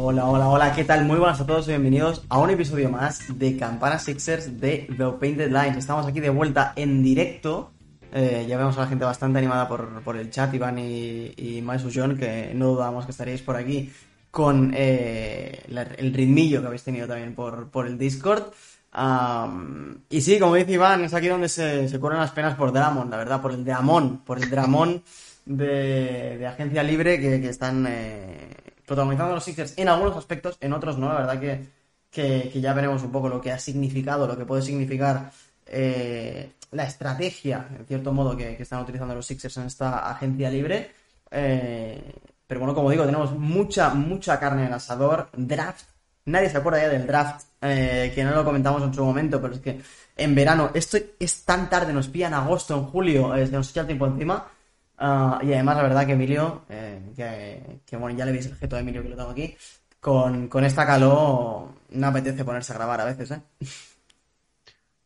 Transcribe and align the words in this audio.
Hola, 0.00 0.26
hola, 0.26 0.48
hola, 0.48 0.72
¿qué 0.72 0.84
tal? 0.84 1.04
Muy 1.04 1.18
buenas 1.18 1.40
a 1.40 1.44
todos 1.44 1.66
y 1.66 1.70
bienvenidos 1.70 2.22
a 2.28 2.38
un 2.38 2.50
episodio 2.50 2.88
más 2.88 3.36
de 3.36 3.56
Campana 3.56 3.98
Sixers 3.98 4.60
de 4.60 4.86
The 4.96 5.04
Painted 5.18 5.48
Lines. 5.48 5.76
Estamos 5.76 6.06
aquí 6.06 6.20
de 6.20 6.30
vuelta 6.30 6.72
en 6.76 7.02
directo. 7.02 7.72
Eh, 8.12 8.46
ya 8.48 8.56
vemos 8.56 8.78
a 8.78 8.82
la 8.82 8.86
gente 8.86 9.04
bastante 9.04 9.40
animada 9.40 9.68
por, 9.68 10.16
el 10.16 10.30
chat, 10.30 10.54
Iván 10.54 10.78
y, 10.78 11.32
y 11.36 11.64
John, 11.92 12.16
que 12.16 12.52
no 12.54 12.68
dudamos 12.68 13.06
que 13.06 13.10
estaréis 13.10 13.42
por 13.42 13.56
aquí 13.56 13.92
con 14.30 14.72
eh, 14.72 15.64
el 15.66 16.14
ritmillo 16.14 16.60
que 16.60 16.68
habéis 16.68 16.84
tenido 16.84 17.08
también 17.08 17.34
por, 17.34 17.68
por 17.68 17.88
el 17.88 17.98
Discord. 17.98 18.44
y 20.10 20.20
sí, 20.20 20.38
como 20.38 20.54
dice 20.54 20.72
Iván, 20.72 21.02
es 21.02 21.12
aquí 21.12 21.26
donde 21.26 21.48
se, 21.48 21.88
se 21.88 21.98
corren 21.98 22.20
las 22.20 22.30
penas 22.30 22.54
por 22.54 22.72
Dramon, 22.72 23.10
la 23.10 23.16
verdad, 23.16 23.42
por 23.42 23.50
el 23.50 23.64
Dramon, 23.64 24.18
por 24.18 24.40
el 24.40 24.48
Dramon 24.48 25.02
de, 25.44 26.46
agencia 26.46 26.84
libre 26.84 27.18
que, 27.18 27.48
están 27.48 27.84
eh, 27.88 28.67
protagonizando 28.88 29.34
los 29.34 29.44
Sixers 29.44 29.74
en 29.76 29.88
algunos 29.88 30.16
aspectos, 30.16 30.56
en 30.60 30.72
otros 30.72 30.96
no, 30.96 31.12
la 31.12 31.20
verdad 31.20 31.68
que, 32.10 32.60
ya 32.60 32.72
veremos 32.72 33.02
un 33.02 33.12
poco 33.12 33.28
lo 33.28 33.40
que 33.40 33.52
ha 33.52 33.58
significado, 33.58 34.26
lo 34.26 34.36
que 34.36 34.46
puede 34.46 34.62
significar 34.62 35.30
eh, 35.66 36.52
la 36.72 36.84
estrategia, 36.84 37.68
en 37.78 37.86
cierto 37.86 38.12
modo, 38.12 38.34
que, 38.34 38.56
están 38.60 38.82
utilizando 38.82 39.14
los 39.14 39.26
Sixers 39.26 39.58
en 39.58 39.66
esta 39.66 40.10
agencia 40.10 40.50
libre. 40.50 40.90
Eh, 41.30 42.14
pero 42.46 42.60
bueno, 42.60 42.74
como 42.74 42.90
digo, 42.90 43.04
tenemos 43.04 43.32
mucha, 43.32 43.90
mucha 43.90 44.40
carne 44.40 44.62
en 44.62 44.68
el 44.68 44.74
asador. 44.74 45.28
Draft. 45.36 45.84
Nadie 46.24 46.48
se 46.48 46.56
acuerda 46.58 46.80
ya 46.80 46.88
del 46.88 47.06
draft, 47.06 47.46
eh, 47.60 48.12
que 48.14 48.24
no 48.24 48.32
lo 48.32 48.44
comentamos 48.44 48.82
en 48.82 48.92
su 48.92 49.04
momento, 49.04 49.40
pero 49.40 49.54
es 49.54 49.60
que 49.60 49.80
en 50.16 50.34
verano, 50.34 50.70
esto 50.74 50.98
es 51.18 51.44
tan 51.44 51.70
tarde, 51.70 51.92
nos 51.92 52.08
pilla 52.08 52.28
en 52.28 52.34
agosto, 52.34 52.74
en 52.74 52.84
julio, 52.84 53.34
eh, 53.34 53.46
se 53.46 53.52
nos 53.52 53.70
echa 53.70 53.82
el 53.82 53.86
tiempo 53.86 54.06
encima. 54.06 54.46
Ah, 54.98 55.38
y 55.42 55.52
además, 55.52 55.76
la 55.76 55.82
verdad 55.84 56.06
que 56.06 56.12
Emilio, 56.12 56.62
eh, 56.68 57.80
que, 57.86 57.96
bueno, 57.96 58.18
ya 58.18 58.24
le 58.24 58.32
veis 58.32 58.46
el 58.46 58.52
objeto 58.52 58.76
de 58.76 58.82
Emilio 58.82 59.02
que 59.02 59.08
lo 59.08 59.16
tengo 59.16 59.30
aquí, 59.30 59.56
con, 60.00 60.48
con 60.48 60.64
esta 60.64 60.84
calor 60.84 61.68
no 61.90 62.06
apetece 62.06 62.44
ponerse 62.44 62.72
a 62.72 62.76
grabar 62.76 63.00
a 63.00 63.04
veces, 63.04 63.30
¿eh? 63.30 63.40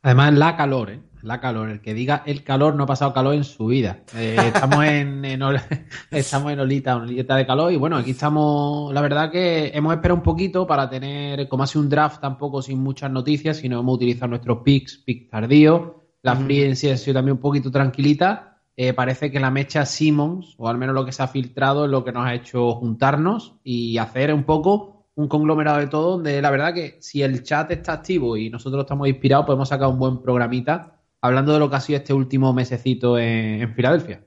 Además, 0.03 0.35
la 0.35 0.57
calor, 0.57 0.91
¿eh? 0.91 1.01
La 1.23 1.41
calor. 1.41 1.70
El 1.70 1.81
que 1.81 1.95
diga 1.95 2.25
el 2.27 2.43
calor 2.43 2.75
no 2.75 2.85
ha 2.85 2.87
pasado 2.87 3.13
calor 3.13 3.35
en 3.35 3.45
su 3.45 3.67
vida. 3.67 4.01
Eh, 4.17 4.37
estamos 4.55 4.85
en, 4.85 5.25
estamos 6.11 6.53
en 6.53 6.61
olita, 6.61 6.97
olita 6.97 7.37
de 7.37 7.47
calor. 7.47 7.73
Y 7.73 7.77
bueno, 7.77 7.97
aquí 7.97 8.11
estamos. 8.11 8.93
La 8.93 9.01
verdad 9.01 9.31
que 9.31 9.70
hemos 9.73 9.95
esperado 9.95 10.17
un 10.17 10.23
poquito 10.23 10.67
para 10.67 10.91
tener, 10.91 11.48
como 11.48 11.63
hace 11.63 11.79
un 11.79 11.89
draft 11.89 12.20
tampoco 12.20 12.61
sin 12.63 12.81
muchas 12.81 13.11
noticias, 13.13 13.59
sino 13.59 13.79
hemos 13.79 13.95
utilizado 13.95 14.29
nuestros 14.29 14.59
picks, 14.65 14.98
picks 14.98 15.31
tardíos. 15.31 15.93
La 16.23 16.37
sí 16.75 16.91
ha 16.91 16.97
sido 16.97 17.15
también 17.15 17.37
un 17.37 17.41
poquito 17.41 17.70
tranquilita. 17.70 18.52
Eh, 18.77 18.95
parece 18.95 19.31
que 19.31 19.41
la 19.41 19.51
mecha 19.51 19.84
Simmons, 19.84 20.55
o 20.59 20.69
al 20.69 20.78
menos 20.78 20.95
lo 20.95 21.05
que 21.05 21.12
se 21.12 21.23
ha 21.23 21.28
filtrado, 21.28 21.84
es 21.84 21.91
lo 21.91 22.05
que 22.05 22.12
nos 22.12 22.27
ha 22.27 22.34
hecho 22.34 22.73
juntarnos 22.75 23.56
y 23.62 23.98
hacer 23.98 24.33
un 24.33 24.45
poco 24.45 25.06
un 25.14 25.29
conglomerado 25.29 25.79
de 25.79 25.89
todo, 25.89 26.12
donde 26.12 26.41
la 26.41 26.51
verdad 26.51 26.73
que 26.73 26.97
si 27.01 27.23
el 27.23 27.42
chat 27.42 27.70
está 27.70 27.95
activo 27.95 28.37
y 28.37 28.48
nosotros 28.48 28.83
estamos 28.83 29.09
inspirados, 29.09 29.45
podemos 29.45 29.69
sacar 29.69 29.89
un 29.89 29.98
buen 29.98 30.23
programita 30.23 30.98
hablando 31.20 31.53
de 31.53 31.59
lo 31.59 31.69
que 31.70 31.77
ha 31.77 31.81
sido 31.81 31.98
este 31.98 32.14
último 32.14 32.53
mesecito 32.53 33.19
en, 33.19 33.75
Filadelfia. 33.75 34.25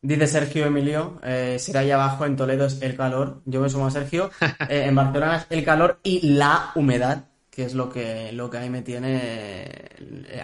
Dice 0.00 0.28
Sergio 0.28 0.66
Emilio, 0.66 1.20
eh, 1.24 1.56
será 1.58 1.80
ahí 1.80 1.90
abajo 1.90 2.24
en 2.24 2.36
Toledo 2.36 2.66
es 2.66 2.80
el 2.80 2.96
calor. 2.96 3.42
Yo 3.44 3.60
me 3.60 3.68
sumo 3.68 3.86
a 3.86 3.90
Sergio. 3.90 4.30
Eh, 4.68 4.84
en 4.86 4.94
Barcelona 4.94 5.36
es 5.38 5.46
el 5.50 5.64
calor 5.64 5.98
y 6.02 6.34
la 6.34 6.70
humedad, 6.74 7.24
que 7.50 7.64
es 7.64 7.74
lo 7.74 7.90
que, 7.90 8.32
lo 8.32 8.50
que 8.50 8.58
a 8.58 8.60
mí 8.60 8.70
me 8.70 8.82
tiene 8.82 9.16
eh, 9.16 10.42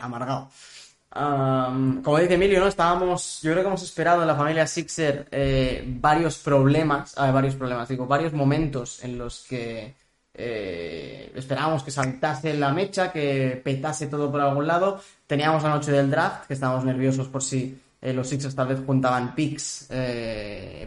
como 1.14 2.18
dice 2.18 2.34
Emilio, 2.34 2.58
¿no? 2.58 2.66
Estábamos, 2.66 3.40
yo 3.40 3.52
creo 3.52 3.62
que 3.62 3.68
hemos 3.68 3.82
esperado 3.82 4.22
en 4.22 4.28
la 4.28 4.34
familia 4.34 4.66
Sixer 4.66 5.28
eh, 5.30 5.84
varios 5.86 6.38
problemas, 6.38 7.14
varios 7.14 7.54
problemas, 7.54 7.88
digo, 7.88 8.06
varios 8.06 8.32
momentos 8.32 9.02
en 9.04 9.16
los 9.16 9.44
que 9.48 9.94
eh, 10.34 11.32
esperábamos 11.36 11.84
que 11.84 11.92
saltase 11.92 12.54
la 12.54 12.72
mecha, 12.72 13.12
que 13.12 13.60
petase 13.62 14.08
todo 14.08 14.30
por 14.30 14.40
algún 14.40 14.66
lado. 14.66 15.00
Teníamos 15.26 15.62
la 15.62 15.70
noche 15.70 15.92
del 15.92 16.10
draft, 16.10 16.46
que 16.48 16.54
estábamos 16.54 16.84
nerviosos 16.84 17.28
por 17.28 17.44
si 17.44 17.80
eh, 18.02 18.12
los 18.12 18.28
Sixers 18.28 18.56
tal 18.56 18.66
vez 18.66 18.80
juntaban 18.84 19.36
picks 19.36 19.88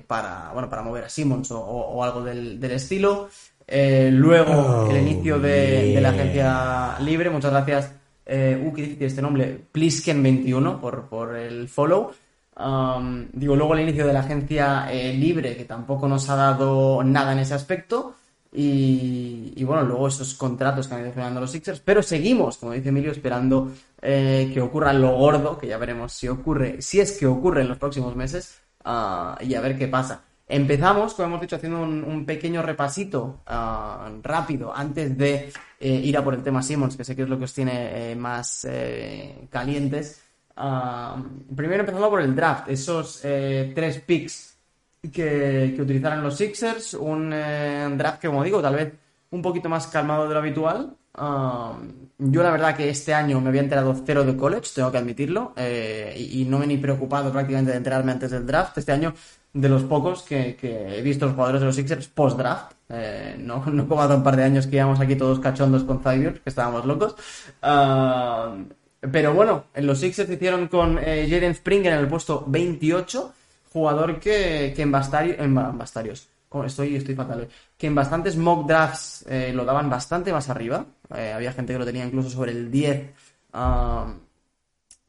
para, 0.08 0.52
bueno, 0.52 0.70
para 0.70 0.82
mover 0.82 1.06
a 1.06 1.10
Simmons 1.10 1.52
o, 1.52 2.04
algo 2.04 2.22
del, 2.22 2.62
estilo. 2.66 3.30
luego 3.66 4.90
el 4.92 4.98
inicio 4.98 5.40
de, 5.40 5.94
de 5.96 6.02
la 6.02 6.10
agencia 6.10 7.00
libre, 7.00 7.30
muchas 7.30 7.52
gracias 7.52 7.92
eh, 8.28 8.62
uh, 8.62 8.74
qué 8.74 8.82
difícil 8.82 9.08
este 9.08 9.22
nombre, 9.22 9.66
Plisken21 9.74 10.80
por, 10.80 11.08
por 11.08 11.36
el 11.36 11.70
follow. 11.70 12.12
Um, 12.60 13.28
digo, 13.34 13.56
luego 13.56 13.76
el 13.76 13.82
inicio 13.82 14.08
de 14.08 14.14
la 14.14 14.22
agencia 14.22 14.92
eh, 14.92 15.14
libre, 15.14 15.56
que 15.56 15.66
tampoco 15.66 16.08
nos 16.08 16.30
ha 16.30 16.36
dado 16.36 17.04
nada 17.04 17.34
en 17.34 17.40
ese 17.40 17.54
aspecto. 17.54 18.16
Y, 18.52 19.64
bueno, 19.66 19.84
luego 19.84 20.08
esos 20.08 20.34
contratos 20.34 20.88
que 20.88 20.96
han 20.96 21.02
ido 21.02 21.12
firmando 21.12 21.40
los 21.40 21.52
Sixers. 21.52 21.80
Pero 21.82 22.02
seguimos, 22.02 22.58
como 22.58 22.72
dice 22.72 22.90
Emilio, 22.90 23.12
esperando 23.12 23.72
eh, 24.02 24.50
que 24.54 24.62
ocurra 24.62 24.94
lo 24.94 25.16
gordo, 25.16 25.58
que 25.58 25.68
ya 25.68 25.78
veremos 25.78 26.14
si 26.14 26.28
ocurre, 26.28 26.82
si 26.82 27.00
es 27.00 27.12
que 27.12 27.28
ocurre 27.28 27.62
en 27.62 27.68
los 27.68 27.78
próximos 27.78 28.16
meses, 28.16 28.60
uh, 28.86 29.44
y 29.44 29.54
a 29.54 29.62
ver 29.62 29.78
qué 29.78 29.88
pasa. 29.88 30.24
Empezamos, 30.48 31.14
como 31.14 31.28
hemos 31.28 31.42
dicho, 31.42 31.58
haciendo 31.58 31.82
un, 31.82 32.26
pequeño 32.26 32.62
repasito 32.62 33.42
ah, 33.48 34.10
rápido 34.24 34.74
antes 34.74 35.18
de 35.18 35.52
eh, 35.80 36.02
ir 36.04 36.18
a 36.18 36.24
por 36.24 36.34
el 36.34 36.42
tema 36.42 36.64
Simmons, 36.64 36.98
que 36.98 37.04
sé 37.04 37.16
que 37.16 37.22
es 37.22 37.30
lo 37.30 37.38
que 37.38 37.46
os 37.46 37.54
tiene 37.54 38.12
eh, 38.12 38.16
más 38.16 38.66
eh, 38.70 39.48
calientes. 39.50 40.22
Ah, 40.56 41.22
primero 41.56 41.82
empezando 41.82 42.10
por 42.10 42.22
el 42.22 42.36
draft, 42.36 42.68
esos 42.70 43.22
tres 43.22 44.00
picks 44.00 44.58
que, 45.02 45.74
que 45.76 45.82
utilizaron 45.82 46.24
los 46.24 46.36
Sixers, 46.36 46.96
un 46.96 47.30
draft 47.30 48.20
que, 48.20 48.28
como 48.28 48.44
digo, 48.44 48.60
tal 48.60 48.76
vez 48.76 48.94
un 49.30 49.42
poquito 49.42 49.70
más 49.70 49.86
calmado 49.88 50.28
de 50.28 50.34
lo 50.34 50.40
habitual. 50.40 50.96
Ah, 51.14 51.78
yo 52.18 52.42
la 52.42 52.50
verdad 52.50 52.76
que 52.76 52.90
este 52.90 53.14
año 53.14 53.40
me 53.40 53.50
había 53.50 53.62
enterado 53.62 53.96
cero 54.04 54.24
de 54.24 54.36
college, 54.36 54.72
tengo 54.74 54.92
que 54.92 54.98
admitirlo, 54.98 55.54
y, 55.56 56.42
y, 56.42 56.46
no 56.46 56.58
me 56.58 56.66
he 56.66 56.68
ni 56.68 56.78
preocupado 56.78 57.32
prácticamente 57.32 57.70
de 57.70 57.78
enterarme 57.78 58.14
antes 58.14 58.32
del 58.32 58.48
draft. 58.48 58.76
Este 58.80 58.92
año 58.92 59.14
de 59.54 59.70
los 59.70 59.84
pocos 59.84 60.24
que, 60.24 60.58
he 60.62 61.02
visto 61.02 61.26
los 61.26 61.36
jugadores 61.36 61.62
de 61.62 61.68
los 61.68 61.76
Sixers 61.76 62.08
post-draft. 62.08 62.74
Eh, 62.90 63.36
no, 63.40 63.66
no 63.66 63.88
como 63.88 64.02
hace 64.02 64.16
un 64.16 64.24
par 64.24 64.36
de 64.36 64.44
años 64.44 64.68
que 64.68 64.78
íbamos 64.78 65.00
aquí 65.00 65.16
todos 65.16 65.40
cachondos 65.40 65.84
con 65.84 66.02
Xavier, 66.02 66.42
que 66.42 66.50
estábamos 66.50 66.86
locos. 66.86 67.16
Ah, 67.62 68.56
pero 69.00 69.34
bueno, 69.34 69.66
en 69.74 69.88
los 69.88 70.00
Sixers 70.00 70.30
hicieron 70.30 70.68
con 70.68 71.00
eh, 71.00 71.28
Jaden 71.30 71.56
Springer 71.56 71.94
en 71.94 72.00
el 72.00 72.08
puesto 72.08 72.44
28, 72.48 73.34
jugador 73.72 74.20
que, 74.20 74.74
que 74.76 74.82
en, 74.82 74.94
en 74.94 75.56
Bastarios, 75.78 76.30
estoy, 76.66 76.96
estoy 76.96 77.16
fatal, 77.16 77.48
que 77.78 77.88
en 77.88 77.96
bastantes 77.96 78.36
mock 78.38 78.68
drafts 78.68 79.26
eh, 79.30 79.52
lo 79.54 79.66
daban 79.66 79.90
bastante 79.90 80.32
más 80.32 80.50
arriba. 80.50 80.86
había 81.10 81.54
gente 81.54 81.74
que 81.74 81.80
lo 81.80 81.86
tenía 81.86 82.06
incluso 82.06 82.30
sobre 82.30 82.52
el 82.52 82.72
10 82.72 83.12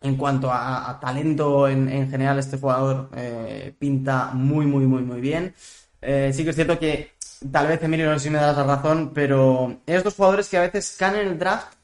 en 0.01 0.17
cuanto 0.17 0.51
a, 0.53 0.99
talento 1.01 1.69
en, 1.69 2.11
general, 2.11 2.39
este 2.39 2.59
jugador 2.59 3.11
eh, 3.17 3.75
pinta 3.79 4.31
muy, 4.33 4.67
muy, 4.67 4.87
muy, 4.87 5.03
muy 5.03 5.21
bien. 5.21 5.55
Eh, 6.01 6.31
sí 6.33 6.45
que 6.45 6.51
es 6.51 6.57
cierto 6.57 6.79
que 6.79 7.13
tal 7.51 7.67
vez 7.67 7.83
Emilio 7.83 8.11
no 8.11 8.19
sé 8.19 8.25
si 8.25 8.31
me 8.31 8.39
darás 8.39 8.57
la 8.57 8.77
razón, 8.77 9.13
pero 9.13 9.81
hay 9.87 9.95
estos 9.95 10.15
jugadores 10.15 10.49
que 10.49 10.59
a 10.59 10.63
veces 10.63 10.97
caen 10.99 11.17
en 11.17 11.29
el 11.29 11.39
draft 11.39 11.75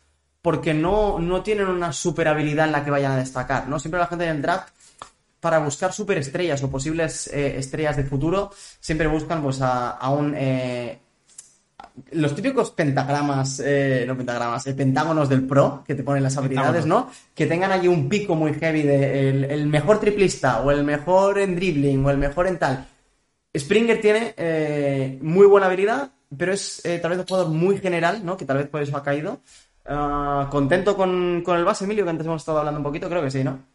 porque 0.42 0.74
no, 0.74 1.18
no 1.18 1.42
tienen 1.42 1.68
una 1.68 1.92
super 1.92 2.28
habilidad 2.28 2.66
en 2.66 2.72
la 2.72 2.84
que 2.84 2.90
vayan 2.90 3.12
a 3.12 3.16
destacar, 3.16 3.68
¿no? 3.68 3.78
Siempre 3.78 3.98
la 3.98 4.06
gente 4.06 4.24
en 4.24 4.36
el 4.36 4.42
draft 4.42 4.68
para 5.40 5.58
buscar 5.58 5.92
superestrellas 5.92 6.62
o 6.62 6.70
posibles 6.70 7.26
eh, 7.28 7.58
estrellas 7.58 7.96
de 7.96 8.04
futuro, 8.04 8.50
siempre 8.80 9.06
buscan 9.06 9.42
pues 9.42 9.60
a, 9.60 9.98
un 10.10 10.34
los 12.12 12.34
típicos 12.34 12.70
pentagramas, 12.70 13.60
eh, 13.64 14.04
no 14.06 14.16
pentagramas, 14.16 14.66
eh, 14.66 14.74
pentágonos 14.74 15.28
del 15.28 15.46
pro, 15.46 15.82
que 15.86 15.94
te 15.94 16.02
ponen 16.02 16.22
las 16.22 16.36
habilidades, 16.36 16.86
¿no? 16.86 17.10
Que 17.34 17.46
tengan 17.46 17.72
allí 17.72 17.88
un 17.88 18.08
pico 18.08 18.34
muy 18.34 18.54
heavy 18.54 18.82
de 18.82 19.28
el, 19.30 19.66
mejor 19.66 20.00
triplista, 20.00 20.62
o 20.62 20.70
el 20.70 20.84
mejor 20.84 21.38
en 21.38 21.56
dribbling, 21.56 22.04
o 22.04 22.10
el 22.10 22.18
mejor 22.18 22.46
en 22.46 22.58
tal. 22.58 22.86
Springer 23.56 24.00
tiene 24.00 24.34
eh, 24.36 25.18
muy 25.22 25.46
buena 25.46 25.66
habilidad, 25.66 26.10
pero 26.36 26.52
es 26.52 26.82
tal 27.00 27.10
vez 27.10 27.20
un 27.20 27.26
jugador 27.26 27.48
muy 27.48 27.78
general, 27.78 28.24
¿no? 28.24 28.36
Que 28.36 28.44
tal 28.44 28.58
vez 28.58 28.68
por 28.68 28.82
eso 28.82 28.96
ha 28.96 29.02
caído. 29.02 29.40
Ah, 29.86 30.48
¿Contento 30.50 30.96
con, 30.96 31.42
con 31.44 31.56
el 31.56 31.64
base, 31.64 31.84
Emilio? 31.84 32.04
Que 32.04 32.10
antes 32.10 32.26
hemos 32.26 32.42
estado 32.42 32.58
hablando 32.58 32.80
un 32.80 32.84
poquito, 32.84 33.08
creo 33.08 33.22
que 33.22 33.30
sí, 33.30 33.44
¿no? 33.44 33.74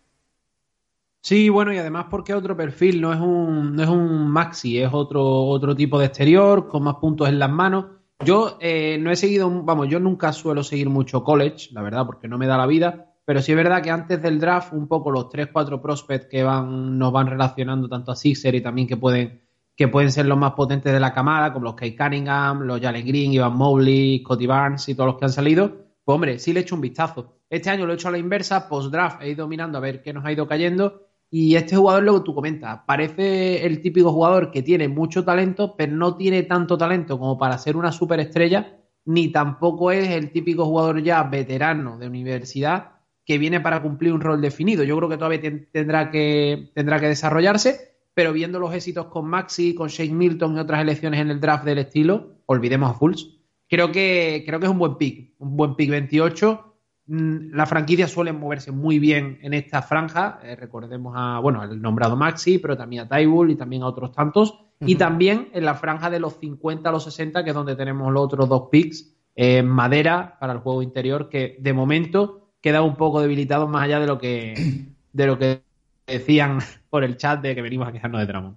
Sí, 1.22 1.50
bueno, 1.50 1.74
y 1.74 1.78
además 1.78 2.06
porque 2.10 2.34
otro 2.34 2.56
perfil, 2.56 3.02
no 3.02 3.14
es 3.14 3.20
un, 3.20 3.76
no 3.76 3.84
es 3.84 3.90
un 3.90 4.30
maxi, 4.30 4.80
es 4.82 4.90
otro, 4.92 5.24
otro 5.24 5.76
tipo 5.76 6.00
de 6.00 6.06
exterior, 6.06 6.68
con 6.68 6.84
más 6.84 6.96
puntos 6.96 7.28
en 7.28 7.40
las 7.40 7.50
manos. 7.50 7.86
Yo 8.26 8.58
eh, 8.60 8.98
no 9.00 9.12
he 9.12 9.16
seguido, 9.16 9.50
vamos, 9.64 9.88
yo 9.88 10.00
nunca 10.00 10.34
suelo 10.34 10.62
seguir 10.62 10.90
mucho 10.90 11.24
college, 11.24 11.70
la 11.72 11.82
verdad, 11.82 12.06
porque 12.06 12.28
no 12.28 12.38
me 12.38 12.48
da 12.48 12.58
la 12.58 12.66
vida, 12.66 13.14
pero 13.24 13.42
sí 13.42 13.54
es 13.54 13.56
verdad 13.56 13.82
que 13.82 13.92
antes 13.92 14.22
del 14.22 14.40
draft, 14.40 14.74
un 14.74 14.90
poco 14.90 15.10
los 15.10 15.30
3-4 15.30 15.82
prospects 15.82 16.28
que 16.30 16.44
van, 16.44 16.98
nos 16.98 17.14
van 17.14 17.28
relacionando 17.28 17.88
tanto 17.88 18.12
a 18.12 18.18
Sixer 18.18 18.54
y 18.56 18.62
también 18.62 18.90
que 18.90 18.98
pueden, 18.98 19.42
que 19.74 19.88
pueden 19.88 20.12
ser 20.12 20.26
los 20.26 20.38
más 20.38 20.52
potentes 20.52 20.92
de 20.92 21.00
la 21.00 21.14
camada, 21.14 21.54
como 21.54 21.64
los 21.64 21.76
Kate 21.76 21.96
Cunningham, 21.96 22.64
los 22.64 22.82
Jalen 22.82 23.08
Green, 23.08 23.32
Ivan 23.32 23.56
Mobley, 23.56 24.20
Scotty 24.20 24.48
Barnes 24.48 24.90
y 24.90 24.96
todos 24.96 25.12
los 25.12 25.18
que 25.18 25.26
han 25.26 25.32
salido, 25.32 25.70
pues 26.04 26.14
hombre, 26.14 26.40
sí 26.40 26.52
le 26.52 26.60
he 26.60 26.64
hecho 26.64 26.76
un 26.76 26.82
vistazo. 26.82 27.38
Este 27.50 27.70
año 27.70 27.86
lo 27.86 27.94
he 27.94 27.96
hecho 27.96 28.10
a 28.10 28.12
la 28.12 28.18
inversa, 28.18 28.68
post-draft 28.68 29.22
he 29.22 29.30
ido 29.30 29.48
mirando 29.48 29.78
a 29.78 29.82
ver 29.82 30.02
qué 30.02 30.12
nos 30.12 30.26
ha 30.26 30.32
ido 30.34 30.46
cayendo 30.46 31.09
Y 31.32 31.56
este 31.56 31.76
jugador, 31.76 32.04
lo 32.04 32.16
que 32.16 32.26
tú 32.26 32.34
comentas, 32.34 32.80
parece 32.88 33.66
el 33.66 33.82
típico 33.82 34.12
jugador 34.12 34.52
que 34.52 34.64
tiene 34.64 34.88
mucho 34.88 35.24
talento, 35.24 35.76
pero 35.78 35.92
no 35.92 36.16
tiene 36.16 36.44
tanto 36.44 36.78
talento 36.78 37.20
como 37.20 37.38
para 37.38 37.58
ser 37.58 37.78
una 37.78 37.92
superestrella, 37.92 38.80
ni 39.06 39.32
tampoco 39.32 39.92
es 39.92 40.10
el 40.10 40.32
típico 40.32 40.66
jugador 40.66 41.04
ya 41.04 41.24
veterano 41.24 41.98
de 42.00 42.08
universidad 42.08 42.92
que 43.26 43.38
viene 43.38 43.60
para 43.60 43.84
cumplir 43.84 44.12
un 44.12 44.22
rol 44.22 44.42
definido. 44.42 44.84
Yo 44.84 44.98
creo 44.98 45.10
que 45.10 45.18
todavía 45.18 45.42
tendrá 45.72 46.10
que, 46.10 46.72
tendrá 46.74 47.00
que 47.00 47.08
desarrollarse, 47.08 47.96
pero 48.16 48.34
viendo 48.34 48.60
los 48.60 48.74
éxitos 48.74 49.06
con 49.06 49.28
Maxi, 49.28 49.76
con 49.76 49.90
Shane 49.90 50.14
Milton 50.14 50.58
y 50.58 50.60
otras 50.60 50.82
elecciones 50.82 51.20
en 51.20 51.30
el 51.30 51.40
draft 51.40 51.64
del 51.64 51.78
estilo, 51.78 52.42
olvidemos 52.48 52.90
a 52.90 52.94
Fultz, 52.96 53.40
creo 53.68 53.92
que, 53.92 54.44
creo 54.48 54.60
que 54.60 54.66
es 54.66 54.72
un 54.72 54.80
buen 54.80 54.98
pick, 54.98 55.36
un 55.38 55.56
buen 55.56 55.76
pick 55.76 55.92
28 55.92 56.69
Mm, 57.12 57.56
la 57.56 57.66
franquicia 57.66 58.08
suele 58.08 58.32
moverse 58.32 58.72
muy 58.72 59.00
bien 59.00 59.40
en 59.42 59.56
esta 59.56 59.82
franja. 59.82 60.40
Eh, 60.44 60.56
recordemos 60.56 61.16
a, 61.18 61.40
bueno, 61.40 61.64
el 61.64 61.82
nombrado 61.82 62.16
Maxi, 62.16 62.60
pero 62.60 62.78
también 62.78 63.04
a 63.04 63.10
Tybull 63.10 63.50
y 63.50 63.56
también 63.56 63.82
a 63.82 63.88
otros 63.88 64.12
tantos. 64.12 64.60
Y 64.82 64.96
también 64.96 65.50
en 65.54 65.66
la 65.66 65.74
franja 65.74 66.10
de 66.10 66.20
los 66.20 66.40
50 66.40 66.88
a 66.88 66.92
los 66.92 67.04
60, 67.04 67.44
que 67.44 67.50
es 67.50 67.56
donde 67.56 67.76
tenemos 67.76 68.14
los 68.14 68.24
otros 68.24 68.48
dos 68.48 68.70
picks, 68.72 69.12
en 69.36 69.68
madera 69.68 70.38
para 70.40 70.54
el 70.54 70.60
juego 70.60 70.84
interior, 70.84 71.30
que 71.30 71.58
de 71.60 71.74
momento 71.74 72.52
queda 72.62 72.84
un 72.84 72.96
poco 72.96 73.22
debilitado 73.22 73.68
más 73.68 73.84
allá 73.84 74.00
de 74.00 74.08
lo 74.08 74.20
que, 74.20 74.54
de 75.14 75.26
lo 75.26 75.40
que 75.40 75.62
decían 76.06 76.60
por 76.90 77.04
el 77.04 77.18
chat 77.18 77.42
de 77.42 77.56
que 77.56 77.62
venimos 77.62 77.88
a 77.88 77.92
quejarnos 77.92 78.22
de 78.22 78.28
tramo. 78.28 78.56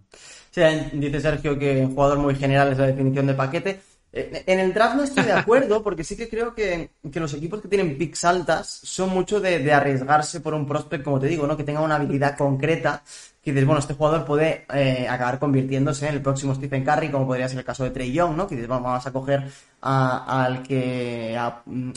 Sí, 0.51 0.61
dice 0.93 1.21
Sergio 1.21 1.59
que 1.59 1.81
un 1.81 1.95
jugador 1.95 2.19
muy 2.19 2.35
general 2.35 2.71
es 2.71 2.79
la 2.79 2.87
definición 2.87 3.27
de 3.27 3.35
paquete. 3.35 3.81
Eh, 4.15 4.45
en 4.47 4.61
el 4.61 4.75
draft 4.75 4.97
no 4.97 5.05
estoy 5.05 5.25
de 5.25 5.33
acuerdo, 5.33 5.83
porque 5.83 6.05
sí 6.05 6.17
que 6.17 6.29
creo 6.29 6.55
que, 6.55 6.91
los 7.15 7.33
equipos 7.33 7.63
que 7.63 7.69
tienen 7.69 7.97
picks 7.97 8.25
altas 8.25 8.69
son 8.83 9.09
mucho 9.09 9.41
de, 9.41 9.73
arriesgarse 9.73 10.41
por 10.41 10.53
un 10.53 10.67
prospect, 10.67 11.03
como 11.03 11.19
te 11.19 11.29
digo, 11.29 11.47
¿no? 11.47 11.57
Que 11.57 11.65
tenga 11.65 11.81
una 11.81 11.95
habilidad 11.95 12.37
concreta, 12.37 13.03
que 13.43 13.53
dices, 13.53 13.67
bueno, 13.67 13.81
este 13.81 13.95
jugador 13.95 14.27
puede 14.27 14.67
eh, 14.75 15.09
acabar 15.09 15.39
convirtiéndose 15.39 16.09
en 16.09 16.17
el 16.17 16.23
próximo 16.23 16.55
Stephen 16.55 16.85
Curry, 16.85 17.11
como 17.11 17.27
podría 17.27 17.49
ser 17.49 17.59
el 17.59 17.65
caso 17.65 17.85
de 17.85 17.91
Trey 17.91 18.13
Young, 18.13 18.37
¿no? 18.37 18.47
Que 18.47 18.55
dices, 18.55 18.69
bueno, 18.69 18.83
vamos 18.83 19.07
a 19.07 19.13
coger 19.13 19.45
al 19.81 20.63
que 20.63 21.37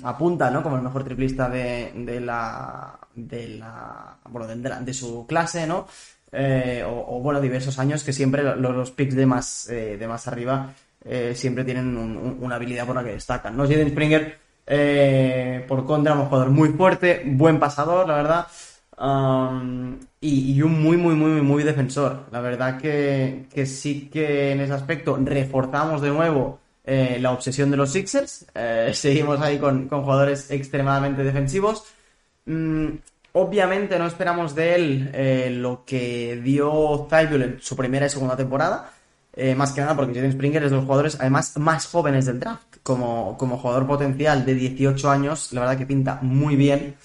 apunta, 0.03 0.49
¿no? 0.49 0.63
Como 0.63 0.77
el 0.77 0.83
mejor 0.83 1.03
triplista 1.03 1.49
de, 1.49 1.91
la, 2.21 2.97
de 3.13 3.47
la, 3.49 4.17
bueno, 4.29 4.47
de, 4.47 4.93
su 4.93 5.27
clase, 5.27 5.67
¿no? 5.67 5.85
Eh, 6.31 6.83
o, 6.87 7.19
bueno, 7.19 7.41
diversos 7.41 7.77
años 7.77 8.03
que 8.03 8.11
siempre 8.13 8.41
los, 8.41 8.57
los 8.57 8.91
picks 8.91 9.15
de 9.15 9.25
más, 9.25 9.67
de 9.67 10.07
más 10.07 10.27
arriba 10.27 10.73
eh, 11.07 11.33
siempre 11.35 11.63
tienen 11.63 11.95
una 12.39 12.55
habilidad 12.55 12.85
por 12.87 12.95
la 12.95 13.03
que 13.03 13.11
destacan. 13.11 13.55
¿no? 13.55 13.63
Jaden 13.63 13.89
Springer, 13.89 14.39
eh, 14.65 15.63
por 15.67 15.85
contra, 15.85 16.15
un 16.15 16.25
jugador 16.25 16.49
muy 16.49 16.69
fuerte, 16.69 17.21
buen 17.25 17.59
pasador, 17.59 18.07
la 18.07 18.15
verdad. 18.15 18.47
Um, 18.97 19.99
y, 20.19 20.59
un 20.63 20.81
muy, 20.81 20.97
muy, 20.97 21.13
muy, 21.13 21.41
muy 21.41 21.63
defensor. 21.63 22.25
La 22.31 22.41
verdad 22.41 22.79
que, 22.79 23.45
sí 23.67 24.09
que 24.11 24.51
en 24.51 24.61
ese 24.61 24.73
aspecto 24.73 25.17
reforzamos 25.21 26.01
de 26.01 26.09
nuevo 26.09 26.59
eh, 26.83 27.19
la 27.21 27.31
obsesión 27.31 27.69
de 27.69 27.77
los 27.77 27.91
Sixers. 27.91 28.47
seguimos 28.93 29.39
ahí 29.41 29.59
con, 29.59 29.87
jugadores 29.87 30.49
extremadamente 30.49 31.23
defensivos. 31.23 31.85
Mm, 32.45 32.87
obviamente 33.33 33.99
no 33.99 34.07
esperamos 34.07 34.55
de 34.55 34.75
él 34.75 35.61
lo 35.61 35.83
que 35.85 36.41
dio 36.43 37.05
Thybulle 37.07 37.45
en 37.45 37.61
su 37.61 37.75
primera 37.75 38.07
y 38.07 38.09
segunda 38.09 38.35
temporada. 38.35 38.91
Eh, 39.37 39.53
más 39.53 39.73
que 39.73 39.81
nada 39.81 39.95
porque 39.95 40.13
Jaden 40.13 40.31
Springer 40.31 40.63
es 40.63 40.71
de 40.71 40.77
los 40.77 40.85
jugadores 40.85 41.17
además 41.19 41.57
más 41.57 41.87
jóvenes 41.87 42.25
del 42.25 42.39
draft. 42.39 42.77
Como, 42.83 43.37
como 43.37 43.57
jugador 43.57 43.85
potencial 43.85 44.45
de 44.45 44.53
18 44.53 45.09
años, 45.09 45.51
la 45.51 45.61
verdad 45.61 45.77
que 45.77 45.85
pinta 45.85 46.19
muy 46.21 46.55
bien. 46.55 46.95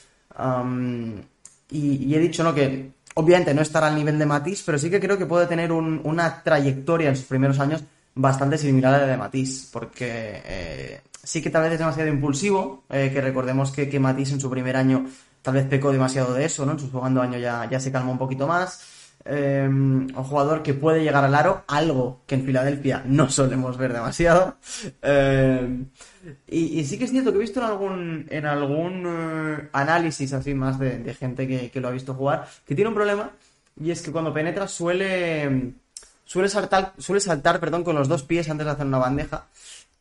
y, 1.70 2.14
he 2.14 2.18
dicho 2.18 2.44
¿no? 2.44 2.54
que 2.54 2.92
obviamente 3.14 3.54
no 3.54 3.62
estará 3.62 3.88
al 3.88 3.94
nivel 3.94 4.18
de 4.18 4.26
Matisse, 4.26 4.62
pero 4.64 4.78
sí 4.78 4.90
que 4.90 5.00
creo 5.00 5.18
que 5.18 5.26
puede 5.26 5.46
tener 5.46 5.72
una 5.72 6.42
trayectoria 6.42 7.08
en 7.08 7.16
sus 7.16 7.26
primeros 7.26 7.58
años 7.58 7.82
bastante 8.14 8.58
similar 8.58 8.94
a 8.94 8.98
la 8.98 9.06
de 9.06 9.16
Matisse, 9.16 9.68
porque 9.72 10.42
eh, 10.44 11.00
sí 11.22 11.40
que 11.40 11.50
tal 11.50 11.62
vez 11.62 11.72
es 11.72 11.78
demasiado 11.78 12.10
impulsivo, 12.10 12.84
eh, 12.90 13.10
que 13.12 13.20
recordemos 13.20 13.70
que, 13.70 13.88
que 13.88 13.98
Matisse 13.98 14.32
en 14.32 14.40
su 14.40 14.50
primer 14.50 14.76
año 14.76 15.06
tal 15.42 15.54
vez 15.54 15.66
pecó 15.66 15.92
demasiado 15.92 16.34
de 16.34 16.44
eso, 16.44 16.66
¿no? 16.66 16.72
En 16.72 16.78
su 16.78 16.90
segundo 16.90 17.22
año 17.22 17.38
ya, 17.38 17.68
ya 17.70 17.80
se 17.80 17.90
calmó 17.90 18.12
un 18.12 18.18
poquito 18.18 18.46
más. 18.46 18.99
Eh, 19.24 19.66
un 19.68 20.12
jugador 20.14 20.62
que 20.62 20.72
puede 20.72 21.04
llegar 21.04 21.24
al 21.24 21.34
aro, 21.34 21.64
algo 21.66 22.22
que 22.26 22.36
en 22.36 22.44
Filadelfia 22.44 23.02
no 23.04 23.28
solemos 23.28 23.76
ver 23.76 23.92
demasiado. 23.92 24.56
Eh, 25.02 25.84
y, 26.48 26.84
sí 26.84 26.98
que 26.98 27.04
es 27.04 27.10
cierto 27.10 27.30
que 27.30 27.36
he 27.36 27.40
visto 27.42 27.60
en 27.60 27.66
algún, 27.66 28.26
en 28.30 28.46
algún 28.46 29.04
eh, 29.06 29.68
análisis 29.72 30.32
así 30.32 30.54
más 30.54 30.78
de, 30.78 31.14
gente 31.14 31.46
que, 31.70 31.80
lo 31.80 31.88
ha 31.88 31.92
visto 31.92 32.14
jugar, 32.14 32.48
que 32.66 32.74
tiene 32.74 32.88
un 32.88 32.94
problema 32.94 33.30
y 33.80 33.90
es 33.90 34.02
que 34.02 34.10
cuando 34.10 34.32
penetra 34.32 34.66
suele, 34.66 35.74
suele 36.24 36.48
saltar, 36.48 36.94
suele 36.98 37.20
saltar 37.20 37.60
perdón, 37.60 37.84
con 37.84 37.96
los 37.96 38.08
dos 38.08 38.22
pies 38.22 38.48
antes 38.48 38.66
de 38.66 38.72
hacer 38.72 38.86
una 38.86 38.98
bandeja, 38.98 39.46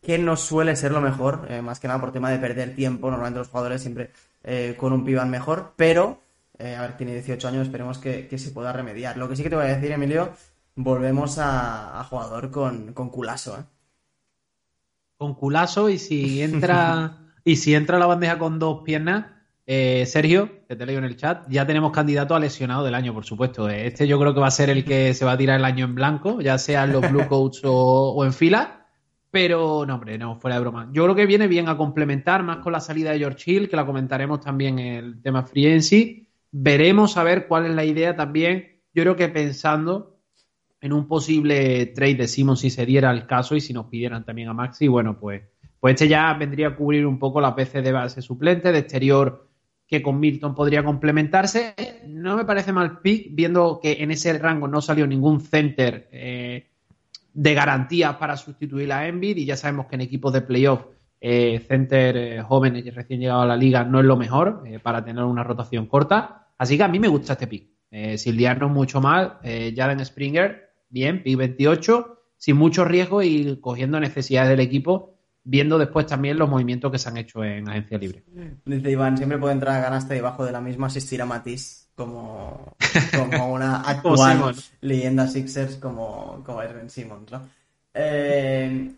que 0.02 0.18
no 0.18 0.38
suele 0.38 0.76
ser 0.78 0.92
lo 0.92 1.02
mejor, 1.02 1.50
más 1.62 1.80
que 1.80 1.88
nada 1.88 2.00
por 2.00 2.14
tema 2.14 2.32
de 2.32 2.40
perder 2.40 2.74
tiempo. 2.74 3.10
Normalmente 3.10 3.40
los 3.40 3.50
jugadores 3.50 3.82
siempre 3.82 4.12
con 4.78 4.94
un 4.94 5.04
pie 5.04 5.16
van 5.16 5.30
mejor, 5.30 5.74
pero 5.76 6.20
eh, 6.60 6.76
a 6.76 6.82
ver, 6.82 6.98
tiene 6.98 7.14
18 7.14 7.48
años, 7.48 7.68
esperemos 7.68 7.98
que, 7.98 8.38
se 8.38 8.52
pueda 8.52 8.72
remediar. 8.74 9.18
Lo 9.18 9.28
que 9.28 9.36
sí 9.36 9.44
que 9.44 9.50
te 9.50 9.56
voy 9.56 9.66
a 9.66 9.76
decir, 9.76 9.92
Emilio, 9.92 10.34
volvemos 10.76 11.38
a, 11.40 12.06
jugador 12.10 12.52
con, 12.52 12.94
con 12.94 13.10
culazo, 13.10 13.58
¿eh? 13.60 13.64
Con 15.18 15.36
culazo 15.36 15.90
y 15.90 15.98
si 15.98 16.42
entra 16.42 17.18
y 17.44 17.56
si 17.56 17.74
entra 17.76 18.00
la 18.00 18.06
bandeja 18.06 18.38
con 18.38 18.60
dos 18.60 18.84
piernas, 18.84 19.26
eh, 19.66 20.06
Sergio, 20.06 20.66
que 20.68 20.76
te 20.76 20.86
leo 20.86 20.98
en 20.98 21.04
el 21.04 21.16
chat, 21.16 21.48
ya 21.50 21.66
tenemos 21.66 21.92
candidato 21.92 22.36
a 22.36 22.40
lesionado 22.40 22.84
del 22.84 22.96
año, 22.96 23.14
por 23.14 23.26
supuesto. 23.26 23.70
Este 23.70 24.08
yo 24.08 24.20
creo 24.20 24.34
que 24.34 24.40
va 24.40 24.48
a 24.48 24.52
ser 24.52 24.70
el 24.70 24.84
que 24.84 25.14
se 25.14 25.26
va 25.26 25.34
a 25.34 25.38
tirar 25.38 25.60
el 25.60 25.66
año 25.66 25.86
en 25.86 25.96
blanco, 25.96 26.42
ya 26.42 26.58
sea 26.58 26.84
en 26.84 26.94
los 26.94 27.10
Blue 27.10 27.28
Coats 27.28 27.62
o, 27.64 28.24
en 28.26 28.34
fila. 28.34 28.88
Pero 29.32 29.86
no, 29.86 29.96
hombre, 29.96 30.18
no, 30.18 30.40
fuera 30.40 30.56
de 30.56 30.62
broma. 30.62 30.90
Yo 30.92 31.04
creo 31.04 31.16
que 31.16 31.28
viene 31.28 31.48
bien 31.48 31.70
a 31.70 31.78
complementar 31.78 32.42
más 32.42 32.58
con 32.58 32.74
la 32.74 32.80
salida 32.80 33.12
de 33.12 33.20
George 33.20 33.52
Hill, 33.52 33.70
que 33.70 33.76
la 33.76 33.86
comentaremos 33.86 34.40
también 34.40 34.80
en 34.80 34.96
el 34.96 35.22
tema 35.22 35.44
Free 35.44 35.68
Veremos 36.52 37.18
a 37.18 37.24
ver 37.24 37.48
cuál 37.48 37.66
es 37.66 37.76
la 37.76 37.86
idea 37.86 38.16
también. 38.16 38.82
Yo 38.94 39.04
creo 39.04 39.16
que 39.16 39.30
pensando 39.30 40.20
en 40.82 40.94
un 40.94 41.08
posible 41.08 41.88
trade 41.88 42.16
de 42.16 42.28
Simon 42.28 42.58
si 42.58 42.70
se 42.70 42.86
diera 42.86 43.12
el 43.12 43.28
caso 43.28 43.56
y 43.56 43.62
si 43.62 43.74
nos 43.74 43.88
pidieran 43.88 44.26
también 44.26 44.50
a 44.50 44.54
Maxi, 44.54 44.88
bueno, 44.88 45.20
pues, 45.20 45.44
pues 45.80 45.94
este 45.94 46.08
ya 46.08 46.34
vendría 46.34 46.70
a 46.70 46.76
cubrir 46.76 47.06
un 47.06 47.20
poco 47.20 47.42
la 47.42 47.56
PC 47.56 47.82
de 47.82 47.92
base 47.92 48.22
suplente, 48.22 48.72
de 48.72 48.80
exterior 48.80 49.50
que 49.90 50.02
con 50.04 50.20
Milton 50.20 50.54
podría 50.54 50.84
complementarse. 50.84 51.74
No 52.08 52.38
me 52.38 52.46
parece 52.46 52.72
mal 52.72 53.00
pick, 53.00 53.30
viendo 53.32 53.80
que 53.82 54.04
en 54.04 54.12
ese 54.12 54.38
rango 54.38 54.68
no 54.68 54.82
salió 54.82 55.08
ningún 55.08 55.42
center 55.42 56.08
eh, 56.12 56.68
de 57.34 57.54
garantía 57.56 58.20
para 58.20 58.38
sustituir 58.38 58.94
a 58.94 59.08
Envid 59.08 59.38
y 59.38 59.46
ya 59.46 59.58
sabemos 59.58 59.88
que 59.88 59.96
en 59.96 60.02
equipos 60.02 60.32
de 60.32 60.42
playoff 60.42 60.86
eh, 61.20 61.66
center 61.68 62.18
eh, 62.18 62.42
jóvenes 62.44 62.86
y 62.86 62.92
recién 62.92 63.20
llegado 63.20 63.42
a 63.42 63.48
la 63.48 63.58
liga 63.58 63.84
no 63.84 64.00
es 64.00 64.06
lo 64.06 64.16
mejor 64.16 64.64
para 64.84 65.04
tener 65.04 65.24
una 65.24 65.44
rotación 65.44 65.88
corta. 65.88 66.49
Así 66.60 66.78
que 66.78 66.84
a 66.84 66.88
mí 66.88 67.00
me 67.00 67.08
gusta 67.08 67.34
este 67.34 67.48
pick. 67.48 67.68
sin 68.18 68.38
liarnos 68.38 68.70
mucho 68.70 69.02
mal, 69.02 69.40
Jalen 69.44 70.06
Springer, 70.06 70.70
bien, 70.90 71.24
pick 71.24 71.38
28, 71.38 72.20
sin 72.38 72.56
mucho 72.56 72.86
riesgo 72.86 73.24
y 73.24 73.58
cogiendo 73.60 74.00
necesidades 74.00 74.50
del 74.50 74.60
equipo, 74.60 75.16
viendo 75.44 75.78
después 75.78 76.06
también 76.06 76.38
los 76.38 76.50
movimientos 76.50 76.92
que 76.92 76.98
se 76.98 77.10
han 77.10 77.18
hecho 77.18 77.44
en 77.44 77.68
agencia 77.68 77.98
libre. 77.98 78.24
Dice 78.66 78.92
Iván, 78.92 79.18
siempre 79.18 79.38
puede 79.38 79.54
entrar 79.54 79.76
a 79.76 79.82
ganaste 79.82 80.14
debajo 80.14 80.46
de 80.46 80.52
la 80.52 80.62
misma 80.62 80.88
asistir 80.88 81.22
a 81.22 81.26
Matisse 81.26 81.90
como, 81.96 82.76
como 83.14 83.54
una 83.54 83.82
actual 83.90 84.56
leyenda 84.82 85.28
Sixers 85.28 85.76
como, 85.76 86.42
como 86.46 86.62
es 86.62 86.74
Ben 86.74 86.90
Simmons, 86.90 87.32
¿no? 87.32 87.42
Eh, 87.94 88.92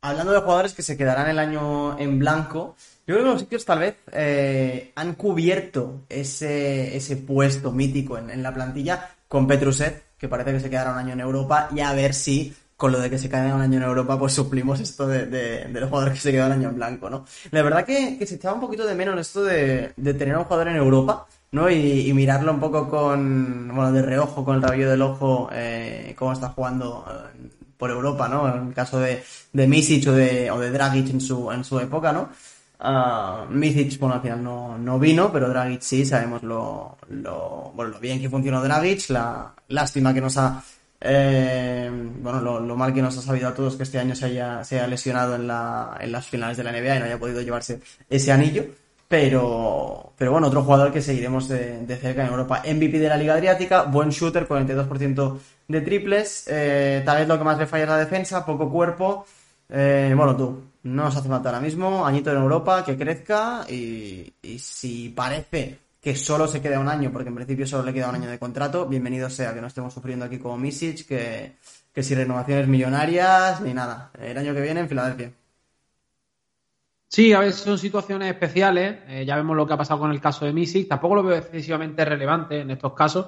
hablando 0.00 0.32
de 0.32 0.40
jugadores 0.40 0.72
que 0.72 0.82
se 0.82 0.96
quedarán 0.96 1.28
el 1.28 1.38
año 1.38 1.96
en 1.98 2.18
blanco, 2.18 2.74
yo 3.06 3.14
creo 3.14 3.24
que 3.24 3.30
los 3.32 3.40
Sixers 3.40 3.64
tal 3.66 3.78
vez 3.80 3.96
eh, 4.12 4.92
han 4.94 5.14
cubierto 5.14 6.04
ese, 6.08 6.96
ese 6.96 7.16
puesto 7.16 7.70
mítico 7.70 8.16
en, 8.16 8.42
la 8.42 8.54
plantilla 8.54 9.10
con 9.28 9.46
Petruset, 9.46 10.04
que 10.16 10.28
parece 10.28 10.52
que 10.52 10.60
se 10.60 10.70
quedará 10.70 10.92
un 10.92 10.98
año 10.98 11.12
en 11.12 11.20
Europa, 11.20 11.68
y 11.74 11.80
a 11.80 11.92
ver 11.92 12.14
si 12.14 12.54
con 12.76 12.92
lo 12.92 13.00
de 13.00 13.10
que 13.10 13.18
se 13.18 13.28
quedará 13.28 13.54
un 13.54 13.60
año 13.60 13.76
en 13.76 13.84
Europa, 13.84 14.18
pues 14.18 14.32
suplimos 14.32 14.80
esto 14.80 15.06
de, 15.06 15.68
los 15.70 15.88
jugadores 15.88 16.14
que 16.14 16.20
se 16.20 16.32
quedan 16.32 16.52
un 16.52 16.58
año 16.58 16.68
en 16.70 16.76
blanco, 16.76 17.08
¿no? 17.08 17.24
La 17.50 17.62
verdad 17.62 17.84
que, 17.84 18.24
se 18.26 18.34
echaba 18.34 18.54
un 18.54 18.60
poquito 18.60 18.86
de 18.86 18.94
menos 18.94 19.20
esto 19.20 19.44
de, 19.44 19.92
tener 19.96 20.34
a 20.34 20.38
un 20.38 20.44
jugador 20.44 20.68
en 20.68 20.76
Europa, 20.76 21.26
¿no? 21.52 21.70
Y, 21.70 22.12
mirarlo 22.14 22.52
un 22.52 22.60
poco 22.60 22.88
con, 22.88 23.68
bueno, 23.68 23.92
de 23.92 24.02
reojo, 24.02 24.44
con 24.44 24.56
el 24.56 24.62
rabillo 24.62 24.90
del 24.90 25.02
ojo, 25.02 25.50
eh, 25.52 26.14
cómo 26.18 26.32
está 26.32 26.48
jugando 26.48 27.04
eh, 27.08 27.48
por 27.76 27.90
Europa, 27.90 28.28
¿no? 28.28 28.52
En 28.52 28.68
el 28.68 28.74
caso 28.74 28.98
de, 28.98 29.22
de 29.52 29.66
Misic 29.66 30.08
o 30.08 30.12
de, 30.12 30.50
o 30.50 30.58
de 30.58 30.70
Dragic 30.70 31.10
en 31.10 31.20
su, 31.20 31.52
en 31.52 31.64
su 31.64 31.78
época, 31.78 32.12
¿no? 32.12 32.30
Uh, 32.86 33.50
Misic, 33.50 33.98
bueno, 33.98 34.16
al 34.16 34.20
final 34.20 34.42
no, 34.42 34.76
no, 34.76 34.98
vino, 34.98 35.32
pero 35.32 35.48
Dragic 35.48 35.80
sí, 35.80 36.04
sabemos 36.04 36.42
lo, 36.42 36.98
lo, 37.08 37.72
bueno, 37.74 37.92
lo 37.92 37.98
bien 37.98 38.20
que 38.20 38.28
funcionó 38.28 38.62
Dragic, 38.62 39.08
la 39.08 39.54
lástima 39.68 40.12
que 40.12 40.20
nos 40.20 40.36
ha, 40.36 40.62
eh, 41.00 41.90
bueno, 41.90 42.40
lo, 42.40 42.76
mal 42.76 42.92
que 42.92 43.00
nos 43.00 43.16
ha 43.16 43.22
sabido 43.22 43.48
a 43.48 43.54
todos 43.54 43.76
que 43.76 43.84
este 43.84 43.98
año 43.98 44.14
se 44.14 44.26
haya, 44.26 44.64
se 44.64 44.76
haya 44.76 44.86
lesionado 44.86 45.34
en, 45.34 45.46
la, 45.46 45.96
en 45.98 46.12
las 46.12 46.26
finales 46.26 46.58
de 46.58 46.64
la 46.64 46.72
NBA 46.72 46.96
y 46.96 46.98
no 46.98 47.04
haya 47.06 47.18
podido 47.18 47.40
llevarse 47.40 47.80
ese 48.08 48.32
anillo. 48.32 48.66
Pero, 49.08 50.12
pero 50.18 50.32
bueno, 50.32 50.48
otro 50.48 50.62
jugador 50.62 50.92
que 50.92 51.00
seguiremos 51.00 51.48
de, 51.48 51.86
cerca 52.00 52.22
en 52.22 52.30
Europa. 52.30 52.62
MVP 52.66 52.98
de 52.98 53.08
la 53.08 53.16
Liga 53.16 53.34
Adriática, 53.34 53.82
buen 53.84 54.10
shooter, 54.10 54.48
42% 54.48 55.38
de 55.68 55.80
triples. 55.82 56.46
Eh, 56.48 57.02
tal 57.04 57.18
vez 57.18 57.28
lo 57.28 57.38
que 57.38 57.44
más 57.44 57.58
le 57.58 57.66
falla 57.66 57.84
es 57.84 57.90
la 57.90 57.98
defensa, 57.98 58.44
poco 58.44 58.70
cuerpo. 58.70 59.26
Eh, 59.68 60.12
bueno, 60.16 60.36
tú, 60.36 60.62
no 60.84 61.04
nos 61.04 61.16
hace 61.16 61.28
falta 61.28 61.48
ahora 61.48 61.60
mismo. 61.60 62.06
Añito 62.06 62.30
en 62.30 62.36
Europa, 62.36 62.84
que 62.84 62.96
crezca. 62.96 63.66
Y, 63.68 64.32
si 64.58 65.08
parece 65.08 65.78
que 66.00 66.14
solo 66.14 66.46
se 66.46 66.60
queda 66.60 66.78
un 66.78 66.88
año, 66.88 67.10
porque 67.10 67.30
en 67.30 67.34
principio 67.34 67.66
solo 67.66 67.84
le 67.84 67.94
queda 67.94 68.10
un 68.10 68.16
año 68.16 68.30
de 68.30 68.38
contrato, 68.38 68.86
bienvenido 68.86 69.30
sea 69.30 69.54
que 69.54 69.60
no 69.62 69.66
estemos 69.66 69.92
sufriendo 69.94 70.26
aquí 70.26 70.38
como 70.38 70.58
Misic, 70.58 71.06
que, 71.06 71.56
que 71.92 72.02
si 72.02 72.14
renovaciones 72.14 72.68
millonarias 72.68 73.62
ni 73.62 73.72
nada. 73.72 74.10
El 74.20 74.36
año 74.36 74.54
que 74.54 74.60
viene 74.60 74.80
en 74.80 74.88
Filadelfia. 74.88 75.32
Sí, 77.08 77.32
a 77.32 77.38
veces 77.38 77.60
son 77.60 77.78
situaciones 77.78 78.28
especiales. 78.30 78.98
Eh, 79.06 79.24
ya 79.24 79.36
vemos 79.36 79.56
lo 79.56 79.66
que 79.66 79.72
ha 79.72 79.76
pasado 79.78 80.00
con 80.00 80.10
el 80.10 80.20
caso 80.20 80.44
de 80.44 80.52
Misic. 80.52 80.88
Tampoco 80.88 81.14
lo 81.14 81.22
veo 81.22 81.38
excesivamente 81.38 82.04
relevante 82.04 82.60
en 82.60 82.70
estos 82.72 82.92
casos. 82.92 83.26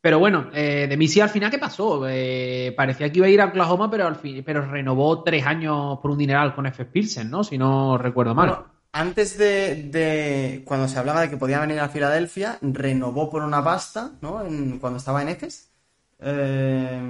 Pero 0.00 0.18
bueno, 0.18 0.50
eh, 0.54 0.86
de 0.88 0.96
Misic 0.96 1.22
al 1.22 1.28
final, 1.28 1.50
¿qué 1.50 1.58
pasó? 1.58 2.08
Eh, 2.08 2.72
parecía 2.76 3.12
que 3.12 3.18
iba 3.18 3.26
a 3.26 3.30
ir 3.30 3.40
a 3.40 3.46
Oklahoma, 3.46 3.90
pero 3.90 4.06
al 4.06 4.16
fin, 4.16 4.42
pero 4.44 4.64
renovó 4.64 5.22
tres 5.22 5.44
años 5.44 5.98
por 6.00 6.10
un 6.10 6.18
dineral 6.18 6.54
con 6.54 6.66
F. 6.66 6.86
Pilsen, 6.86 7.30
¿no? 7.30 7.44
Si 7.44 7.58
no 7.58 7.98
recuerdo 7.98 8.34
mal 8.34 8.64
antes 8.92 9.38
de, 9.38 10.62
cuando 10.64 10.88
se 10.88 10.98
hablaba 10.98 11.22
de 11.22 11.30
que 11.30 11.36
podía 11.36 11.60
venir 11.60 11.80
a 11.80 11.88
Filadelfia, 11.88 12.58
renovó 12.60 13.30
por 13.30 13.42
una 13.42 13.62
pasta, 13.62 14.12
¿no? 14.20 14.42
cuando 14.80 14.98
estaba 14.98 15.22
en 15.22 15.28
Efes. 15.28 15.70
Eh, 16.18 17.00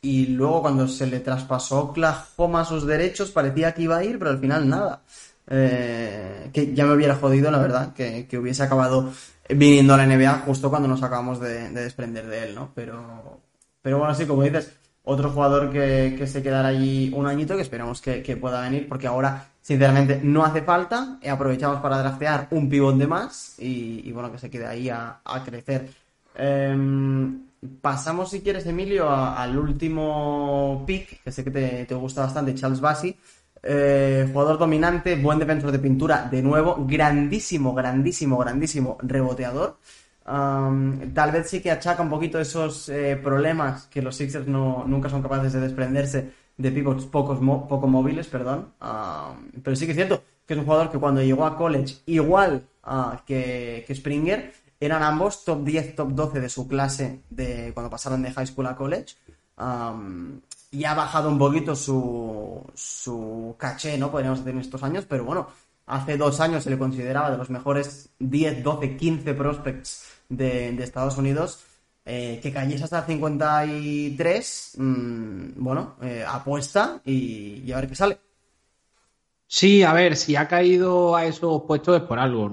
y 0.00 0.26
luego 0.26 0.62
cuando 0.62 0.88
se 0.88 1.06
le 1.06 1.20
traspasó 1.20 1.80
Oklahoma 1.80 2.64
sus 2.64 2.86
derechos, 2.86 3.30
parecía 3.30 3.74
que 3.74 3.82
iba 3.82 3.98
a 3.98 4.04
ir, 4.04 4.18
pero 4.18 4.30
al 4.30 4.38
final 4.38 4.68
nada. 4.68 5.02
Eh, 5.50 6.50
que 6.52 6.74
ya 6.74 6.84
me 6.84 6.94
hubiera 6.94 7.16
jodido, 7.16 7.50
la 7.50 7.58
verdad, 7.58 7.94
que, 7.94 8.26
hubiese 8.38 8.62
acabado 8.62 9.12
viniendo 9.48 9.94
a 9.94 9.96
la 9.96 10.06
NBA 10.06 10.42
justo 10.46 10.70
cuando 10.70 10.88
nos 10.88 11.02
acabamos 11.02 11.40
de, 11.40 11.70
desprender 11.70 12.26
de 12.26 12.44
él, 12.44 12.54
¿no? 12.54 12.70
Pero, 12.74 13.40
pero 13.82 13.98
bueno, 13.98 14.14
sí, 14.14 14.26
como 14.26 14.42
dices, 14.42 14.72
otro 15.04 15.30
jugador 15.30 15.70
que, 15.70 16.26
se 16.26 16.42
quedará 16.42 16.68
allí 16.68 17.10
un 17.14 17.26
añito 17.26 17.56
que 17.56 17.62
esperamos 17.62 18.02
que, 18.02 18.36
pueda 18.38 18.60
venir 18.60 18.86
porque 18.88 19.06
ahora 19.06 19.48
sinceramente 19.62 20.20
no 20.22 20.44
hace 20.44 20.62
falta. 20.62 21.18
Aprovechamos 21.28 21.80
para 21.80 21.98
draftear 21.98 22.48
un 22.50 22.68
pivot 22.68 22.96
de 22.96 23.06
más 23.06 23.54
y, 23.58 24.12
bueno 24.12 24.30
que 24.30 24.38
se 24.38 24.50
quede 24.50 24.66
ahí 24.66 24.90
a, 24.90 25.20
crecer. 25.44 25.88
Em, 26.34 27.40
pasamos 27.80 28.30
si 28.30 28.40
quieres 28.40 28.66
Emilio 28.66 29.10
al 29.10 29.58
último 29.58 30.84
pick 30.86 31.22
que 31.22 31.32
sé 31.32 31.42
que 31.42 31.50
te, 31.86 31.94
gusta 31.94 32.22
bastante 32.22 32.54
Charles 32.54 32.80
Bassi 32.80 33.16
eh, 33.70 34.26
jugador 34.32 34.58
dominante 34.58 35.16
buen 35.16 35.38
defensor 35.38 35.70
de 35.70 35.78
pintura 35.78 36.28
de 36.30 36.42
nuevo 36.42 36.86
grandísimo 36.86 37.74
grandísimo 37.74 38.38
grandísimo 38.38 38.96
reboteador 39.02 39.76
tal 40.24 41.32
vez 41.32 41.48
sí 41.48 41.60
que 41.60 41.70
achaca 41.70 42.02
un 42.02 42.10
poquito 42.10 42.40
esos 42.40 42.88
eh, 42.88 43.18
problemas 43.22 43.86
que 43.86 44.02
los 44.02 44.16
Sixers 44.16 44.46
no, 44.46 44.84
nunca 44.86 45.08
son 45.08 45.22
capaces 45.22 45.52
de 45.52 45.60
desprenderse 45.60 46.30
de 46.56 46.70
pivots 46.72 47.06
pocos 47.06 47.38
poco 47.38 47.86
móviles, 47.86 48.26
perdón. 48.26 48.72
pero 49.62 49.76
sí 49.76 49.86
que 49.86 49.92
es 49.92 49.96
cierto 49.96 50.22
que 50.48 50.54
es 50.54 50.58
un 50.58 50.64
jugador 50.64 50.90
que 50.90 50.98
cuando 50.98 51.22
llegó 51.22 51.44
a 51.44 51.58
college, 51.58 51.96
igual 52.06 52.62
ah, 52.82 53.22
que, 53.26 53.84
Springer, 53.94 54.50
eran 54.80 55.02
ambos 55.02 55.44
top 55.44 55.62
10, 55.62 55.94
top 55.94 56.08
12 56.12 56.40
de 56.40 56.48
su 56.48 56.66
clase 56.66 57.20
de 57.28 57.72
cuando 57.74 57.90
pasaron 57.90 58.22
de 58.22 58.32
high 58.32 58.46
school 58.46 58.66
a 58.66 58.74
college. 58.74 59.14
Y 60.70 60.84
ha 60.84 60.94
bajado 60.94 61.28
un 61.28 61.38
poquito 61.38 61.74
su, 61.74 62.62
su 62.74 63.54
caché, 63.58 63.96
¿no? 63.96 64.10
Podríamos 64.10 64.40
decir 64.40 64.54
en 64.54 64.60
estos 64.60 64.82
años, 64.82 65.06
pero 65.08 65.24
bueno, 65.24 65.48
hace 65.86 66.16
dos 66.16 66.40
años 66.40 66.64
se 66.64 66.70
le 66.70 66.78
consideraba 66.78 67.30
de 67.30 67.38
los 67.38 67.50
mejores 67.50 68.10
10, 68.18 68.62
12, 68.62 68.96
15 68.96 69.34
prospects 69.34 70.04
de, 70.28 70.68
Estados 70.82 71.16
Unidos, 71.16 71.64
eh, 72.04 72.38
que 72.42 72.52
cayese 72.52 72.84
hasta 72.84 73.00
el 73.00 73.06
53, 73.06 74.72
mm, 74.78 75.46
bueno, 75.56 75.96
eh, 76.02 76.24
apuesta 76.26 77.00
y, 77.04 77.70
a 77.72 77.76
ver 77.76 77.88
qué 77.88 77.94
sale. 77.94 78.20
Sí, 79.50 79.82
a 79.82 79.94
ver, 79.94 80.14
si 80.16 80.36
ha 80.36 80.46
caído 80.46 81.16
a 81.16 81.24
esos 81.24 81.62
puestos 81.62 81.96
es 81.96 82.02
por 82.02 82.18
algo. 82.18 82.52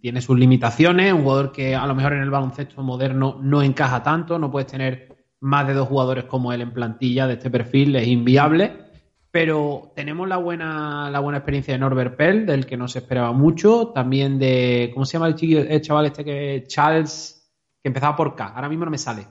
Tiene 0.00 0.20
sus 0.20 0.38
limitaciones, 0.38 1.12
un 1.12 1.24
jugador 1.24 1.50
que 1.50 1.74
a 1.74 1.84
lo 1.86 1.94
mejor 1.96 2.12
en 2.12 2.22
el 2.22 2.30
baloncesto 2.30 2.82
moderno 2.84 3.40
no 3.42 3.62
encaja 3.62 4.00
tanto, 4.04 4.38
no 4.38 4.48
puedes 4.48 4.70
tener 4.70 5.15
más 5.40 5.66
de 5.66 5.74
dos 5.74 5.88
jugadores 5.88 6.24
como 6.24 6.52
él 6.52 6.60
en 6.60 6.72
plantilla 6.72 7.26
de 7.26 7.34
este 7.34 7.50
perfil, 7.50 7.96
es 7.96 8.06
inviable. 8.06 8.86
Pero 9.30 9.92
tenemos 9.94 10.26
la 10.28 10.38
buena, 10.38 11.10
la 11.10 11.20
buena 11.20 11.38
experiencia 11.38 11.74
de 11.74 11.78
Norbert 11.78 12.16
Pell, 12.16 12.46
del 12.46 12.64
que 12.64 12.76
no 12.76 12.88
se 12.88 13.00
esperaba 13.00 13.32
mucho. 13.32 13.88
También 13.88 14.38
de, 14.38 14.90
¿cómo 14.94 15.04
se 15.04 15.14
llama 15.14 15.28
el, 15.28 15.80
chaval 15.82 16.06
este 16.06 16.24
que 16.24 16.64
Charles, 16.66 17.52
que 17.82 17.88
empezaba 17.88 18.16
por 18.16 18.34
K? 18.34 18.46
Ahora 18.46 18.68
mismo 18.68 18.86
no 18.86 18.90
me 18.90 18.98
sale. 18.98 19.26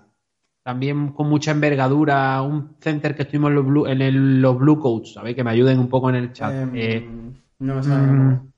También 0.64 1.10
con 1.10 1.28
mucha 1.28 1.52
envergadura, 1.52 2.42
un 2.42 2.76
center 2.80 3.16
que 3.16 3.24
estuvimos 3.24 3.50
en 3.50 3.56
los 3.56 3.66
Blue, 3.66 3.88
en 3.88 4.42
los 4.42 4.58
blue 4.58 4.80
Coats, 4.80 5.14
¿sabéis? 5.14 5.36
Que 5.36 5.44
me 5.44 5.52
ayuden 5.52 5.80
un 5.80 5.90
poco 5.90 6.10
en 6.10 6.16
el 6.16 6.34
chat. 6.34 6.54
Em, 6.54 6.72
eh, 6.76 7.10
no 7.60 7.76
me 7.76 7.84
sale. 7.84 8.08
Mm, 8.08 8.52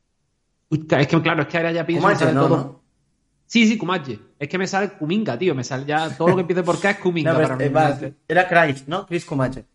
es 0.69 1.07
que, 1.07 1.21
claro, 1.21 1.41
es 1.43 1.47
que 1.47 1.57
ahora 1.57 1.71
ya 1.71 1.85
pienso 1.85 2.07
que 2.07 2.25
todo. 2.25 2.81
Sí, 3.47 3.65
sí, 3.65 3.77
Kumache. 3.77 4.19
Es 4.37 4.49
que 4.49 4.57
me 4.57 4.67
sale 4.67 4.89
Kuminga, 4.89 5.37
tío. 5.39 5.55
Me 5.55 5.63
sale 5.63 5.85
ya 5.85 6.15
todo 6.15 6.27
lo 6.27 6.35
que 6.35 6.41
empiece 6.41 6.63
por 6.63 6.79
K 6.79 6.91
es 6.91 6.97
Kuminga. 6.97 7.57
era 8.27 8.47
Christ, 8.47 8.87
¿no? 8.87 9.05
Chris 9.05 9.25
Kumache. 9.25 9.65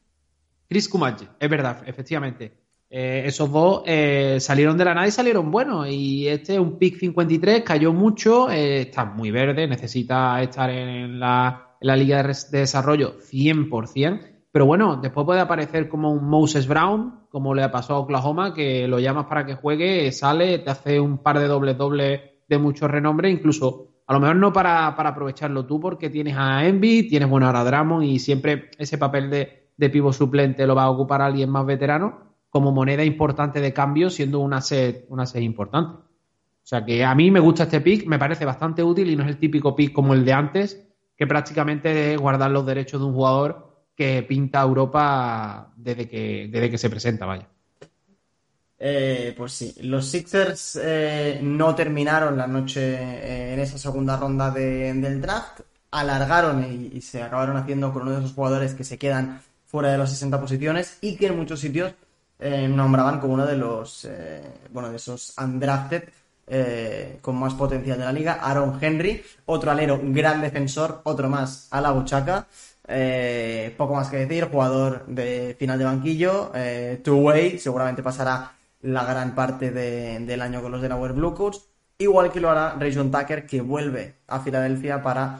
Chris 0.68 0.88
Kumache, 0.88 1.26
es 1.40 1.50
verdad, 1.50 1.82
efectivamente. 1.86 2.52
Eh, 2.88 3.22
esos 3.24 3.50
dos 3.50 3.82
eh, 3.86 4.36
salieron 4.38 4.76
de 4.76 4.84
la 4.84 4.94
nada 4.94 5.06
y 5.06 5.10
salieron 5.10 5.50
buenos. 5.50 5.88
Y 5.88 6.28
este 6.28 6.54
es 6.54 6.60
un 6.60 6.78
pick 6.78 6.98
53, 6.98 7.62
cayó 7.62 7.94
mucho, 7.94 8.50
eh, 8.50 8.82
está 8.82 9.06
muy 9.06 9.30
verde, 9.30 9.66
necesita 9.66 10.40
estar 10.42 10.68
en 10.68 11.18
la, 11.18 11.76
liga 11.80 12.22
de, 12.22 12.34
desarrollo 12.50 13.18
100%. 13.18 14.20
Pero 14.52 14.66
bueno, 14.66 14.96
después 14.96 15.24
puede 15.24 15.40
aparecer 15.40 15.88
como 15.88 16.12
un 16.12 16.28
Moses 16.28 16.68
Brown, 16.68 17.26
como 17.30 17.54
le 17.54 17.66
pasó 17.70 17.94
a 17.94 17.98
Oklahoma, 18.00 18.52
que 18.52 18.86
lo 18.86 18.98
llamas 18.98 19.24
para 19.24 19.46
que 19.46 19.54
juegue, 19.54 20.12
sale, 20.12 20.58
te 20.58 20.70
hace 20.70 21.00
un 21.00 21.16
par 21.16 21.38
de 21.38 21.46
dobles 21.46 21.78
dobles 21.78 22.31
de 22.56 22.62
mucho 22.62 22.88
renombre, 22.88 23.30
incluso 23.30 23.88
a 24.06 24.12
lo 24.12 24.20
mejor 24.20 24.36
no 24.36 24.52
para, 24.52 24.94
para 24.96 25.10
aprovecharlo 25.10 25.66
tú, 25.66 25.80
porque 25.80 26.10
tienes 26.10 26.36
a 26.36 26.66
Envy, 26.66 27.08
tienes 27.08 27.28
bueno 27.28 27.46
ahora 27.46 27.64
Dramon 27.64 28.02
y 28.02 28.18
siempre 28.18 28.70
ese 28.78 28.98
papel 28.98 29.30
de 29.30 29.62
de 29.76 29.90
pivo 29.90 30.12
suplente 30.12 30.66
lo 30.66 30.74
va 30.74 30.84
a 30.84 30.90
ocupar 30.90 31.22
alguien 31.22 31.50
más 31.50 31.66
veterano 31.66 32.36
como 32.50 32.70
moneda 32.70 33.02
importante 33.02 33.60
de 33.60 33.72
cambio, 33.72 34.10
siendo 34.10 34.40
una 34.40 34.60
set, 34.60 35.06
una 35.08 35.26
set 35.26 35.42
importante. 35.42 35.94
O 35.94 36.64
sea 36.64 36.84
que 36.84 37.02
a 37.02 37.14
mí 37.14 37.30
me 37.30 37.40
gusta 37.40 37.64
este 37.64 37.80
pick, 37.80 38.06
me 38.06 38.18
parece 38.18 38.44
bastante 38.44 38.82
útil 38.82 39.10
y 39.10 39.16
no 39.16 39.24
es 39.24 39.30
el 39.30 39.38
típico 39.38 39.74
pick 39.74 39.92
como 39.92 40.14
el 40.14 40.24
de 40.24 40.34
antes, 40.34 40.88
que 41.16 41.26
prácticamente 41.26 42.12
es 42.12 42.20
guardar 42.20 42.50
los 42.50 42.66
derechos 42.66 43.00
de 43.00 43.06
un 43.06 43.14
jugador 43.14 43.86
que 43.96 44.22
pinta 44.22 44.60
a 44.60 44.64
Europa 44.64 45.72
desde 45.76 46.08
que, 46.08 46.48
desde 46.52 46.70
que 46.70 46.78
se 46.78 46.90
presenta, 46.90 47.26
vaya. 47.26 47.48
Eh, 48.84 49.32
pues 49.36 49.52
sí, 49.52 49.76
los 49.82 50.08
Sixers 50.08 50.76
eh, 50.82 51.38
no 51.40 51.72
terminaron 51.72 52.36
la 52.36 52.48
noche 52.48 52.80
eh, 52.82 53.54
en 53.54 53.60
esa 53.60 53.78
segunda 53.78 54.16
ronda 54.16 54.50
del 54.50 55.20
draft, 55.20 55.60
alargaron 55.92 56.64
y, 56.92 57.00
se 57.00 57.22
acabaron 57.22 57.56
haciendo 57.56 57.92
con 57.92 58.02
uno 58.02 58.10
de 58.10 58.18
esos 58.18 58.32
jugadores 58.32 58.74
que 58.74 58.82
se 58.82 58.98
quedan 58.98 59.40
fuera 59.66 59.92
de 59.92 59.98
las 59.98 60.10
60 60.10 60.40
posiciones 60.40 60.98
y 61.00 61.14
que 61.14 61.28
en 61.28 61.36
muchos 61.36 61.60
sitios 61.60 61.92
eh, 62.40 62.66
nombraban 62.66 63.20
como 63.20 63.34
uno 63.34 63.46
de 63.46 63.56
los, 63.56 64.04
eh, 64.04 64.42
bueno, 64.72 64.90
de 64.90 64.96
esos 64.96 65.32
undrafted 65.38 66.02
con 67.20 67.36
más 67.36 67.54
potencial 67.54 67.98
de 67.98 68.04
la 68.04 68.12
liga. 68.12 68.40
Aaron 68.42 68.78
Henry, 68.80 69.22
otro 69.46 69.70
alero, 69.70 70.00
gran 70.02 70.40
defensor, 70.40 71.02
otro 71.04 71.28
más 71.28 71.68
a 71.70 71.80
la 71.80 71.92
buchaca. 71.92 72.48
poco 73.76 73.94
más 73.94 74.08
que 74.08 74.16
decir, 74.26 74.48
jugador 74.50 75.06
de 75.06 75.54
final 75.56 75.78
de 75.78 75.84
banquillo, 75.84 76.50
two-way, 77.04 77.58
seguramente 77.60 78.02
pasará 78.02 78.52
la 78.82 79.04
gran 79.04 79.34
parte 79.34 79.70
del 79.70 80.42
año 80.42 80.60
con 80.62 80.72
los 80.72 80.82
Delaware 80.82 81.14
Blue 81.14 81.34
Coats, 81.34 81.64
igual 81.98 82.30
que 82.30 82.40
lo 82.40 82.50
hará 82.50 82.76
Rajon 82.78 83.10
Tucker, 83.10 83.46
que 83.46 83.60
vuelve 83.60 84.16
a 84.28 84.40
Filadelfia 84.40 85.02
para, 85.02 85.38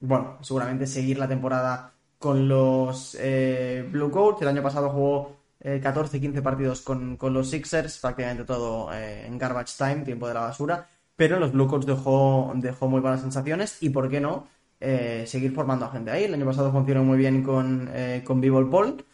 bueno, 0.00 0.38
seguramente 0.42 0.86
seguir 0.86 1.18
la 1.18 1.28
temporada 1.28 1.92
con 2.18 2.48
los 2.48 3.16
eh, 3.20 3.86
Blue 3.90 4.10
Coats. 4.10 4.42
El 4.42 4.48
año 4.48 4.62
pasado 4.62 4.90
jugó 4.90 5.36
14-15 5.62 6.38
eh, 6.38 6.42
partidos 6.42 6.80
con, 6.82 7.18
los 7.20 7.50
Sixers, 7.50 7.98
prácticamente 7.98 8.44
todo 8.44 8.92
eh, 8.92 9.26
en 9.26 9.38
garbage 9.38 9.72
time, 9.76 10.04
tiempo 10.04 10.28
de 10.28 10.34
la 10.34 10.40
basura. 10.40 10.88
Pero 11.16 11.38
los 11.38 11.52
Blue 11.52 11.66
Coats 11.66 11.86
dejó, 11.86 12.52
dejó 12.56 12.88
muy 12.88 13.00
buenas 13.00 13.20
sensaciones 13.20 13.82
y, 13.82 13.90
¿por 13.90 14.08
qué 14.08 14.20
no? 14.20 14.46
seguir 14.80 15.52
formando 15.52 15.86
a 15.86 15.90
gente 15.90 16.12
ahí. 16.12 16.24
El 16.24 16.34
año 16.34 16.46
pasado 16.46 16.70
funcionó 16.70 17.02
muy 17.02 17.18
bien 17.18 17.42
con, 17.42 17.90
con 18.24 18.70
Paul. 18.70 19.04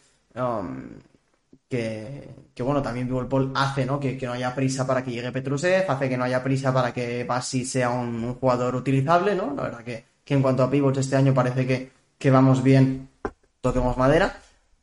Que, 2.53 2.63
bueno, 2.63 2.81
también 2.81 3.07
Paul 3.07 3.51
hace 3.55 3.85
¿no? 3.85 3.99
Que, 3.99 4.17
no 4.21 4.33
haya 4.33 4.55
prisa 4.55 4.87
para 4.87 5.03
que 5.03 5.11
llegue 5.11 5.31
Petrusev, 5.31 5.89
hace 5.89 6.09
que 6.09 6.17
no 6.17 6.23
haya 6.23 6.43
prisa 6.43 6.73
para 6.73 6.93
que 6.93 7.23
Basi 7.23 7.65
sea 7.65 7.89
un, 7.89 8.35
jugador 8.35 8.75
utilizable, 8.75 9.35
¿no? 9.35 9.53
La 9.55 9.63
verdad 9.63 9.83
que, 9.83 10.05
que 10.23 10.33
en 10.33 10.41
cuanto 10.41 10.63
a 10.63 10.69
pivots 10.69 10.99
este 10.99 11.15
año 11.15 11.33
parece 11.33 11.65
que, 11.67 11.91
que 12.17 12.31
vamos 12.31 12.63
bien, 12.63 13.09
toquemos 13.61 13.97
madera. 13.97 14.37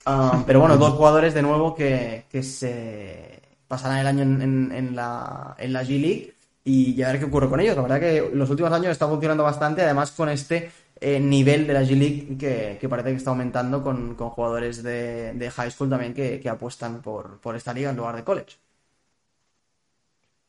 Um, 0.05 0.45
pero 0.45 0.61
bueno, 0.61 0.77
dos 0.77 0.95
jugadores 0.95 1.33
de 1.35 1.43
nuevo 1.43 1.75
que, 1.75 2.25
se 2.43 3.41
pasarán 3.69 3.99
el 3.99 4.07
año 4.07 4.23
en, 4.23 4.97
la, 4.97 5.55
en 5.59 5.73
la 5.73 5.83
G 5.83 6.01
League 6.01 6.35
y 6.65 7.03
a 7.03 7.09
ver 7.09 7.19
qué 7.19 7.25
ocurre 7.27 7.49
con 7.49 7.61
ellos. 7.61 7.77
La 7.77 7.83
verdad 7.83 8.01
que 8.01 8.31
los 8.35 8.49
últimos 8.51 8.73
años 8.73 8.93
está 8.93 9.09
funcionando 9.09 9.43
bastante, 9.43 9.83
además 9.83 10.13
con 10.13 10.29
este 10.29 10.71
eh, 11.01 11.19
nivel 11.19 11.67
de 11.67 11.73
la 11.73 11.83
G 11.83 11.97
League 11.97 12.79
que, 12.79 12.89
parece 12.89 13.11
que 13.11 13.17
está 13.17 13.31
aumentando 13.31 13.83
con, 13.83 14.17
jugadores 14.17 14.83
de, 14.83 15.53
high 15.55 15.71
school 15.71 15.91
también 15.91 16.15
que, 16.15 16.49
apuestan 16.49 17.03
por, 17.03 17.41
por, 17.41 17.57
esta 17.57 17.75
liga 17.75 17.91
en 17.91 17.97
lugar 17.97 18.17
de 18.17 18.25
college. 18.25 18.57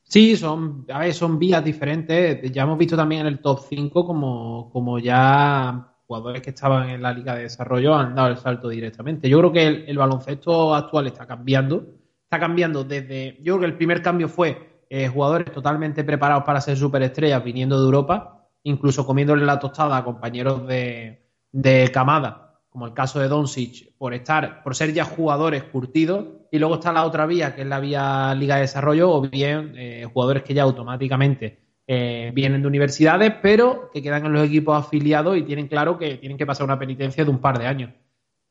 Sí, 0.04 0.36
son, 0.38 0.86
a 0.90 1.00
ver, 1.00 1.14
son 1.14 1.40
vías 1.40 1.64
diferentes. 1.64 2.52
Ya 2.52 2.64
hemos 2.64 2.78
visto 2.78 2.96
también 2.96 3.22
en 3.22 3.28
el 3.28 3.40
top 3.40 3.62
5 3.68 4.06
como, 4.06 4.70
como 4.72 5.00
ya 5.00 5.96
jugadores 6.06 6.44
que 6.44 6.52
estaban 6.52 6.90
en 6.90 7.02
la 7.02 7.14
liga 7.14 7.36
de 7.36 7.44
desarrollo 7.44 7.96
han 7.96 8.14
dado 8.14 8.28
el 8.28 8.38
salto 8.38 8.70
directamente. 8.70 9.28
Yo 9.28 9.40
creo 9.40 9.52
que 9.52 9.68
el, 9.90 9.98
baloncesto 9.98 10.76
actual 10.76 11.08
está 11.08 11.26
cambiando. 11.26 11.88
Está 12.26 12.40
cambiando 12.40 12.84
desde. 12.84 13.38
Yo 13.42 13.54
creo 13.54 13.60
que 13.62 13.66
el 13.66 13.78
primer 13.78 14.04
cambio 14.04 14.30
fue 14.30 14.73
eh, 14.96 15.08
jugadores 15.08 15.52
totalmente 15.52 16.04
preparados 16.04 16.44
para 16.44 16.62
ser 16.62 16.78
superestrellas 16.78 17.44
viniendo 17.44 17.80
de 17.80 17.86
Europa, 17.86 18.46
incluso 18.62 19.08
comiéndole 19.08 19.44
la 19.44 19.58
tostada 19.58 19.98
a 19.98 20.04
compañeros 20.04 20.68
de, 20.68 21.32
de 21.52 21.90
camada, 21.92 22.60
como 22.70 22.86
el 22.86 22.94
caso 22.94 23.20
de 23.20 23.28
Doncic, 23.28 23.98
por 23.98 24.14
estar, 24.14 24.62
por 24.62 24.76
ser 24.76 24.94
ya 24.94 25.04
jugadores 25.04 25.64
curtidos 25.64 26.28
y 26.52 26.60
luego 26.60 26.76
está 26.76 26.94
la 26.94 27.06
otra 27.06 27.26
vía, 27.26 27.56
que 27.56 27.64
es 27.64 27.68
la 27.68 27.80
vía 27.80 28.36
Liga 28.36 28.58
de 28.58 28.62
Desarrollo, 28.62 29.10
o 29.10 29.22
bien 29.22 29.74
eh, 29.76 30.08
jugadores 30.14 30.44
que 30.44 30.54
ya 30.54 30.62
automáticamente 30.62 31.58
eh, 31.88 32.32
vienen 32.36 32.62
de 32.62 32.68
universidades, 32.68 33.34
pero 33.42 33.90
que 33.92 34.04
quedan 34.04 34.28
en 34.28 34.34
los 34.34 34.46
equipos 34.46 34.78
afiliados 34.78 35.36
y 35.36 35.42
tienen 35.42 35.68
claro 35.68 35.98
que 35.98 36.18
tienen 36.18 36.38
que 36.38 36.46
pasar 36.46 36.66
una 36.66 36.78
penitencia 36.78 37.26
de 37.26 37.32
un 37.32 37.40
par 37.40 37.58
de 37.58 37.66
años. 37.66 37.90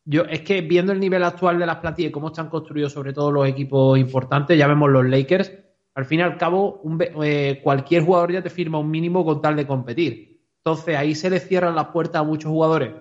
Yo, 0.05 0.25
es 0.25 0.41
que 0.41 0.61
viendo 0.61 0.91
el 0.91 0.99
nivel 0.99 1.23
actual 1.23 1.61
de 1.61 1.67
las 1.67 1.77
plantillas 1.77 2.11
y 2.11 2.13
cómo 2.13 2.27
están 2.27 2.49
construidos 2.49 2.93
sobre 2.93 3.13
todo 3.13 3.31
los 3.31 3.47
equipos 3.47 3.97
importantes, 3.97 4.59
ya 4.59 4.67
vemos 4.67 4.91
los 4.91 5.07
Lakers, 5.07 5.62
al 5.95 6.05
fin 6.05 6.21
y 6.21 6.23
al 6.23 6.39
cabo, 6.39 6.83
eh, 7.23 7.61
cualquier 7.63 8.05
jugador 8.05 8.33
ya 8.33 8.43
te 8.43 8.51
firma 8.51 8.79
un 8.79 8.91
mínimo 8.91 9.25
con 9.25 9.41
tal 9.41 9.57
de 9.57 9.67
competir. 9.67 10.41
Entonces 10.59 10.97
ahí 10.97 11.15
se 11.15 11.29
le 11.29 11.41
cierran 11.41 11.75
las 11.75 11.89
puertas 11.89 12.21
a 12.21 12.25
muchos 12.25 12.51
jugadores 12.51 12.93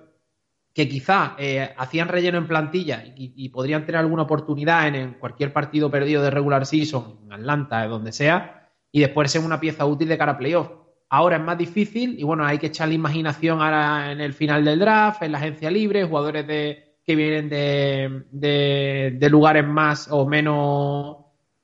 que 0.73 0.87
quizá 0.87 1.35
eh, 1.37 1.73
hacían 1.77 2.07
relleno 2.07 2.37
en 2.37 2.47
plantilla 2.47 3.03
y, 3.15 3.49
podrían 3.49 3.85
tener 3.85 3.99
alguna 3.99 4.23
oportunidad 4.23 4.87
en, 4.87 5.13
cualquier 5.15 5.51
partido 5.51 5.91
perdido 5.91 6.23
de 6.23 6.29
regular 6.29 6.65
season, 6.65 7.19
en 7.25 7.33
Atlanta, 7.33 7.85
donde 7.87 8.13
sea, 8.13 8.69
y 8.91 9.01
después 9.01 9.31
ser 9.31 9.41
una 9.41 9.59
pieza 9.59 9.85
útil 9.85 10.07
de 10.07 10.17
cara 10.17 10.33
a 10.33 10.37
playoff. 10.37 10.71
Ahora 11.09 11.35
es 11.35 11.43
más 11.43 11.57
difícil 11.57 12.17
y 12.17 12.23
bueno, 12.23 12.45
hay 12.45 12.57
que 12.57 12.67
echar 12.67 12.87
la 12.87 12.93
imaginación 12.93 13.61
ahora 13.61 14.13
en 14.13 14.21
el 14.21 14.33
final 14.33 14.63
del 14.63 14.79
draft, 14.79 15.23
en 15.23 15.33
la 15.33 15.39
agencia 15.39 15.69
libre, 15.69 16.05
jugadores 16.05 16.47
de, 16.47 16.95
que 17.03 17.15
vienen 17.15 17.49
de, 17.49 19.11
de, 19.11 19.29
lugares 19.29 19.67
más 19.67 20.07
o 20.09 20.25
menos, 20.25 21.17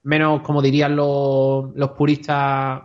menos 0.07 0.41
como 0.41 0.61
dirían 0.61 0.95
los, 0.95 1.75
los 1.75 1.91
puristas 1.91 2.81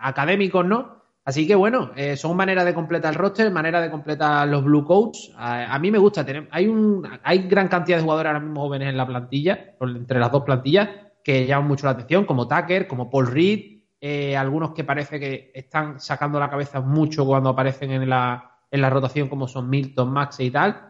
académicos, 0.00 0.66
¿no? 0.66 0.98
Así 1.24 1.46
que 1.46 1.54
bueno, 1.54 1.90
eh, 1.96 2.16
son 2.16 2.36
maneras 2.36 2.64
de 2.66 2.74
completar 2.74 3.12
el 3.12 3.18
roster, 3.18 3.50
maneras 3.50 3.82
de 3.82 3.90
completar 3.90 4.46
los 4.48 4.62
blue 4.64 4.84
coats. 4.84 5.32
A, 5.36 5.78
mí 5.78 5.90
me 5.90 5.98
gusta 5.98 6.24
tener. 6.24 6.46
Hay 6.50 6.66
un, 6.66 7.06
hay 7.22 7.48
gran 7.48 7.68
cantidad 7.68 7.96
de 7.96 8.02
jugadores 8.02 8.28
ahora 8.28 8.40
mismo 8.40 8.62
jóvenes 8.62 8.88
en 8.88 8.96
la 8.96 9.06
plantilla, 9.06 9.74
entre 9.80 10.18
las 10.18 10.30
dos 10.30 10.44
plantillas, 10.44 10.88
que 11.24 11.46
llaman 11.46 11.68
mucho 11.68 11.86
la 11.86 11.92
atención, 11.92 12.24
como 12.24 12.48
Tucker, 12.48 12.86
como 12.86 13.10
Paul 13.10 13.26
Reed, 13.28 13.80
eh, 14.00 14.36
algunos 14.36 14.72
que 14.72 14.84
parece 14.84 15.18
que 15.18 15.50
están 15.54 16.00
sacando 16.00 16.38
la 16.38 16.50
cabeza 16.50 16.80
mucho 16.80 17.26
cuando 17.26 17.50
aparecen 17.50 17.92
en 17.92 18.08
la, 18.08 18.58
en 18.70 18.80
la 18.80 18.90
rotación, 18.90 19.28
como 19.28 19.48
son 19.48 19.68
Milton, 19.68 20.10
Max 20.10 20.40
y 20.40 20.50
tal. 20.50 20.87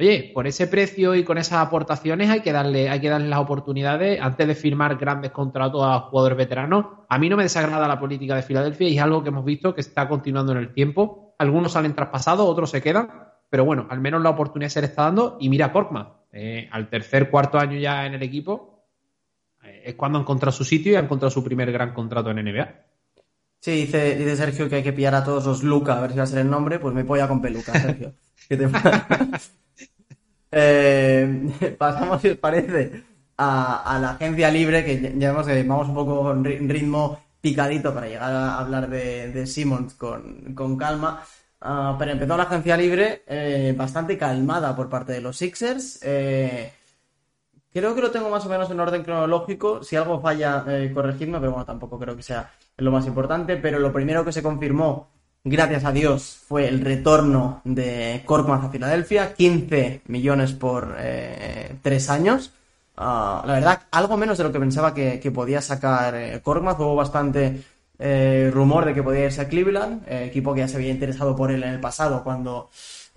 Oye, 0.00 0.30
por 0.32 0.46
ese 0.46 0.68
precio 0.68 1.16
y 1.16 1.24
con 1.24 1.38
esas 1.38 1.58
aportaciones 1.58 2.30
hay 2.30 2.40
que 2.40 2.52
darle, 2.52 2.88
hay 2.88 3.00
que 3.00 3.08
darle 3.08 3.26
las 3.26 3.40
oportunidades 3.40 4.20
antes 4.20 4.46
de 4.46 4.54
firmar 4.54 4.96
grandes 4.96 5.32
contratos 5.32 5.82
a 5.84 5.98
jugadores 6.02 6.38
veteranos. 6.38 6.86
A 7.08 7.18
mí 7.18 7.28
no 7.28 7.36
me 7.36 7.42
desagrada 7.42 7.88
la 7.88 7.98
política 7.98 8.36
de 8.36 8.42
Filadelfia 8.42 8.88
y 8.88 8.96
es 8.96 9.02
algo 9.02 9.24
que 9.24 9.30
hemos 9.30 9.44
visto 9.44 9.74
que 9.74 9.80
está 9.80 10.08
continuando 10.08 10.52
en 10.52 10.58
el 10.58 10.72
tiempo. 10.72 11.34
Algunos 11.38 11.72
salen 11.72 11.94
traspasados, 11.94 12.48
otros 12.48 12.70
se 12.70 12.80
quedan, 12.80 13.10
pero 13.50 13.64
bueno, 13.64 13.88
al 13.90 14.00
menos 14.00 14.22
la 14.22 14.30
oportunidad 14.30 14.70
se 14.70 14.80
le 14.82 14.86
está 14.86 15.02
dando. 15.02 15.36
Y 15.40 15.48
mira 15.48 15.72
Porkman, 15.72 16.08
eh, 16.30 16.68
al 16.70 16.88
tercer, 16.88 17.28
cuarto 17.28 17.58
año 17.58 17.76
ya 17.76 18.06
en 18.06 18.14
el 18.14 18.22
equipo, 18.22 18.84
eh, 19.64 19.82
es 19.86 19.94
cuando 19.96 20.18
ha 20.18 20.22
encontrado 20.22 20.52
su 20.52 20.62
sitio 20.62 20.92
y 20.92 20.94
ha 20.94 21.00
encontrado 21.00 21.30
su 21.30 21.42
primer 21.42 21.72
gran 21.72 21.92
contrato 21.92 22.30
en 22.30 22.44
NBA. 22.44 22.68
Sí, 23.58 23.72
dice, 23.72 24.14
dice 24.14 24.36
Sergio 24.36 24.68
que 24.68 24.76
hay 24.76 24.82
que 24.84 24.92
pillar 24.92 25.16
a 25.16 25.24
todos 25.24 25.44
los 25.44 25.64
Luca, 25.64 25.98
a 25.98 26.00
ver 26.02 26.12
si 26.12 26.18
va 26.18 26.22
a 26.22 26.26
ser 26.26 26.38
el 26.38 26.50
nombre, 26.50 26.78
pues 26.78 26.94
me 26.94 27.04
polla 27.04 27.26
con 27.26 27.42
peluca, 27.42 27.72
Sergio. 27.72 28.14
¿Qué 28.48 28.56
te 28.56 28.68
eh, 30.50 31.76
pasamos, 31.78 32.22
si 32.22 32.30
os 32.30 32.38
parece, 32.38 33.02
a, 33.36 33.98
la 34.00 34.10
agencia 34.10 34.50
libre, 34.50 34.84
que 34.84 35.14
ya 35.16 35.30
vemos 35.30 35.46
que 35.46 35.62
vamos 35.62 35.88
un 35.88 35.94
poco 35.94 36.22
con 36.22 36.44
ritmo 36.44 37.20
picadito 37.40 37.94
para 37.94 38.08
llegar 38.08 38.32
a 38.32 38.58
hablar 38.58 38.88
de, 38.88 39.46
Simmons 39.46 39.94
con, 39.94 40.76
calma. 40.78 41.22
Ah, 41.60 41.96
pero 41.98 42.12
empezó 42.12 42.36
la 42.36 42.44
agencia 42.44 42.76
libre 42.76 43.24
eh, 43.26 43.74
bastante 43.76 44.16
calmada 44.16 44.76
por 44.76 44.88
parte 44.88 45.12
de 45.12 45.20
los 45.20 45.36
Sixers. 45.36 46.00
Eh, 46.02 46.72
creo 47.72 47.94
que 47.94 48.00
lo 48.00 48.10
tengo 48.10 48.30
más 48.30 48.46
o 48.46 48.48
menos 48.48 48.70
en 48.70 48.80
orden 48.80 49.02
cronológico. 49.02 49.82
Si 49.82 49.96
algo 49.96 50.20
falla, 50.20 50.64
corregidme, 50.94 51.38
pero 51.40 51.52
bueno, 51.52 51.66
tampoco 51.66 51.98
creo 51.98 52.16
que 52.16 52.22
sea 52.22 52.50
lo 52.76 52.92
más 52.92 53.06
importante. 53.06 53.56
Pero 53.56 53.78
lo 53.78 53.92
primero 53.92 54.24
que 54.24 54.32
se 54.32 54.42
confirmó 54.42 55.17
gracias 55.48 55.84
a 55.84 55.92
Dios, 55.92 56.38
fue 56.46 56.68
el 56.68 56.80
retorno 56.80 57.60
de 57.64 58.22
Korkmaz 58.24 58.64
a 58.64 58.70
Filadelfia, 58.70 59.34
15 59.34 60.02
millones 60.06 60.52
por 60.52 60.96
eh, 60.98 61.76
tres 61.82 62.10
años. 62.10 62.52
Ah, 62.96 63.44
la 63.46 63.54
verdad, 63.54 63.82
algo 63.92 64.16
menos 64.16 64.38
de 64.38 64.44
lo 64.44 64.52
que 64.52 64.58
pensaba 64.58 64.92
que, 64.92 65.30
podía 65.32 65.60
sacar 65.60 66.14
eh, 66.16 66.42
Hubo 66.44 66.96
bastante 66.96 67.62
eh, 67.98 68.50
rumor 68.52 68.84
de 68.84 68.94
que 68.94 69.02
podía 69.02 69.24
irse 69.26 69.40
a 69.40 69.48
Cleveland, 69.48 70.02
eh, 70.08 70.26
equipo 70.26 70.54
que 70.54 70.60
ya 70.60 70.68
se 70.68 70.76
había 70.76 70.90
interesado 70.90 71.34
por 71.34 71.50
él 71.50 71.62
en 71.62 71.70
el 71.70 71.80
pasado 71.80 72.22
cuando 72.22 72.70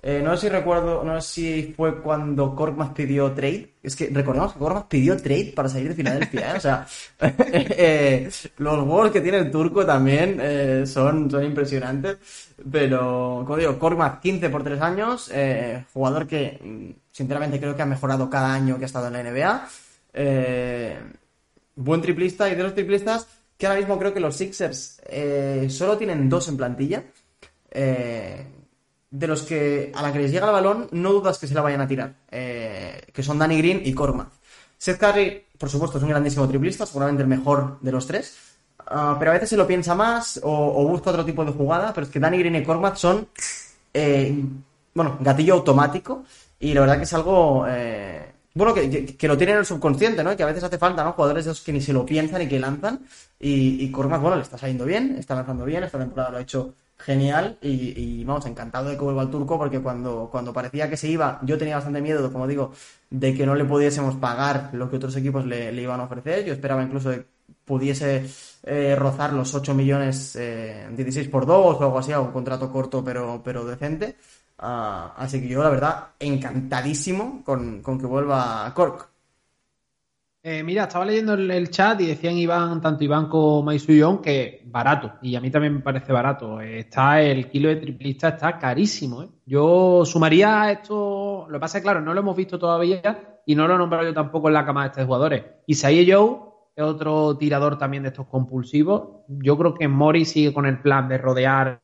eh, 0.03 0.21
no 0.23 0.35
sé 0.35 0.47
si 0.47 0.49
recuerdo, 0.49 1.03
no 1.03 1.21
sé 1.21 1.33
si 1.33 1.73
fue 1.75 2.01
cuando 2.01 2.55
Korkmaz 2.55 2.91
pidió 2.93 3.31
trade. 3.31 3.75
Es 3.83 3.95
que 3.95 4.09
recordemos 4.11 4.53
que 4.53 4.59
Korkmaz 4.59 4.85
pidió 4.85 5.15
trade 5.15 5.53
para 5.55 5.69
salir 5.69 5.89
de 5.89 5.95
Filadelfia, 5.95 6.53
¿eh? 6.53 6.57
O 6.57 6.59
sea, 6.59 6.87
eh, 7.19 8.29
los 8.57 8.83
juegos 8.83 9.11
que 9.11 9.21
tiene 9.21 9.37
el 9.37 9.51
turco 9.51 9.85
también 9.85 10.87
son, 10.87 11.29
son 11.29 11.43
impresionantes. 11.43 12.17
Pero, 12.71 13.43
como 13.45 13.57
digo, 13.57 13.77
Korkmaz 13.77 14.19
15 14.19 14.49
por 14.49 14.63
3 14.63 14.81
años, 14.81 15.31
jugador 15.93 16.27
que 16.27 16.95
sinceramente 17.11 17.59
creo 17.59 17.75
que 17.75 17.81
ha 17.81 17.87
mejorado 17.87 18.29
cada 18.29 18.53
año 18.53 18.77
que 18.77 18.85
ha 18.85 18.87
estado 18.87 19.07
en 19.07 19.13
la 19.13 19.23
NBA. 19.23 19.67
buen 21.75 22.01
triplista 22.01 22.49
y 22.49 22.55
de 22.55 22.63
los 22.63 22.73
triplistas 22.73 23.27
que 23.57 23.67
ahora 23.67 23.79
mismo 23.79 23.99
creo 23.99 24.13
que 24.13 24.19
los 24.19 24.35
Sixers 24.35 25.01
solo 25.69 25.97
tienen 25.97 26.27
dos 26.27 26.47
en 26.47 26.57
plantilla. 26.57 27.03
Eh, 27.71 28.45
de 29.11 29.27
los 29.27 29.43
que 29.43 29.91
a 29.93 30.01
la 30.01 30.13
que 30.13 30.19
les 30.19 30.31
llega 30.31 30.47
el 30.47 30.53
balón 30.53 30.87
no 30.91 31.11
dudas 31.11 31.37
que 31.37 31.45
se 31.45 31.53
la 31.53 31.61
vayan 31.61 31.81
a 31.81 31.87
tirar, 31.87 32.15
eh, 32.31 33.01
que 33.13 33.21
son 33.21 33.37
Danny 33.37 33.57
Green 33.57 33.81
y 33.83 33.93
Korma. 33.93 34.29
Seth 34.77 34.97
Curry, 34.97 35.45
por 35.57 35.69
supuesto, 35.69 35.97
es 35.97 36.03
un 36.03 36.09
grandísimo 36.09 36.47
triplista, 36.47 36.85
seguramente 36.85 37.21
el 37.21 37.27
mejor 37.27 37.77
de 37.81 37.91
los 37.91 38.07
tres, 38.07 38.35
ah, 38.87 39.17
pero 39.19 39.31
a 39.31 39.33
veces 39.35 39.49
se 39.49 39.57
lo 39.57 39.67
piensa 39.67 39.93
más 39.93 40.39
o, 40.41 40.87
busca 40.87 41.11
otro 41.11 41.25
tipo 41.25 41.43
de 41.45 41.51
jugada, 41.51 41.93
pero 41.93 42.07
es 42.07 42.11
que 42.11 42.19
Danny 42.19 42.39
Green 42.39 42.55
y 42.55 42.63
Korma 42.63 42.95
son, 42.95 43.27
eh, 43.93 44.33
bueno, 44.95 45.17
gatillo 45.19 45.55
automático 45.55 46.23
y 46.59 46.73
la 46.73 46.81
verdad 46.81 46.97
que 46.97 47.03
es 47.03 47.13
algo... 47.13 47.65
Eh, 47.67 48.31
bueno, 48.53 48.73
que, 48.73 49.27
lo 49.27 49.37
tienen 49.37 49.55
en 49.55 49.59
el 49.59 49.65
subconsciente, 49.65 50.25
¿no? 50.25 50.35
Que 50.35 50.43
a 50.43 50.45
veces 50.45 50.63
hace 50.63 50.77
falta, 50.77 51.05
¿no? 51.05 51.13
Jugadores 51.13 51.45
de 51.45 51.51
esos 51.51 51.63
que 51.63 51.71
ni 51.71 51.79
se 51.79 51.93
lo 51.93 52.05
piensan 52.05 52.41
y 52.41 52.49
que 52.49 52.59
lanzan. 52.59 52.99
Y, 53.39 53.85
y 53.85 53.89
bueno, 53.89 54.35
le 54.35 54.41
está 54.41 54.57
saliendo 54.57 54.83
bien, 54.83 55.15
está 55.17 55.35
lanzando 55.35 55.63
bien, 55.63 55.85
esta 55.85 55.97
temporada 55.97 56.31
lo 56.31 56.37
ha 56.37 56.41
hecho 56.41 56.73
genial 57.05 57.57
y, 57.61 58.23
vamos, 58.23 58.45
encantado 58.45 58.89
de 58.89 58.97
que 58.97 59.03
vuelva 59.03 59.23
al 59.23 59.31
turco 59.31 59.57
porque 59.57 59.81
cuando, 59.81 60.29
cuando 60.31 60.53
parecía 60.53 60.89
que 60.89 60.97
se 60.97 61.07
iba, 61.09 61.39
yo 61.43 61.57
tenía 61.57 61.75
bastante 61.75 62.01
miedo, 62.01 62.31
como 62.31 62.47
digo, 62.47 62.71
de 63.09 63.33
que 63.33 63.45
no 63.45 63.55
le 63.55 63.65
pudiésemos 63.65 64.15
pagar 64.15 64.69
lo 64.73 64.89
que 64.89 64.97
otros 64.97 65.15
equipos 65.15 65.45
le, 65.45 65.73
iban 65.81 65.99
a 65.99 66.03
ofrecer. 66.03 66.45
Yo 66.45 66.53
esperaba 66.53 66.83
incluso 66.83 67.11
que 67.11 67.25
pudiese 67.65 68.25
eh, 68.63 68.95
rozar 68.95 69.33
los 69.33 69.53
8 69.53 69.73
millones, 69.73 70.35
eh, 70.35 70.87
16 70.95 71.27
por 71.29 71.45
2 71.45 71.77
o 71.79 71.83
algo 71.83 71.99
así, 71.99 72.13
un 72.13 72.31
contrato 72.31 72.71
corto 72.71 73.03
pero, 73.03 73.41
pero 73.43 73.65
decente. 73.65 74.17
Ah, 74.57 75.13
así 75.17 75.41
que 75.41 75.47
yo, 75.47 75.63
la 75.63 75.69
verdad, 75.69 76.09
encantadísimo 76.19 77.43
con, 77.43 77.81
con 77.81 77.99
que 77.99 78.05
vuelva 78.05 78.71
Cork. 78.75 79.10
Eh, 80.43 80.63
mira, 80.63 80.83
estaba 80.83 81.05
leyendo 81.05 81.35
el, 81.35 81.69
chat 81.69 82.01
y 82.01 82.07
decían 82.07 82.35
Iván, 82.35 82.81
tanto 82.81 83.03
Iván 83.03 83.27
como 83.27 83.61
Maisuyón, 83.61 84.23
que 84.23 84.63
barato. 84.65 85.13
Y 85.21 85.35
a 85.35 85.41
mí 85.41 85.51
también 85.51 85.75
me 85.75 85.81
parece 85.81 86.11
barato. 86.11 86.59
Está 86.59 87.21
el 87.21 87.47
kilo 87.47 87.69
de 87.69 87.75
triplista, 87.75 88.29
está 88.29 88.57
carísimo. 88.57 89.21
¿eh? 89.21 89.29
Yo 89.45 90.03
sumaría 90.03 90.71
esto. 90.71 91.45
Lo 91.47 91.53
que 91.53 91.59
pasa 91.59 91.77
es 91.77 91.83
claro, 91.83 92.01
no 92.01 92.13
lo 92.15 92.21
hemos 92.21 92.35
visto 92.35 92.57
todavía 92.57 93.41
y 93.45 93.53
no 93.53 93.67
lo 93.67 93.75
he 93.75 93.77
nombrado 93.77 94.07
yo 94.07 94.15
tampoco 94.15 94.47
en 94.47 94.55
la 94.55 94.65
cama 94.65 94.81
de 94.81 94.87
estos 94.87 95.05
jugadores. 95.05 95.43
Isaiah 95.67 96.15
Joe 96.15 96.39
es 96.75 96.83
otro 96.83 97.37
tirador 97.37 97.77
también 97.77 98.01
de 98.01 98.09
estos 98.09 98.25
compulsivos. 98.25 99.23
Yo 99.27 99.55
creo 99.59 99.75
que 99.75 99.87
Mori 99.87 100.25
sigue 100.25 100.53
con 100.53 100.65
el 100.65 100.79
plan 100.81 101.07
de 101.07 101.19
rodear 101.19 101.81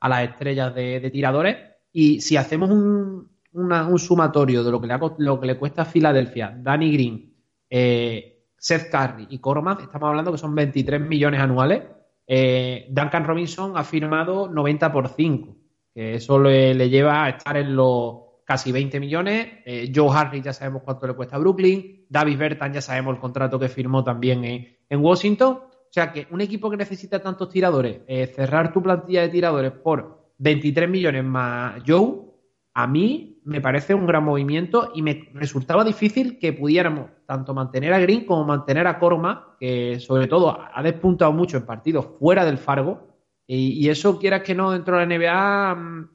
a 0.00 0.08
las 0.10 0.28
estrellas 0.28 0.74
de, 0.74 1.10
tiradores. 1.10 1.56
Y 1.90 2.20
si 2.20 2.36
hacemos 2.36 2.68
un, 2.68 3.30
un 3.54 3.98
sumatorio 3.98 4.62
de 4.62 4.70
lo 4.70 4.78
que, 4.78 4.86
le 4.88 4.98
lo 5.18 5.40
que 5.40 5.46
le 5.46 5.58
cuesta 5.58 5.82
a 5.82 5.86
Filadelfia, 5.86 6.54
Danny 6.54 6.92
Green, 6.92 7.37
eh, 7.70 8.44
Seth 8.56 8.90
Curry 8.90 9.26
y 9.30 9.38
Koromaz, 9.38 9.82
estamos 9.82 10.08
hablando 10.08 10.32
que 10.32 10.38
son 10.38 10.54
23 10.54 11.00
millones 11.00 11.40
anuales. 11.40 11.82
Eh, 12.26 12.86
Duncan 12.90 13.24
Robinson 13.24 13.76
ha 13.76 13.84
firmado 13.84 14.48
90 14.48 14.92
por 14.92 15.08
5, 15.08 15.56
que 15.94 16.14
eso 16.14 16.38
le, 16.38 16.88
lleva 16.88 17.24
a 17.24 17.28
estar 17.30 17.56
en 17.56 17.74
los 17.74 18.16
casi 18.44 18.72
20 18.72 19.00
millones. 19.00 19.48
Eh, 19.64 19.92
Joe 19.94 20.10
Harris 20.12 20.42
ya 20.42 20.52
sabemos 20.52 20.82
cuánto 20.82 21.06
le 21.06 21.14
cuesta 21.14 21.36
a 21.36 21.38
Brooklyn. 21.38 22.06
David 22.08 22.38
Bertan 22.38 22.72
ya 22.72 22.80
sabemos 22.80 23.14
el 23.14 23.20
contrato 23.20 23.58
que 23.58 23.68
firmó 23.68 24.02
también 24.02 24.44
en, 24.44 25.04
Washington. 25.04 25.60
O 25.62 25.90
sea 25.90 26.12
que 26.12 26.26
un 26.30 26.40
equipo 26.40 26.70
que 26.70 26.76
necesita 26.76 27.20
tantos 27.20 27.48
tiradores, 27.48 28.00
cerrar 28.34 28.72
tu 28.72 28.82
plantilla 28.82 29.22
de 29.22 29.28
tiradores 29.28 29.72
por 29.72 30.32
23 30.38 30.88
millones 30.88 31.24
más 31.24 31.82
Joe, 31.86 32.28
a 32.74 32.86
mí 32.86 33.37
me 33.44 33.60
parece 33.60 33.94
un 33.94 34.06
gran 34.06 34.24
movimiento 34.24 34.90
y 34.94 35.02
me 35.02 35.30
resultaba 35.34 35.84
difícil 35.84 36.38
que 36.38 36.52
pudiéramos 36.52 37.10
tanto 37.26 37.54
mantener 37.54 37.92
a 37.92 37.98
Green 37.98 38.24
como 38.24 38.44
mantener 38.44 38.86
a 38.86 38.98
Corma, 38.98 39.56
que 39.58 40.00
sobre 40.00 40.26
todo 40.26 40.58
ha 40.72 40.82
despuntado 40.82 41.32
mucho 41.32 41.56
en 41.56 41.66
partidos 41.66 42.06
fuera 42.18 42.44
del 42.44 42.58
Fargo. 42.58 43.08
Y, 43.46 43.88
eso, 43.88 44.18
quieras 44.18 44.42
que 44.42 44.54
no, 44.54 44.72
dentro 44.72 44.98
de 44.98 45.06
la 45.06 45.16
NBA, 45.16 45.74
mm, 45.74 46.10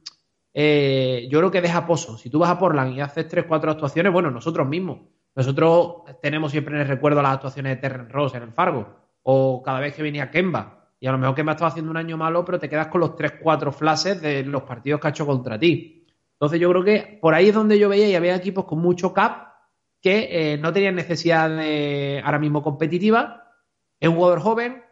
eh, 0.54 1.26
yo 1.28 1.40
creo 1.40 1.50
que 1.50 1.60
deja 1.60 1.84
pozo. 1.84 2.16
Si 2.16 2.30
tú 2.30 2.38
vas 2.38 2.50
a 2.50 2.58
Portland 2.58 2.94
y 2.96 3.00
haces 3.00 3.26
tres, 3.26 3.44
cuatro 3.48 3.72
actuaciones, 3.72 4.12
bueno, 4.12 4.30
nosotros 4.30 4.68
mismos. 4.68 5.00
Nosotros 5.34 6.04
tenemos 6.22 6.52
siempre 6.52 6.76
en 6.76 6.82
el 6.82 6.88
recuerdo 6.88 7.20
las 7.20 7.34
actuaciones 7.34 7.74
de 7.74 7.80
Terren 7.80 8.08
Ross 8.08 8.34
en 8.36 8.44
el 8.44 8.52
Fargo. 8.52 8.86
O 9.22 9.62
cada 9.64 9.80
vez 9.80 9.94
que 9.94 10.02
venía 10.02 10.30
Kemba. 10.30 10.92
Y 11.00 11.08
a 11.08 11.12
lo 11.12 11.18
mejor 11.18 11.34
Kemba 11.34 11.52
estaba 11.52 11.70
haciendo 11.70 11.90
un 11.90 11.96
año 11.96 12.16
malo, 12.16 12.44
pero 12.44 12.60
te 12.60 12.68
quedas 12.68 12.86
con 12.86 13.00
los 13.00 13.16
tres, 13.16 13.34
cuatro 13.42 13.72
flashes 13.72 14.22
de 14.22 14.44
los 14.44 14.62
partidos 14.62 15.00
que 15.00 15.08
ha 15.08 15.10
hecho 15.10 15.26
contra 15.26 15.58
ti. 15.58 16.03
Entonces 16.34 16.60
yo 16.60 16.68
creo 16.70 16.84
que 16.84 17.18
por 17.20 17.34
ahí 17.34 17.48
es 17.48 17.54
donde 17.54 17.78
yo 17.78 17.88
veía 17.88 18.08
y 18.08 18.14
había 18.14 18.34
equipos 18.34 18.64
con 18.64 18.80
mucho 18.80 19.12
cap 19.12 19.54
que 20.00 20.52
eh, 20.52 20.58
no 20.58 20.72
tenían 20.72 20.94
necesidad 20.94 21.48
de 21.48 22.20
ahora 22.24 22.38
mismo 22.38 22.62
competitiva. 22.62 23.50
Es 23.98 24.08
un 24.08 24.16
jugador 24.16 24.40
joven, 24.40 24.82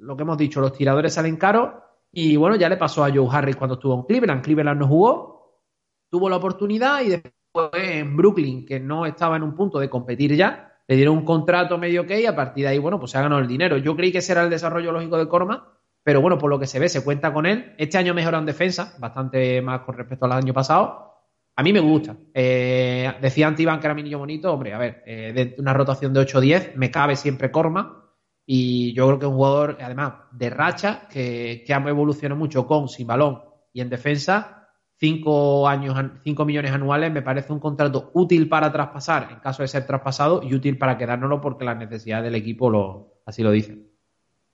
lo 0.00 0.16
que 0.16 0.22
hemos 0.22 0.38
dicho, 0.38 0.60
los 0.60 0.72
tiradores 0.72 1.12
salen 1.12 1.36
caros 1.36 1.74
y 2.10 2.36
bueno, 2.36 2.56
ya 2.56 2.68
le 2.68 2.76
pasó 2.76 3.04
a 3.04 3.12
Joe 3.12 3.28
Harris 3.30 3.56
cuando 3.56 3.74
estuvo 3.74 3.94
en 3.94 4.02
Cleveland. 4.04 4.42
Cleveland 4.42 4.80
no 4.80 4.88
jugó, 4.88 5.62
tuvo 6.08 6.28
la 6.28 6.36
oportunidad 6.36 7.02
y 7.02 7.08
después 7.10 7.32
en 7.74 8.16
Brooklyn, 8.16 8.64
que 8.64 8.80
no 8.80 9.06
estaba 9.06 9.36
en 9.36 9.42
un 9.42 9.54
punto 9.54 9.78
de 9.78 9.90
competir 9.90 10.34
ya, 10.34 10.80
le 10.86 10.96
dieron 10.96 11.18
un 11.18 11.24
contrato 11.24 11.76
medio 11.76 12.06
que 12.06 12.20
y 12.20 12.26
a 12.26 12.34
partir 12.34 12.64
de 12.64 12.70
ahí, 12.70 12.78
bueno, 12.78 12.98
pues 12.98 13.10
se 13.10 13.18
ha 13.18 13.22
ganado 13.22 13.40
el 13.40 13.48
dinero. 13.48 13.76
Yo 13.76 13.94
creí 13.94 14.10
que 14.10 14.18
ese 14.18 14.32
era 14.32 14.42
el 14.42 14.50
desarrollo 14.50 14.92
lógico 14.92 15.18
de 15.18 15.28
Corma, 15.28 15.77
pero 16.08 16.22
bueno, 16.22 16.38
por 16.38 16.48
lo 16.48 16.58
que 16.58 16.66
se 16.66 16.78
ve, 16.78 16.88
se 16.88 17.04
cuenta 17.04 17.34
con 17.34 17.44
él. 17.44 17.74
Este 17.76 17.98
año 17.98 18.14
mejora 18.14 18.38
en 18.38 18.46
defensa, 18.46 18.94
bastante 18.98 19.60
más 19.60 19.82
con 19.82 19.94
respecto 19.94 20.24
al 20.24 20.32
año 20.32 20.54
pasado. 20.54 21.18
A 21.54 21.62
mí 21.62 21.70
me 21.70 21.80
gusta. 21.80 22.16
Eh, 22.32 23.12
decía 23.20 23.46
Antiban 23.46 23.78
que 23.78 23.88
era 23.88 23.94
mi 23.94 24.02
niño 24.02 24.18
bonito. 24.18 24.50
Hombre, 24.50 24.72
a 24.72 24.78
ver, 24.78 25.02
eh, 25.04 25.34
de 25.34 25.54
una 25.58 25.74
rotación 25.74 26.14
de 26.14 26.20
8-10, 26.20 26.76
me 26.76 26.90
cabe 26.90 27.14
siempre 27.14 27.50
Corma. 27.50 28.10
Y 28.46 28.94
yo 28.94 29.06
creo 29.06 29.18
que 29.18 29.26
es 29.26 29.30
un 29.30 29.36
jugador, 29.36 29.76
además, 29.82 30.14
de 30.32 30.48
racha, 30.48 31.06
que, 31.12 31.62
que 31.66 31.74
ha 31.74 31.76
evolucionado 31.76 32.38
mucho 32.38 32.66
con, 32.66 32.88
sin 32.88 33.06
balón 33.06 33.42
y 33.74 33.82
en 33.82 33.90
defensa. 33.90 34.66
5 34.96 35.68
años, 35.68 35.94
5 36.24 36.44
millones 36.46 36.72
anuales 36.72 37.12
me 37.12 37.20
parece 37.20 37.52
un 37.52 37.60
contrato 37.60 38.12
útil 38.14 38.48
para 38.48 38.72
traspasar 38.72 39.28
en 39.30 39.40
caso 39.40 39.60
de 39.60 39.68
ser 39.68 39.86
traspasado 39.86 40.42
y 40.42 40.54
útil 40.54 40.78
para 40.78 40.96
quedárnoslo 40.96 41.38
porque 41.42 41.66
las 41.66 41.76
necesidades 41.76 42.24
del 42.24 42.34
equipo 42.34 42.70
lo, 42.70 43.20
así 43.26 43.42
lo 43.42 43.50
dicen. 43.50 43.87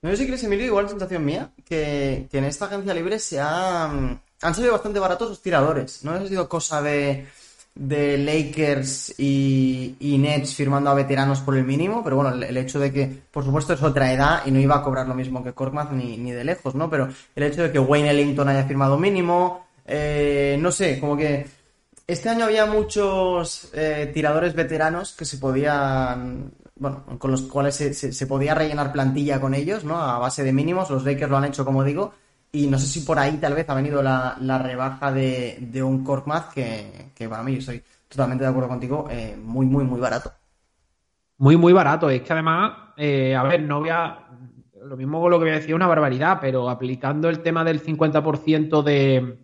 No 0.05 0.11
sé 0.11 0.17
si 0.17 0.27
crees, 0.27 0.43
Emilio, 0.43 0.67
igual 0.67 0.87
sensación 0.87 1.25
mía, 1.25 1.49
que, 1.67 2.27
en 2.31 2.43
esta 2.43 2.65
agencia 2.65 2.93
libre 2.93 3.17
se 3.17 3.39
han, 3.39 4.21
han 4.39 4.53
salido 4.53 4.73
bastante 4.73 4.99
baratos 4.99 5.29
los 5.29 5.41
tiradores. 5.41 6.03
No 6.03 6.11
ha 6.11 6.27
sido 6.27 6.47
cosa 6.47 6.79
de, 6.79 7.25
de 7.73 8.15
Lakers 8.19 9.19
y, 9.19 9.95
Nets 9.99 10.53
firmando 10.53 10.91
a 10.91 10.93
veteranos 10.93 11.39
por 11.39 11.57
el 11.57 11.63
mínimo, 11.63 12.03
pero 12.03 12.17
bueno, 12.17 12.35
el, 12.35 12.55
hecho 12.55 12.79
de 12.79 12.93
que, 12.93 13.23
por 13.31 13.43
supuesto, 13.43 13.73
es 13.73 13.81
otra 13.81 14.13
edad 14.13 14.43
y 14.45 14.51
no 14.51 14.59
iba 14.59 14.75
a 14.75 14.83
cobrar 14.83 15.07
lo 15.07 15.15
mismo 15.15 15.43
que 15.43 15.53
Korkmaz 15.53 15.91
ni, 15.91 16.17
ni 16.17 16.31
de 16.31 16.43
lejos, 16.43 16.75
¿no? 16.75 16.87
Pero 16.87 17.09
el 17.35 17.43
hecho 17.43 17.63
de 17.63 17.71
que 17.71 17.79
Wayne 17.79 18.11
Ellington 18.11 18.47
haya 18.47 18.65
firmado 18.65 18.99
mínimo, 18.99 19.65
eh, 19.87 20.55
no 20.59 20.71
sé, 20.71 20.99
como 20.99 21.17
que 21.17 21.47
este 22.05 22.29
año 22.29 22.45
había 22.45 22.67
muchos 22.67 23.71
eh, 23.73 24.11
tiradores 24.13 24.53
veteranos 24.53 25.13
que 25.13 25.25
se 25.25 25.39
podían 25.39 26.51
bueno, 26.77 27.05
con 27.17 27.31
los 27.31 27.43
cuales 27.43 27.75
se, 27.75 28.27
podía 28.27 28.53
rellenar 28.53 28.91
plantilla 28.91 29.39
con 29.39 29.53
ellos, 29.53 29.85
¿no? 29.85 29.97
A 29.97 30.19
base 30.19 30.43
de 30.43 30.51
mínimos. 30.51 30.89
Los 30.89 31.05
Lakers 31.05 31.31
lo 31.31 31.37
han 31.37 31.45
hecho, 31.45 31.63
como 31.63 31.83
digo. 31.83 32.13
Y 32.51 32.67
no 32.67 32.77
sé 32.77 32.87
si 32.87 33.01
por 33.01 33.17
ahí 33.17 33.37
tal 33.37 33.53
vez 33.53 33.69
ha 33.69 33.75
venido 33.75 34.01
la, 34.01 34.59
rebaja 34.61 35.11
de, 35.11 35.57
de 35.59 35.83
un 35.83 36.03
Korkmaz 36.03 36.53
que, 36.53 37.11
para 37.29 37.43
mí, 37.43 37.55
estoy 37.55 37.81
totalmente 38.07 38.43
de 38.43 38.49
acuerdo 38.49 38.69
contigo, 38.69 39.07
eh, 39.09 39.35
muy, 39.41 39.65
muy, 39.65 39.83
muy 39.83 39.99
barato. 39.99 40.31
Muy, 41.37 41.57
muy 41.57 41.73
barato. 41.73 42.09
Es 42.09 42.21
que 42.21 42.33
además, 42.33 42.93
eh, 42.97 43.35
a 43.35 43.43
ver, 43.43 43.61
no 43.61 43.79
voy 43.79 43.89
a. 43.89 44.21
Lo 44.83 44.95
mismo 44.95 45.19
con 45.19 45.31
lo 45.31 45.39
que 45.39 45.45
voy 45.45 45.53
a 45.53 45.59
decir, 45.59 45.73
una 45.73 45.87
barbaridad, 45.87 46.37
pero 46.39 46.69
aplicando 46.69 47.27
el 47.27 47.41
tema 47.41 47.63
del 47.63 47.81
50% 47.81 48.83
de, 48.83 49.39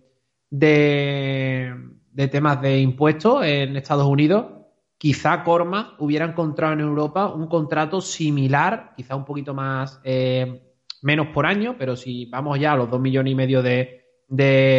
de, 0.52 1.76
de 2.12 2.28
temas 2.28 2.62
de 2.62 2.80
impuestos 2.80 3.44
en 3.44 3.76
Estados 3.76 4.06
Unidos, 4.06 4.61
quizá 5.02 5.44
Corma 5.44 5.96
hubiera 5.98 6.26
encontrado 6.26 6.74
en 6.74 6.82
Europa 6.82 7.34
un 7.34 7.48
contrato 7.48 8.02
similar, 8.02 8.94
quizá 8.96 9.16
un 9.16 9.26
poquito 9.26 9.52
más, 9.52 10.00
eh, 10.04 10.62
menos 11.02 11.30
por 11.30 11.48
año, 11.48 11.76
pero 11.76 11.96
si 11.96 12.28
vamos 12.28 12.60
ya 12.60 12.74
a 12.74 12.76
los 12.76 12.88
dos 12.88 13.02
millones 13.02 13.32
y 13.32 13.36
medio 13.36 13.64
de, 13.64 14.06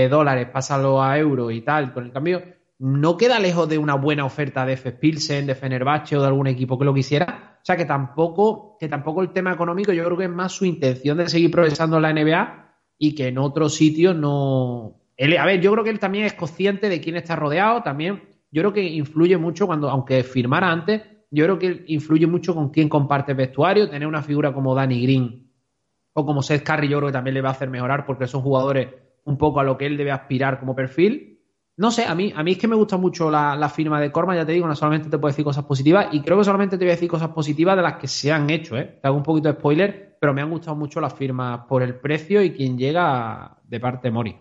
dólares, 0.08 0.46
pásalo 0.52 1.02
a 1.02 1.18
euros 1.18 1.52
y 1.52 1.62
tal, 1.62 1.92
con 1.92 2.04
el 2.04 2.12
cambio, 2.12 2.40
no 2.78 3.16
queda 3.16 3.40
lejos 3.40 3.68
de 3.68 3.78
una 3.78 3.96
buena 3.96 4.24
oferta 4.24 4.64
de 4.64 4.74
F. 4.74 4.92
Pilsen, 4.92 5.44
de 5.44 5.56
Fenerbahce 5.56 6.16
o 6.16 6.20
de 6.20 6.28
algún 6.28 6.46
equipo 6.46 6.78
que 6.78 6.84
lo 6.84 6.94
quisiera. 6.94 7.58
O 7.60 7.64
sea 7.64 7.76
que 7.76 7.84
tampoco, 7.84 8.76
que 8.78 8.88
tampoco 8.88 9.22
el 9.22 9.32
tema 9.32 9.52
económico, 9.52 9.92
yo 9.92 10.04
creo 10.04 10.16
que 10.16 10.24
es 10.26 10.30
más 10.30 10.52
su 10.52 10.64
intención 10.64 11.18
de 11.18 11.28
seguir 11.28 11.50
progresando 11.50 11.96
en 11.96 12.02
la 12.02 12.12
NBA 12.12 12.76
y 12.96 13.16
que 13.16 13.26
en 13.26 13.38
otros 13.38 13.74
sitios 13.74 14.14
no. 14.14 15.00
a 15.18 15.46
ver, 15.46 15.60
yo 15.60 15.72
creo 15.72 15.82
que 15.82 15.90
él 15.90 15.98
también 15.98 16.26
es 16.26 16.34
consciente 16.34 16.88
de 16.88 17.00
quién 17.00 17.16
está 17.16 17.34
rodeado, 17.34 17.82
también 17.82 18.31
yo 18.52 18.62
creo 18.62 18.72
que 18.72 18.84
influye 18.84 19.36
mucho 19.38 19.66
cuando, 19.66 19.88
aunque 19.88 20.22
firmara 20.22 20.70
antes, 20.70 21.02
yo 21.30 21.44
creo 21.44 21.58
que 21.58 21.84
influye 21.88 22.26
mucho 22.26 22.54
con 22.54 22.68
quién 22.68 22.90
comparte 22.90 23.32
vestuario, 23.32 23.88
tener 23.88 24.06
una 24.06 24.22
figura 24.22 24.52
como 24.52 24.74
Danny 24.74 25.02
Green 25.02 25.50
o 26.12 26.26
como 26.26 26.42
Seth 26.42 26.62
Curry, 26.62 26.88
yo 26.88 26.98
creo 26.98 27.08
que 27.08 27.14
también 27.14 27.32
le 27.32 27.40
va 27.40 27.48
a 27.48 27.52
hacer 27.52 27.70
mejorar 27.70 28.04
porque 28.04 28.26
son 28.26 28.42
jugadores 28.42 28.88
un 29.24 29.38
poco 29.38 29.60
a 29.60 29.64
lo 29.64 29.78
que 29.78 29.86
él 29.86 29.96
debe 29.96 30.10
aspirar 30.10 30.60
como 30.60 30.76
perfil. 30.76 31.40
No 31.78 31.90
sé, 31.90 32.04
a 32.04 32.14
mí, 32.14 32.34
a 32.36 32.42
mí 32.42 32.52
es 32.52 32.58
que 32.58 32.68
me 32.68 32.76
gusta 32.76 32.98
mucho 32.98 33.30
la, 33.30 33.68
firma 33.70 33.98
de 33.98 34.12
Corma, 34.12 34.36
ya 34.36 34.44
te 34.44 34.52
digo, 34.52 34.68
no 34.68 34.76
solamente 34.76 35.08
te 35.08 35.16
puedo 35.16 35.32
decir 35.32 35.44
cosas 35.44 35.64
positivas, 35.64 36.08
y 36.12 36.20
creo 36.20 36.36
que 36.36 36.44
solamente 36.44 36.76
te 36.76 36.84
voy 36.84 36.90
a 36.90 36.96
decir 36.96 37.08
cosas 37.08 37.30
positivas 37.30 37.76
de 37.76 37.82
las 37.82 37.94
que 37.94 38.06
se 38.06 38.30
han 38.30 38.50
hecho, 38.50 38.76
¿eh? 38.76 38.98
Te 39.00 39.08
hago 39.08 39.16
un 39.16 39.22
poquito 39.22 39.48
de 39.48 39.54
spoiler, 39.54 40.18
pero 40.20 40.34
me 40.34 40.42
han 40.42 40.50
gustado 40.50 40.76
mucho 40.76 41.00
las 41.00 41.14
firmas 41.14 41.60
por 41.66 41.82
el 41.82 41.94
precio 41.94 42.42
y 42.42 42.52
quien 42.52 42.76
llega 42.76 43.56
de 43.66 43.80
parte 43.80 44.08
de 44.08 44.12
Mori. 44.12 44.36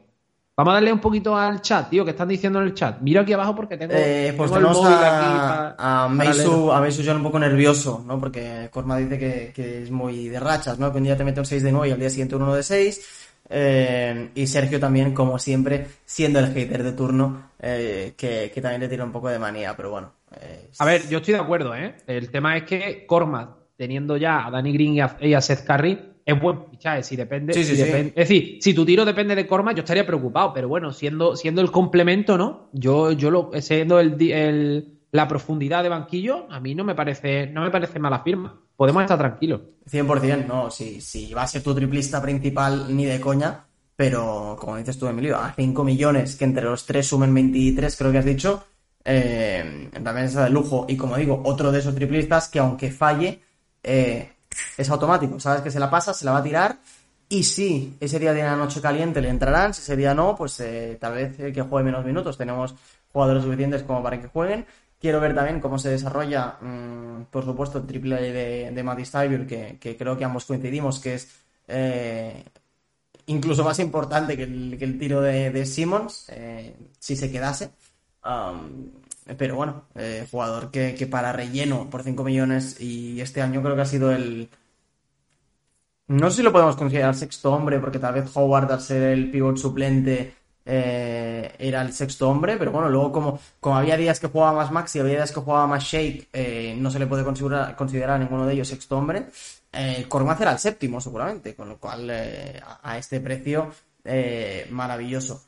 Vamos 0.56 0.72
a 0.72 0.76
darle 0.76 0.92
un 0.92 1.00
poquito 1.00 1.36
al 1.36 1.62
chat, 1.62 1.90
tío, 1.90 2.04
que 2.04 2.12
están 2.12 2.28
diciendo 2.28 2.60
en 2.60 2.68
el 2.68 2.74
chat. 2.74 3.00
Mira 3.00 3.22
aquí 3.22 3.32
abajo 3.32 3.56
porque 3.56 3.78
tengo, 3.78 3.94
eh, 3.96 4.34
pues 4.36 4.52
tenemos 4.52 4.78
el 4.78 4.84
móvil 4.84 4.98
a, 4.98 5.68
aquí 5.68 5.76
a 5.78 6.08
Meisu, 6.10 6.72
a 6.72 6.82
Meisu 6.82 7.02
ya 7.02 7.16
un 7.16 7.24
poco 7.24 7.40
nervioso, 7.40 8.04
¿no? 8.06 8.20
Porque 8.20 8.70
Corma 8.70 8.98
dice 8.98 9.18
que, 9.56 9.84
es 9.84 9.92
muy 9.92 10.28
de 10.28 10.40
rachas, 10.40 10.78
¿no? 10.78 10.92
Que 10.92 10.98
un 10.98 11.06
día 11.06 11.16
te 11.16 11.24
mete 11.24 11.40
un 11.40 11.46
6 11.46 11.64
de 11.64 11.72
9 11.72 11.88
y 11.88 11.92
al 11.92 12.00
día 12.00 12.10
siguiente 12.10 12.36
un 12.36 12.42
1 12.44 12.56
de 12.56 12.64
6. 12.64 13.28
Eh, 13.54 14.30
y 14.36 14.46
Sergio 14.48 14.80
también, 14.80 15.14
como 15.14 15.40
siempre, 15.40 15.88
siendo 16.06 16.40
el 16.40 16.54
hater 16.54 16.84
de 16.84 16.92
turno, 16.92 17.52
eh, 17.60 18.14
que, 18.18 18.52
también 18.62 18.82
le 18.82 18.90
tira 18.90 19.06
un 19.06 19.12
poco 19.12 19.30
de 19.30 19.40
manía, 19.40 19.76
pero 19.76 19.92
bueno. 19.92 20.12
A 20.80 20.86
ver, 20.86 21.08
yo 21.08 21.20
estoy 21.20 21.34
de 21.34 21.40
acuerdo, 21.40 21.74
¿eh? 21.76 21.96
El 22.08 22.30
tema 22.30 22.58
es 22.58 22.64
que 22.64 23.06
Corma, 23.06 23.58
teniendo 23.78 24.18
ya 24.18 24.46
a 24.46 24.52
Danny 24.52 24.74
Green 24.74 25.10
y 25.22 25.34
a 25.34 25.42
Seth 25.42 25.66
Curry, 25.66 26.11
es 26.26 26.40
buen 26.40 26.66
fichaje. 26.70 27.04
Si 27.04 27.16
depende, 27.16 27.54
Es 27.60 28.16
decir, 28.16 28.58
si 28.62 28.74
tu 28.74 28.86
tiro 28.86 29.06
depende 29.06 29.36
de 29.36 29.48
Corma, 29.48 29.74
yo 29.74 29.80
estaría 29.80 30.06
preocupado, 30.06 30.54
pero 30.54 30.68
bueno, 30.68 30.92
siendo, 30.92 31.36
siendo 31.36 31.62
el 31.62 31.72
complemento, 31.72 32.38
¿no? 32.38 32.70
Yo, 32.74 33.12
yo 33.12 33.32
lo, 33.32 33.52
siendo 33.62 34.00
el, 34.00 35.00
la 35.12 35.28
profundidad 35.28 35.84
de 35.84 35.90
banquillo, 35.90 36.48
a 36.50 36.60
mí 36.60 36.76
no 36.76 36.84
me 36.84 36.96
parece, 36.96 37.48
no 37.48 37.62
me 37.62 37.72
parece 37.72 38.00
mala 38.00 38.20
firma. 38.24 38.60
Podemos 38.76 39.04
estar 39.04 39.18
tranquilos. 39.18 39.62
100%, 39.90 40.48
no, 40.48 40.72
si, 40.72 41.02
si 41.02 41.34
va 41.34 41.44
a 41.44 41.48
ser 41.48 41.62
tu 41.62 41.76
triplista 41.76 42.22
principal, 42.22 42.96
ni 42.96 43.06
de 43.06 43.20
coña, 43.20 43.66
pero 43.96 44.58
como 44.60 44.78
dices 44.78 44.98
tú, 44.98 45.08
Emilio, 45.08 45.38
a 45.38 45.54
5 45.54 45.84
millones, 45.84 46.36
que 46.36 46.46
entre 46.46 46.64
los 46.64 46.86
tres 46.86 47.08
sumen 47.08 47.34
23, 47.34 47.96
creo 47.96 48.12
que 48.12 48.18
has 48.18 48.26
dicho, 48.26 48.64
eh, 49.04 49.90
también 50.04 50.26
es 50.26 50.34
de 50.34 50.50
lujo. 50.50 50.86
Y 50.90 50.98
como 50.98 51.18
digo, 51.18 51.42
otro 51.46 51.72
de 51.72 51.80
esos 51.80 51.94
triplistas 51.94 52.50
que 52.50 52.60
aunque 52.60 52.92
falle, 52.92 53.42
eh, 53.84 54.32
es 54.78 54.90
automático, 54.90 55.40
sabes 55.40 55.62
que 55.62 55.72
se 55.72 55.80
la 55.80 55.90
pasa, 55.90 56.14
se 56.14 56.26
la 56.26 56.32
va 56.32 56.40
a 56.40 56.44
tirar 56.44 56.78
y 57.32 57.44
si 57.44 57.96
ese 58.02 58.20
día 58.20 58.34
de 58.34 58.44
la 58.44 58.58
noche 58.58 58.82
caliente 58.82 59.22
le 59.22 59.30
entrarán, 59.30 59.74
si 59.74 59.82
ese 59.82 59.96
día 59.96 60.14
no, 60.14 60.36
pues 60.36 60.60
eh, 60.60 60.98
tal 61.00 61.14
vez 61.14 61.38
que 61.38 61.62
juegue 61.62 61.86
menos 61.86 62.04
minutos. 62.04 62.38
Tenemos 62.38 62.76
jugadores 63.14 63.44
suficientes 63.44 63.84
como 63.84 64.04
para 64.04 64.20
que 64.20 64.28
jueguen. 64.28 64.66
Quiero 65.00 65.22
ver 65.22 65.34
también 65.34 65.62
cómo 65.62 65.80
se 65.80 65.90
desarrolla, 65.92 66.58
mm, 66.60 67.28
por 67.32 67.46
supuesto, 67.46 67.78
el 67.78 67.88
triple 67.88 68.22
de, 68.22 68.72
de 68.72 68.84
Matty 68.84 69.04
que, 69.48 69.78
que, 69.80 69.96
creo 69.98 70.18
que 70.18 70.26
ambos 70.26 70.44
coincidimos 70.44 71.00
que 71.00 71.14
es 71.14 71.30
eh, 71.70 72.44
incluso 73.28 73.64
más 73.64 73.80
importante 73.80 74.36
que 74.36 74.44
el, 74.44 74.98
tiro 75.00 75.22
de, 75.22 75.52
de 75.52 75.66
Simmons, 75.66 76.26
eh, 76.34 76.76
si 77.00 77.16
se 77.16 77.32
quedase. 77.32 77.72
Pero 79.38 79.56
bueno, 79.56 79.86
eh, 79.96 80.28
jugador 80.30 80.72
que, 80.72 80.96
que, 80.96 81.08
para 81.08 81.32
relleno 81.32 81.90
por 81.90 82.04
5 82.04 82.24
millones 82.24 82.80
y 82.80 83.22
este 83.22 83.42
año 83.42 83.62
creo 83.62 83.76
que 83.76 83.82
ha 83.82 83.86
sido 83.86 84.12
el... 84.12 84.50
No 86.08 86.30
sé 86.30 86.38
si 86.38 86.44
lo 86.44 86.52
podemos 86.52 86.76
considerar 86.76 87.16
sexto 87.16 87.54
hombre, 87.54 87.80
porque 87.80 88.00
tal 88.00 88.14
vez 88.16 88.30
Howard 88.36 88.72
al 88.72 88.82
ser 88.82 89.04
el 89.04 89.32
pivot 89.32 89.58
suplente 89.58 90.34
eh, 90.64 91.56
era 91.58 91.82
el 91.82 91.92
sexto 91.92 92.30
hombre, 92.30 92.58
pero 92.58 92.72
bueno, 92.72 92.90
luego 92.90 93.12
como, 93.12 93.40
como 93.60 93.78
había 93.78 93.98
días 93.98 94.20
que 94.20 94.28
jugaba 94.28 94.54
más 94.54 94.72
Maxi, 94.72 95.00
había 95.00 95.14
días 95.14 95.32
que 95.32 95.40
jugaba 95.40 95.66
más 95.68 95.84
Shake, 95.84 96.30
eh, 96.34 96.76
no 96.78 96.92
se 96.92 97.00
le 97.00 97.08
puede 97.08 97.24
considerar, 97.24 97.76
considerar 97.76 98.18
a 98.18 98.20
ninguno 98.20 98.46
de 98.46 98.54
ellos 98.54 98.68
sexto 98.68 98.98
hombre. 98.98 99.28
Eh, 99.74 100.08
era 100.10 100.52
el 100.52 100.60
séptimo 100.60 101.02
seguramente, 101.02 101.56
con 101.56 101.70
lo 101.70 101.78
cual 101.78 102.10
a, 102.10 102.98
este 102.98 103.20
precio 103.22 103.72
maravilloso. 104.70 105.44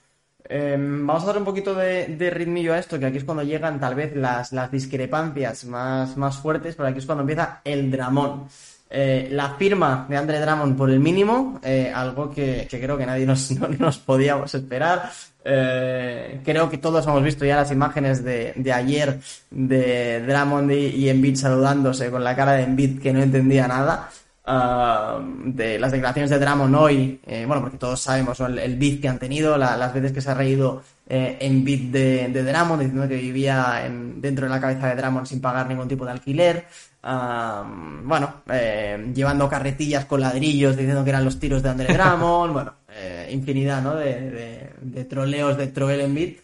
Em, 0.49 1.05
vamos 1.07 1.23
a 1.23 1.27
dar 1.27 1.37
un 1.37 1.45
poquito 1.45 1.73
de, 1.73 2.07
de, 2.07 2.29
ritmillo 2.29 2.73
a 2.73 2.79
esto, 2.79 2.99
que 2.99 3.05
aquí 3.05 3.17
es 3.17 3.23
cuando 3.23 3.43
llegan 3.43 3.79
tal 3.79 3.95
vez 3.95 4.15
las, 4.15 4.51
las 4.51 4.69
discrepancias 4.69 5.63
más, 5.65 6.37
fuertes, 6.37 6.75
pero 6.75 6.89
aquí 6.89 6.99
es 6.99 7.05
cuando 7.05 7.21
empieza 7.21 7.61
el 7.63 7.89
dramón. 7.89 8.47
Eh, 8.89 9.29
la 9.31 9.55
firma 9.55 10.05
de 10.07 10.17
Andre 10.17 10.39
Drummond 10.39 10.77
por 10.77 10.89
el 10.89 10.99
mínimo, 10.99 11.59
eh, 11.63 11.91
algo 11.93 12.29
que, 12.29 12.67
creo 12.69 12.97
que 12.97 13.05
nadie 13.05 13.25
nos, 13.25 13.51
nos 13.79 13.97
podíamos 13.99 14.53
esperar. 14.53 15.09
Eh, 15.45 16.41
creo 16.43 16.69
que 16.69 16.77
todos 16.77 17.05
hemos 17.07 17.23
visto 17.23 17.45
ya 17.45 17.55
las 17.55 17.71
imágenes 17.71 18.23
de, 18.23 18.53
ayer 18.73 19.19
de 19.49 20.23
Drummond 20.27 20.71
y, 20.71 20.87
y 20.87 21.09
Embiid 21.09 21.35
saludándose 21.35 22.11
con 22.11 22.23
la 22.23 22.35
cara 22.35 22.53
de 22.53 22.63
Embiid 22.63 23.01
que 23.01 23.13
no 23.13 23.23
entendía 23.23 23.67
nada. 23.67 24.09
Ah, 24.45 25.21
de 25.45 25.79
las 25.79 25.91
declaraciones 25.91 26.29
de 26.29 26.37
Drummond 26.37 26.75
hoy, 26.75 27.21
bueno, 27.47 27.61
porque 27.61 27.77
todos 27.77 28.01
sabemos 28.01 28.39
el, 28.41 28.59
el 28.59 28.77
beat 28.77 28.99
que 28.99 29.07
han 29.07 29.17
tenido, 29.19 29.57
las 29.57 29.93
veces 29.93 30.11
que 30.11 30.21
se 30.21 30.31
ha 30.31 30.33
reído 30.33 30.83
en 31.07 31.63
beat 31.63 31.81
de, 31.83 32.27
de 32.27 32.43
Drummond, 32.43 32.81
diciendo 32.81 33.07
que 33.07 33.15
vivía 33.15 33.89
dentro 34.17 34.45
de 34.45 34.49
la 34.49 34.59
cabeza 34.59 34.87
de 34.89 35.01
Drummond 35.01 35.27
sin 35.27 35.39
pagar 35.39 35.67
ningún 35.67 35.87
tipo 35.87 36.05
de 36.05 36.11
alquiler 36.11 36.65
bueno, 37.03 38.43
eh, 38.49 39.11
llevando 39.13 39.49
carretillas 39.49 40.05
con 40.05 40.21
ladrillos 40.21 40.77
diciendo 40.77 41.03
que 41.03 41.09
eran 41.09 41.25
los 41.25 41.39
tiros 41.39 41.61
de 41.61 41.69
André 41.69 41.93
Drummond, 41.97 42.53
bueno, 42.53 42.73
eh, 42.89 43.29
infinidad, 43.31 43.81
¿no? 43.81 43.95
De, 43.95 44.71
de, 44.81 45.05
troleos 45.05 45.57
de 45.57 45.67
Troel 45.67 46.01
Embiid. 46.01 46.37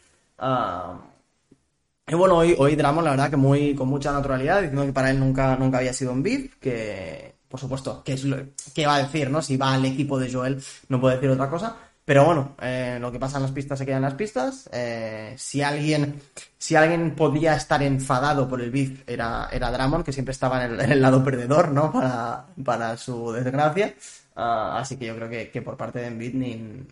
y 2.08 2.16
bueno, 2.16 2.38
hoy, 2.38 2.56
hoy 2.58 2.76
Drummond, 2.76 3.06
la 3.06 3.12
verdad 3.12 3.30
que 3.30 3.38
muy, 3.38 3.74
con 3.74 3.88
mucha 3.88 4.12
naturalidad, 4.12 4.62
diciendo 4.62 4.86
que 4.86 4.94
para 4.94 5.12
él 5.12 5.20
nunca, 5.20 5.56
nunca 5.56 5.78
había 5.78 5.94
sido 5.94 6.12
un 6.12 6.24
beat, 6.24 6.52
que, 6.60 7.36
por 7.50 7.60
supuesto, 7.60 8.04
que 8.04 8.14
es 8.14 8.24
lo 8.24 8.38
que 8.74 8.86
va 8.88 8.96
a 8.96 9.04
decir, 9.04 9.30
¿no? 9.30 9.42
Si 9.42 9.58
va 9.58 9.74
al 9.74 9.86
equipo 9.86 10.20
de 10.20 10.32
Joel, 10.32 10.64
no 10.88 11.02
puede 11.02 11.16
decir 11.16 11.30
otra 11.30 11.50
cosa. 11.50 11.76
Pero 12.06 12.26
bueno, 12.26 12.56
eh, 12.62 12.98
lo 13.00 13.12
que 13.12 13.20
pasa 13.20 13.38
en 13.38 13.44
las 13.44 13.52
pistas 13.52 13.78
se 13.78 13.86
queda 13.86 13.98
en 13.98 14.02
las 14.02 14.16
pistas. 14.16 14.68
Eh, 14.74 15.36
si 15.38 15.62
alguien 15.62 16.22
si 16.58 16.76
alguien 16.76 17.16
podía 17.16 17.56
estar 17.56 17.82
enfadado 17.84 18.48
por 18.50 18.62
el 18.62 18.72
beef 18.72 19.04
era, 19.08 19.48
era 19.52 19.72
Dramon, 19.72 20.04
que 20.04 20.12
siempre 20.12 20.32
estaba 20.32 20.66
en 20.66 20.80
el, 20.92 21.02
lado 21.02 21.24
perdedor, 21.24 21.72
¿no? 21.72 21.92
Para, 21.92 22.48
para 22.64 22.98
su 22.98 23.32
desgracia. 23.32 23.94
Ah, 24.36 24.80
así 24.80 24.98
que 24.98 25.06
yo 25.06 25.16
creo 25.16 25.30
que, 25.30 25.62
por 25.62 25.78
parte 25.78 26.00
de 26.00 26.08
Embiid 26.08 26.36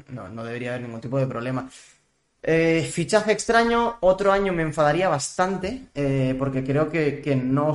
no, 0.10 0.28
no, 0.30 0.44
debería 0.44 0.72
haber 0.72 0.82
ningún 0.84 1.02
tipo 1.02 1.18
de 1.18 1.28
problema. 1.28 1.70
Eh, 2.50 2.90
fichaje 2.90 3.34
extraño, 3.34 3.98
otro 4.00 4.32
año 4.32 4.54
me 4.54 4.64
enfadaría 4.64 5.10
bastante, 5.10 5.90
porque 6.40 6.64
creo 6.64 6.90
que, 6.90 7.36
no, 7.36 7.74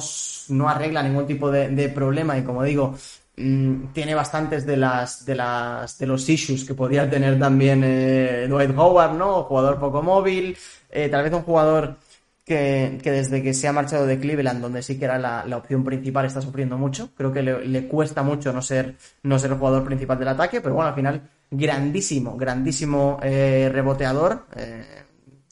arregla 0.66 1.02
ningún 1.02 1.26
tipo 1.26 1.50
de, 1.50 1.88
problema 1.90 2.38
y 2.38 2.42
como 2.42 2.62
digo, 2.62 2.94
Mm, 3.36 3.92
tiene 3.94 4.14
bastantes 4.14 4.66
de 4.66 4.76
las 4.76 5.24
de 5.24 5.34
las 5.34 5.98
de 5.98 6.06
los 6.06 6.28
issues 6.28 6.64
que 6.64 6.74
podría 6.74 7.08
tener 7.08 7.38
también 7.38 7.82
eh, 7.82 8.46
Dwight 8.48 8.76
Howard, 8.76 9.14
¿no? 9.14 9.44
Jugador 9.44 9.80
poco 9.80 10.02
móvil, 10.02 10.56
eh, 10.90 11.08
tal 11.08 11.24
vez 11.24 11.32
un 11.32 11.42
jugador 11.42 11.96
que, 12.44 13.00
desde 13.02 13.42
que 13.42 13.54
se 13.54 13.68
ha 13.68 13.72
marchado 13.72 14.06
de 14.06 14.18
Cleveland, 14.18 14.60
donde 14.60 14.82
sí 14.82 14.98
que 14.98 15.06
era 15.06 15.18
la, 15.18 15.56
opción 15.56 15.82
principal, 15.84 16.26
está 16.26 16.42
sufriendo 16.42 16.76
mucho. 16.76 17.10
Creo 17.16 17.32
que 17.32 17.42
le, 17.42 17.88
cuesta 17.88 18.22
mucho 18.22 18.52
no 18.52 18.60
ser, 18.60 18.96
no 19.22 19.38
ser 19.38 19.52
el 19.52 19.58
jugador 19.58 19.84
principal 19.84 20.18
del 20.18 20.28
ataque, 20.28 20.60
pero 20.60 20.74
bueno, 20.74 20.88
al 20.90 20.94
final, 20.94 21.22
grandísimo, 21.52 22.36
grandísimo 22.36 23.20
eh, 23.22 23.70
reboteador, 23.72 24.46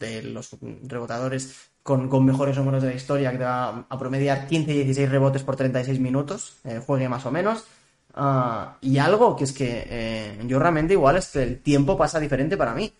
de 0.00 0.22
los 0.22 0.56
reboteadores 0.82 1.70
con, 1.82 2.08
con, 2.08 2.24
mejores 2.24 2.56
números 2.56 2.82
de 2.82 2.88
la 2.88 2.94
historia, 2.94 3.30
que 3.30 3.38
te 3.38 3.44
va 3.44 3.86
a 3.88 3.98
promediar 3.98 4.46
15 4.46 4.72
y 4.72 4.74
16 4.84 5.10
rebotes 5.10 5.42
por 5.42 5.56
36 5.56 6.00
minutos, 6.00 6.58
eh, 6.64 6.80
juegue 6.84 7.08
más 7.08 7.24
o 7.26 7.30
menos. 7.30 7.64
Ah, 8.14 8.76
y 8.80 8.98
algo 8.98 9.36
que 9.36 9.44
es 9.44 9.52
que 9.52 9.86
eh, 9.88 10.40
yo 10.46 10.58
realmente 10.58 10.94
igual 10.94 11.16
es 11.16 11.28
que 11.28 11.42
el 11.42 11.60
tiempo 11.60 11.96
pasa 11.96 12.18
diferente 12.18 12.56
para 12.56 12.74
mí. 12.74 12.92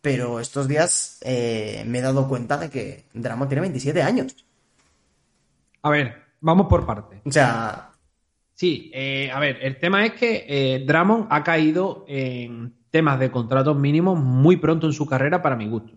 Pero 0.00 0.40
estos 0.40 0.66
días 0.66 1.18
eh, 1.22 1.84
me 1.86 1.98
he 1.98 2.02
dado 2.02 2.26
cuenta 2.26 2.58
de 2.58 2.68
que 2.68 3.04
Dramon 3.14 3.48
tiene 3.48 3.60
27 3.60 4.02
años. 4.02 4.34
A 5.82 5.90
ver, 5.90 6.22
vamos 6.40 6.66
por 6.66 6.84
parte. 6.84 7.22
O 7.24 7.30
sea. 7.30 7.91
Sí, 8.62 8.92
a 9.34 9.40
ver, 9.40 9.58
el 9.60 9.76
tema 9.80 10.06
es 10.06 10.12
que 10.12 10.84
Dramon 10.86 11.26
ha 11.30 11.42
caído 11.42 12.04
en 12.06 12.72
temas 12.92 13.18
de 13.18 13.28
contratos 13.28 13.76
mínimos 13.76 14.16
muy 14.20 14.56
pronto 14.58 14.86
en 14.86 14.92
su 14.92 15.04
carrera 15.04 15.42
para 15.42 15.56
mi 15.56 15.66
gusto. 15.66 15.94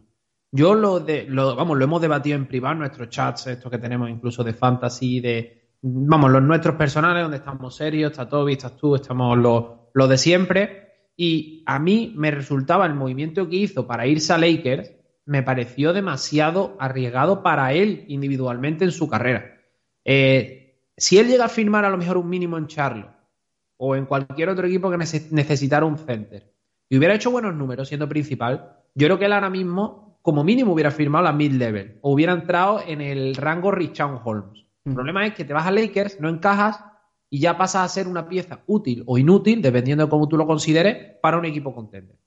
Yo 0.51 0.73
lo, 0.73 0.99
de, 0.99 1.27
lo, 1.29 1.55
vamos, 1.55 1.77
lo 1.77 1.83
hemos 1.83 2.01
debatido 2.01 2.35
en 2.35 2.47
privado 2.47 2.73
en 2.73 2.79
nuestros 2.79 3.09
chats, 3.09 3.45
estos 3.45 3.69
que 3.69 3.77
tenemos 3.77 4.09
incluso 4.09 4.43
de 4.43 4.55
fantasy, 4.55 5.19
de, 5.19 5.75
vamos, 5.83 6.31
los 6.31 6.41
nuestros 6.41 6.75
personales, 6.75 7.21
donde 7.21 7.37
estamos 7.37 7.75
serios, 7.75 8.09
está 8.09 8.27
Toby, 8.27 8.53
estás 8.53 8.75
tú, 8.77 8.95
estamos 8.95 9.37
los, 9.37 10.09
de 10.09 10.17
siempre. 10.17 10.87
Y 11.15 11.61
a 11.67 11.77
mí 11.77 12.15
me 12.17 12.31
resultaba 12.31 12.87
el 12.87 12.95
movimiento 12.95 13.47
que 13.47 13.57
hizo 13.57 13.85
para 13.85 14.07
irse 14.07 14.33
a 14.33 14.39
Lakers, 14.39 14.91
me 15.27 15.43
pareció 15.43 15.93
demasiado 15.93 16.75
arriesgado 16.79 17.43
para 17.43 17.73
él 17.73 18.05
individualmente 18.07 18.85
en 18.85 18.91
su 18.91 19.07
carrera. 19.07 19.61
Eh, 20.03 20.64
si 20.97 21.17
él 21.17 21.27
llega 21.27 21.45
a 21.45 21.49
firmar 21.49 21.85
a 21.85 21.89
lo 21.89 21.97
mejor 21.97 22.17
un 22.17 22.29
mínimo 22.29 22.57
en 22.57 22.67
Charlotte 22.67 23.15
o 23.77 23.95
en 23.95 24.05
cualquier 24.05 24.49
otro 24.49 24.67
equipo 24.67 24.89
que 24.89 24.97
necesitara 24.97 25.85
un 25.85 25.97
center 25.97 26.53
y 26.89 26.97
hubiera 26.97 27.15
hecho 27.15 27.31
buenos 27.31 27.55
números 27.55 27.87
siendo 27.87 28.07
principal, 28.07 28.77
yo 28.93 29.07
creo 29.07 29.19
que 29.19 29.25
él 29.25 29.33
ahora 29.33 29.49
mismo 29.49 30.19
como 30.21 30.43
mínimo 30.43 30.73
hubiera 30.73 30.91
firmado 30.91 31.25
la 31.25 31.33
mid-level 31.33 31.99
o 32.01 32.13
hubiera 32.13 32.33
entrado 32.33 32.81
en 32.85 33.01
el 33.01 33.35
rango 33.35 33.71
Richard 33.71 34.21
Holmes. 34.23 34.65
El 34.85 34.93
mm. 34.93 34.95
problema 34.95 35.25
es 35.25 35.33
que 35.33 35.45
te 35.45 35.53
vas 35.53 35.67
a 35.67 35.71
Lakers, 35.71 36.19
no 36.19 36.29
encajas 36.29 36.83
y 37.29 37.39
ya 37.39 37.57
pasas 37.57 37.85
a 37.85 37.93
ser 37.93 38.07
una 38.07 38.27
pieza 38.27 38.61
útil 38.65 39.03
o 39.05 39.17
inútil, 39.17 39.61
dependiendo 39.61 40.05
de 40.05 40.09
cómo 40.09 40.27
tú 40.27 40.37
lo 40.37 40.47
consideres, 40.47 41.17
para 41.21 41.37
un 41.37 41.45
equipo 41.45 41.75
contender. 41.75 42.17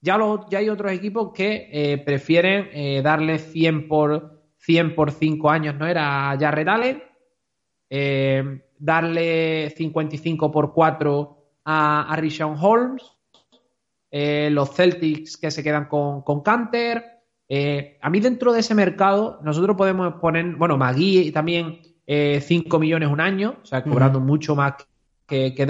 Ya, 0.00 0.18
ya 0.50 0.58
hay 0.58 0.68
otros 0.68 0.92
equipos 0.92 1.32
que 1.32 1.68
eh, 1.72 1.98
prefieren 1.98 2.68
eh, 2.72 3.02
darle 3.02 3.38
100 3.38 3.88
por, 3.88 4.42
100 4.58 4.94
por 4.94 5.10
5 5.10 5.50
años, 5.50 5.74
¿no? 5.76 5.86
Era 5.86 6.36
Jared 6.38 6.68
Allen, 6.68 7.02
eh, 7.90 8.62
darle 8.78 9.70
55 9.76 10.50
por 10.50 10.72
4 10.72 11.38
a, 11.64 12.14
a 12.14 12.46
Holmes, 12.60 13.02
los 14.10 14.74
Celtics 14.74 15.36
que 15.36 15.50
se 15.50 15.62
quedan 15.62 15.86
con, 15.86 16.22
con 16.22 16.42
Canter, 16.42 17.18
eh, 17.48 17.98
a 18.02 18.10
mí 18.10 18.20
dentro 18.20 18.52
de 18.52 18.60
ese 18.60 18.74
mercado, 18.74 19.40
nosotros 19.42 19.76
podemos 19.76 20.14
poner, 20.20 20.56
bueno, 20.56 20.76
Magui 20.76 21.32
también 21.32 21.80
5 21.80 22.06
eh, 22.06 22.80
millones 22.80 23.08
un 23.08 23.20
año, 23.20 23.56
o 23.62 23.66
sea, 23.66 23.82
cobrando 23.82 24.20
mucho 24.20 24.54
más 24.54 24.74
que, 25.26 25.54
que. 25.54 25.66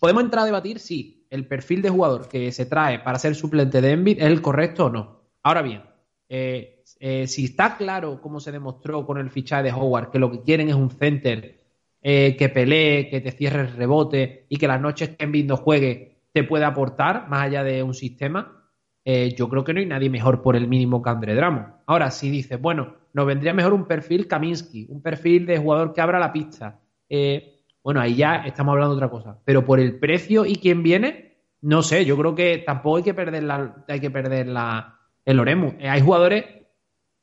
¿Podemos 0.00 0.24
entrar 0.24 0.42
a 0.42 0.46
debatir 0.46 0.78
si 0.78 1.26
el 1.30 1.46
perfil 1.46 1.82
de 1.82 1.90
jugador 1.90 2.28
que 2.28 2.50
se 2.52 2.66
trae 2.66 2.98
para 2.98 3.18
ser 3.18 3.34
suplente 3.34 3.80
de 3.80 3.92
Envid 3.92 4.18
es 4.18 4.26
el 4.26 4.42
correcto 4.42 4.86
o 4.86 4.90
no? 4.90 5.22
Ahora 5.42 5.62
bien, 5.62 5.82
eh, 6.28 6.81
si 6.98 7.44
está 7.44 7.76
claro, 7.76 8.20
como 8.20 8.40
se 8.40 8.52
demostró 8.52 9.04
con 9.06 9.18
el 9.18 9.30
fichaje 9.30 9.64
de 9.64 9.72
Howard, 9.72 10.10
que 10.10 10.18
lo 10.18 10.30
que 10.30 10.42
quieren 10.42 10.68
es 10.68 10.74
un 10.74 10.90
center 10.90 11.60
que 12.00 12.50
pelee, 12.52 13.08
que 13.08 13.20
te 13.20 13.32
cierre 13.32 13.60
el 13.60 13.72
rebote 13.72 14.46
y 14.48 14.56
que 14.56 14.68
las 14.68 14.80
noches 14.80 15.10
que 15.10 15.24
Envid 15.24 15.46
no 15.46 15.56
juegue 15.56 16.12
te 16.32 16.44
pueda 16.44 16.68
aportar, 16.68 17.28
más 17.28 17.42
allá 17.42 17.62
de 17.62 17.82
un 17.82 17.94
sistema, 17.94 18.62
eh, 19.04 19.34
yo 19.36 19.48
creo 19.48 19.64
que 19.64 19.74
no 19.74 19.80
hay 19.80 19.86
nadie 19.86 20.10
mejor 20.10 20.42
por 20.42 20.56
el 20.56 20.68
mínimo 20.68 21.02
que 21.02 21.10
André 21.10 21.34
Dramo. 21.34 21.82
Ahora, 21.86 22.10
si 22.10 22.30
dices, 22.30 22.60
bueno, 22.60 22.94
nos 23.12 23.26
vendría 23.26 23.52
mejor 23.52 23.72
un 23.72 23.86
perfil 23.86 24.28
Kaminsky, 24.28 24.86
un 24.88 25.02
perfil 25.02 25.46
de 25.46 25.58
jugador 25.58 25.92
que 25.92 26.00
abra 26.00 26.18
la 26.18 26.32
pista. 26.32 26.80
Eh, 27.08 27.64
bueno, 27.82 28.00
ahí 28.00 28.14
ya 28.14 28.36
estamos 28.46 28.72
hablando 28.72 28.94
de 28.94 28.98
otra 28.98 29.10
cosa. 29.10 29.38
Pero 29.44 29.64
por 29.64 29.80
el 29.80 29.98
precio 29.98 30.46
y 30.46 30.56
quién 30.56 30.82
viene, 30.82 31.36
no 31.60 31.82
sé, 31.82 32.04
yo 32.04 32.16
creo 32.16 32.34
que 32.34 32.58
tampoco 32.58 32.98
hay 32.98 33.02
que 33.02 33.14
perder 33.14 33.48
hay 33.88 34.00
que 34.00 34.10
perder 34.10 34.48
el 35.24 35.40
Oremu. 35.40 35.74
Eh, 35.78 35.88
hay 35.88 36.00
jugadores, 36.00 36.44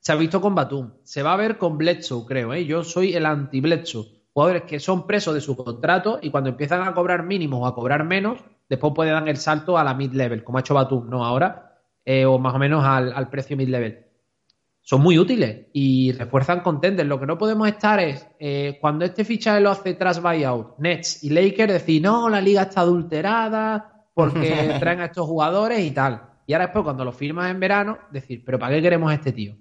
se 0.10 0.14
ha 0.14 0.16
visto 0.16 0.42
con 0.42 0.56
Batum, 0.56 0.94
se 1.04 1.22
va 1.22 1.34
a 1.34 1.38
ver 1.38 1.60
con 1.60 1.78
Bledsoe, 1.78 2.26
creo, 2.26 2.56
yo 2.56 2.84
soy 2.84 3.14
el 3.14 3.28
anti-Bledsoe. 3.28 4.08
Jugadores 4.34 4.64
que 4.64 4.80
son 4.80 5.06
presos 5.06 5.36
de 5.36 5.40
su 5.40 5.56
contrato 5.56 6.18
y 6.20 6.32
cuando 6.32 6.50
empiezan 6.50 6.82
a 6.82 6.96
cobrar 6.96 7.22
mínimos 7.22 7.60
o 7.62 7.68
a 7.68 7.76
cobrar 7.76 8.04
menos, 8.06 8.40
después 8.68 8.92
pueden 8.96 9.14
dar 9.14 9.30
el 9.30 9.38
salto 9.38 9.78
a 9.78 9.84
la 9.84 9.94
mid-level, 9.94 10.44
como 10.44 10.58
ha 10.58 10.62
hecho 10.62 10.74
Batum, 10.74 11.12
¿no? 11.12 11.24
Ahora 11.24 11.76
eh, 12.06 12.26
o 12.26 12.40
más 12.40 12.56
o 12.56 12.58
menos 12.58 12.84
al, 12.84 13.30
precio 13.30 13.56
mid-level. 13.56 14.00
Son 14.82 15.00
muy 15.00 15.20
útiles 15.20 15.68
y 15.74 16.12
refuerzan 16.14 16.62
contenders. 16.62 17.08
Lo 17.08 17.20
que 17.20 17.28
no 17.28 17.38
podemos 17.38 17.68
estar 17.68 18.00
es, 18.00 18.28
eh, 18.40 18.80
cuando 18.82 19.06
este 19.06 19.24
fichaje 19.24 19.62
lo 19.62 19.70
hace 19.70 19.94
tras 19.94 20.24
buyout, 20.24 20.80
Nets 20.80 21.24
y 21.24 21.30
Lakers, 21.30 21.74
decir, 21.74 22.02
no, 22.02 22.30
la 22.30 22.42
liga 22.42 22.64
está 22.64 22.82
adulterada 22.82 24.08
porque 24.16 24.76
traen 24.80 25.02
a 25.02 25.06
estos 25.06 25.28
jugadores 25.28 25.82
y 25.82 25.92
tal. 25.92 26.24
Y 26.48 26.54
ahora 26.54 26.66
después, 26.66 26.84
cuando 26.84 27.06
lo 27.06 27.12
firmas 27.12 27.52
en 27.52 27.60
verano, 27.60 28.00
decir, 28.10 28.42
pero 28.44 28.58
¿para 28.58 28.74
qué 28.74 28.82
queremos 28.82 29.12
a 29.12 29.14
este 29.14 29.34
tío? 29.34 29.56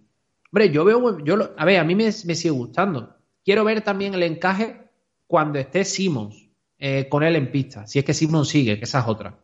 Hombre, 0.51 0.71
yo 0.71 0.85
veo, 0.85 1.19
yo 1.25 1.51
a 1.57 1.65
ver, 1.65 1.79
a 1.79 1.85
mí 1.85 1.95
me, 1.95 2.11
sigue 2.13 2.51
gustando. 2.51 3.17
Quiero 3.45 3.65
ver 3.65 3.83
también 3.83 4.15
el 4.15 4.23
encaje 4.23 4.89
cuando 5.27 5.59
esté 5.59 5.85
Simmons 5.85 6.49
eh, 6.79 7.09
con 7.09 7.23
él 7.23 7.37
en 7.37 7.51
pista. 7.51 7.87
Si 7.87 7.99
es 7.99 8.05
que 8.05 8.15
Simmons 8.15 8.49
sigue, 8.49 8.79
que 8.79 8.85
esa 8.85 9.01
es 9.01 9.07
otra. 9.07 9.39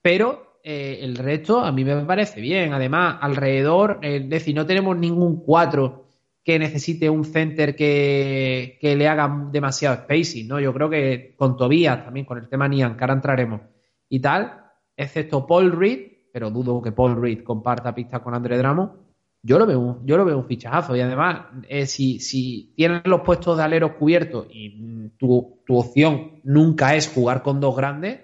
Pero 0.00 0.58
eh, 0.62 1.00
el 1.02 1.16
resto 1.16 1.60
a 1.60 1.72
mí 1.72 1.84
me 1.84 2.04
parece 2.04 2.40
bien. 2.40 2.72
Además, 2.72 3.18
alrededor, 3.20 3.98
es 4.02 4.28
decir, 4.28 4.54
no 4.54 4.64
tenemos 4.66 4.96
ningún 4.96 5.42
cuatro 5.44 6.04
que 6.44 6.58
necesite 6.58 7.08
un 7.08 7.24
center 7.24 7.74
que, 7.74 8.78
le 8.80 9.08
haga 9.08 9.48
demasiado 9.50 9.96
spacing, 9.96 10.46
¿no? 10.46 10.60
Yo 10.60 10.74
creo 10.74 10.90
que 10.90 11.34
con 11.36 11.56
Tobías, 11.56 12.04
también 12.04 12.26
con 12.26 12.38
el 12.38 12.48
tema 12.48 12.68
Nian, 12.68 12.96
que 12.96 13.04
ahora 13.04 13.14
entraremos, 13.14 13.62
y 14.10 14.20
tal, 14.20 14.62
excepto 14.94 15.46
Paul 15.46 15.72
Reed, 15.72 16.00
pero 16.30 16.50
dudo 16.50 16.82
que 16.82 16.92
Paul 16.92 17.20
Reed 17.20 17.42
comparta 17.42 17.94
pista 17.94 18.22
con 18.22 18.34
André 18.34 18.58
Dramo, 18.58 19.03
yo 19.44 19.58
lo 19.58 19.66
veo, 19.66 20.00
yo 20.04 20.16
lo 20.16 20.24
veo 20.24 20.38
un 20.38 20.46
fichajazo. 20.46 20.96
Y 20.96 21.00
además, 21.02 21.42
eh, 21.68 21.86
si, 21.86 22.18
si 22.18 22.72
tienes 22.76 23.02
los 23.04 23.20
puestos 23.20 23.58
de 23.58 23.62
aleros 23.62 23.92
cubiertos 23.92 24.46
y 24.50 25.10
tu, 25.18 25.60
tu, 25.66 25.76
opción 25.76 26.40
nunca 26.44 26.94
es 26.94 27.08
jugar 27.08 27.42
con 27.42 27.60
dos 27.60 27.76
grandes, 27.76 28.20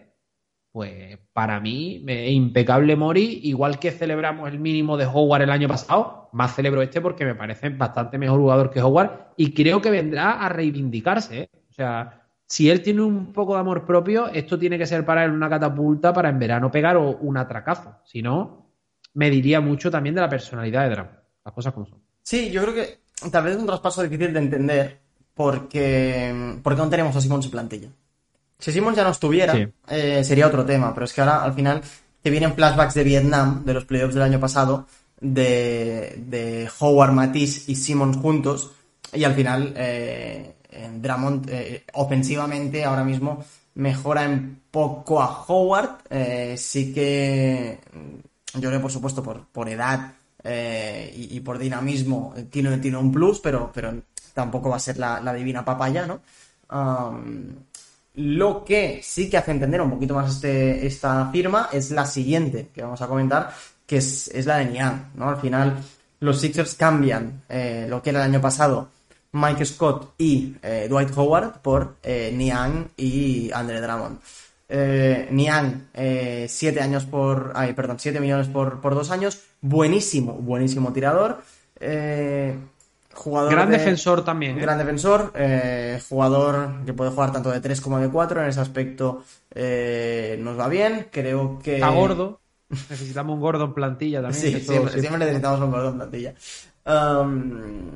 pues 0.73 1.19
para 1.35 1.61
mí 1.61 2.03
es 2.07 2.31
impecable 2.31 2.97
Mori, 2.97 3.41
igual 3.43 3.79
que 3.79 3.91
celebramos 3.91 4.49
el 4.49 4.59
mínimo 4.59 4.97
de 4.97 5.05
Howard 5.05 5.43
el 5.43 5.51
año 5.51 5.69
pasado, 5.69 6.31
más 6.33 6.55
celebro 6.55 6.81
este 6.81 7.03
porque 7.03 7.27
me 7.27 7.35
parece 7.35 7.69
bastante 7.69 8.17
mejor 8.17 8.41
jugador 8.41 8.71
que 8.71 8.81
Howard 8.81 9.33
y 9.37 9.53
creo 9.53 9.83
que 9.83 9.91
vendrá 9.91 10.43
a 10.45 10.49
reivindicarse. 10.49 11.43
¿eh? 11.43 11.51
O 11.69 11.73
sea, 11.73 12.29
si 12.47 12.71
él 12.71 12.81
tiene 12.81 13.03
un 13.03 13.33
poco 13.33 13.55
de 13.55 13.61
amor 13.61 13.85
propio, 13.85 14.29
esto 14.29 14.59
tiene 14.59 14.79
que 14.79 14.87
ser 14.87 15.05
para 15.05 15.25
él 15.25 15.33
una 15.33 15.51
catapulta 15.51 16.15
para 16.15 16.31
en 16.31 16.39
verano 16.39 16.71
pegar 16.71 16.97
o 16.97 17.19
un 17.19 17.37
atracazo. 17.37 17.97
Si 18.05 18.23
no, 18.23 18.70
me 19.15 19.31
diría 19.31 19.61
mucho 19.61 19.91
también 19.91 20.15
de 20.15 20.21
la 20.21 20.29
personalidad 20.29 20.85
de 20.85 20.91
Drama. 20.91 21.19
Las 21.45 21.55
cosas 21.55 21.73
como 21.73 21.87
son. 21.87 21.99
Sí, 22.23 22.51
yo 22.51 22.63
creo 22.63 22.75
que 22.75 23.01
tal 23.31 23.45
vez 23.45 23.55
es 23.55 23.61
un 23.61 23.67
traspaso 23.67 24.03
difícil 24.03 24.33
de 24.33 24.39
entender 24.39 24.99
porque, 25.35 26.59
porque 26.63 26.81
no 26.81 26.89
tenemos 26.89 27.17
a 27.17 27.21
Simón 27.21 27.41
en 27.43 27.51
plantilla. 27.51 27.89
Si 28.59 28.73
Simón 28.73 28.95
ya 28.95 29.05
no 29.05 29.11
estuviera, 29.11 29.55
eh, 29.89 30.23
sería 30.23 30.47
otro 30.47 30.67
tema, 30.67 30.93
pero 30.93 31.07
es 31.07 31.13
que 31.15 31.23
ahora 31.23 31.43
al 31.43 31.55
final 31.55 31.81
te 32.23 32.31
vienen 32.31 32.55
flashbacks 32.55 32.95
de 32.95 33.05
Vietnam, 33.05 33.65
de 33.65 33.73
los 33.73 33.87
playoffs 33.87 34.15
del 34.15 34.23
año 34.23 34.39
pasado, 34.39 34.87
de, 35.19 36.23
de 36.27 36.69
Howard, 36.79 37.13
Matisse 37.13 37.71
y 37.71 37.75
Simons 37.75 38.19
juntos, 38.19 38.73
y 39.15 39.25
al 39.25 39.35
final 39.35 39.73
eh, 39.77 40.57
Dramont 40.97 41.49
eh, 41.49 41.85
ofensivamente 41.95 42.85
ahora 42.85 43.03
mismo 43.03 43.43
mejora 43.75 44.25
en 44.25 44.61
poco 44.71 45.23
a 45.23 45.45
Howard, 45.47 46.03
sí 46.57 46.93
que 46.93 47.79
yo 48.55 48.69
creo, 48.69 48.81
por 48.81 48.93
supuesto, 48.93 49.23
por, 49.23 49.47
por 49.47 49.69
edad 49.69 50.13
eh, 50.43 51.13
y, 51.15 51.41
por 51.41 51.59
dinamismo, 51.59 52.35
tiene, 52.51 52.79
tiene 52.79 52.97
un 52.97 53.13
plus, 53.13 53.41
pero, 53.41 53.71
pero 53.73 53.95
tampoco 54.33 54.71
va 54.71 54.77
a 54.77 54.81
ser 54.81 54.99
la, 54.99 55.35
divina 55.35 55.65
papaya, 55.65 56.07
¿no? 56.07 56.21
lo 58.15 58.65
que 58.65 59.01
sí 59.03 59.31
que 59.31 59.37
hace 59.37 59.51
entender 59.51 59.81
un 59.81 59.91
poquito 59.91 60.15
más 60.15 60.35
este, 60.35 60.87
esta 60.87 61.31
firma 61.31 61.69
es 61.73 61.91
la 61.91 62.07
siguiente 62.07 62.69
que 62.75 62.83
vamos 62.83 63.01
a 63.03 63.07
comentar, 63.07 63.53
que 63.87 63.97
es, 63.99 64.31
la 64.47 64.59
de 64.59 64.67
Niang, 64.67 65.13
¿no? 65.15 65.31
Al 65.31 65.37
final, 65.37 65.77
los 66.21 66.41
Sixers 66.41 66.75
cambian 66.75 67.43
eh, 67.49 67.87
lo 67.89 68.03
que 68.03 68.11
era 68.11 68.25
el 68.25 68.31
año 68.31 68.41
pasado 68.41 68.89
Mike 69.33 69.65
Scott 69.65 70.15
y 70.19 70.57
eh, 70.63 70.87
Dwight 70.89 71.17
Howard 71.17 71.61
por 71.61 71.97
Niang 72.05 72.89
y 72.97 73.51
Andre 73.53 73.81
Drummond. 73.81 74.19
Eh, 74.73 75.27
Niang, 75.33 75.89
7 75.93 76.49
eh, 76.79 76.81
años 76.81 77.05
por. 77.05 77.53
Ay, 77.57 77.73
perdón, 77.73 77.99
7 77.99 78.21
millones 78.21 78.47
por, 78.47 78.81
por 78.81 78.95
dos 78.95 79.11
años. 79.11 79.43
Buenísimo, 79.61 80.35
buenísimo 80.35 80.93
tirador. 80.93 81.43
Eh, 81.81 82.57
jugador 83.13 83.51
gran 83.51 83.69
defensor 83.69 84.25
también. 84.25 84.57
Gran 84.59 84.79
defensor. 84.79 85.33
jugador 86.09 86.85
que 86.87 86.93
puede 86.93 87.11
jugar 87.11 87.33
tanto 87.33 87.51
de 87.51 87.61
3 87.61 87.81
como 87.81 87.99
de 87.99 88.09
4. 88.09 88.43
En 88.43 88.49
ese 88.49 88.61
aspecto 88.61 89.25
nos 89.57 90.59
va 90.59 90.69
bien. 90.69 91.09
Creo 91.11 91.59
que. 91.59 91.75
Está 91.75 91.89
gordo. 91.89 92.39
Necesitamos 92.69 93.35
un 93.35 93.41
gordo 93.41 93.65
en 93.65 93.75
plantilla 93.75 94.23
también. 94.23 94.41
Sí, 94.41 94.61
siempre, 94.61 95.19
necesitamos 95.19 95.61
un 95.61 95.73
gordo 95.73 95.89
en 95.89 95.97
plantilla. 95.97 96.35
Um, 96.87 97.91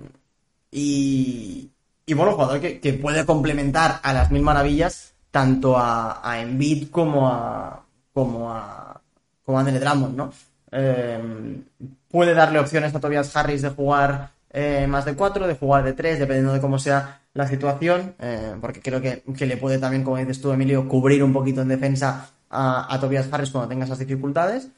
y, 0.72 1.70
y 2.04 2.14
bueno, 2.14 2.32
jugador 2.32 2.60
que, 2.60 2.80
que 2.80 2.94
puede 2.94 3.24
complementar 3.24 4.00
a 4.02 4.12
las 4.12 4.32
mil 4.32 4.42
maravillas 4.42 5.13
tanto 5.34 5.76
a, 5.76 6.20
a 6.22 6.46
como 6.92 7.26
a 7.26 7.84
como 8.12 8.52
a 8.52 9.00
como 9.44 9.58
a 9.58 9.60
Andre 9.62 9.80
Drummond, 9.80 10.16
¿no? 10.16 10.32
Eh, 10.70 11.60
puede 12.08 12.34
darle 12.34 12.60
opciones 12.60 12.94
a 12.94 13.00
Tobias 13.00 13.34
Harris 13.34 13.60
de 13.60 13.70
jugar 13.70 14.30
eh, 14.50 14.86
más 14.86 15.04
de 15.04 15.14
cuatro, 15.14 15.48
de 15.48 15.56
jugar 15.56 15.82
de 15.82 15.92
tres, 15.92 16.20
dependiendo 16.20 16.52
de 16.52 16.60
cómo 16.60 16.78
sea 16.78 17.20
la 17.32 17.48
situación, 17.48 18.14
eh, 18.20 18.54
porque 18.60 18.80
creo 18.80 19.02
que, 19.02 19.24
le 19.44 19.56
puede 19.56 19.78
también, 19.78 20.04
como 20.04 20.18
dices 20.18 20.40
tú, 20.40 20.52
Emilio, 20.52 20.88
cubrir 20.88 21.24
un 21.24 21.32
poquito 21.32 21.62
en 21.62 21.68
defensa 21.68 22.30
a, 22.48 22.96
Tobias 23.00 23.28
Harris 23.32 23.50
cuando 23.50 23.68
tenga 23.68 23.86
esas 23.86 23.98
dificultades. 23.98 24.68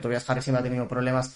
Tobias 0.00 0.30
Harris 0.30 0.44
siempre 0.44 0.60
ha 0.60 0.62
tenido 0.62 0.86
problemas 0.86 1.34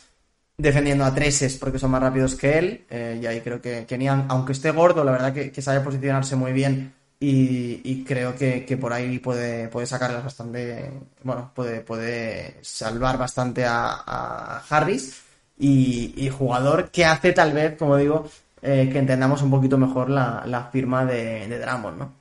defendiendo 0.56 1.04
a 1.04 1.12
treses 1.12 1.56
porque 1.58 1.80
son 1.80 1.90
más 1.90 2.00
rápidos 2.00 2.36
que 2.36 2.58
él, 2.58 2.84
y 3.20 3.26
ahí 3.26 3.40
creo 3.40 3.60
que, 3.60 3.86
que 3.86 4.08
aunque 4.28 4.52
esté 4.52 4.70
gordo, 4.70 5.02
la 5.02 5.10
verdad 5.10 5.32
que, 5.32 5.50
que 5.50 5.62
sabe 5.62 5.80
posicionarse 5.80 6.36
muy 6.36 6.52
bien 6.52 6.99
y, 7.22 8.02
creo 8.04 8.34
que, 8.34 8.78
por 8.80 8.94
ahí 8.94 9.18
puede, 9.18 9.68
puede 9.68 9.86
sacarlas 9.86 10.24
bastante, 10.24 10.90
bueno, 11.22 11.50
puede, 11.54 11.82
puede 11.82 12.56
salvar 12.62 13.18
bastante 13.18 13.64
a, 13.66 14.62
Harris 14.68 15.22
y, 15.58 16.30
jugador 16.30 16.90
que 16.90 17.04
hace 17.04 17.32
tal 17.32 17.52
vez, 17.52 17.76
como 17.78 17.96
digo, 17.98 18.26
eh, 18.62 18.88
que 18.90 18.98
entendamos 18.98 19.42
un 19.42 19.50
poquito 19.50 19.76
mejor 19.76 20.08
la, 20.08 20.68
firma 20.72 21.04
de, 21.04 21.46
de 21.46 21.58
Drummond, 21.58 21.98
¿no? 21.98 22.20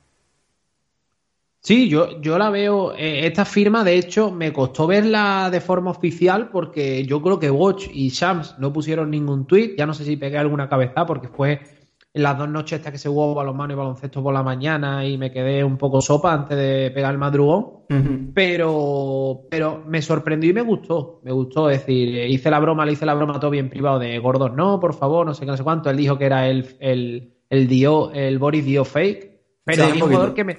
Sí, 1.62 1.90
yo, 1.90 2.20
yo 2.22 2.38
la 2.38 2.48
veo, 2.48 2.94
eh, 2.94 3.26
esta 3.26 3.44
firma 3.44 3.84
de 3.84 3.96
hecho 3.96 4.30
me 4.30 4.50
costó 4.50 4.86
verla 4.86 5.50
de 5.50 5.60
forma 5.60 5.90
oficial 5.90 6.48
porque 6.48 7.04
yo 7.04 7.20
creo 7.22 7.38
que 7.38 7.50
Watch 7.50 7.88
y 7.92 8.08
Shams 8.08 8.58
no 8.58 8.72
pusieron 8.72 9.10
ningún 9.10 9.46
tweet, 9.46 9.76
ya 9.76 9.84
no 9.84 9.92
sé 9.92 10.04
si 10.06 10.16
pegué 10.16 10.38
alguna 10.38 10.70
cabeza 10.70 11.04
porque 11.04 11.28
fue 11.28 11.60
en 12.12 12.22
las 12.22 12.36
dos 12.36 12.48
noches 12.48 12.78
estas 12.78 12.92
que 12.92 12.98
se 12.98 13.08
jugó 13.08 13.34
balonmano 13.34 13.72
y 13.72 13.76
baloncesto 13.76 14.22
por 14.22 14.34
la 14.34 14.42
mañana 14.42 15.06
y 15.06 15.16
me 15.16 15.30
quedé 15.30 15.62
un 15.62 15.76
poco 15.76 16.00
sopa 16.00 16.32
antes 16.32 16.56
de 16.56 16.90
pegar 16.92 17.12
el 17.12 17.18
madrugón. 17.18 17.84
pero, 18.34 19.42
pero 19.48 19.84
me 19.86 20.02
sorprendió 20.02 20.50
y 20.50 20.54
me 20.54 20.62
gustó. 20.62 21.20
Me 21.22 21.30
gustó. 21.30 21.70
Es 21.70 21.80
decir, 21.80 22.26
hice 22.28 22.50
la 22.50 22.58
broma, 22.58 22.84
le 22.84 22.92
hice 22.92 23.06
la 23.06 23.14
broma 23.14 23.36
a 23.36 23.40
Toby 23.40 23.58
en 23.58 23.70
privado 23.70 23.98
de 24.00 24.18
gordos, 24.18 24.52
no, 24.52 24.80
por 24.80 24.94
favor, 24.94 25.24
no 25.24 25.34
sé 25.34 25.44
qué, 25.44 25.52
no 25.52 25.56
sé 25.56 25.62
cuánto. 25.62 25.88
Él 25.88 25.96
dijo 25.96 26.18
que 26.18 26.24
era 26.24 26.48
el, 26.48 26.76
el, 26.80 27.34
el, 27.48 27.68
Dio, 27.68 28.10
el 28.12 28.38
Boris 28.38 28.64
Dio 28.64 28.84
fake. 28.84 29.30
Pero 29.64 29.84
es, 29.84 29.92
un 29.94 30.00
jugador 30.00 30.34
que 30.34 30.42
me, 30.42 30.52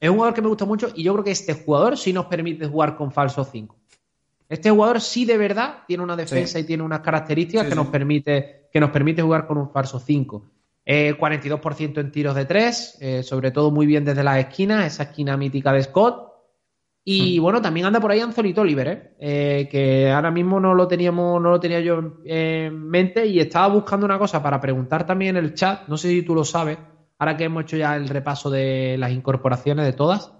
es 0.00 0.10
un 0.10 0.16
jugador 0.16 0.34
que 0.34 0.42
me 0.42 0.48
gusta 0.48 0.64
mucho 0.64 0.88
y 0.92 1.04
yo 1.04 1.12
creo 1.12 1.24
que 1.24 1.30
este 1.30 1.54
jugador 1.54 1.96
sí 1.96 2.12
nos 2.12 2.26
permite 2.26 2.66
jugar 2.66 2.96
con 2.96 3.12
falso 3.12 3.44
5. 3.44 3.76
Este 4.48 4.70
jugador 4.70 5.00
sí 5.00 5.24
de 5.24 5.36
verdad 5.38 5.84
tiene 5.86 6.02
una 6.02 6.16
defensa 6.16 6.58
y 6.58 6.64
tiene 6.64 6.82
unas 6.82 7.00
características 7.00 7.66
que, 7.66 7.74
Nos 7.74 7.88
permite, 7.88 8.68
que 8.72 8.80
nos 8.80 8.90
permite 8.90 9.22
jugar 9.22 9.46
con 9.46 9.58
un 9.58 9.70
falso 9.70 10.00
5. 10.00 10.55
42% 10.86 11.98
en 11.98 12.12
tiros 12.12 12.34
de 12.36 12.44
tres, 12.44 12.96
eh, 13.00 13.24
sobre 13.24 13.50
todo 13.50 13.72
muy 13.72 13.86
bien 13.86 14.04
desde 14.04 14.22
las 14.22 14.38
esquinas, 14.38 14.86
esa 14.86 15.04
esquina 15.04 15.36
mítica 15.36 15.72
de 15.72 15.82
Scott. 15.82 16.32
Y 17.04 17.38
hmm. 17.38 17.42
bueno, 17.42 17.62
también 17.62 17.86
anda 17.86 18.00
por 18.00 18.10
ahí 18.10 18.20
Anthony 18.20 18.52
Tolliver, 18.54 18.88
¿eh? 18.88 19.16
¿eh? 19.18 19.68
que 19.70 20.10
ahora 20.10 20.30
mismo 20.30 20.60
no 20.60 20.74
lo 20.74 20.86
teníamos, 20.86 21.42
no 21.42 21.50
lo 21.50 21.60
tenía 21.60 21.80
yo 21.80 22.18
en 22.24 22.88
mente 22.88 23.26
y 23.26 23.40
estaba 23.40 23.68
buscando 23.74 24.06
una 24.06 24.18
cosa 24.18 24.42
para 24.42 24.60
preguntar 24.60 25.06
también 25.06 25.36
en 25.36 25.44
el 25.44 25.54
chat, 25.54 25.88
no 25.88 25.96
sé 25.96 26.08
si 26.08 26.22
tú 26.22 26.34
lo 26.34 26.44
sabes, 26.44 26.78
ahora 27.18 27.36
que 27.36 27.44
hemos 27.44 27.64
hecho 27.64 27.76
ya 27.76 27.96
el 27.96 28.08
repaso 28.08 28.50
de 28.50 28.96
las 28.98 29.10
incorporaciones 29.12 29.86
de 29.86 29.92
todas, 29.92 30.32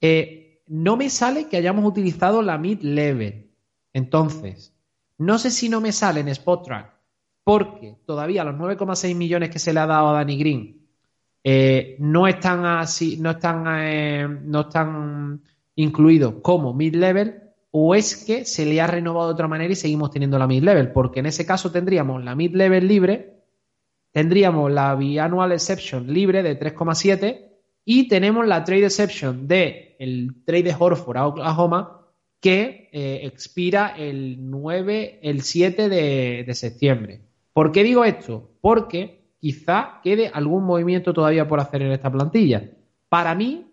eh, 0.00 0.62
no 0.66 0.96
me 0.96 1.10
sale 1.10 1.48
que 1.48 1.56
hayamos 1.56 1.84
utilizado 1.84 2.42
la 2.42 2.56
mid-level. 2.56 3.50
Entonces, 3.92 4.74
no 5.18 5.38
sé 5.38 5.50
si 5.50 5.68
no 5.68 5.80
me 5.80 5.92
sale 5.92 6.20
en 6.20 6.28
Spot 6.28 6.64
Track 6.64 6.99
porque 7.44 7.96
todavía 8.06 8.44
los 8.44 8.54
9,6 8.54 9.14
millones 9.14 9.50
que 9.50 9.58
se 9.58 9.72
le 9.72 9.80
ha 9.80 9.86
dado 9.86 10.10
a 10.10 10.12
Danny 10.12 10.38
Green 10.38 10.80
eh, 11.42 11.96
no 11.98 12.26
están 12.26 12.64
así, 12.66 13.16
no 13.16 13.30
están, 13.30 13.64
eh, 13.78 14.28
no 14.28 14.62
están 14.62 15.42
incluidos 15.74 16.34
como 16.42 16.74
mid-level, 16.74 17.42
o 17.70 17.94
es 17.94 18.24
que 18.24 18.44
se 18.44 18.66
le 18.66 18.80
ha 18.80 18.86
renovado 18.86 19.28
de 19.28 19.34
otra 19.34 19.48
manera 19.48 19.72
y 19.72 19.76
seguimos 19.76 20.10
teniendo 20.10 20.38
la 20.38 20.46
mid-level, 20.46 20.92
porque 20.92 21.20
en 21.20 21.26
ese 21.26 21.46
caso 21.46 21.72
tendríamos 21.72 22.22
la 22.24 22.34
mid-level 22.34 22.86
libre, 22.86 23.42
tendríamos 24.12 24.70
la 24.70 24.94
biannual 24.94 25.52
exception 25.52 26.12
libre 26.12 26.42
de 26.42 26.58
3,7 26.58 27.46
y 27.84 28.08
tenemos 28.08 28.46
la 28.46 28.64
trade 28.64 28.86
exception 28.86 29.48
de 29.48 29.96
el 29.98 30.44
trade 30.44 30.64
de 30.64 30.76
Horford 30.78 31.16
a 31.16 31.26
Oklahoma 31.26 32.06
que 32.40 32.90
eh, 32.92 33.20
expira 33.24 33.94
el 33.96 34.50
9, 34.50 35.20
el 35.22 35.42
7 35.42 35.88
de 35.88 36.54
septiembre. 36.54 37.29
¿Por 37.60 37.72
qué 37.72 37.84
digo 37.84 38.06
esto? 38.06 38.52
Porque 38.62 39.34
quizá 39.38 40.00
quede 40.02 40.30
algún 40.32 40.64
movimiento 40.64 41.12
todavía 41.12 41.46
por 41.46 41.60
hacer 41.60 41.82
en 41.82 41.92
esta 41.92 42.10
plantilla. 42.10 42.70
Para 43.10 43.34
mí 43.34 43.66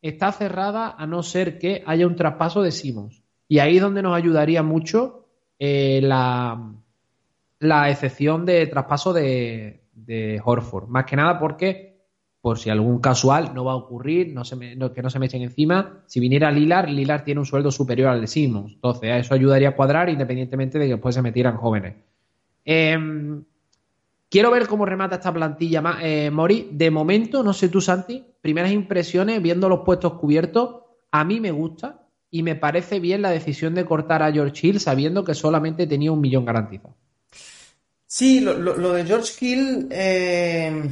está 0.00 0.30
cerrada 0.30 0.94
a 0.96 1.08
no 1.08 1.24
ser 1.24 1.58
que 1.58 1.82
haya 1.84 2.06
un 2.06 2.14
traspaso 2.14 2.62
de 2.62 2.70
Simons. 2.70 3.24
Y 3.48 3.58
ahí 3.58 3.78
es 3.78 3.82
donde 3.82 4.00
nos 4.00 4.14
ayudaría 4.14 4.62
mucho 4.62 5.26
eh, 5.58 6.00
la, 6.00 6.76
excepción 7.90 8.46
de 8.46 8.64
traspaso 8.68 9.12
de, 9.12 9.80
Horford. 10.44 10.86
Más 10.86 11.04
que 11.04 11.16
nada 11.16 11.40
porque, 11.40 12.00
por 12.40 12.60
si 12.60 12.70
algún 12.70 13.00
casual 13.00 13.54
no 13.54 13.64
va 13.64 13.72
a 13.72 13.74
ocurrir, 13.74 14.32
no 14.32 14.44
se 14.44 14.56
que 14.56 15.02
no 15.02 15.10
se 15.10 15.18
me 15.18 15.26
echen 15.26 15.42
encima, 15.42 16.04
si 16.06 16.20
viniera 16.20 16.52
Lilar, 16.52 16.88
Lilar 16.88 17.24
tiene 17.24 17.40
un 17.40 17.46
sueldo 17.46 17.72
superior 17.72 18.10
al 18.10 18.20
de 18.20 18.28
Simmons. 18.28 18.74
Entonces, 18.74 19.10
eso 19.16 19.34
ayudaría 19.34 19.70
a 19.70 19.74
cuadrar 19.74 20.08
independientemente 20.10 20.78
de 20.78 20.84
que 20.84 20.92
después 20.92 21.16
se 21.16 21.22
metieran 21.22 21.56
jóvenes. 21.56 22.11
Em, 22.64 23.44
quiero 24.28 24.50
ver 24.50 24.66
cómo 24.66 24.86
remata 24.86 25.16
esta 25.16 25.32
plantilla, 25.32 25.82
eh, 26.02 26.30
Mori. 26.30 26.68
De 26.72 26.90
momento, 26.90 27.42
no 27.42 27.52
sé 27.52 27.68
tú, 27.68 27.80
Santi, 27.80 28.24
primeras 28.40 28.72
impresiones, 28.72 29.42
viendo 29.42 29.68
los 29.68 29.80
puestos 29.80 30.14
cubiertos, 30.14 30.82
a 31.10 31.24
mí 31.24 31.40
me 31.40 31.50
gusta 31.50 32.02
y 32.30 32.42
me 32.42 32.56
parece 32.56 32.98
bien 32.98 33.22
la 33.22 33.30
decisión 33.30 33.74
de 33.74 33.84
cortar 33.84 34.22
a 34.22 34.32
George 34.32 34.66
Hill 34.66 34.80
sabiendo 34.80 35.22
que 35.22 35.34
solamente 35.34 35.86
tenía 35.86 36.10
un 36.10 36.20
millón 36.20 36.44
garantizado. 36.44 36.96
Sí, 38.06 38.40
lo, 38.40 38.92
de 38.92 39.04
George 39.04 39.32
Hill, 39.40 39.88
eh, 39.90 40.82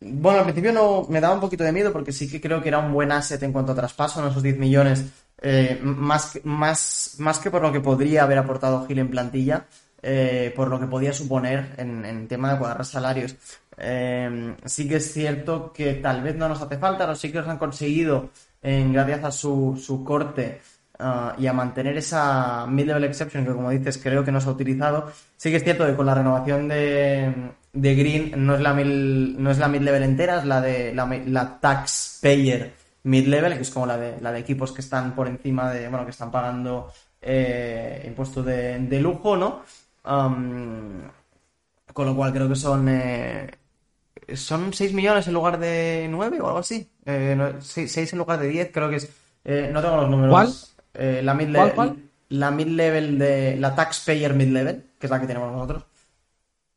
bueno, 0.00 0.38
al 0.38 0.44
principio 0.44 0.72
no 0.72 1.06
me 1.08 1.20
daba 1.20 1.34
un 1.34 1.40
poquito 1.40 1.64
de 1.64 1.72
miedo 1.72 1.92
porque 1.92 2.12
sí 2.12 2.30
que 2.30 2.40
creo 2.40 2.62
que 2.62 2.68
era 2.68 2.78
un 2.78 2.92
buen 2.92 3.10
asset 3.10 3.42
en 3.42 3.52
cuanto 3.52 3.72
a 3.72 3.76
traspaso, 3.76 4.20
en 4.20 4.30
esos 4.30 4.42
10 4.42 4.58
millones, 4.58 5.04
eh, 5.40 5.80
más, 5.82 6.40
más, 6.44 7.16
más 7.18 7.38
que 7.38 7.50
por 7.50 7.62
lo 7.62 7.72
que 7.72 7.80
podría 7.80 8.24
haber 8.24 8.38
aportado 8.38 8.86
Hill 8.88 8.98
en 8.98 9.10
plantilla, 9.10 9.66
eh, 10.02 10.52
por 10.54 10.68
lo 10.68 10.78
que 10.78 10.86
podía 10.86 11.12
suponer 11.12 11.74
en, 11.76 12.04
en 12.04 12.28
tema 12.28 12.52
de 12.52 12.58
cuadrar 12.58 12.84
salarios. 12.84 13.36
sí 14.64 14.88
que 14.88 14.96
es 14.96 15.12
cierto 15.12 15.72
que 15.72 15.94
tal 15.94 16.22
vez 16.22 16.36
no 16.36 16.48
nos 16.48 16.60
hace 16.60 16.78
falta, 16.78 17.06
los 17.06 17.20
Sixers 17.20 17.48
han 17.48 17.58
conseguido, 17.58 18.30
gracias 18.62 19.24
a 19.24 19.30
su, 19.30 19.80
su 19.80 20.04
corte, 20.04 20.60
Ah, 21.00 21.36
y 21.38 21.46
a 21.46 21.52
mantener 21.52 21.96
esa 21.96 22.66
mid-level 22.66 23.04
exception 23.04 23.44
que, 23.46 23.52
como 23.52 23.70
dices, 23.70 23.98
creo 24.02 24.24
que 24.24 24.32
no 24.32 24.40
se 24.40 24.48
ha 24.48 24.52
utilizado. 24.52 25.12
Sí 25.36 25.50
que 25.50 25.56
es 25.56 25.64
cierto 25.64 25.86
que 25.86 25.94
con 25.94 26.06
la 26.06 26.14
renovación 26.14 26.66
de, 26.66 27.52
de 27.72 27.94
Green 27.94 28.32
no 28.44 28.56
es 28.56 28.60
la, 28.60 28.74
no 28.74 29.50
es 29.50 29.58
la 29.58 29.68
mid-level 29.68 30.02
entera, 30.02 30.38
es 30.38 30.44
la 30.44 30.60
de 30.60 30.92
la, 30.92 31.06
la 31.26 31.60
taxpayer 31.60 32.72
mid-level, 33.04 33.54
que 33.54 33.62
es 33.62 33.70
como 33.70 33.86
la 33.86 33.96
de, 33.96 34.20
la 34.20 34.32
de 34.32 34.40
equipos 34.40 34.72
que 34.72 34.80
están 34.80 35.14
por 35.14 35.28
encima 35.28 35.70
de, 35.70 35.88
bueno, 35.88 36.04
que 36.04 36.10
están 36.10 36.32
pagando 36.32 36.92
eh, 37.22 38.02
impuestos 38.04 38.44
de, 38.44 38.80
de, 38.80 39.00
lujo, 39.00 39.36
¿no? 39.36 39.62
Con 40.02 41.12
lo 42.06 42.16
cual 42.16 42.32
creo 42.32 42.48
que 42.48 42.56
son... 42.56 42.88
Eh, 42.88 43.50
son 44.34 44.72
6 44.72 44.92
millones 44.92 45.26
en 45.26 45.34
lugar 45.34 45.58
de 45.58 46.06
9 46.10 46.40
o 46.40 46.46
algo 46.46 46.58
así. 46.58 46.90
Eh, 47.04 47.54
6, 47.60 48.12
en 48.12 48.18
lugar 48.18 48.38
de 48.38 48.48
10, 48.48 48.70
creo 48.72 48.90
que 48.90 48.96
es. 48.96 49.10
Eh, 49.44 49.70
no 49.72 49.80
tengo 49.80 49.96
los 49.96 50.10
números. 50.10 50.30
¿Cuál? 50.30 50.52
Eh, 50.94 51.22
la 51.22 51.34
mid-level. 51.34 52.10
La 52.30 52.50
mid-level 52.50 53.18
de. 53.18 53.56
La 53.56 53.74
taxpayer 53.74 54.34
mid-level, 54.34 54.84
que 54.98 55.06
es 55.06 55.10
la 55.10 55.20
que 55.20 55.26
tenemos 55.26 55.52
nosotros. 55.52 55.84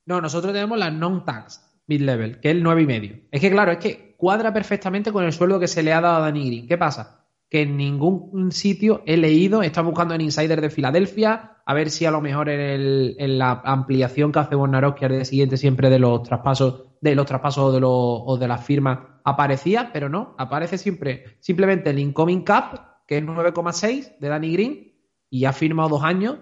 No, 0.06 0.22
nosotros 0.22 0.54
tenemos 0.54 0.78
la 0.78 0.90
non-tax 0.92 1.62
mid-level, 1.88 2.40
que 2.40 2.52
es 2.52 2.56
el 2.56 2.64
9,5. 2.64 3.22
Es 3.32 3.42
que, 3.42 3.52
claro, 3.52 3.72
es 3.72 3.78
que 3.80 4.16
cuadra 4.18 4.54
perfectamente 4.54 5.12
con 5.12 5.26
el 5.26 5.34
sueldo 5.34 5.60
que 5.60 5.68
se 5.68 5.84
le 5.84 5.94
ha 5.94 6.02
dado 6.02 6.18
a 6.18 6.22
Danny 6.22 6.48
Green. 6.48 6.68
¿Qué 6.68 6.78
pasa? 6.78 7.21
Que 7.52 7.62
en 7.62 7.78
ningún 7.78 8.52
sitio 8.52 9.04
he 9.06 9.18
leído, 9.18 9.62
está 9.62 9.82
buscando 9.82 10.16
en 10.16 10.22
Insider 10.22 10.60
de 10.60 10.72
Filadelfia, 10.72 11.58
a 11.64 11.74
ver 11.76 11.92
si 11.92 12.06
a 12.06 12.12
lo 12.12 12.22
mejor 12.22 12.50
en, 12.50 13.38
la 13.38 13.62
ampliación 13.64 14.32
que 14.32 14.40
hace 14.40 14.56
Bonarowski 14.56 15.06
al 15.06 15.12
día 15.12 15.26
siguiente 15.26 15.58
siempre 15.58 15.92
de 15.92 16.00
los 16.00 16.24
traspasos, 16.24 16.86
de 17.02 17.14
los 17.14 17.28
traspasos 17.28 17.74
de 17.74 17.82
los, 17.82 17.92
o 17.92 18.38
de 18.40 18.48
las 18.48 18.66
firmas 18.66 19.00
aparecía, 19.24 19.92
pero 19.94 20.10
no, 20.10 20.34
aparece 20.38 20.78
siempre 20.78 21.38
simplemente 21.40 21.92
el 21.92 22.00
incoming 22.00 22.44
cap 22.44 23.04
que 23.06 23.18
es 23.18 23.24
9,6 23.24 24.18
de 24.20 24.28
Danny 24.30 24.54
Green 24.54 24.94
y 25.30 25.46
ha 25.46 25.54
firmado 25.54 25.90
dos 25.90 26.04
años, 26.04 26.38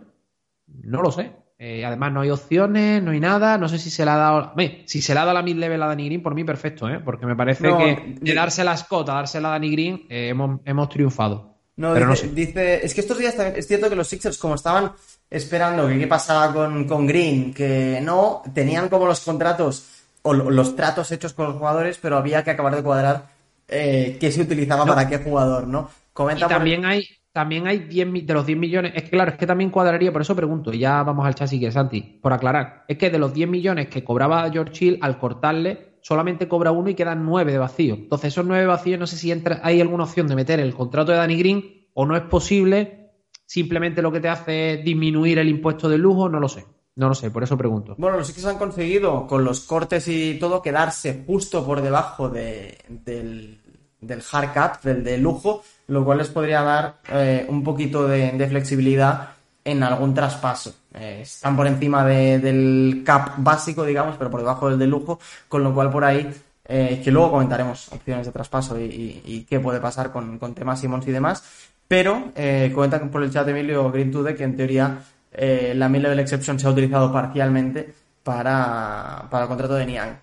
no 0.68 1.02
lo 1.02 1.12
sé. 1.12 1.39
Eh, 1.62 1.84
además, 1.84 2.14
no 2.14 2.22
hay 2.22 2.30
opciones, 2.30 3.04
no 3.04 3.12
hay 3.12 3.20
nada. 3.20 3.58
No 3.58 3.68
sé 3.68 3.78
si 3.78 3.90
se 3.90 4.06
le 4.06 4.12
ha 4.12 4.16
dado. 4.16 4.54
si 4.86 5.02
se 5.02 5.14
le 5.14 5.20
ha 5.20 5.26
dado 5.26 5.34
la 5.34 5.44
mid-level 5.44 5.84
a 5.84 5.88
Danny 5.88 6.06
Green, 6.06 6.24
por 6.24 6.34
mí 6.34 6.46
perfecto, 6.46 6.90
¿eh? 6.90 7.02
porque 7.04 7.26
me 7.26 7.36
parece 7.36 7.64
que 7.64 8.16
de 8.22 8.34
dársela 8.34 8.72
a 8.72 8.78
Scott 8.78 9.10
a 9.10 9.16
dársela 9.16 9.50
a 9.50 9.52
Danny 9.52 9.72
Green, 9.72 10.06
eh, 10.10 10.30
hemos, 10.30 10.90
triunfado. 10.90 11.58
No, 11.76 11.94
Pero 11.94 12.12
dice, 12.12 12.28
no 12.28 12.34
dice, 12.34 12.86
es 12.86 12.94
que 12.94 13.02
estos 13.02 13.18
días 13.18 13.38
es 13.38 13.68
cierto 13.68 13.90
que 13.90 13.96
los 13.96 14.08
Sixers, 14.08 14.38
como 14.38 14.56
estaban 14.56 14.92
esperando 15.30 15.88
que 15.88 16.00
qué 16.00 16.08
pasaba 16.08 16.54
con, 16.54 16.86
con 16.86 17.06
Green, 17.06 17.54
que 17.54 18.00
no, 18.02 18.42
tenían 18.54 18.88
como 18.88 19.06
los 19.06 19.20
contratos 19.20 19.86
o 20.22 20.34
los 20.34 20.76
tratos 20.76 21.12
hechos 21.12 21.34
con 21.34 21.48
los 21.48 21.58
jugadores, 21.58 21.98
pero 22.02 22.18
había 22.18 22.44
que 22.44 22.52
acabar 22.52 22.76
de 22.76 22.84
cuadrar 22.84 23.28
eh, 23.68 24.18
qué 24.20 24.32
se 24.32 24.42
utilizaba 24.42 24.86
para 24.86 25.08
qué 25.08 25.18
jugador, 25.18 25.68
¿no? 25.68 25.90
y 26.36 26.40
también 26.48 26.86
hay, 26.86 27.08
también 27.32 27.68
hay 27.68 27.80
10 27.80 28.26
de 28.26 28.34
los 28.34 28.46
10 28.46 28.58
millones, 28.58 28.94
es 28.96 29.04
que 29.04 29.12
claro, 29.12 29.32
es 29.32 29.38
que 29.38 29.46
también 29.46 29.70
cuadraría, 29.70 30.12
por 30.12 30.22
eso 30.22 30.36
pregunto, 30.36 30.74
y 30.74 30.80
ya 30.80 31.04
vamos 31.04 31.26
al 31.26 31.36
chasis 31.36 31.60
que 31.60 31.72
Santi, 31.72 32.02
por 32.02 32.34
aclarar, 32.34 32.86
es 32.88 32.98
que 32.98 33.10
de 33.10 33.20
los 33.20 33.34
10 33.34 33.50
millones 33.50 33.88
que 33.88 34.04
cobraba 34.04 34.50
George 34.52 34.86
Hill, 34.86 35.00
al 35.02 35.20
cortarle, 35.20 36.00
solamente 36.02 36.48
cobra 36.48 36.72
uno 36.72 36.90
y 36.90 36.96
quedan 36.96 37.26
9 37.26 37.52
de 37.52 37.58
vacío. 37.58 37.94
Entonces, 37.96 38.34
esos 38.34 38.46
9 38.46 38.66
vacíos, 38.66 39.00
no 39.00 39.08
sé 39.08 39.18
si 39.18 39.32
entra, 39.32 39.60
hay 39.64 39.80
alguna 39.82 40.06
opción 40.06 40.28
de 40.28 40.36
meter 40.36 40.60
el 40.60 40.74
contrato 40.74 41.12
de 41.12 41.18
Danny 41.18 41.38
Green 41.38 41.88
o 41.94 42.06
no 42.06 42.16
es 42.16 42.24
posible, 42.24 43.12
simplemente 43.46 44.02
lo 44.02 44.12
que 44.12 44.22
te 44.22 44.30
hace 44.30 44.74
es 44.74 44.86
disminuir 44.86 45.40
el 45.40 45.50
impuesto 45.50 45.90
de 45.90 45.98
lujo, 45.98 46.30
no 46.30 46.40
lo 46.40 46.48
sé. 46.48 46.66
No 46.96 47.08
lo 47.08 47.16
sé, 47.16 47.32
por 47.32 47.44
eso 47.44 47.58
pregunto. 47.58 47.96
Bueno, 47.98 48.18
los 48.18 48.32
que 48.32 48.46
han 48.46 48.58
conseguido 48.58 49.26
con 49.26 49.46
los 49.46 49.62
cortes 49.62 50.06
y 50.10 50.38
todo 50.38 50.62
quedarse 50.62 51.24
justo 51.26 51.66
por 51.66 51.82
debajo 51.82 52.28
de, 52.28 52.78
del, 52.90 53.62
del 54.02 54.22
hard 54.30 54.54
cap, 54.54 54.84
del 54.84 55.06
de 55.06 55.18
lujo, 55.18 55.64
lo 55.90 56.06
cual 56.06 56.20
les 56.20 56.30
podría 56.30 56.62
dar 56.62 56.96
eh, 57.12 57.46
un 57.50 57.64
poquito 57.64 58.08
de, 58.08 58.48
flexibilidad 58.48 59.30
en 59.66 59.84
algún 59.84 60.14
traspaso. 60.14 60.74
Eh, 60.94 61.20
están 61.24 61.56
por 61.56 61.68
encima 61.68 62.06
del 62.06 63.02
cap 63.06 63.34
básico, 63.38 63.84
digamos, 63.84 64.16
pero 64.18 64.30
por 64.30 64.40
debajo 64.40 64.70
del 64.70 64.80
de 64.80 64.88
lujo, 64.88 65.20
con 65.48 65.64
lo 65.64 65.74
cual 65.74 65.92
por 65.92 66.06
ahí, 66.06 66.32
eh, 66.66 67.02
que 67.04 67.12
luego 67.12 67.32
comentaremos 67.32 67.92
opciones 67.92 68.28
de 68.28 68.32
traspaso 68.32 68.80
y, 68.80 69.46
qué 69.50 69.60
puede 69.60 69.80
pasar 69.80 70.12
con, 70.12 70.38
con, 70.38 70.54
temas 70.54 70.80
Simons 70.80 71.08
y 71.08 71.12
demás, 71.12 71.44
pero 71.88 72.32
comentan 72.74 73.10
por 73.10 73.24
el 73.24 73.32
chat 73.32 73.48
Emilio 73.48 73.92
Greentude 73.92 74.36
que 74.36 74.44
en 74.44 74.56
teoría 74.56 75.00
la 75.32 75.90
mid-level 75.90 76.20
exception 76.20 76.60
se 76.60 76.68
ha 76.68 76.70
utilizado 76.70 77.12
parcialmente 77.12 77.94
para, 78.24 79.26
para 79.30 79.44
el 79.44 79.48
contrato 79.48 79.74
de 79.74 79.86
Niang, 79.88 80.20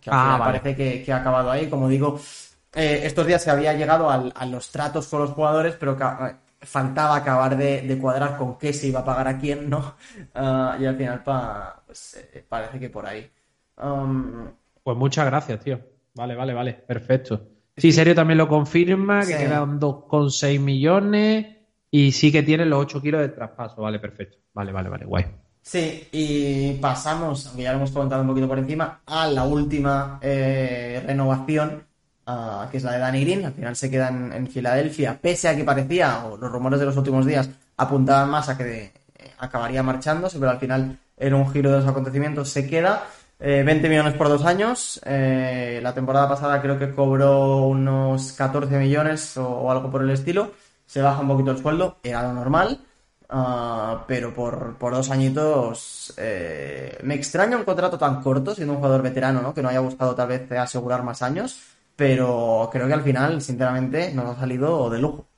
que 0.00 0.10
al 0.10 0.16
ah, 0.16 0.36
parece 0.38 0.74
que, 0.74 1.02
que 1.02 1.12
ha 1.12 1.18
acabado 1.18 1.50
ahí, 1.50 1.68
como 1.68 1.88
digo, 1.88 2.18
eh, 2.74 3.02
estos 3.04 3.26
días 3.26 3.42
se 3.42 3.50
había 3.50 3.72
llegado 3.74 4.10
a 4.10 4.46
los 4.46 4.70
tratos 4.70 5.06
con 5.06 5.20
los 5.20 5.30
jugadores, 5.30 5.76
pero 5.78 5.92
eh, 5.92 6.34
faltaba 6.60 7.16
acabar 7.16 7.56
de, 7.56 7.98
cuadrar 8.00 8.36
con 8.36 8.58
qué 8.58 8.72
se 8.72 8.88
iba 8.88 9.00
a 9.00 9.04
pagar 9.04 9.28
a 9.28 9.38
quién, 9.38 9.70
¿no? 9.70 9.94
Ah, 10.34 10.76
y 10.80 10.84
al 10.84 10.96
final 10.96 11.22
pues, 11.86 12.28
eh, 12.34 12.44
parece 12.48 12.80
que 12.80 12.90
por 12.90 13.06
ahí. 13.06 13.30
Um, 13.80 14.48
pues 14.82 14.96
muchas 14.96 15.26
gracias, 15.26 15.60
tío. 15.60 15.80
Vale, 16.14 16.34
vale, 16.34 16.52
vale. 16.52 16.72
Perfecto. 16.72 17.40
Sí, 17.76 17.92
Serio 17.92 18.14
también 18.14 18.38
lo 18.38 18.48
confirma, 18.48 19.24
que 19.24 19.36
quedan 19.36 19.80
2,6 19.80 20.60
millones 20.60 21.46
y 21.90 22.12
sí 22.12 22.30
que 22.30 22.42
tiene 22.42 22.64
los 22.64 22.80
8 22.80 23.00
kilos 23.00 23.20
de 23.20 23.28
traspaso. 23.28 23.82
Vale, 23.82 23.98
perfecto. 23.98 24.38
Vale, 24.52 24.72
vale, 24.72 24.88
vale, 24.88 25.04
guay. 25.04 25.24
Sí, 25.60 26.08
y 26.12 26.74
pasamos, 26.74 27.46
aunque 27.46 27.62
ya 27.62 27.70
lo 27.72 27.78
hemos 27.78 27.90
comentado 27.90 28.22
un 28.22 28.28
poquito 28.28 28.48
por 28.48 28.58
encima, 28.58 29.00
a 29.06 29.26
la 29.28 29.44
última 29.44 30.18
renovación 30.20 31.84
que 32.70 32.76
es 32.76 32.82
la 32.82 32.92
de 32.92 32.98
Danny 32.98 33.24
Green. 33.24 33.44
Al 33.44 33.52
final 33.52 33.76
se 33.76 33.90
queda 33.90 34.08
en, 34.08 34.46
Filadelfia, 34.48 35.18
pese 35.20 35.48
a 35.48 35.56
que 35.56 35.64
parecía, 35.64 36.24
o 36.26 36.36
los 36.36 36.50
rumores 36.50 36.80
de 36.80 36.86
los 36.86 36.96
últimos 36.96 37.26
días 37.26 37.48
apuntaban 37.76 38.30
más 38.30 38.48
a 38.48 38.56
que 38.56 38.92
eh, 39.16 39.30
acabaría 39.38 39.82
marchándose, 39.82 40.38
pero 40.38 40.50
al 40.52 40.58
final 40.58 40.98
en 41.16 41.34
un 41.34 41.50
giro 41.52 41.70
de 41.70 41.78
los 41.78 41.86
acontecimientos 41.86 42.48
se 42.48 42.66
queda. 42.66 43.04
20 43.40 43.86
eh, 43.86 43.90
millones 43.90 44.14
por 44.14 44.28
dos 44.28 44.44
años. 44.44 45.00
Eh, 45.04 45.80
la 45.82 45.92
temporada 45.92 46.28
pasada 46.28 46.62
creo 46.62 46.78
que 46.78 46.92
cobró 46.92 47.66
unos 47.66 48.32
14 48.32 48.78
millones 48.78 49.36
o, 49.36 49.70
algo 49.70 49.90
por 49.90 50.02
el 50.02 50.10
estilo. 50.10 50.52
Se 50.86 51.02
baja 51.02 51.20
un 51.20 51.28
poquito 51.28 51.50
el 51.50 51.58
sueldo, 51.58 51.98
era 52.02 52.22
lo 52.22 52.32
normal. 52.32 52.80
Ah, 53.28 54.04
pero 54.06 54.32
por, 54.32 54.76
por, 54.76 54.94
dos 54.94 55.10
añitos 55.10 56.14
me 57.02 57.14
extraña 57.14 57.56
un 57.56 57.64
contrato 57.64 57.98
tan 57.98 58.22
corto 58.22 58.54
siendo 58.54 58.74
un 58.74 58.78
jugador 58.78 59.02
veterano, 59.02 59.42
¿no? 59.42 59.52
Que 59.52 59.62
no 59.62 59.68
haya 59.68 59.80
buscado 59.80 60.14
tal 60.14 60.28
vez 60.28 60.50
asegurar 60.52 61.02
más 61.02 61.20
años 61.22 61.73
pero 61.96 62.68
creo 62.72 62.86
que 62.86 62.92
al 62.92 63.02
final, 63.02 63.40
sinceramente, 63.40 64.12
nos 64.14 64.26
ha 64.26 64.40
salido 64.40 64.90
de 64.90 65.00
lujo. 65.00 65.28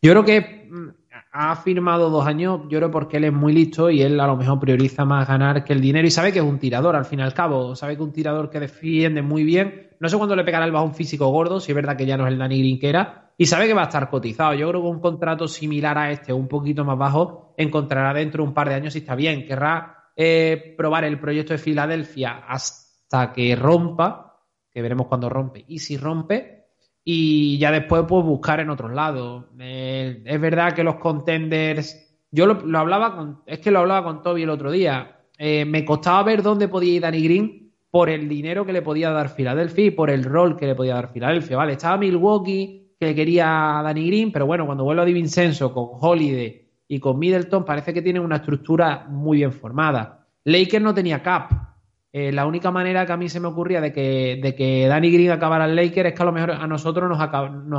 Yo 0.00 0.10
creo 0.10 0.24
que 0.24 0.68
mm, 0.70 0.88
ha 1.32 1.56
firmado 1.56 2.10
dos 2.10 2.26
años, 2.26 2.62
yo 2.68 2.78
creo 2.78 2.90
porque 2.90 3.18
él 3.18 3.24
es 3.24 3.32
muy 3.32 3.52
listo 3.52 3.90
y 3.90 4.02
él 4.02 4.18
a 4.20 4.26
lo 4.26 4.36
mejor 4.36 4.58
prioriza 4.58 5.04
más 5.04 5.28
ganar 5.28 5.64
que 5.64 5.72
el 5.72 5.80
dinero 5.80 6.06
y 6.06 6.10
sabe 6.10 6.32
que 6.32 6.40
es 6.40 6.44
un 6.44 6.58
tirador 6.58 6.96
al 6.96 7.04
fin 7.04 7.20
y 7.20 7.22
al 7.22 7.34
cabo, 7.34 7.76
sabe 7.76 7.96
que 7.96 8.02
es 8.02 8.06
un 8.08 8.12
tirador 8.12 8.50
que 8.50 8.60
defiende 8.60 9.22
muy 9.22 9.44
bien, 9.44 9.90
no 10.00 10.08
sé 10.08 10.16
cuándo 10.16 10.34
le 10.34 10.44
pegará 10.44 10.64
el 10.64 10.72
bajón 10.72 10.94
físico 10.94 11.28
gordo, 11.28 11.60
si 11.60 11.70
es 11.70 11.76
verdad 11.76 11.96
que 11.96 12.06
ya 12.06 12.16
no 12.16 12.26
es 12.26 12.32
el 12.32 12.38
Danny 12.38 12.58
Green 12.58 12.78
que 12.80 12.88
era, 12.88 13.22
y 13.38 13.46
sabe 13.46 13.66
que 13.66 13.74
va 13.74 13.82
a 13.82 13.86
estar 13.86 14.10
cotizado. 14.10 14.54
Yo 14.54 14.68
creo 14.68 14.82
que 14.82 14.88
un 14.88 15.00
contrato 15.00 15.48
similar 15.48 15.96
a 15.98 16.10
este, 16.10 16.32
un 16.32 16.48
poquito 16.48 16.84
más 16.84 16.98
bajo, 16.98 17.54
encontrará 17.56 18.12
dentro 18.12 18.42
de 18.42 18.48
un 18.48 18.54
par 18.54 18.68
de 18.68 18.74
años 18.74 18.92
si 18.92 19.00
está 19.00 19.14
bien. 19.14 19.46
Querrá 19.46 20.10
eh, 20.16 20.74
probar 20.76 21.04
el 21.04 21.18
proyecto 21.18 21.52
de 21.52 21.58
Filadelfia 21.58 22.44
hasta 22.46 23.32
que 23.32 23.56
rompa 23.56 24.31
que 24.72 24.82
veremos 24.82 25.06
cuando 25.06 25.28
rompe. 25.28 25.64
Y 25.68 25.78
si 25.78 25.96
rompe, 25.96 26.66
y 27.04 27.58
ya 27.58 27.70
después 27.72 28.04
pues 28.08 28.24
buscar 28.24 28.60
en 28.60 28.70
otros 28.70 28.92
lados. 28.92 29.46
Eh, 29.58 30.22
es 30.24 30.40
verdad 30.40 30.72
que 30.72 30.84
los 30.84 30.96
contenders 30.96 32.12
yo 32.34 32.46
lo, 32.46 32.78
hablaba 32.78 33.14
con, 33.14 33.42
es 33.46 33.58
que 33.58 33.70
lo 33.70 33.80
hablaba 33.80 34.04
con 34.04 34.22
Toby 34.22 34.42
el 34.42 34.50
otro 34.50 34.70
día. 34.70 35.18
Eh, 35.36 35.66
me 35.66 35.84
costaba 35.84 36.22
ver 36.22 36.42
dónde 36.42 36.66
podía 36.66 36.94
ir 36.94 37.02
Danny 37.02 37.22
Green 37.22 37.72
por 37.90 38.08
el 38.08 38.26
dinero 38.26 38.64
que 38.64 38.72
le 38.72 38.80
podía 38.80 39.10
dar 39.10 39.34
Philadelphia 39.34 39.84
y 39.84 39.90
por 39.90 40.08
el 40.08 40.24
rol 40.24 40.56
que 40.56 40.66
le 40.66 40.74
podía 40.74 40.94
dar 40.94 41.12
Philadelphia. 41.12 41.58
Vale, 41.58 41.72
estaba 41.72 41.98
Milwaukee 41.98 42.94
que 42.98 43.14
quería 43.14 43.78
a 43.78 43.82
Danny 43.82 44.06
Green, 44.06 44.32
pero 44.32 44.46
bueno, 44.46 44.64
cuando 44.64 44.84
vuelve 44.84 45.02
a 45.02 45.04
Vincenzo 45.04 45.74
con 45.74 45.88
Holiday 46.00 46.70
y 46.88 46.98
con 47.00 47.18
Middleton 47.18 47.66
parece 47.66 47.92
que 47.92 48.00
tiene 48.00 48.18
una 48.18 48.36
estructura 48.36 49.06
muy 49.10 49.38
bien 49.38 49.52
formada. 49.52 50.26
Lakers 50.44 50.82
no 50.82 50.94
tenía 50.94 51.22
cap. 51.22 51.71
Eh, 52.14 52.30
la 52.30 52.46
única 52.46 52.70
manera 52.70 53.06
que 53.06 53.12
a 53.12 53.16
mí 53.16 53.30
se 53.30 53.40
me 53.40 53.48
ocurría 53.48 53.80
de 53.80 53.92
que, 53.92 54.38
de 54.42 54.54
que 54.54 54.86
Danny 54.86 55.10
Green 55.10 55.30
acabara 55.30 55.64
en 55.64 55.74
Lakers 55.74 56.10
es 56.10 56.14
que 56.14 56.22
a 56.22 56.26
lo 56.26 56.32
mejor 56.32 56.50
a 56.50 56.66
nosotros 56.66 57.08
nos, 57.08 57.20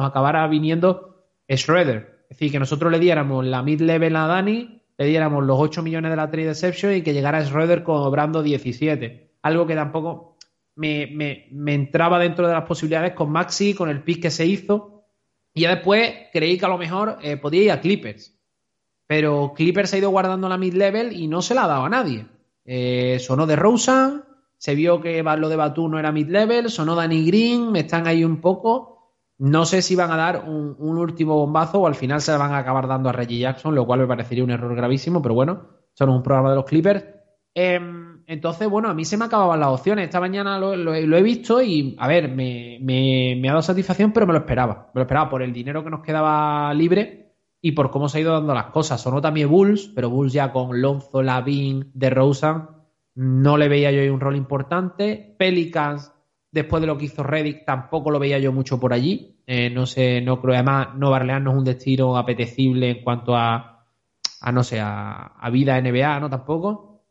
acabara 0.04 0.48
viniendo 0.48 1.28
Schroeder. 1.48 2.26
Es 2.30 2.40
decir, 2.40 2.52
que 2.52 2.60
nosotros 2.60 2.92
le 2.92 2.98
diéramos 2.98 3.46
la 3.46 3.62
mid-level 3.62 4.16
a 4.16 4.26
Dani, 4.26 4.82
le 4.98 5.06
diéramos 5.06 5.44
los 5.44 5.60
8 5.60 5.84
millones 5.84 6.10
de 6.10 6.16
la 6.16 6.32
trade 6.32 6.50
exception 6.50 6.96
y 6.96 7.04
que 7.04 7.14
llegara 7.14 7.46
Schroeder 7.46 7.84
cobrando 7.84 8.42
17. 8.42 9.36
Algo 9.44 9.68
que 9.68 9.76
tampoco 9.76 10.38
me, 10.76 11.48
entraba 11.68 12.18
dentro 12.18 12.48
de 12.48 12.54
las 12.54 12.66
posibilidades 12.66 13.14
con 13.14 13.32
Maxi, 13.32 13.76
con 13.76 13.90
el 13.90 14.02
pick 14.02 14.24
que 14.24 14.32
se 14.32 14.48
hizo. 14.48 15.06
Y 15.54 15.62
ya 15.62 15.76
después 15.76 16.12
creí 16.32 16.58
que 16.58 16.66
a 16.66 16.70
lo 16.70 16.80
mejor 16.80 17.20
eh, 17.22 17.38
podía 17.38 17.62
ir 17.62 17.72
a 17.72 17.82
Clippers. 17.82 18.36
Pero 19.06 19.54
Clippers 19.56 19.94
ha 19.94 19.98
ido 20.00 20.10
guardando 20.10 20.50
la 20.50 20.58
mid-level 20.58 21.14
y 21.14 21.28
no 21.28 21.44
se 21.44 21.54
la 21.54 21.66
ha 21.66 21.68
dado 21.68 21.86
a 21.86 21.90
nadie. 21.90 22.26
Eh, 22.66 23.18
sonó 23.20 23.46
de 23.46 23.56
Rosen, 23.56 24.24
se 24.58 24.76
vio 24.76 25.02
que 25.02 25.22
lo 25.22 25.50
de 25.50 25.56
Batu 25.56 25.90
no 25.90 26.00
era 26.00 26.12
mid-level, 26.12 26.70
sonó 26.70 26.96
Danny 26.96 27.26
Green, 27.26 27.72
me 27.72 27.80
están 27.80 28.08
ahí 28.08 28.24
un 28.24 28.40
poco. 28.40 28.94
No 29.38 29.66
sé 29.66 29.82
si 29.82 29.96
van 29.96 30.12
a 30.12 30.16
dar 30.16 30.46
un, 30.48 30.78
último 30.80 31.36
bombazo 31.36 31.82
o 31.82 31.88
al 31.88 31.96
final 31.96 32.22
se 32.22 32.32
van 32.38 32.54
a 32.54 32.60
acabar 32.60 32.88
dando 32.88 33.10
a 33.10 33.12
Reggie 33.12 33.40
Jackson, 33.40 33.76
lo 33.76 33.86
cual 33.86 34.00
me 34.00 34.08
parecería 34.08 34.44
un 34.44 34.52
error 34.52 34.74
gravísimo, 34.76 35.22
pero 35.22 35.36
bueno, 35.36 35.68
son 35.94 36.10
un 36.10 36.24
programa 36.24 36.52
de 36.52 36.56
los 36.56 36.66
Clippers. 36.66 37.04
Em, 37.54 38.24
entonces, 38.26 38.70
bueno, 38.70 38.90
a 38.90 38.94
mí 38.94 39.04
se 39.04 39.18
me 39.18 39.26
acababan 39.26 39.60
las 39.60 39.70
opciones. 39.70 40.06
Esta 40.06 40.22
mañana 40.22 40.58
lo, 40.60 40.94
he 40.94 41.24
visto 41.24 41.62
y, 41.62 41.96
a 42.00 42.08
ver, 42.08 42.30
me, 42.30 43.42
ha 43.44 43.52
dado 43.52 43.62
satisfacción, 43.62 44.14
pero 44.14 44.26
me 44.26 44.34
lo 44.34 44.40
esperaba. 44.40 44.92
Me 44.94 45.00
lo 45.00 45.02
esperaba 45.02 45.30
por 45.30 45.42
el 45.42 45.52
dinero 45.52 45.84
que 45.84 45.90
nos 45.90 46.02
quedaba 46.02 46.74
libre 46.74 47.23
y 47.66 47.72
por 47.72 47.92
cómo 47.92 48.10
se 48.10 48.18
ha 48.18 48.22
ido 48.22 48.34
dando 48.34 48.54
las 48.54 48.66
cosas. 48.66 49.00
Sonó 49.00 49.22
también 49.22 49.50
Bulls, 49.50 49.90
pero 49.96 50.10
Bulls 50.10 50.34
ya 50.34 50.52
con 50.52 50.82
Lonzo, 50.82 51.24
Lavin, 51.24 51.92
de 51.94 52.10
Rosen, 52.10 52.64
no 53.16 53.58
le 53.58 53.70
veía 53.70 53.90
yo 53.90 54.14
un 54.14 54.20
rol 54.20 54.36
importante. 54.36 55.34
Pelicans, 55.40 56.12
después 56.52 56.82
de 56.82 56.88
lo 56.88 56.98
que 56.98 57.06
hizo 57.06 57.24
Reddick, 57.24 57.64
tampoco 57.66 58.12
lo 58.12 58.20
veía 58.20 58.38
yo 58.38 58.52
mucho 58.52 58.82
por 58.82 58.92
allí. 58.92 59.40
Eh, 59.48 59.70
no 59.70 59.86
sé, 59.86 60.20
no 60.20 60.42
creo. 60.42 60.56
Además, 60.56 60.90
Nueva 60.98 61.24
no 61.24 61.52
es 61.52 61.58
un 61.58 61.64
destino 61.64 62.18
apetecible 62.18 62.90
en 62.90 63.02
cuanto 63.02 63.34
a, 63.34 63.86
a 64.42 64.52
no 64.52 64.62
sé, 64.66 64.82
a, 64.82 65.50
vida 65.50 65.80
NBA, 65.80 66.20
¿no? 66.20 66.30
Tampoco. 66.30 67.06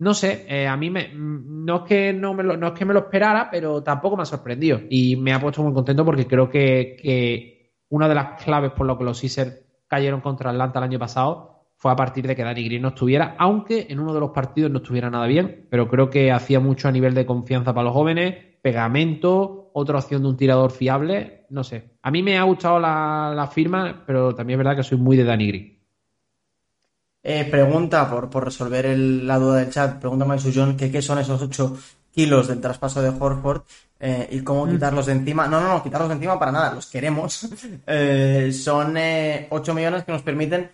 No 0.00 0.12
sé, 0.12 0.44
eh, 0.50 0.66
a 0.66 0.76
mí 0.76 0.90
me, 0.90 1.12
no, 1.14 1.76
es 1.76 1.82
que 1.84 2.12
no, 2.12 2.34
me 2.34 2.42
lo, 2.42 2.58
no 2.58 2.66
es 2.66 2.72
que 2.74 2.84
me 2.84 2.92
lo 2.92 3.00
esperara, 3.00 3.48
pero 3.50 3.82
tampoco 3.82 4.18
me 4.18 4.24
ha 4.24 4.26
sorprendido. 4.26 4.82
Y 4.90 5.16
me 5.16 5.32
ha 5.32 5.40
puesto 5.40 5.62
muy 5.62 5.72
contento 5.72 6.04
porque 6.04 6.26
creo 6.26 6.50
que, 6.50 6.94
que 7.00 7.72
una 7.88 8.06
de 8.06 8.14
las 8.14 8.42
claves 8.42 8.72
por 8.72 8.86
lo 8.86 8.98
que 8.98 9.04
los 9.04 9.16
Sixers 9.16 9.63
cayeron 9.94 10.20
contra 10.20 10.50
Atlanta 10.50 10.80
el 10.80 10.84
año 10.84 10.98
pasado 10.98 11.54
fue 11.76 11.92
a 11.92 11.96
partir 11.96 12.26
de 12.26 12.34
que 12.34 12.42
Danny 12.42 12.64
Green 12.64 12.82
no 12.82 12.88
estuviera, 12.88 13.36
aunque 13.38 13.86
en 13.90 14.00
uno 14.00 14.14
de 14.14 14.20
los 14.20 14.30
partidos 14.30 14.70
no 14.70 14.78
estuviera 14.78 15.10
nada 15.10 15.26
bien, 15.26 15.66
pero 15.70 15.88
creo 15.88 16.08
que 16.08 16.32
hacía 16.32 16.58
mucho 16.58 16.88
a 16.88 16.92
nivel 16.92 17.14
de 17.14 17.26
confianza 17.26 17.74
para 17.74 17.84
los 17.84 17.92
jóvenes, 17.92 18.36
pegamento, 18.62 19.70
otra 19.74 19.98
opción 19.98 20.22
de 20.22 20.28
un 20.28 20.36
tirador 20.36 20.70
fiable, 20.70 21.46
no 21.50 21.62
sé. 21.62 21.98
A 22.02 22.10
mí 22.10 22.22
me 22.22 22.38
ha 22.38 22.42
gustado 22.44 22.78
la, 22.80 23.50
firma, 23.52 24.02
pero 24.06 24.34
también 24.34 24.58
es 24.58 24.64
verdad 24.64 24.76
que 24.76 24.82
soy 24.82 24.98
muy 24.98 25.16
de 25.16 25.24
Danny 25.24 25.48
Green. 25.48 25.78
Eh, 27.22 27.46
pregunta, 27.50 28.08
por, 28.08 28.30
por 28.30 28.44
resolver 28.44 28.98
la 28.98 29.38
duda 29.38 29.56
del 29.56 29.70
chat, 29.70 29.98
pregunta 29.98 30.24
Mike 30.24 30.52
John 30.54 30.76
qué 30.76 31.02
son 31.02 31.18
esos 31.18 31.42
8 31.42 31.76
kilos 32.14 32.48
del 32.48 32.60
traspaso 32.60 33.02
de 33.02 33.08
Horford 33.08 33.62
eh, 34.00 34.28
y 34.30 34.40
cómo 34.40 34.68
quitarlos 34.68 35.06
de 35.06 35.12
encima. 35.12 35.46
No, 35.46 35.60
no, 35.60 35.68
no, 35.68 35.82
quitarlos 35.82 36.08
de 36.08 36.14
encima 36.14 36.38
para 36.38 36.52
nada, 36.52 36.74
los 36.74 36.86
queremos. 36.86 37.48
Eh, 37.86 38.52
son 38.52 38.96
8 39.50 39.74
millones 39.74 40.04
que 40.04 40.12
nos 40.12 40.22
permiten 40.22 40.70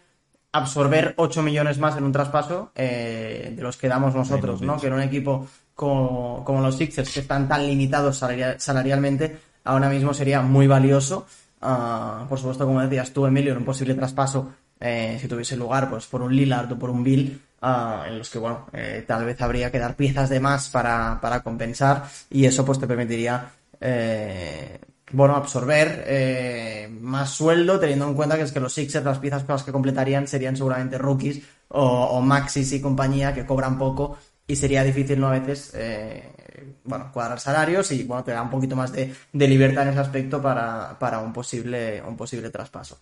absorber 0.53 1.15
8 1.17 1.43
millones 1.43 1.79
más 1.79 1.97
en 1.97 2.05
un 2.05 2.13
traspaso 2.13 2.73
de 2.75 3.57
los 3.59 3.77
que 3.77 3.89
damos 3.89 4.15
nosotros, 4.15 4.63
¿no? 4.63 4.79
Que 4.79 4.89
en 4.89 4.93
un 4.95 5.03
equipo 5.03 5.47
como, 5.81 6.61
los 6.61 6.77
Sixers, 6.77 7.11
que 7.11 7.21
están 7.21 7.49
tan 7.49 7.67
limitados 7.67 8.19
salarialmente, 8.19 9.39
ahora 9.65 9.89
mismo 9.89 10.13
sería 10.13 10.43
muy 10.43 10.67
valioso. 10.67 11.27
Ah, 11.63 12.27
por 12.29 12.39
supuesto, 12.39 12.67
como 12.67 12.83
decías 12.83 13.13
tú, 13.13 13.25
Emilio, 13.25 13.53
en 13.53 13.59
un 13.59 13.65
posible 13.65 13.95
traspaso, 13.95 14.53
eh, 14.79 15.17
si 15.21 15.27
tuviese 15.27 15.57
lugar, 15.57 15.89
pues 15.89 16.07
por 16.07 16.21
un 16.21 16.37
Lillard 16.37 16.73
o 16.73 16.79
por 16.79 16.91
un 16.91 17.03
Bill, 17.03 17.41
ah, 17.61 18.05
en 18.09 18.19
los 18.19 18.31
que, 18.31 18.39
bueno, 18.39 18.67
eh, 18.73 19.05
tal 19.07 19.25
vez 19.25 19.41
habría 19.41 19.71
que 19.71 19.79
dar 19.79 19.97
piezas 19.97 20.29
de 20.29 20.41
más 20.41 20.69
para, 20.69 21.19
para 21.21 21.43
compensar 21.43 22.05
y 22.31 22.45
eso 22.45 22.65
pues 22.65 22.79
te 22.79 22.87
permitiría, 22.87 23.51
eh, 23.81 24.81
bueno, 25.13 25.37
absorber 25.37 26.89
más 27.01 27.31
sueldo, 27.31 27.81
teniendo 27.81 28.07
en 28.09 28.15
cuenta 28.15 28.37
que 28.37 28.43
es 28.43 28.53
que 28.53 28.61
los 28.61 28.73
Sixers, 28.73 29.05
las 29.05 29.19
piezas 29.19 29.45
con 29.45 29.55
las 29.55 29.65
que 29.65 29.73
completarían 29.73 30.29
serían 30.29 30.57
seguramente 30.57 30.99
rookies 30.99 31.43
o, 31.71 32.21
Maxis 32.21 32.73
y 32.73 32.81
compañía 32.81 33.35
que 33.35 33.47
cobran 33.47 33.79
poco 33.79 34.19
y 34.47 34.57
sería 34.57 34.83
difícil, 34.83 35.21
¿no? 35.21 35.29
A 35.29 35.39
veces, 35.39 35.73
eh, 35.75 36.77
bueno, 36.85 37.11
cuadrar 37.13 37.39
salarios 37.39 37.91
y, 37.93 38.05
bueno, 38.05 38.25
te 38.25 38.33
da 38.33 38.43
un 38.43 38.51
poquito 38.51 38.75
más 38.75 38.93
de, 38.93 39.15
libertad 39.33 39.85
en 39.85 39.91
ese 39.91 40.01
aspecto 40.01 40.43
para, 40.43 41.21
un, 41.23 41.33
posible, 41.33 42.03
un 42.03 42.17
posible 42.17 42.51
traspaso. 42.51 42.99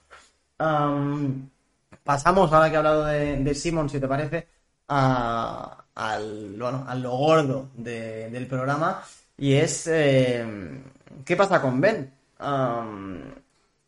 Pasamos, 2.08 2.50
ahora 2.54 2.70
que 2.70 2.74
he 2.74 2.78
hablado 2.78 3.04
de, 3.04 3.54
Simon, 3.54 3.90
si 3.90 4.00
te 4.00 4.08
parece, 4.08 4.48
a, 4.88 5.84
al, 5.94 6.56
bueno, 6.58 6.86
a 6.88 6.94
lo 6.94 7.10
gordo 7.18 7.68
del 7.74 8.46
programa 8.46 9.02
y 9.36 9.52
es, 9.52 9.86
eh, 9.88 10.42
¿qué 11.22 11.36
pasa 11.36 11.60
con 11.60 11.78
Ben? 11.82 12.10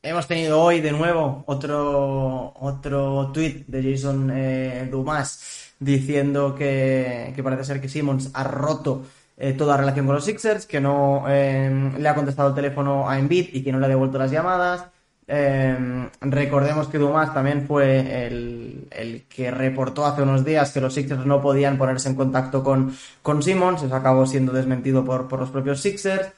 hemos 0.03 0.27
tenido 0.27 0.61
hoy 0.61 0.83
de 0.83 0.93
nuevo 0.93 1.45
otro, 1.47 2.53
otro 2.61 3.31
tweet 3.33 3.65
de 3.67 3.91
Jason 3.91 4.31
eh, 4.35 4.87
Dumas 4.91 5.73
diciendo 5.79 6.55
que, 6.55 7.35
parece 7.43 7.65
ser 7.65 7.81
que 7.81 7.89
Simmons 7.89 8.33
ha 8.35 8.45
roto 8.45 9.03
eh, 9.39 9.55
toda 9.55 9.79
relación 9.79 10.05
con 10.05 10.17
los 10.17 10.27
Sixers, 10.27 10.67
que 10.67 10.79
no 10.79 11.27
em, 11.27 11.97
le 11.97 12.07
ha 12.07 12.15
contestado 12.15 12.51
el 12.51 12.55
teléfono 12.55 13.09
a 13.09 13.19
Embiid 13.19 13.49
y 13.55 13.63
que 13.63 13.73
no 13.73 13.79
le 13.79 13.87
ha 13.87 13.89
devuelto 13.89 14.19
las 14.19 14.31
llamadas. 14.31 14.91
Em, 15.33 16.11
recordemos 16.23 16.89
que 16.89 16.99
Dumas 16.99 17.33
también 17.33 17.65
fue 17.65 18.27
el, 18.27 19.25
que 19.29 19.53
reportó 19.53 20.05
hace 20.05 20.23
unos 20.23 20.45
días 20.45 20.73
que 20.73 20.81
los 20.81 20.93
Sixers 20.93 21.25
no 21.25 21.41
podían 21.41 21.79
ponerse 21.79 22.09
en 22.09 22.17
contacto 22.17 22.65
con, 22.65 22.93
con 23.23 23.41
Simmons, 23.41 23.81
eso 23.85 23.95
acabó 23.95 24.27
siendo 24.27 24.53
desmentido 24.53 25.05
por, 25.05 25.29
por 25.29 25.39
los 25.39 25.51
propios 25.51 25.81
Sixers. 25.81 26.33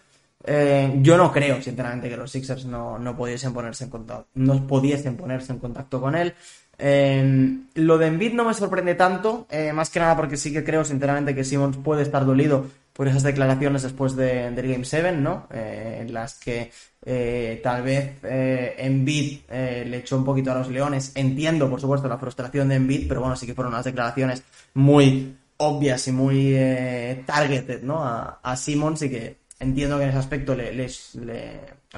Eh, 0.45 0.99
yo 1.01 1.17
no 1.17 1.33
creo, 1.33 1.63
sinceramente, 1.63 2.11
que 2.11 2.19
los 2.19 2.31
Sixers 2.31 2.67
no, 2.67 2.99
no 2.99 3.17
pudiesen 3.17 3.55
ponerse 3.55 3.85
en 3.85 3.91
contacto, 3.91 4.27
no 4.35 4.67
pudiesen 4.67 5.17
ponerse 5.17 5.53
en 5.53 5.59
contacto 5.59 5.99
con 5.99 6.15
él. 6.15 6.35
Em, 6.77 7.69
lo 7.77 7.97
de 7.97 8.09
Embiid 8.09 8.35
no 8.35 8.45
me 8.45 8.53
sorprende 8.53 8.95
tanto, 8.95 9.47
eh, 9.51 9.73
más 9.73 9.89
que 9.89 10.01
nada 10.01 10.17
porque 10.17 10.37
sí 10.37 10.53
que 10.53 10.65
creo 10.65 10.85
sinceramente 10.85 11.35
que 11.35 11.45
Simmons 11.45 11.79
puede 11.79 12.03
estar 12.03 12.27
dolido 12.27 12.67
por 12.93 13.09
esas 13.09 13.23
declaraciones 13.23 13.83
después 13.85 14.17
de, 14.17 14.51
del 14.51 14.69
Game 14.69 14.85
7, 14.85 15.13
¿no? 15.13 15.47
Eh, 15.51 16.01
en 16.03 16.13
las 16.13 16.35
que 16.35 16.71
eh, 17.05 17.61
tal 17.63 17.83
vez 17.83 18.19
Embiid 18.23 19.41
le 19.51 19.97
echó 19.97 20.17
un 20.17 20.25
poquito 20.25 20.53
a 20.53 20.55
los 20.55 20.69
Leones. 20.69 21.13
Entiendo, 21.15 21.69
por 21.69 21.81
supuesto, 21.81 22.09
la 22.09 22.19
frustración 22.19 22.69
de 22.69 22.77
Embiid, 22.77 23.09
pero 23.09 23.21
bueno, 23.21 23.37
sí 23.37 23.47
que 23.47 23.55
fueron 23.55 23.73
unas 23.73 23.85
declaraciones 23.85 24.43
muy 24.75 25.37
obvias 25.57 26.07
y 26.09 26.13
muy 26.13 26.57
targeted, 27.27 27.83
¿no? 27.83 28.03
A, 28.03 28.41
a, 28.43 28.57
Simmons 28.57 29.03
y 29.03 29.11
que 29.11 29.37
entiendo 29.61 29.99
que 29.99 30.05
en 30.05 30.11
ese 30.11 30.19
aspecto 30.19 30.55
le, 30.55 30.73
le, 30.73 30.89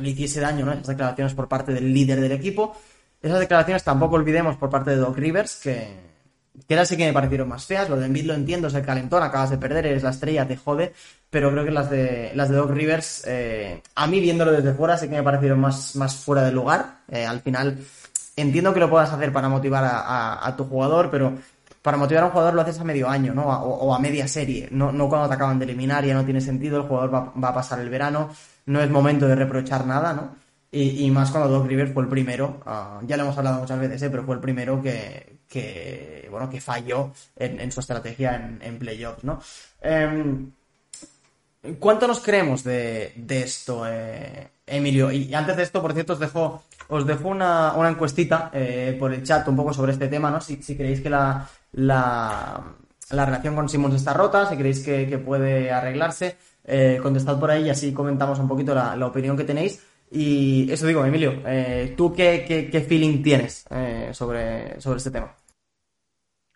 le 0.01 0.09
hiciese 0.09 0.41
daño, 0.41 0.67
¿no? 0.67 0.73
Esas 0.73 0.89
declaraciones 0.89 1.35
por 1.35 1.49
parte 1.49 1.73
del 1.73 1.93
líder 1.93 2.21
del 2.21 2.33
equipo. 2.33 2.77
Esas 3.23 3.41
declaraciones 3.41 3.83
tampoco 3.83 4.17
olvidemos 4.17 4.57
por 4.57 4.69
parte 4.69 4.91
de 4.91 4.97
Doc 4.97 5.17
Rivers, 5.17 5.57
que, 5.63 6.04
que 6.67 6.75
era 6.75 6.87
sí 6.87 6.97
que 6.97 7.07
me 7.07 7.13
parecieron 7.13 7.49
más 7.49 7.67
feas. 7.67 7.89
Lo 7.89 7.97
de 7.97 8.07
Embiid 8.07 8.27
lo 8.27 8.35
entiendo, 8.35 8.69
es 8.69 8.75
el 8.75 8.85
calentón, 8.85 9.23
acabas 9.23 9.51
de 9.51 9.59
perder, 9.59 9.87
eres 9.87 10.03
la 10.03 10.11
estrella, 10.11 10.47
te 10.47 10.57
jode. 10.57 10.93
Pero 11.31 11.51
creo 11.51 11.65
que 11.65 11.71
las 11.71 11.91
de, 11.91 12.33
las 12.35 12.49
de 12.49 12.57
Doc 12.57 12.71
Rivers, 12.71 13.25
eh, 13.27 13.83
a 13.95 14.07
mí 14.07 14.21
viéndolo 14.21 14.53
desde 14.53 14.73
fuera, 14.73 14.97
sí 14.97 15.09
que 15.09 15.17
me 15.17 15.23
parecieron 15.23 15.61
más, 15.61 15.97
más 15.97 16.15
fuera 16.17 16.43
de 16.43 16.53
lugar. 16.53 16.99
Eh, 17.09 17.27
al 17.27 17.41
final, 17.41 17.79
entiendo 18.37 18.73
que 18.73 18.81
lo 18.81 18.89
puedas 18.89 19.13
hacer 19.13 19.33
para 19.33 19.49
motivar 19.49 19.85
a, 19.85 20.55
tu 20.57 20.65
jugador, 20.65 21.11
pero 21.11 21.33
para 21.83 21.97
motivar 21.97 22.23
a 22.23 22.27
un 22.27 22.33
jugador 22.33 22.55
lo 22.55 22.63
haces 22.63 22.79
a 22.79 22.85
medio 22.85 23.09
año, 23.09 23.35
¿no? 23.35 23.47
O, 23.47 23.95
a 23.95 23.99
media 23.99 24.29
serie, 24.29 24.69
no, 24.71 24.93
no 24.93 25.09
cuando 25.09 25.29
te 25.29 25.35
acaban 25.35 25.59
de 25.59 25.65
eliminar, 25.65 26.05
ya 26.05 26.15
no 26.15 26.25
tiene 26.25 26.41
sentido, 26.41 26.79
el 26.79 26.85
jugador 26.85 27.13
va, 27.13 27.33
va 27.33 27.49
a 27.49 27.55
pasar 27.55 27.81
el 27.81 27.91
verano, 27.91 28.31
no 28.67 28.81
es 28.81 28.89
momento 28.89 29.27
de 29.27 29.35
reprochar 29.35 29.87
nada, 29.87 30.15
¿no? 30.15 30.44
Y, 30.77 31.09
más 31.13 31.31
cuando 31.31 31.49
Doc 31.49 31.69
Rivers 31.69 31.93
fue 31.93 32.03
el 32.03 32.09
primero, 32.09 32.61
ah, 32.67 33.01
ya 33.07 33.17
lo 33.17 33.23
hemos 33.23 33.39
hablado 33.39 33.61
muchas 33.61 33.79
veces, 33.79 34.03
¿eh? 34.03 34.11
pero 34.11 34.25
fue 34.25 34.35
el 34.35 34.41
primero 34.41 34.83
que, 34.83 36.27
bueno, 36.29 36.51
que 36.51 36.61
falló 36.61 37.13
en, 37.37 37.71
su 37.71 37.79
estrategia 37.79 38.35
en, 38.35 38.59
en 38.61 38.77
playoffs, 38.81 39.23
¿no? 39.23 39.41
Em, 39.81 40.51
¿Cuánto 41.79 42.09
nos 42.09 42.19
creemos 42.19 42.65
de, 42.65 43.13
esto, 43.29 43.85
eh, 43.87 44.49
Emilio, 44.67 45.13
y 45.13 45.33
antes 45.33 45.57
de 45.57 45.63
esto, 45.63 45.81
por 45.81 45.93
cierto, 45.93 46.15
os 46.15 46.19
dejo, 46.19 46.65
os 46.89 47.07
dejo 47.07 47.29
una, 47.29 47.75
una 47.75 47.91
encuestita 47.91 48.51
eh, 48.53 48.97
por 48.99 49.15
el 49.15 49.23
chat 49.23 49.47
un 49.47 49.57
poco 49.57 49.73
sobre 49.73 49.93
este 49.93 50.09
tema, 50.09 50.29
¿no? 50.29 50.41
Si, 50.41 50.61
si 50.61 50.77
creéis 50.77 51.01
que 51.01 51.09
la, 51.09 51.49
la, 51.73 52.65
la 53.11 53.25
relación 53.25 53.55
con 53.55 53.69
Simmons 53.69 53.95
está 53.95 54.13
rota, 54.13 54.51
si 54.51 54.57
creéis 54.57 54.81
que, 54.81 55.19
puede 55.19 55.71
arreglarse, 55.71 56.37
eh, 56.65 56.99
contestad 57.01 57.39
por 57.39 57.53
ahí 57.53 57.67
y 57.67 57.71
así 57.71 57.93
comentamos 57.93 58.41
un 58.41 58.49
poquito 58.49 58.75
la 58.75 59.07
opinión 59.07 59.37
que 59.37 59.45
tenéis. 59.45 59.81
Y 60.15 60.71
eso 60.71 60.87
digo, 60.87 61.05
Emilio, 61.05 61.43
eh, 61.45 61.95
¿tú 61.97 62.15
qué, 62.15 62.69
qué, 62.71 62.81
feeling 62.83 63.21
tienes 63.21 63.67
eh, 63.69 64.11
sobre, 64.13 64.81
sobre 64.81 64.99
este 64.99 65.11
tema? 65.11 65.35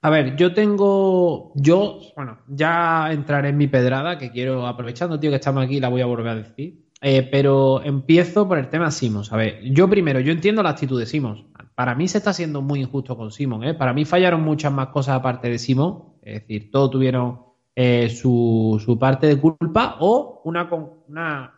A 0.00 0.10
ver, 0.10 0.36
yo 0.36 0.54
tengo. 0.54 1.50
Yo, 1.56 1.98
bueno, 2.14 2.38
ya 2.46 3.10
entraré 3.10 3.48
en 3.48 3.56
mi 3.56 3.66
pedrada, 3.66 4.16
que 4.16 4.30
quiero, 4.30 4.64
aprovechando, 4.64 5.18
tío, 5.18 5.30
que 5.30 5.36
estamos 5.36 5.64
aquí, 5.64 5.80
la 5.80 5.88
voy 5.88 6.02
a 6.02 6.06
volver 6.06 6.28
a 6.28 6.34
decir. 6.36 6.84
Eh, 7.00 7.28
pero 7.32 7.82
empiezo 7.82 8.46
por 8.46 8.58
el 8.58 8.68
tema 8.68 8.92
Simons. 8.92 9.32
A 9.32 9.36
ver, 9.36 9.60
yo 9.64 9.90
primero, 9.90 10.20
yo 10.20 10.30
entiendo 10.30 10.62
la 10.62 10.70
actitud 10.70 10.98
de 10.98 11.06
Simons. 11.06 11.44
Para 11.74 11.96
mí 11.96 12.06
se 12.06 12.18
está 12.18 12.32
siendo 12.32 12.62
muy 12.62 12.80
injusto 12.80 13.16
con 13.16 13.32
Simons. 13.32 13.66
¿eh? 13.66 13.74
Para 13.74 13.92
mí 13.92 14.04
fallaron 14.04 14.42
muchas 14.42 14.72
más 14.72 14.88
cosas 14.88 15.16
aparte 15.16 15.50
de 15.50 15.58
Simons. 15.58 16.04
Es 16.22 16.42
decir, 16.42 16.70
todos 16.70 16.92
tuvieron 16.92 17.40
su, 18.10 18.80
su, 18.84 18.98
parte 18.98 19.28
de 19.28 19.36
culpa 19.36 19.96
o 20.00 20.42
una, 20.44 20.68
una 21.08 21.57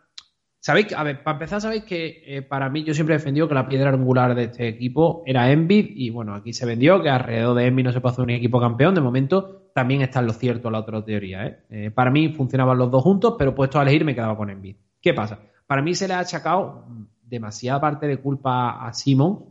Sabéis, 0.63 0.93
a 0.93 1.01
ver, 1.01 1.23
para 1.23 1.37
empezar, 1.37 1.59
sabéis 1.59 1.85
que 1.85 2.21
eh, 2.23 2.43
para 2.43 2.69
mí 2.69 2.83
yo 2.83 2.93
siempre 2.93 3.15
he 3.15 3.17
defendido 3.17 3.47
que 3.47 3.55
la 3.55 3.67
piedra 3.67 3.89
angular 3.89 4.35
de 4.35 4.43
este 4.43 4.67
equipo 4.67 5.23
era 5.25 5.51
Envid 5.51 5.87
y 5.95 6.11
bueno, 6.11 6.35
aquí 6.35 6.53
se 6.53 6.67
vendió 6.67 7.01
que 7.01 7.09
alrededor 7.09 7.57
de 7.57 7.65
Envid 7.65 7.85
no 7.85 7.91
se 7.91 7.99
puede 7.99 8.13
hacer 8.13 8.23
un 8.25 8.29
equipo 8.29 8.61
campeón. 8.61 8.93
De 8.93 9.01
momento 9.01 9.71
también 9.73 10.03
está 10.03 10.19
en 10.19 10.27
lo 10.27 10.33
cierto 10.33 10.69
la 10.69 10.77
otra 10.77 11.03
teoría. 11.03 11.47
¿eh? 11.47 11.63
Eh, 11.71 11.89
para 11.89 12.11
mí 12.11 12.29
funcionaban 12.29 12.77
los 12.77 12.91
dos 12.91 13.01
juntos, 13.01 13.33
pero 13.39 13.55
puesto 13.55 13.79
a 13.79 13.81
elegir 13.81 14.05
me 14.05 14.13
quedaba 14.13 14.37
con 14.37 14.51
Envid. 14.51 14.75
¿Qué 15.01 15.15
pasa? 15.15 15.39
Para 15.65 15.81
mí 15.81 15.95
se 15.95 16.07
le 16.07 16.13
ha 16.13 16.19
achacado 16.19 16.85
demasiada 17.23 17.81
parte 17.81 18.05
de 18.05 18.17
culpa 18.17 18.85
a 18.85 18.93
Simon 18.93 19.45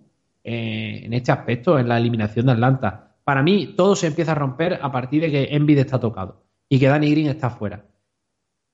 en 0.44 1.12
este 1.12 1.32
aspecto, 1.32 1.76
en 1.76 1.88
la 1.88 1.98
eliminación 1.98 2.46
de 2.46 2.52
Atlanta. 2.52 3.16
Para 3.24 3.42
mí 3.42 3.74
todo 3.76 3.96
se 3.96 4.06
empieza 4.06 4.30
a 4.30 4.36
romper 4.36 4.78
a 4.80 4.92
partir 4.92 5.22
de 5.22 5.30
que 5.32 5.56
Envid 5.56 5.78
está 5.78 5.98
tocado 5.98 6.44
y 6.68 6.78
que 6.78 6.86
Danny 6.86 7.10
Green 7.10 7.26
está 7.26 7.50
fuera. 7.50 7.84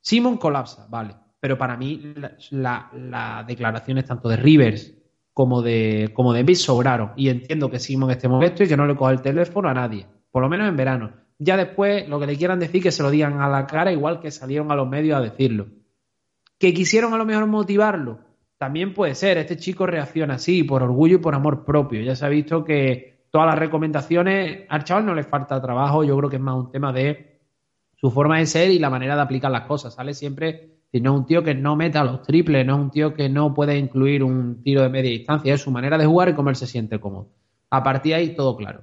Simon 0.02 0.36
colapsa, 0.36 0.86
vale 0.90 1.25
pero 1.46 1.58
para 1.58 1.76
mí 1.76 2.12
las 2.16 2.50
la, 2.50 3.44
declaraciones 3.46 4.04
tanto 4.04 4.28
de 4.28 4.36
Rivers 4.36 4.92
como 5.32 5.62
de, 5.62 6.10
como 6.12 6.32
de 6.32 6.54
sobraron. 6.56 7.12
Y 7.14 7.28
entiendo 7.28 7.70
que 7.70 7.78
Simon 7.78 8.10
esté 8.10 8.26
molesto 8.26 8.64
y 8.64 8.66
que 8.66 8.76
no 8.76 8.84
le 8.84 8.96
coja 8.96 9.12
el 9.12 9.22
teléfono 9.22 9.68
a 9.68 9.74
nadie, 9.74 10.08
por 10.32 10.42
lo 10.42 10.48
menos 10.48 10.68
en 10.68 10.76
verano. 10.76 11.12
Ya 11.38 11.56
después, 11.56 12.08
lo 12.08 12.18
que 12.18 12.26
le 12.26 12.36
quieran 12.36 12.58
decir, 12.58 12.82
que 12.82 12.90
se 12.90 13.04
lo 13.04 13.12
digan 13.12 13.40
a 13.40 13.48
la 13.48 13.64
cara, 13.64 13.92
igual 13.92 14.18
que 14.18 14.32
salieron 14.32 14.72
a 14.72 14.74
los 14.74 14.88
medios 14.88 15.16
a 15.16 15.20
decirlo. 15.20 15.68
Que 16.58 16.74
quisieron 16.74 17.14
a 17.14 17.16
lo 17.16 17.24
mejor 17.24 17.46
motivarlo, 17.46 18.18
también 18.58 18.92
puede 18.92 19.14
ser. 19.14 19.38
Este 19.38 19.56
chico 19.56 19.86
reacciona 19.86 20.34
así, 20.34 20.64
por 20.64 20.82
orgullo 20.82 21.14
y 21.14 21.20
por 21.20 21.36
amor 21.36 21.64
propio. 21.64 22.02
Ya 22.02 22.16
se 22.16 22.26
ha 22.26 22.28
visto 22.28 22.64
que 22.64 23.28
todas 23.30 23.46
las 23.46 23.56
recomendaciones, 23.60 24.66
al 24.68 24.82
chaval 24.82 25.06
no 25.06 25.14
le 25.14 25.22
falta 25.22 25.62
trabajo, 25.62 26.02
yo 26.02 26.16
creo 26.18 26.28
que 26.28 26.36
es 26.38 26.42
más 26.42 26.56
un 26.56 26.72
tema 26.72 26.92
de 26.92 27.38
su 27.94 28.10
forma 28.10 28.40
de 28.40 28.46
ser 28.46 28.72
y 28.72 28.80
la 28.80 28.90
manera 28.90 29.14
de 29.14 29.22
aplicar 29.22 29.52
las 29.52 29.68
cosas. 29.68 29.94
Sale 29.94 30.12
siempre 30.12 30.75
no 31.00 31.14
es 31.14 31.20
un 31.20 31.26
tío 31.26 31.42
que 31.42 31.54
no 31.54 31.76
meta 31.76 32.04
los 32.04 32.22
triples, 32.22 32.66
no 32.66 32.74
es 32.74 32.80
un 32.80 32.90
tío 32.90 33.14
que 33.14 33.28
no 33.28 33.54
puede 33.54 33.78
incluir 33.78 34.22
un 34.22 34.62
tiro 34.62 34.82
de 34.82 34.88
media 34.88 35.10
distancia, 35.10 35.54
es 35.54 35.60
su 35.60 35.70
manera 35.70 35.98
de 35.98 36.06
jugar 36.06 36.28
y 36.28 36.34
cómo 36.34 36.50
él 36.50 36.56
se 36.56 36.66
siente 36.66 37.00
cómodo. 37.00 37.30
A 37.70 37.82
partir 37.82 38.12
de 38.12 38.16
ahí, 38.16 38.36
todo 38.36 38.56
claro. 38.56 38.82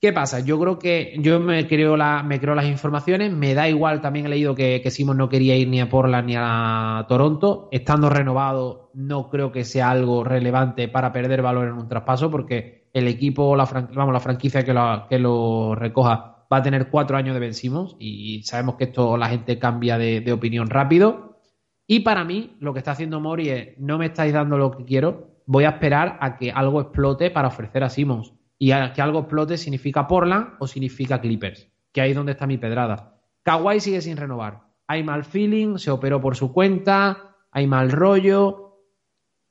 ¿Qué 0.00 0.14
pasa? 0.14 0.40
Yo 0.40 0.58
creo 0.58 0.78
que 0.78 1.14
yo 1.18 1.40
me 1.40 1.66
creo, 1.68 1.94
las 1.96 2.64
informaciones, 2.64 3.32
me 3.32 3.52
da 3.52 3.68
igual, 3.68 4.00
también 4.00 4.24
he 4.24 4.30
leído 4.30 4.54
que, 4.54 4.80
que 4.82 4.90
Simon 4.90 5.18
no 5.18 5.28
quería 5.28 5.56
ir 5.56 5.68
ni 5.68 5.78
a 5.78 5.90
Portland 5.90 6.26
ni 6.26 6.34
a 6.38 7.04
Toronto, 7.06 7.68
estando 7.70 8.08
renovado 8.08 8.90
no 8.94 9.28
creo 9.28 9.52
que 9.52 9.64
sea 9.64 9.90
algo 9.90 10.24
relevante 10.24 10.88
para 10.88 11.12
perder 11.12 11.42
valor 11.42 11.68
en 11.68 11.74
un 11.74 11.86
traspaso 11.86 12.30
porque 12.30 12.88
el 12.94 13.08
equipo, 13.08 13.54
la, 13.54 13.66
vamos, 13.66 14.14
la 14.14 14.20
franquicia 14.20 14.64
que 14.64 15.18
lo 15.18 15.74
recoja 15.74 16.39
va 16.52 16.58
a 16.58 16.62
tener 16.62 16.88
cuatro 16.90 17.16
años 17.16 17.34
de 17.34 17.40
Ben 17.40 17.52
y 17.98 18.42
sabemos 18.42 18.74
que 18.74 18.84
esto 18.84 19.16
la 19.16 19.28
gente 19.28 19.58
cambia 19.58 19.98
de, 19.98 20.32
opinión 20.32 20.68
rápido. 20.68 21.38
Y 21.86 22.00
para 22.00 22.24
mí, 22.24 22.56
lo 22.60 22.72
que 22.72 22.78
está 22.78 22.92
haciendo 22.92 23.20
Mori 23.20 23.48
es, 23.48 23.78
no 23.78 23.98
me 23.98 24.06
estáis 24.06 24.32
dando 24.32 24.58
lo 24.58 24.70
que 24.70 24.84
quiero, 24.84 25.42
voy 25.46 25.64
a 25.64 25.70
esperar 25.70 26.18
a 26.20 26.36
que 26.36 26.50
algo 26.50 26.80
explote 26.80 27.30
para 27.30 27.48
ofrecer 27.48 27.84
a 27.84 27.88
Simmons. 27.88 28.32
Y 28.58 28.72
a 28.72 28.92
que 28.92 29.00
algo 29.00 29.20
explote 29.20 29.56
significa 29.56 30.06
Portland 30.06 30.54
o 30.58 30.66
significa 30.66 31.20
Clippers, 31.20 31.68
que 31.92 32.00
ahí 32.00 32.10
es 32.10 32.16
donde 32.16 32.32
está 32.32 32.46
mi 32.46 32.58
pedrada. 32.58 33.16
Kawhi 33.42 33.80
sigue 33.80 34.02
sin 34.02 34.16
renovar. 34.16 34.60
Hay 34.86 35.02
mal 35.02 35.24
feeling, 35.24 35.78
se 35.78 35.90
operó 35.90 36.20
por 36.20 36.36
su 36.36 36.52
cuenta, 36.52 37.36
hay 37.50 37.66
mal 37.66 37.90
rollo. 37.90 38.82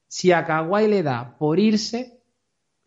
Si 0.07 0.31
a 0.31 0.45
Kawhi 0.45 0.87
le 0.87 1.01
da 1.01 1.37
por 1.37 1.59
irse, 1.59 2.21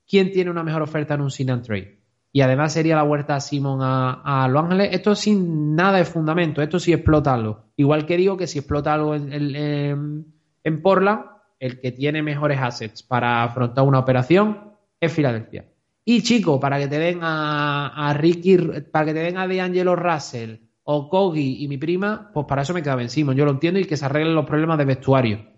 ¿quién 0.07 0.31
tiene 0.31 0.51
una 0.51 0.63
mejor 0.63 0.83
oferta 0.83 1.15
en 1.15 1.23
un 1.23 1.31
sin 1.31 1.51
and 1.51 1.65
trade? 1.65 2.02
Y 2.33 2.41
además 2.41 2.73
sería 2.73 2.97
la 2.97 3.03
vuelta 3.03 3.37
a 3.37 3.41
Simon 3.41 3.81
a, 3.83 4.49
Los 4.51 4.65
Ángeles. 4.65 4.89
Esto 4.93 5.15
sin 5.15 5.77
nada 5.77 5.99
de 5.99 6.07
fundamento, 6.07 6.63
esto 6.63 6.79
sí 6.79 6.93
explota 6.93 7.35
algo. 7.35 7.67
Igual 7.77 8.07
que 8.07 8.17
digo 8.17 8.39
que 8.39 8.47
si 8.47 8.59
explota 8.59 8.95
algo 8.95 9.15
en, 9.15 10.35
en, 10.65 10.83
Portland, 10.83 11.27
el 11.59 11.79
que 11.79 11.93
tiene 11.93 12.23
mejores 12.23 12.59
assets 12.59 13.03
para 13.03 13.45
afrontar 13.45 13.85
una 13.85 13.99
operación 13.99 14.73
es 14.99 15.13
Filadelfia. 15.13 15.67
Y 16.05 16.23
chico, 16.23 16.59
para 16.59 16.79
que 16.79 16.89
te 16.89 16.99
den 16.99 17.19
a, 17.23 18.15
Ricky, 18.17 18.57
para 18.91 19.05
que 19.05 19.15
te 19.15 19.21
den 19.21 19.37
a 19.37 19.47
D'Angelo 19.47 19.95
Russell 19.95 20.57
o 20.85 21.09
Kogi 21.11 21.63
y 21.63 21.69
mi 21.69 21.77
prima, 21.77 22.31
pues 22.33 22.47
para 22.47 22.63
eso 22.63 22.73
me 22.73 22.83
quedaba 22.83 23.03
en 23.03 23.11
Simon. 23.11 23.37
Yo 23.37 23.45
lo 23.45 23.53
entiendo 23.53 23.79
y 23.79 23.85
que 23.85 23.99
se 23.99 24.07
arreglen 24.07 24.35
los 24.35 24.47
problemas 24.47 24.79
de 24.79 24.87
vestuario. 24.87 25.52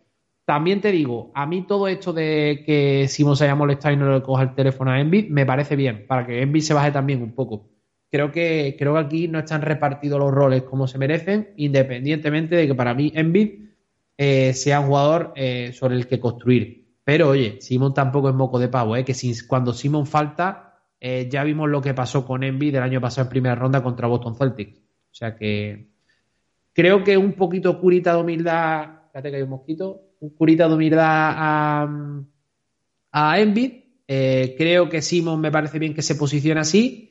También 0.45 0.81
te 0.83 0.93
digo, 0.93 1.33
a 1.35 1.47
mí 1.47 1.67
todo 1.67 1.89
esto 1.89 2.13
de 2.13 2.63
que 2.67 3.09
Simon 3.09 3.37
se 3.37 3.45
haya 3.45 3.55
molestado 3.55 3.95
y 3.95 3.97
no 3.97 4.13
le 4.13 4.23
coja 4.23 4.43
el 4.43 4.55
teléfono 4.55 4.91
a 4.91 5.01
Envid 5.01 5.31
me 5.31 5.47
parece 5.47 5.75
bien, 5.75 6.07
para 6.07 6.27
que 6.27 6.43
Envid 6.43 6.61
se 6.61 6.75
baje 6.75 6.93
también 6.93 7.23
un 7.23 7.33
poco. 7.33 7.71
Creo 8.11 8.31
que, 8.31 8.77
creo 8.79 8.95
que 8.95 9.01
aquí 9.01 9.29
no 9.29 9.39
están 9.39 9.63
repartidos 9.63 10.19
los 10.19 10.31
roles 10.31 10.63
como 10.65 10.87
se 10.87 10.99
merecen, 10.99 11.55
independientemente 11.57 12.57
de 12.57 12.67
que 12.67 12.75
para 12.75 12.95
mí 12.95 13.11
Envid 13.15 13.71
eh, 14.19 14.53
sea 14.53 14.81
un 14.81 14.89
jugador 14.89 15.33
eh, 15.35 15.73
sobre 15.73 15.97
el 15.97 16.07
que 16.07 16.21
construir. 16.21 16.85
Pero 17.05 17.31
oye, 17.31 17.61
Simon 17.61 17.95
tampoco 17.95 18.29
es 18.29 18.35
moco 18.35 18.59
de 18.59 18.69
pavo, 18.69 18.97
¿eh? 18.97 19.05
que 19.05 19.15
cuando 19.49 19.73
Simon 19.73 20.07
falta, 20.07 20.81
eh, 21.01 21.29
ya 21.31 21.45
vimos 21.45 21.69
lo 21.69 21.83
que 21.83 21.93
pasó 21.95 22.27
con 22.27 22.43
Envid 22.43 22.77
el 22.77 22.83
año 22.83 23.01
pasado 23.01 23.27
en 23.27 23.31
primera 23.31 23.55
ronda 23.55 23.83
contra 23.83 24.09
Boston 24.09 24.37
Celtics. 24.37 24.79
O 24.79 25.15
sea 25.15 25.37
que 25.37 25.89
creo 26.73 27.05
que 27.05 27.17
un 27.17 27.33
poquito 27.33 27.79
curita 27.81 28.15
de 28.15 28.21
humildad. 28.23 29.07
Espérate 29.07 29.31
que 29.31 29.37
hay 29.37 29.43
un 29.43 29.51
mosquito 29.51 30.04
un 30.25 30.31
curita 30.31 30.69
de 30.69 30.75
humildad 30.75 31.07
a, 31.07 31.89
a. 33.13 33.39
Eh, 34.07 34.55
creo 34.59 34.89
que 34.89 35.03
Simon 35.03 35.41
me 35.41 35.51
parece 35.51 35.79
bien 35.79 35.95
que 35.95 36.03
se 36.03 36.15
posicione 36.15 36.61
así. 36.61 37.11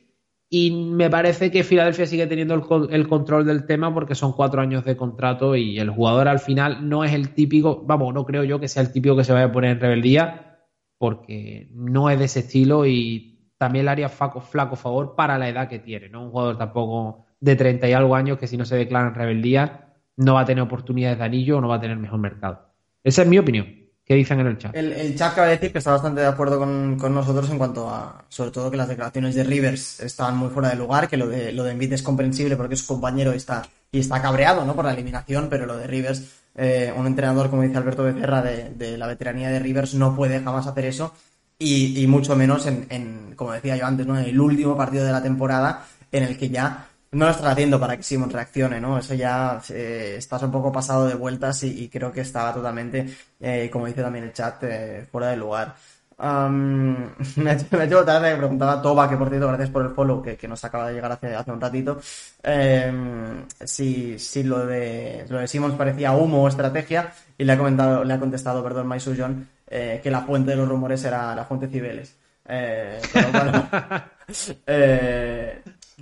Y 0.50 0.70
me 0.72 1.10
parece 1.10 1.50
que 1.50 1.64
Filadelfia 1.64 2.06
sigue 2.06 2.28
teniendo 2.28 2.54
el, 2.92 3.08
control 3.08 3.44
del 3.44 3.66
tema 3.66 3.92
porque 3.92 4.14
son 4.14 4.34
cuatro 4.34 4.62
años 4.62 4.86
de 4.86 4.96
contrato 4.96 5.56
y 5.56 5.80
el 5.80 5.90
jugador 5.90 6.28
al 6.28 6.38
final 6.38 6.88
no 6.88 7.04
es 7.04 7.12
el 7.14 7.34
típico, 7.34 7.82
vamos, 7.84 8.14
no 8.14 8.24
creo 8.24 8.44
yo 8.44 8.60
que 8.60 8.68
sea 8.68 8.84
el 8.84 8.92
típico 8.92 9.16
que 9.16 9.24
se 9.24 9.34
vaya 9.34 9.46
a 9.46 9.52
poner 9.52 9.72
en 9.72 9.80
rebeldía 9.80 10.60
porque 11.00 11.70
no 11.74 12.12
es 12.12 12.20
de 12.20 12.26
ese 12.26 12.42
estilo 12.42 12.86
y 12.86 13.50
también 13.58 13.86
le 13.86 13.92
haría 13.92 14.10
flaco, 14.10 14.42
flaco 14.42 14.76
favor 14.76 15.16
para 15.16 15.40
la 15.40 15.50
edad 15.50 15.68
que 15.68 15.80
tiene, 15.80 16.10
¿no? 16.10 16.26
Un 16.26 16.30
jugador 16.30 16.58
tampoco 16.60 17.26
de 17.40 17.56
30 17.56 17.90
y 17.90 17.94
algo 17.94 18.16
años 18.16 18.38
que 18.38 18.46
si 18.46 18.56
no 18.56 18.66
se 18.66 18.76
declara 18.76 19.08
en 19.08 19.16
rebeldía 19.16 19.96
no 20.18 20.36
va 20.36 20.42
a 20.42 20.46
tener 20.46 20.64
oportunidades 20.64 21.18
de 21.18 21.24
anillo 21.24 21.58
o 21.58 21.62
no 21.62 21.68
va 21.68 21.78
a 21.78 21.82
tener 21.82 21.98
mejor 21.98 22.20
mercado. 22.20 22.73
Esa 23.04 23.24
es 23.24 23.28
mi 23.28 23.38
opinión. 23.38 23.84
¿Qué 24.06 24.16
dicen 24.16 24.40
en 24.42 24.48
el 24.48 24.58
chat? 24.58 24.76
El, 24.76 25.16
chat 25.16 25.32
acaba 25.32 25.48
de 25.48 25.54
decir 25.54 25.72
que 25.72 25.78
está 25.78 25.92
bastante 25.92 26.20
de 26.20 26.28
acuerdo 26.28 26.60
con, 26.60 26.98
nosotros 26.98 27.50
en 27.50 27.58
cuanto 27.58 27.90
a, 27.90 28.26
sobre 28.28 28.52
todo, 28.52 28.70
que 28.70 28.76
las 28.76 28.90
declaraciones 28.90 29.34
de 29.34 29.46
Rivers 29.46 30.02
estaban 30.02 30.36
muy 30.36 30.50
fuera 30.50 30.70
de 30.70 30.76
lugar, 30.76 31.08
que 31.08 31.16
lo 31.16 31.28
de, 31.28 31.54
lo 31.54 31.64
de 31.64 31.74
es 31.86 32.04
comprensible 32.04 32.58
porque 32.58 32.76
su 32.76 32.86
compañero 32.86 33.32
está, 33.32 33.66
y 33.92 34.00
está 34.00 34.22
cabreado, 34.22 34.66
¿no? 34.66 34.76
Por 34.76 34.86
la 34.86 34.94
eliminación, 34.94 35.48
pero 35.50 35.66
lo 35.66 35.78
de 35.78 35.88
Rivers, 35.88 36.22
eh, 36.56 36.94
un 36.96 37.08
entrenador, 37.08 37.50
como 37.50 37.62
dice 37.62 37.78
Alberto 37.78 38.04
Becerra, 38.04 38.42
de, 38.42 38.98
la 38.98 39.08
veteranía 39.08 39.50
de 39.50 39.60
Rivers, 39.60 39.94
no 39.94 40.16
puede 40.18 40.42
jamás 40.42 40.68
hacer 40.68 40.84
eso, 40.86 41.14
y, 41.58 42.06
mucho 42.08 42.36
menos 42.36 42.66
en, 42.66 42.86
en, 42.90 43.36
como 43.38 43.54
decía 43.54 43.78
yo 43.78 43.86
antes, 43.86 44.06
¿no? 44.06 44.20
En 44.20 44.26
el 44.26 44.40
último 44.40 44.76
partido 44.76 45.06
de 45.06 45.14
la 45.14 45.24
temporada, 45.24 45.86
en 46.12 46.24
el 46.24 46.38
que 46.38 46.50
ya 46.50 46.90
no 47.14 47.26
lo 47.26 47.32
estás 47.32 47.48
haciendo 47.48 47.80
para 47.80 47.96
que 47.96 48.04
Simon 48.04 48.30
reaccione, 48.30 48.80
¿no? 48.80 48.98
Eso 48.98 49.14
ya 49.14 49.62
eh, 49.70 50.16
estás 50.18 50.44
un 50.44 50.52
poco 50.52 50.72
pasado 50.72 51.08
de 51.08 51.16
vueltas 51.16 51.64
y, 51.64 51.88
creo 51.90 52.12
que 52.12 52.22
estaba 52.22 52.54
totalmente, 52.54 53.08
eh, 53.40 53.70
como 53.72 53.86
dice 53.86 54.02
también 54.02 54.26
el 54.26 54.34
chat, 54.34 54.64
eh, 54.64 55.08
fuera 55.12 55.30
de 55.30 55.38
lugar. 55.38 55.76
me, 56.24 57.50
ha 57.50 57.84
hecho 57.84 58.06
tarde, 58.06 58.32
me 58.32 58.38
preguntaba 58.38 58.82
Toba, 58.82 59.10
que 59.10 59.18
por 59.18 59.30
cierto, 59.30 59.48
gracias 59.48 59.70
por 59.70 59.84
el 59.84 59.92
follow, 59.92 60.22
que, 60.22 60.48
nos 60.48 60.64
acaba 60.64 60.88
de 60.88 60.94
llegar 60.94 61.12
hace, 61.12 61.36
hace 61.36 61.52
un 61.52 61.60
ratito, 61.60 62.00
em, 62.42 63.46
si, 63.66 64.18
si 64.18 64.44
lo 64.44 64.66
de, 64.66 65.26
lo 65.28 65.40
de 65.40 65.48
Simons 65.48 65.76
parecía 65.76 66.14
humo 66.14 66.44
o 66.44 66.48
estrategia, 66.48 67.12
y 67.38 67.44
le 67.44 67.54
ha, 67.54 67.58
comentado, 67.58 68.04
le 68.06 68.14
ha 68.14 68.20
contestado, 68.20 68.64
perdón, 68.64 68.88
Maisu 68.88 69.16
John, 69.18 69.50
que 69.68 70.12
la 70.12 70.22
fuente 70.22 70.52
de 70.52 70.58
los 70.58 70.70
rumores 70.70 71.04
era 71.04 71.36
la 71.36 71.46
fuente 71.46 71.68
Cibeles. 71.68 72.16
pero 72.46 73.32
bueno, 73.32 73.68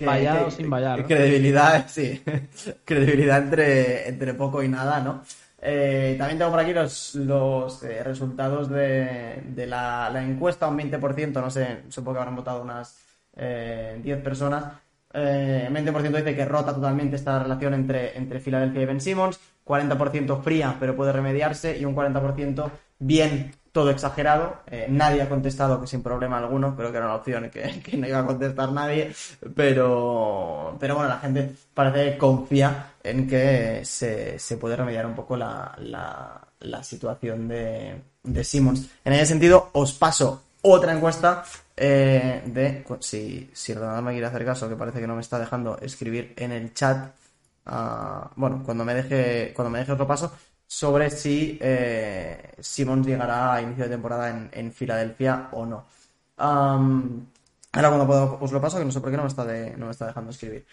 Vallado 0.05 0.51
sin 0.51 0.69
vallar. 0.69 1.05
Credibilidad, 1.05 1.85
sí. 1.89 2.21
credibilidad 2.85 3.43
entre, 3.43 4.07
entre 4.09 4.33
poco 4.33 4.61
y 4.63 4.67
nada, 4.67 4.99
¿no? 4.99 5.21
Eh, 5.63 6.15
también 6.17 6.39
tengo 6.39 6.51
por 6.51 6.59
aquí 6.59 6.73
los, 6.73 7.15
los 7.15 7.83
eh, 7.83 8.03
resultados 8.03 8.69
de, 8.69 9.43
de 9.45 9.67
la, 9.67 10.09
la, 10.11 10.23
encuesta, 10.23 10.67
un 10.67 10.77
20%, 10.77 11.33
no 11.33 11.51
sé, 11.51 11.83
supongo 11.89 12.13
que 12.13 12.19
habrán 12.19 12.35
votado 12.35 12.63
unas 12.63 12.97
10 13.35 14.21
personas. 14.21 14.73
Eh, 15.13 15.69
20% 15.69 16.17
dice 16.17 16.35
que 16.35 16.45
rota 16.45 16.73
totalmente 16.73 17.15
esta 17.17 17.43
relación 17.43 17.73
entre, 17.73 18.17
entre 18.17 18.39
Filadelfia 18.39 18.81
y 18.81 18.85
Ben 18.85 19.01
Simmons, 19.01 19.39
40% 19.65 20.41
fría 20.41 20.77
pero 20.79 20.95
puede 20.95 21.11
remediarse 21.11 21.77
y 21.77 21.85
un 21.85 21.95
40% 21.95 22.69
bien 22.99 23.51
todo 23.71 23.89
exagerado. 23.89 24.61
Eh, 24.67 24.87
nadie 24.89 25.21
ha 25.21 25.29
contestado 25.29 25.79
que 25.79 25.87
sin 25.87 26.03
problema 26.03 26.37
alguno, 26.37 26.75
creo 26.75 26.91
que 26.91 26.97
era 26.97 27.07
una 27.07 27.15
opción 27.15 27.49
que, 27.51 27.97
no 27.97 28.07
iba 28.07 28.19
a 28.19 28.25
contestar 28.25 28.71
nadie, 28.71 29.13
pero, 29.55 30.75
pero 30.79 30.95
bueno, 30.95 31.09
la 31.09 31.19
gente 31.19 31.51
parece 31.73 32.11
que 32.11 32.17
confía 32.17 32.93
en 33.03 33.27
que 33.27 33.81
se, 33.83 34.37
se 34.37 34.57
puede 34.57 34.75
remediar 34.75 35.05
un 35.05 35.15
poco 35.15 35.37
la, 35.37 35.75
la, 35.79 36.41
la 36.59 36.83
situación 36.83 37.47
de, 37.47 38.01
de, 38.23 38.43
Simmons. 38.43 38.89
En 39.03 39.13
ese 39.13 39.27
sentido, 39.27 39.69
os 39.73 39.93
paso 39.93 40.43
otra 40.61 40.93
encuesta 40.93 41.43
eh, 41.75 42.43
de, 42.45 42.85
si, 42.99 43.49
si 43.53 43.73
Ronaldo 43.73 44.03
me 44.03 44.11
quiere 44.11 44.27
hacer 44.27 44.45
caso, 44.45 44.69
que 44.69 44.75
parece 44.75 44.99
que 44.99 45.07
no 45.07 45.15
me 45.15 45.21
está 45.21 45.39
dejando 45.39 45.79
escribir 45.79 46.33
en 46.37 46.51
el 46.51 46.73
chat, 46.73 47.11
uh, 47.65 48.29
bueno, 48.35 48.61
cuando 48.63 48.85
me 48.85 48.93
deje, 48.93 49.53
cuando 49.55 49.71
me 49.71 49.79
deje 49.79 49.91
otro 49.93 50.05
paso, 50.05 50.31
sobre 50.71 51.09
si 51.09 51.59
eh, 51.59 52.53
Simmons 52.59 53.05
llegará 53.05 53.55
a 53.55 53.61
inicio 53.61 53.83
de 53.83 53.89
temporada 53.89 54.29
en, 54.29 54.49
en 54.53 54.71
Filadelfia 54.71 55.49
o 55.51 55.65
no. 55.65 55.85
Um, 56.39 57.25
ahora 57.73 57.89
cuando 57.89 58.07
puedo 58.07 58.37
os 58.39 58.53
lo 58.53 58.61
paso, 58.61 58.79
que 58.79 58.85
no 58.85 58.91
sé 58.93 59.01
por 59.01 59.11
qué 59.11 59.17
no 59.17 59.23
me 59.23 59.27
está, 59.27 59.43
no 59.75 59.87
me 59.87 59.91
está 59.91 60.07
dejando 60.07 60.31
escribir. 60.31 60.65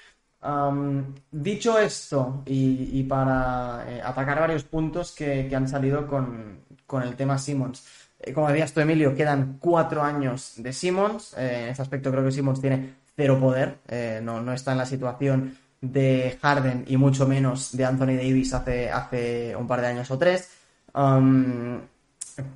Dicho 1.33 1.81
esto, 1.81 2.45
y, 2.47 3.01
y 3.01 3.03
para 3.03 3.87
eh, 3.89 4.01
atacar 4.01 4.39
varios 4.39 4.63
puntos 4.63 5.11
que, 5.17 5.49
que 5.49 5.57
han 5.57 5.67
salido 5.67 6.07
con, 6.07 6.61
con, 6.87 7.03
el 7.03 7.17
tema 7.17 7.37
Simmons. 7.37 7.85
Eh, 8.21 8.33
como 8.33 8.47
decías 8.47 8.73
tú, 8.73 8.79
Emilio, 8.79 9.17
quedan 9.17 9.59
cuatro 9.59 10.01
años 10.03 10.53
de 10.59 10.73
Simmons. 10.73 11.37
En 11.37 11.71
ese 11.71 11.83
aspecto 11.83 12.13
creo 12.13 12.25
que 12.25 12.31
Simmons 12.31 12.61
tiene 12.61 12.95
cero 13.17 13.41
poder. 13.41 13.81
No, 14.23 14.41
no 14.41 14.53
está 14.53 14.71
en 14.71 14.79
la 14.79 14.87
situación 14.87 15.59
de 15.81 16.39
Harden 16.43 16.85
y 16.89 16.97
mucho 16.97 17.27
menos 17.27 17.77
de 17.77 17.85
Anthony 17.85 18.17
Davis 18.17 18.55
hace, 18.55 18.91
hace 18.91 19.55
un 19.57 19.67
par 19.67 19.81
de 19.81 19.87
años 19.87 20.11
o 20.11 20.19
tres. 20.19 20.51
Um, 20.95 21.81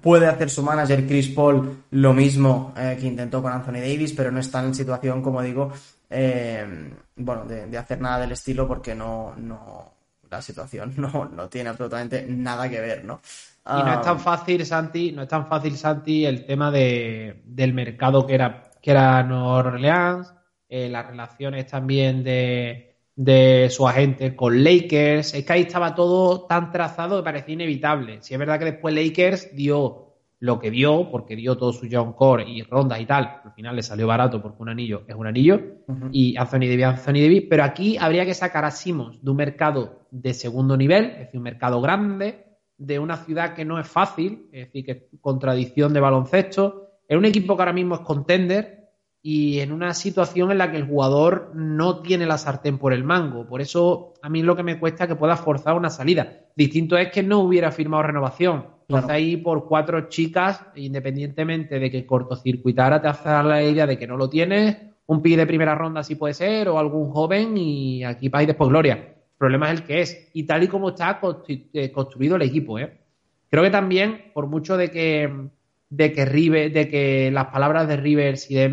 puede 0.01 0.27
hacer 0.27 0.51
su 0.51 0.62
manager 0.62 1.07
Chris 1.07 1.29
Paul 1.29 1.85
lo 1.91 2.12
mismo 2.12 2.73
eh, 2.77 2.97
que 2.99 3.07
intentó 3.07 3.43
con 3.43 3.53
Anthony 3.53 3.81
Davis, 3.81 4.12
pero 4.12 4.31
no 4.31 4.41
está 4.41 4.62
en 4.62 4.75
situación, 4.75 5.23
como 5.23 5.43
digo, 5.43 5.73
eh, 6.09 6.91
bueno, 7.16 7.45
de, 7.45 7.66
de, 7.66 7.79
hacer 7.79 8.01
nada 8.01 8.20
del 8.20 8.33
estilo 8.33 8.68
porque 8.68 8.95
no, 8.95 9.35
no 9.37 9.93
la 10.31 10.43
situación 10.43 10.95
no, 10.97 11.27
no 11.27 11.49
tiene 11.49 11.70
absolutamente 11.70 12.27
nada 12.29 12.68
que 12.68 12.81
ver, 12.81 13.05
¿no? 13.05 13.20
Y 13.64 13.81
no 13.81 13.95
es 13.95 14.01
tan 14.01 14.18
fácil, 14.18 14.66
Santi, 14.66 15.12
no 15.12 15.23
es 15.23 15.29
tan 15.29 15.47
fácil, 15.47 15.77
Santi, 15.77 16.27
el 16.27 16.45
tema 16.45 16.73
de, 16.73 17.43
del 17.45 17.73
mercado 17.73 18.27
que 18.27 18.35
era, 18.35 18.73
que 18.83 18.91
era 18.91 19.23
Nueva 19.23 19.55
Orleans, 19.59 20.35
eh, 20.68 20.89
las 20.89 21.07
relaciones 21.07 21.68
también 21.68 22.25
de, 22.25 22.91
de 23.16 23.68
su 23.70 23.86
agente 23.86 24.34
con 24.34 24.62
Lakers. 24.62 25.34
Es 25.34 25.44
que 25.44 25.52
ahí 25.52 25.60
estaba 25.62 25.94
todo 25.94 26.46
tan 26.46 26.70
trazado 26.70 27.18
que 27.18 27.24
parecía 27.24 27.54
inevitable. 27.54 28.18
Si 28.22 28.34
es 28.34 28.38
verdad 28.38 28.58
que 28.58 28.66
después 28.66 28.94
Lakers 28.94 29.54
dio 29.54 30.08
lo 30.38 30.58
que 30.58 30.72
dio, 30.72 31.08
porque 31.08 31.36
dio 31.36 31.56
todo 31.56 31.72
su 31.72 31.86
John 31.88 32.14
Core 32.14 32.44
y 32.48 32.62
rondas 32.62 33.00
y 33.00 33.06
tal. 33.06 33.42
Al 33.44 33.52
final 33.52 33.76
le 33.76 33.82
salió 33.84 34.08
barato 34.08 34.42
porque 34.42 34.60
un 34.60 34.70
anillo 34.70 35.02
es 35.06 35.14
un 35.14 35.28
anillo. 35.28 35.60
Uh 35.86 35.92
-huh. 35.92 36.08
Y 36.10 36.36
Anthony 36.36 36.66
Davis, 36.66 36.84
Anthony 36.84 37.20
Davis. 37.22 37.44
Pero 37.48 37.62
aquí 37.62 37.96
habría 37.96 38.26
que 38.26 38.34
sacar 38.34 38.64
a 38.64 38.72
Simmons 38.72 39.22
de 39.22 39.30
un 39.30 39.36
mercado 39.36 40.00
de 40.10 40.34
segundo 40.34 40.76
nivel, 40.76 41.04
es 41.04 41.18
decir, 41.18 41.38
un 41.38 41.44
mercado 41.44 41.80
grande, 41.80 42.44
de 42.76 42.98
una 42.98 43.18
ciudad 43.18 43.54
que 43.54 43.64
no 43.64 43.78
es 43.78 43.86
fácil, 43.86 44.48
es 44.50 44.66
decir, 44.66 44.84
que 44.84 44.90
es 44.92 45.02
contradicción 45.20 45.92
de 45.92 46.00
baloncesto. 46.00 46.88
Es 47.06 47.16
un 47.16 47.24
equipo 47.24 47.54
que 47.54 47.62
ahora 47.62 47.72
mismo 47.72 47.94
es 47.94 48.00
contender, 48.00 48.82
y 49.23 49.61
en 49.61 49.70
una 49.70 49.95
situación 49.95 50.51
en 50.51 50.59
la 50.59 50.70
que 50.73 50.77
el 50.77 50.87
jugador 50.87 51.53
no 51.55 52.01
tiene 52.01 52.27
la 52.27 52.39
sartén 52.39 52.79
por 52.79 52.93
el 52.93 53.05
mango. 53.05 53.47
Por 53.47 53.61
eso 53.61 54.14
a 54.20 54.29
mí 54.29 54.43
lo 54.43 54.57
que 54.57 54.64
me 54.64 54.81
cuesta 54.81 55.05
es 55.05 55.09
que 55.09 55.16
pueda 55.16 55.37
forzar 55.37 55.77
una 55.77 55.91
salida. 55.91 56.41
Distinto 56.57 56.97
es 56.97 57.11
que 57.12 57.23
no 57.23 57.39
hubiera 57.39 57.70
firmado 57.70 58.03
renovación. 58.03 58.66
Entonces 58.83 59.07
claro. 59.07 59.14
ahí 59.14 59.37
por 59.37 59.68
cuatro 59.68 60.09
chicas, 60.09 60.66
independientemente 60.75 61.79
de 61.79 61.91
que 61.91 62.05
cortocircuitara, 62.05 63.01
te 63.01 63.09
hace 63.09 63.29
la 63.29 63.62
idea 63.62 63.87
de 63.87 63.97
que 63.97 64.09
no 64.09 64.16
lo 64.16 64.29
tienes, 64.29 64.77
un 65.07 65.23
pick 65.23 65.37
de 65.37 65.47
primera 65.47 65.77
ronda 65.77 66.03
sí 66.03 66.16
puede 66.16 66.35
ser, 66.35 66.68
o 66.68 66.79
algún 66.79 67.11
joven, 67.11 67.57
y 67.57 68.03
aquí 68.05 68.29
paz 68.29 68.43
y 68.43 68.47
después 68.47 68.70
gloria. 68.70 68.95
El 68.95 69.39
problema 69.39 69.70
es 69.70 69.81
el 69.81 69.87
que 69.87 70.01
es. 70.01 70.31
Y 70.33 70.45
tal 70.45 70.64
y 70.64 70.68
como 70.68 70.91
está 70.91 71.20
construido 71.93 72.37
el 72.37 72.43
equipo, 72.43 72.79
¿eh? 72.79 72.99
Creo 73.51 73.62
que 73.62 73.70
también, 73.70 74.31
por 74.35 74.47
mucho 74.47 74.77
de 74.77 74.91
que 74.91 75.31
de 75.93 76.11
que 76.11 76.25
River, 76.25 76.73
de 76.73 76.89
que 76.89 77.31
las 77.31 77.49
palabras 77.49 77.87
de 77.87 77.99
Rivers 77.99 78.51
y 78.51 78.55
de 78.55 78.64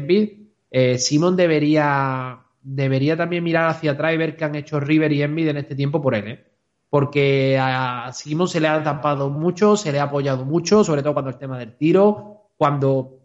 eh, 0.71 0.97
Simon 0.97 1.35
debería, 1.35 2.39
debería 2.61 3.17
también 3.17 3.43
mirar 3.43 3.69
hacia 3.69 3.91
atrás 3.91 4.13
y 4.13 4.17
ver 4.17 4.35
qué 4.35 4.45
han 4.45 4.55
hecho 4.55 4.79
River 4.79 5.11
y 5.11 5.21
Embiid 5.21 5.47
en 5.47 5.57
este 5.57 5.75
tiempo 5.75 6.01
por 6.01 6.15
él, 6.15 6.27
¿eh? 6.27 6.45
Porque 6.89 7.57
a 7.59 8.11
Simon 8.13 8.47
se 8.47 8.59
le 8.59 8.67
ha 8.67 8.83
tapado 8.83 9.29
mucho, 9.29 9.77
se 9.77 9.91
le 9.91 9.99
ha 9.99 10.03
apoyado 10.03 10.43
mucho, 10.43 10.83
sobre 10.83 11.03
todo 11.03 11.13
cuando 11.13 11.29
el 11.29 11.37
tema 11.37 11.59
del 11.59 11.77
tiro, 11.77 12.47
cuando 12.57 13.19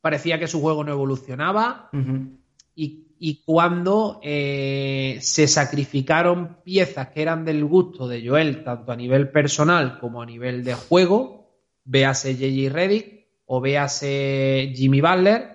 parecía 0.00 0.38
que 0.38 0.46
su 0.46 0.60
juego 0.60 0.84
no 0.84 0.92
evolucionaba 0.92 1.90
uh 1.92 1.96
-huh. 1.96 2.38
y, 2.74 3.08
y, 3.18 3.42
cuando 3.44 4.20
eh, 4.22 5.18
se 5.20 5.46
sacrificaron 5.48 6.56
piezas 6.64 7.08
que 7.08 7.20
eran 7.20 7.44
del 7.44 7.64
gusto 7.66 8.08
de 8.08 8.26
Joel, 8.26 8.64
tanto 8.64 8.90
a 8.90 8.96
nivel 8.96 9.30
personal 9.30 9.98
como 9.98 10.22
a 10.22 10.26
nivel 10.26 10.64
de 10.64 10.74
juego, 10.74 11.50
véase 11.84 12.36
JJ 12.36 12.70
Reddick, 12.70 13.26
o 13.46 13.60
véase 13.60 14.72
Jimmy 14.74 15.02
Butler 15.02 15.53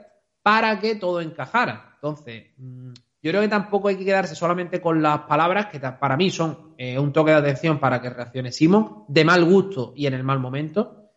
para 0.50 0.80
que 0.80 0.96
todo 0.96 1.22
encajara. 1.22 1.92
Entonces, 1.94 2.46
mm, 2.58 2.92
yo 3.22 3.30
creo 3.30 3.42
que 3.42 3.48
tampoco 3.48 3.88
hay 3.88 3.98
que 3.98 4.06
quedarse 4.06 4.34
solamente 4.34 4.82
con 4.82 5.00
las 5.00 5.20
palabras 5.20 5.68
que 5.68 5.80
para 5.80 6.18
mí 6.18 6.32
son 6.32 6.74
eh, 6.76 6.98
un 6.98 7.14
toque 7.14 7.30
de 7.30 7.38
atención 7.38 7.78
para 7.78 8.02
que 8.02 8.10
reaccione 8.10 8.52
Simon 8.52 9.06
de 9.08 9.26
mal 9.26 9.46
gusto 9.46 9.94
y 9.96 10.08
en 10.08 10.16
el 10.16 10.24
mal 10.24 10.40
momento, 10.40 11.12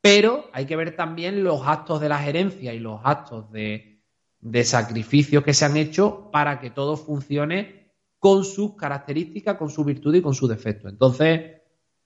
pero 0.00 0.44
hay 0.52 0.66
que 0.66 0.76
ver 0.76 0.94
también 0.94 1.42
los 1.42 1.66
actos 1.66 2.00
de 2.00 2.08
la 2.08 2.18
gerencia 2.18 2.72
y 2.74 2.78
los 2.78 3.00
actos 3.02 3.50
de, 3.50 4.04
de 4.38 4.62
sacrificios 4.62 5.42
que 5.42 5.52
se 5.52 5.64
han 5.64 5.76
hecho 5.76 6.30
para 6.30 6.60
que 6.60 6.70
todo 6.70 6.96
funcione 6.96 7.90
con 8.20 8.44
sus 8.44 8.76
características, 8.76 9.56
con 9.56 9.68
su 9.68 9.82
virtud 9.82 10.14
y 10.14 10.22
con 10.22 10.34
su 10.34 10.46
defecto. 10.46 10.88
Entonces, 10.88 11.56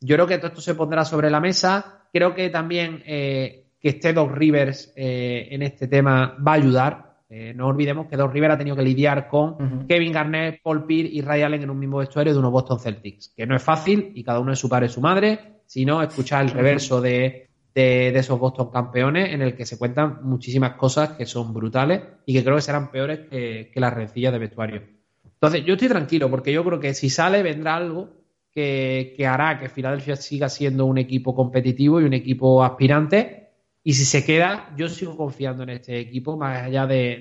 yo 0.00 0.16
creo 0.16 0.26
que 0.26 0.38
todo 0.38 0.46
esto 0.46 0.62
se 0.62 0.74
pondrá 0.74 1.04
sobre 1.04 1.28
la 1.28 1.40
mesa. 1.40 2.08
Creo 2.10 2.34
que 2.34 2.48
también 2.48 3.02
eh, 3.04 3.69
que 3.80 3.88
esté 3.88 4.12
Doc 4.12 4.32
Rivers 4.32 4.92
eh, 4.94 5.48
en 5.50 5.62
este 5.62 5.88
tema 5.88 6.36
va 6.46 6.52
a 6.52 6.56
ayudar. 6.56 7.10
Eh, 7.30 7.54
no 7.54 7.68
olvidemos 7.68 8.06
que 8.08 8.16
Doc 8.16 8.32
Rivers 8.32 8.54
ha 8.54 8.58
tenido 8.58 8.76
que 8.76 8.82
lidiar 8.82 9.28
con 9.28 9.50
uh 9.50 9.56
-huh. 9.58 9.86
Kevin 9.86 10.12
Garnett, 10.12 10.60
Paul 10.62 10.84
Pierce 10.84 11.12
y 11.12 11.22
Ray 11.22 11.42
Allen 11.42 11.62
en 11.62 11.70
un 11.70 11.78
mismo 11.78 11.98
vestuario 11.98 12.32
de 12.32 12.38
unos 12.38 12.52
Boston 12.52 12.80
Celtics, 12.80 13.32
que 13.34 13.46
no 13.46 13.56
es 13.56 13.62
fácil 13.62 14.12
y 14.14 14.22
cada 14.22 14.40
uno 14.40 14.52
es 14.52 14.58
su 14.58 14.68
padre 14.68 14.86
y 14.86 14.88
su 14.90 15.00
madre, 15.00 15.60
sino 15.64 16.02
escuchar 16.02 16.44
el 16.44 16.50
reverso 16.50 17.00
de, 17.00 17.48
de, 17.74 18.10
de, 18.12 18.18
esos 18.18 18.38
Boston 18.38 18.70
campeones 18.70 19.32
en 19.32 19.42
el 19.42 19.54
que 19.54 19.64
se 19.64 19.78
cuentan 19.78 20.18
muchísimas 20.24 20.74
cosas 20.74 21.10
que 21.10 21.24
son 21.24 21.54
brutales 21.54 22.02
y 22.26 22.34
que 22.34 22.42
creo 22.42 22.56
que 22.56 22.62
serán 22.62 22.90
peores 22.90 23.20
que, 23.30 23.70
que 23.72 23.80
las 23.80 23.94
rencillas 23.94 24.32
de 24.32 24.38
vestuario. 24.40 24.82
Entonces, 25.24 25.64
yo 25.64 25.74
estoy 25.74 25.88
tranquilo 25.88 26.28
porque 26.28 26.52
yo 26.52 26.64
creo 26.64 26.80
que 26.80 26.92
si 26.92 27.08
sale 27.08 27.42
vendrá 27.42 27.76
algo 27.76 28.10
que, 28.50 29.14
que 29.16 29.26
hará 29.26 29.58
que 29.58 29.68
Filadelfia 29.68 30.16
siga 30.16 30.48
siendo 30.48 30.84
un 30.84 30.98
equipo 30.98 31.34
competitivo 31.34 32.00
y 32.00 32.04
un 32.04 32.12
equipo 32.12 32.64
aspirante 32.64 33.39
y 33.82 33.94
si 33.94 34.04
se 34.04 34.24
queda, 34.24 34.70
yo 34.76 34.88
sigo 34.88 35.16
confiando 35.16 35.62
en 35.62 35.70
este 35.70 35.98
equipo, 35.98 36.36
más 36.36 36.64
allá 36.64 36.86
de, 36.86 37.20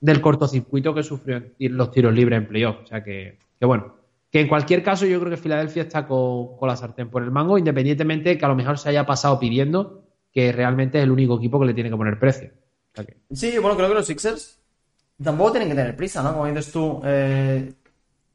del, 0.00 0.20
cortocircuito 0.20 0.94
que 0.94 1.02
sufrió 1.02 1.42
los 1.58 1.90
tiros 1.90 2.14
libres 2.14 2.38
en 2.38 2.48
playoff. 2.48 2.76
O 2.84 2.86
sea 2.86 3.04
que, 3.04 3.38
que, 3.58 3.66
bueno, 3.66 3.94
que 4.30 4.40
en 4.40 4.48
cualquier 4.48 4.82
caso 4.82 5.04
yo 5.04 5.20
creo 5.20 5.30
que 5.30 5.36
Filadelfia 5.36 5.82
está 5.82 6.06
con, 6.06 6.56
la 6.62 6.76
sartén 6.76 7.10
por 7.10 7.22
el 7.22 7.30
mango, 7.30 7.58
independientemente 7.58 8.30
de 8.30 8.38
que 8.38 8.44
a 8.44 8.48
lo 8.48 8.56
mejor 8.56 8.78
se 8.78 8.88
haya 8.88 9.04
pasado 9.04 9.38
pidiendo 9.38 10.04
que 10.32 10.52
realmente 10.52 10.98
es 10.98 11.04
el 11.04 11.10
único 11.10 11.36
equipo 11.36 11.60
que 11.60 11.66
le 11.66 11.74
tiene 11.74 11.90
que 11.90 11.96
poner 11.96 12.18
precio. 12.18 12.50
Sí, 13.30 13.58
bueno, 13.58 13.76
creo 13.76 13.88
que 13.88 13.94
los 13.94 14.06
Sixers 14.06 14.58
tampoco 15.22 15.52
tienen 15.52 15.68
que 15.68 15.74
tener 15.74 15.94
prisa, 15.94 16.22
¿no? 16.22 16.32
Como 16.32 16.46
dices 16.46 16.72
tú, 16.72 17.02
eh, 17.04 17.74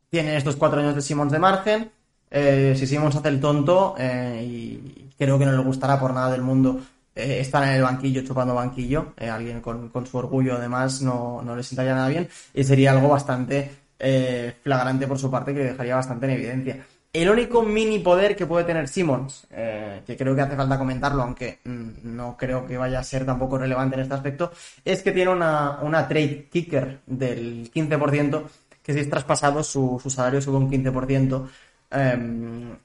tienen 0.10 0.36
estos 0.36 0.56
cuatro 0.56 0.80
años 0.80 0.94
de 0.94 1.02
Simmons 1.02 1.32
de 1.32 1.40
margen. 1.40 1.92
Eh, 2.30 2.76
si 2.78 2.86
Simmons 2.86 3.16
hace 3.16 3.30
el 3.30 3.40
tonto, 3.40 3.96
eh, 3.98 4.46
y 4.48 5.10
creo 5.18 5.40
que 5.40 5.46
no 5.46 5.52
le 5.54 5.64
gustará 5.64 6.00
por 6.00 6.14
nada 6.14 6.32
del 6.32 6.44
mundo 6.44 6.80
eh, 7.18 7.40
estar 7.40 7.64
en 7.64 7.70
el 7.70 7.82
banquillo 7.82 8.22
chupando 8.24 8.54
banquillo, 8.54 9.14
eh, 9.18 9.30
alguien 9.30 9.60
con, 9.60 9.90
con, 9.90 10.06
su 10.06 10.18
orgullo 10.18 10.56
además 10.56 11.02
no, 11.02 11.42
no 11.42 11.56
le 11.56 11.64
sentaría 11.64 11.96
nada 11.96 12.10
bien 12.10 12.30
y 12.54 12.64
sería 12.64 12.92
algo 12.92 13.10
bastante 13.10 13.72
eh, 14.00 14.54
flagrante 14.62 15.08
por 15.08 15.18
su 15.18 15.32
parte 15.32 15.54
que 15.54 15.64
dejaría 15.64 15.96
bastante 15.96 16.28
en 16.28 16.32
evidencia. 16.34 16.86
El 17.12 17.30
único 17.30 17.64
mini 17.64 17.98
poder 17.98 18.36
que 18.36 18.46
puede 18.46 18.66
tener 18.66 18.88
Simmons, 18.88 19.48
eh, 19.50 20.04
que 20.06 20.16
creo 20.16 20.36
que 20.36 20.42
hace 20.42 20.56
falta 20.56 20.78
comentarlo, 20.78 21.24
aunque 21.24 21.60
mmm, 21.64 21.90
no 22.04 22.38
creo 22.38 22.68
que 22.68 22.78
vaya 22.78 23.00
a 23.00 23.04
ser 23.04 23.26
tampoco 23.26 23.58
relevante 23.58 23.96
en 23.96 24.02
este 24.04 24.14
aspecto, 24.14 24.52
es 24.86 25.02
que 25.02 25.12
tiene 25.12 25.32
una, 25.32 25.80
una 25.82 26.08
trade 26.08 26.48
kicker 26.52 27.00
del 27.08 27.72
15%, 27.72 28.44
que 28.84 28.94
si 28.94 29.00
es 29.00 29.10
traspasado 29.10 29.64
su, 29.64 30.00
su 30.02 30.12
salario 30.12 30.42
sube 30.42 30.58
un 30.58 30.70
15%. 30.70 31.48
Eh, 31.90 32.78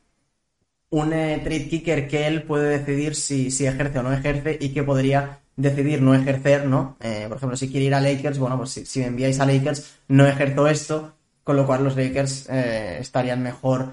un 0.92 1.10
trade 1.10 1.68
kicker 1.68 2.06
que 2.06 2.26
él 2.26 2.44
puede 2.44 2.78
decidir 2.78 3.14
si, 3.14 3.50
si 3.50 3.66
ejerce 3.66 3.98
o 3.98 4.02
no 4.02 4.12
ejerce 4.12 4.56
y 4.60 4.70
que 4.70 4.82
podría 4.82 5.40
decidir 5.56 6.00
no 6.00 6.14
ejercer, 6.14 6.66
¿no? 6.66 6.96
por 7.28 7.36
ejemplo, 7.36 7.56
si 7.56 7.68
quiere 7.68 7.86
ir 7.86 7.94
a 7.94 8.00
Lakers, 8.00 8.38
bueno, 8.38 8.56
pues 8.56 8.70
si, 8.70 9.00
me 9.00 9.06
enviáis 9.06 9.38
a 9.40 9.46
Lakers, 9.46 9.98
no 10.08 10.26
ejerzo 10.26 10.66
esto, 10.68 11.14
con 11.44 11.56
lo 11.56 11.66
cual 11.66 11.84
los 11.84 11.96
Lakers 11.96 12.48
estarían 12.48 13.42
mejor 13.42 13.92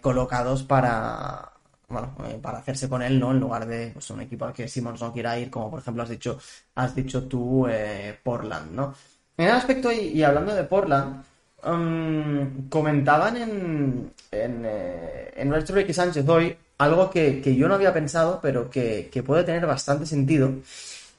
colocados 0.00 0.62
para, 0.64 1.54
bueno, 1.88 2.14
eh, 2.26 2.38
para 2.40 2.58
hacerse 2.58 2.88
con 2.88 3.02
él, 3.02 3.18
¿no? 3.18 3.30
En 3.30 3.40
lugar 3.40 3.66
de 3.66 3.90
pues, 3.92 4.10
un 4.10 4.20
equipo 4.20 4.44
al 4.44 4.52
que 4.52 4.68
Simmons 4.68 5.00
no 5.00 5.12
quiera 5.12 5.38
ir, 5.38 5.50
como 5.50 5.70
por 5.70 5.80
ejemplo 5.80 6.02
has 6.02 6.08
dicho, 6.08 6.38
has 6.74 6.94
dicho 6.94 7.24
tú, 7.24 7.66
eh, 7.68 8.18
Portland, 8.22 8.72
¿no? 8.72 8.94
En 9.36 9.46
el 9.46 9.52
aspecto, 9.52 9.90
y, 9.90 10.22
hablando 10.22 10.54
de 10.54 10.64
Portland, 10.64 11.22
um, 11.66 12.68
comentaban 12.68 13.36
en, 13.36 14.12
en, 14.30 14.62
eh, 14.64 15.32
en 15.36 15.88
y 15.88 15.92
Sánchez 15.92 16.28
hoy 16.28 16.56
algo 16.78 17.10
que, 17.10 17.56
yo 17.56 17.68
no 17.68 17.74
había 17.74 17.92
pensado, 17.92 18.40
pero 18.42 18.68
que, 18.68 19.22
puede 19.24 19.44
tener 19.44 19.66
bastante 19.66 20.06
sentido. 20.06 20.50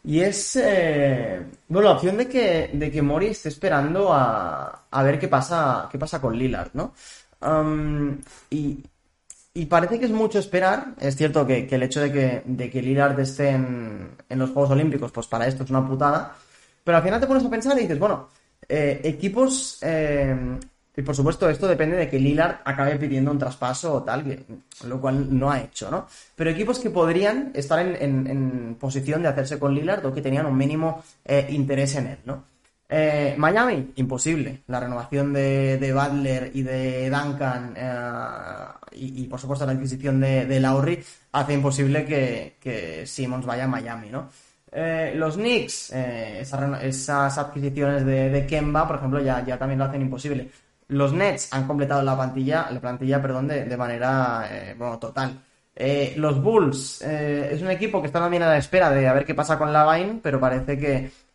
Y 0.03 0.19
es, 0.21 0.59
bueno, 1.67 1.89
la 1.89 1.95
opción 1.95 2.17
de 2.17 2.27
que, 2.27 2.69
de 2.73 2.91
que 2.91 3.01
Mori 3.01 3.27
esté 3.27 3.49
esperando 3.49 4.13
a, 4.13 4.83
a 4.91 5.03
ver 5.03 5.17
qué 5.17 5.27
pasa, 5.27 5.87
qué 5.91 5.97
pasa 5.97 6.21
con 6.21 6.37
Lillard, 6.37 6.69
¿no? 6.73 6.93
Um, 7.41 8.17
y, 8.49 8.83
y 9.57 9.67
parece 9.67 9.97
que 9.97 10.05
es 10.05 10.11
mucho 10.11 10.37
esperar. 10.37 10.95
Es 10.99 11.15
cierto 11.15 11.47
que, 11.47 11.65
el 11.71 11.83
hecho 11.83 12.01
de 12.01 12.11
que, 12.11 12.43
de 12.45 12.69
que 12.69 12.81
Lillard 12.81 13.17
esté 13.21 13.49
en, 13.49 14.09
los 14.29 14.49
Juegos 14.51 14.71
Olímpicos, 14.71 15.13
pues 15.13 15.27
para 15.27 15.47
esto 15.47 15.63
es 15.63 15.69
una 15.69 15.87
putada. 15.87 16.35
Pero 16.83 16.97
al 16.97 17.03
final 17.03 17.21
te 17.21 17.27
pones 17.27 17.45
a 17.45 17.49
pensar 17.49 17.77
y 17.77 17.83
dices, 17.83 17.97
bueno, 17.97 18.27
eh, 18.69 19.01
equipos. 19.03 19.79
Eh, 19.81 20.57
y 20.97 21.01
por 21.01 21.15
supuesto, 21.15 21.49
esto 21.49 21.67
depende 21.67 21.97
de 21.97 22.09
que 22.09 22.19
Lillard 22.19 22.61
acabe 22.63 22.95
pidiendo 22.95 23.29
un 23.29 23.37
traspaso 23.37 23.95
o 23.95 24.03
tal, 24.03 24.45
lo 24.85 25.01
cual 25.01 25.37
no 25.37 25.51
ha 25.51 25.59
hecho, 25.59 25.91
¿no? 25.91 26.07
Pero 26.35 26.49
equipos 26.49 26.79
que 26.79 26.89
podrían 26.89 27.51
estar 27.53 27.79
en, 27.79 28.77
posición 28.79 29.21
de 29.21 29.27
hacerse 29.27 29.59
con 29.59 29.75
Lillard 29.75 30.05
o 30.05 30.13
que 30.13 30.21
tenían 30.21 30.45
un 30.45 30.55
mínimo 30.55 31.03
eh, 31.25 31.47
interés 31.49 31.95
en 31.95 32.07
él, 32.07 32.17
¿no? 32.23 32.55
Eh, 32.87 33.33
Miami, 33.37 33.93
imposible. 33.95 34.63
La 34.67 34.79
renovación 34.79 35.33
de, 35.33 35.77
de 35.77 35.93
Butler 35.93 36.51
y 36.53 36.61
de 36.61 37.09
Duncan 37.09 37.73
eh, 37.75 38.65
y, 38.91 39.27
por 39.27 39.39
supuesto 39.39 39.65
la 39.65 39.71
adquisición 39.73 40.21
de, 40.21 40.45
de 40.45 40.59
Lowry 40.59 41.03
hace 41.31 41.53
imposible 41.53 42.05
que, 42.05 42.57
que, 42.59 43.05
Simmons 43.07 43.45
vaya 43.45 43.65
a 43.65 43.67
Miami, 43.67 44.09
¿no? 44.09 44.29
Eh, 44.77 45.13
los 45.15 45.35
Knicks, 45.35 45.91
esas, 45.91 47.37
adquisiciones 47.37 48.05
de, 48.05 48.45
Kemba, 48.47 48.85
por 48.87 48.97
ejemplo, 48.97 49.21
ya, 49.21 49.57
también 49.57 49.79
lo 49.79 49.85
hacen 49.85 50.01
imposible. 50.01 50.49
Los 50.89 51.13
Nets 51.13 51.51
han 51.53 51.65
completado 51.65 52.03
la 52.03 52.15
plantilla, 52.15 52.67
la 52.69 52.79
plantilla, 52.79 53.21
perdón, 53.21 53.47
de, 53.47 53.65
de 53.65 53.77
manera 53.77 54.47
bueno, 54.77 54.99
total. 54.99 55.39
los 56.17 56.41
Bulls 56.43 57.01
es 57.01 57.61
un 57.61 57.71
equipo 57.71 58.01
que 58.01 58.07
está 58.07 58.19
también 58.19 58.43
a 58.43 58.49
la 58.49 58.57
espera 58.57 58.91
de 58.91 59.07
a 59.07 59.13
ver 59.13 59.25
qué 59.25 59.33
pasa 59.33 59.57
con 59.57 59.73
Lavine, 59.73 60.19
pero 60.21 60.39
parece 60.39 60.77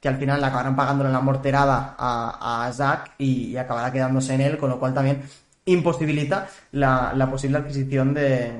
que 0.00 0.08
al 0.08 0.16
final 0.16 0.40
le 0.40 0.46
acabarán 0.46 0.76
pagando 0.76 1.04
la 1.04 1.20
morterada 1.20 1.94
a, 1.98 2.66
a 2.66 2.72
Zach 2.72 3.12
y, 3.18 3.56
acabará 3.56 3.92
quedándose 3.92 4.34
en 4.34 4.40
él, 4.40 4.58
con 4.58 4.70
lo 4.70 4.78
cual 4.78 4.94
también 4.94 5.22
imposibilita 5.66 6.48
la, 6.72 7.28
posible 7.30 7.58
adquisición 7.58 8.14
de, 8.14 8.52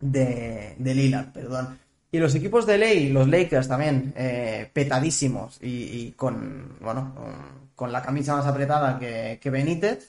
de, 0.00 0.76
de 0.78 0.94
Lillard, 0.94 1.32
perdón. 1.32 1.78
Y 2.12 2.18
los 2.18 2.34
equipos 2.34 2.66
de 2.66 2.78
ley, 2.78 3.08
los 3.08 3.28
Lakers 3.28 3.68
también, 3.68 4.14
eh, 4.16 4.70
petadísimos 4.72 5.58
y, 5.60 6.12
con, 6.12 6.76
bueno, 6.80 7.14
con, 7.74 7.92
la 7.92 8.02
camisa 8.02 8.36
más 8.36 8.46
apretada 8.46 8.98
que, 8.98 9.38
que 9.40 9.50
Benítez. 9.50 10.08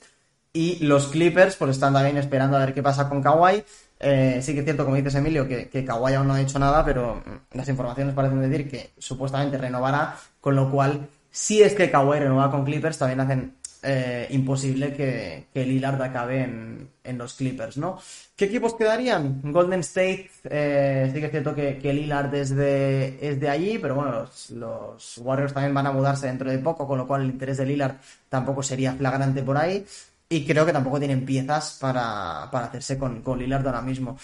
Y 0.54 0.84
los 0.86 1.08
Clippers, 1.08 1.56
pues 1.56 1.72
están 1.72 1.94
también 1.94 2.18
esperando 2.18 2.58
a 2.58 2.62
ver 2.62 2.74
qué 2.74 2.82
pasa 2.82 3.10
con 3.10 3.22
Kawhi. 3.22 3.64
Eh, 4.00 4.40
sí 4.42 4.54
que 4.54 4.60
es 4.60 4.66
cierto, 4.66 4.86
como 4.86 4.96
dices 4.96 5.16
Emilio, 5.16 5.48
que, 5.48 5.70
que 5.70 5.84
Kawhi 5.84 6.14
aún 6.14 6.28
no 6.28 6.34
ha 6.34 6.42
hecho 6.42 6.60
nada, 6.60 6.86
pero 6.86 7.16
mm, 7.16 7.58
las 7.58 7.68
informaciones 7.68 8.14
parecen 8.14 8.42
decir 8.42 8.70
que 8.70 8.92
supuestamente 8.98 9.58
renovará, 9.58 10.16
con 10.40 10.56
lo 10.56 10.70
cual, 10.72 11.08
si 11.32 11.62
es 11.62 11.74
que 11.74 11.90
Kawhi 11.90 12.20
renueva 12.20 12.52
con 12.52 12.64
Clippers, 12.64 12.98
también 12.98 13.20
hacen 13.20 13.57
eh, 13.84 14.28
imposible 14.32 14.94
que, 14.94 15.48
que, 15.54 15.66
Lillard 15.66 16.02
acabe 16.02 16.44
en, 16.44 17.18
los 17.18 17.36
Clippers, 17.36 17.78
¿no? 17.78 18.00
¿Qué 18.36 18.46
equipos 18.46 18.76
quedarían? 18.76 19.42
Golden 19.44 19.80
State, 19.80 20.30
eh, 20.44 21.10
sí 21.14 21.20
que 21.20 21.26
es 21.26 21.32
cierto 21.32 21.56
que, 21.56 21.78
que 21.78 21.94
Lillard 21.94 22.34
es 22.36 22.56
de, 22.56 23.48
allí, 23.50 23.78
pero 23.78 23.96
bueno, 23.96 24.12
los, 24.12 24.50
los, 24.52 25.18
Warriors 25.20 25.54
también 25.54 25.74
van 25.74 25.88
a 25.88 25.92
mudarse 25.92 26.28
dentro 26.28 26.52
de 26.52 26.60
poco, 26.60 26.86
con 26.86 26.98
lo 26.98 27.08
cual 27.08 27.22
el 27.22 27.30
interés 27.32 27.58
de 27.58 27.66
Lillard 27.66 27.96
tampoco 28.30 28.62
sería 28.62 28.94
flagrante 28.94 29.42
por 29.42 29.58
ahí. 29.58 29.86
Y 30.30 30.46
creo 30.46 30.66
que 30.66 30.74
tampoco 30.74 31.00
tienen 31.00 31.26
piezas 31.26 31.78
para, 31.80 32.44
hacerse 32.44 32.98
con, 32.98 33.22
con 33.22 33.40
Lillard 33.40 33.66
ahora 33.66 33.82
mismo. 33.82 34.18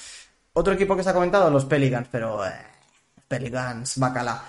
Otro 0.54 0.74
equipo 0.74 0.96
que 0.96 1.04
se 1.04 1.10
ha 1.10 1.14
comentado, 1.14 1.50
los 1.50 1.66
Pelicans, 1.66 2.08
pero 2.12 2.46
eh, 2.46 2.52
Pelicans, 3.28 3.98
bacala. 3.98 4.44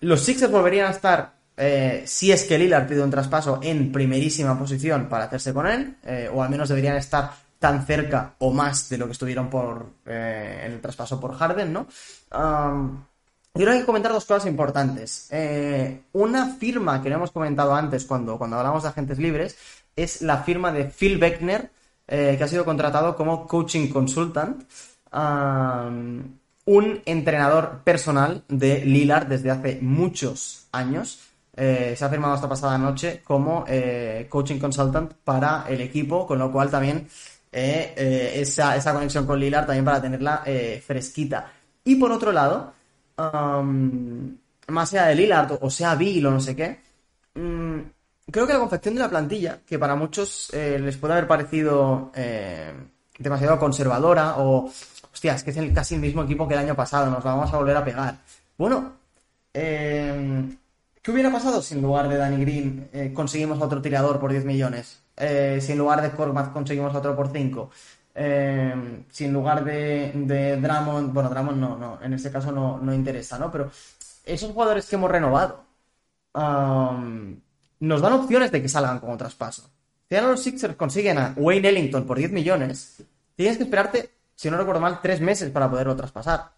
los 0.00 0.20
Sixers 0.20 0.52
volverían 0.52 0.88
a 0.88 0.90
estar, 0.90 1.33
eh, 1.56 2.02
si 2.06 2.32
es 2.32 2.44
que 2.44 2.58
Lillard 2.58 2.86
pide 2.86 3.02
un 3.02 3.10
traspaso, 3.10 3.60
en 3.62 3.92
primerísima 3.92 4.58
posición 4.58 5.08
para 5.08 5.24
hacerse 5.24 5.52
con 5.52 5.66
él, 5.66 5.96
eh, 6.04 6.30
o 6.32 6.42
al 6.42 6.50
menos 6.50 6.68
deberían 6.68 6.96
estar 6.96 7.30
tan 7.58 7.86
cerca 7.86 8.34
o 8.38 8.52
más 8.52 8.88
de 8.88 8.98
lo 8.98 9.06
que 9.06 9.12
estuvieron 9.12 9.48
por 9.48 9.86
en 10.04 10.72
el 10.72 10.80
traspaso 10.80 11.18
por 11.18 11.34
Harden, 11.34 11.72
¿no? 11.72 11.86
yo 13.56 13.60
creo 13.60 13.66
que 13.66 13.72
hay 13.72 13.80
que 13.80 13.86
comentar 13.86 14.12
dos 14.12 14.26
cosas 14.26 14.46
importantes. 14.46 15.30
una 16.12 16.48
firma 16.56 17.02
que 17.02 17.08
no 17.08 17.16
hemos 17.16 17.30
comentado 17.30 17.74
antes 17.74 18.04
cuando, 18.04 18.36
cuando 18.36 18.58
hablamos 18.58 18.82
de 18.82 18.90
agentes 18.90 19.18
libres 19.18 19.56
es 19.96 20.22
la 20.22 20.38
firma 20.42 20.72
de 20.72 20.84
Phil 20.86 21.18
Beckner, 21.18 21.70
eh, 22.06 22.34
que 22.36 22.44
ha 22.44 22.48
sido 22.48 22.64
contratado 22.64 23.16
como 23.16 23.46
coaching 23.46 23.88
consultant, 23.88 24.64
un 26.66 27.02
entrenador 27.04 27.82
personal 27.84 28.42
de 28.48 28.84
Lillard 28.84 29.26
desde 29.26 29.50
hace 29.50 29.78
muchos 29.80 30.66
años. 30.72 31.20
Eh, 31.56 31.94
se 31.96 32.04
ha 32.04 32.08
firmado 32.08 32.34
esta 32.34 32.48
pasada 32.48 32.76
noche 32.78 33.22
como 33.24 33.64
eh, 33.68 34.26
coaching 34.28 34.58
consultant 34.58 35.12
para 35.24 35.64
el 35.68 35.80
equipo, 35.80 36.26
con 36.26 36.38
lo 36.38 36.50
cual 36.50 36.70
también 36.70 37.06
esa, 37.52 38.74
esa, 38.76 38.92
conexión 38.92 39.26
con 39.26 39.38
Lillard 39.38 39.66
también 39.66 39.84
para 39.84 40.02
tenerla 40.02 40.42
fresquita. 40.84 41.52
Y 41.84 41.94
por 41.94 42.10
otro 42.10 42.32
lado, 42.32 42.72
más 44.68 44.90
sea 44.90 45.06
de 45.06 45.14
Lillard 45.14 45.58
o 45.60 45.70
sea 45.70 45.94
Bill 45.94 46.26
o 46.26 46.30
no 46.32 46.40
sé 46.40 46.56
qué, 46.56 46.80
mm, 47.34 47.80
creo 48.30 48.46
que 48.46 48.52
la 48.52 48.58
confección 48.58 48.94
de 48.94 49.00
la 49.00 49.10
plantilla, 49.10 49.60
que 49.66 49.78
para 49.78 49.94
muchos 49.94 50.50
eh, 50.52 50.78
les 50.78 50.96
puede 50.96 51.14
haber 51.14 51.26
parecido 51.26 52.10
eh, 52.14 52.72
demasiado 53.18 53.58
conservadora 53.58 54.36
o, 54.38 54.70
hostia, 55.12 55.34
es 55.34 55.44
que 55.44 55.50
es 55.50 55.72
casi 55.72 55.94
el 55.94 56.00
mismo 56.00 56.22
equipo 56.22 56.48
que 56.48 56.54
el 56.54 56.60
año 56.60 56.74
pasado, 56.74 57.10
nos 57.10 57.22
vamos 57.22 57.52
a 57.52 57.56
volver 57.56 57.76
a 57.76 57.84
pegar. 57.84 58.16
Bueno, 58.56 58.92
eh, 59.52 60.56
¿qué 61.04 61.12
hubiera 61.12 61.30
pasado 61.30 61.60
si 61.60 61.74
en 61.74 61.82
lugar 61.82 62.08
de 62.08 62.16
Danny 62.16 62.44
Green 62.44 63.12
conseguimos 63.14 63.60
otro 63.60 63.82
tirador 63.82 64.18
por 64.18 64.32
10 64.32 64.44
millones? 64.46 65.02
si 65.16 65.72
en 65.72 65.78
lugar 65.78 66.00
de 66.02 66.10
Korkmaz 66.10 66.48
conseguimos 66.48 66.94
otro 66.94 67.14
por 67.14 67.30
5? 67.30 67.70
si 68.14 69.24
en 69.24 69.32
lugar 69.32 69.64
de, 69.64 70.12
de 70.14 70.56
bueno, 70.56 71.28
Drummond 71.28 71.58
no, 71.58 71.76
no, 71.76 71.98
en 72.02 72.14
este 72.14 72.30
caso 72.30 72.50
no, 72.52 72.78
no 72.78 72.94
interesa, 72.94 73.38
¿no? 73.38 73.50
Pero 73.52 73.70
esos 74.24 74.50
jugadores 74.52 74.86
que 74.86 74.96
hemos 74.96 75.10
renovado, 75.10 75.64
nos 76.32 78.00
dan 78.00 78.12
opciones 78.14 78.50
de 78.50 78.62
que 78.62 78.68
salgan 78.68 78.98
como 78.98 79.16
traspaso. 79.16 79.68
Si 80.08 80.14
ahora 80.14 80.30
los 80.30 80.42
Sixers 80.42 80.76
consiguen 80.76 81.18
a 81.18 81.34
Wayne 81.36 81.68
Ellington 81.68 82.06
por 82.06 82.16
10 82.16 82.32
millones, 82.32 83.02
tienes 83.36 83.58
que 83.58 83.64
esperarte, 83.64 84.10
si 84.34 84.50
no 84.50 84.56
recuerdo 84.56 84.80
mal, 84.80 85.00
tres 85.02 85.20
meses 85.20 85.50
para 85.50 85.70
poderlo 85.70 85.94
traspasar. 85.96 86.52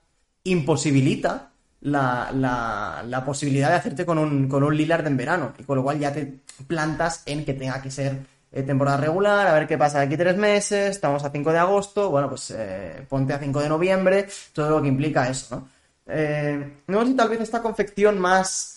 Imposibilita 0.44 1.50
la, 1.86 3.02
la, 3.06 3.24
posibilidad 3.24 3.68
de 3.68 3.76
hacerte 3.76 4.04
con 4.04 4.18
un, 4.18 4.48
con 4.48 4.62
un 4.62 4.76
Lillard 4.76 5.06
en 5.06 5.16
verano. 5.16 5.52
Y 5.58 5.62
con 5.62 5.76
lo 5.76 5.82
cual 5.82 5.98
ya 5.98 6.12
te 6.12 6.40
plantas 6.66 7.22
en 7.26 7.44
que 7.44 7.54
tenga 7.54 7.80
que 7.80 7.90
ser 7.90 8.18
eh, 8.52 8.62
temporada 8.62 8.96
regular, 8.96 9.46
a 9.46 9.54
ver 9.54 9.66
qué 9.66 9.78
pasa 9.78 9.98
de 9.98 10.06
aquí 10.06 10.16
tres 10.16 10.36
meses, 10.36 10.90
estamos 10.90 11.24
a 11.24 11.30
5 11.30 11.52
de 11.52 11.58
agosto, 11.58 12.10
bueno, 12.10 12.28
pues 12.28 12.52
eh, 12.56 13.04
ponte 13.08 13.32
a 13.32 13.38
5 13.38 13.60
de 13.60 13.68
noviembre, 13.68 14.26
todo 14.52 14.70
lo 14.70 14.82
que 14.82 14.88
implica 14.88 15.28
eso, 15.28 15.56
¿no? 15.56 15.68
Eh, 16.08 16.78
no 16.86 17.04
sé 17.04 17.14
tal 17.14 17.28
vez 17.28 17.40
esta 17.40 17.60
confección 17.60 18.18
más 18.18 18.72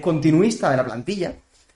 continuista 0.00 0.70
de 0.70 0.76
la 0.76 0.84
plantilla, 0.84 1.34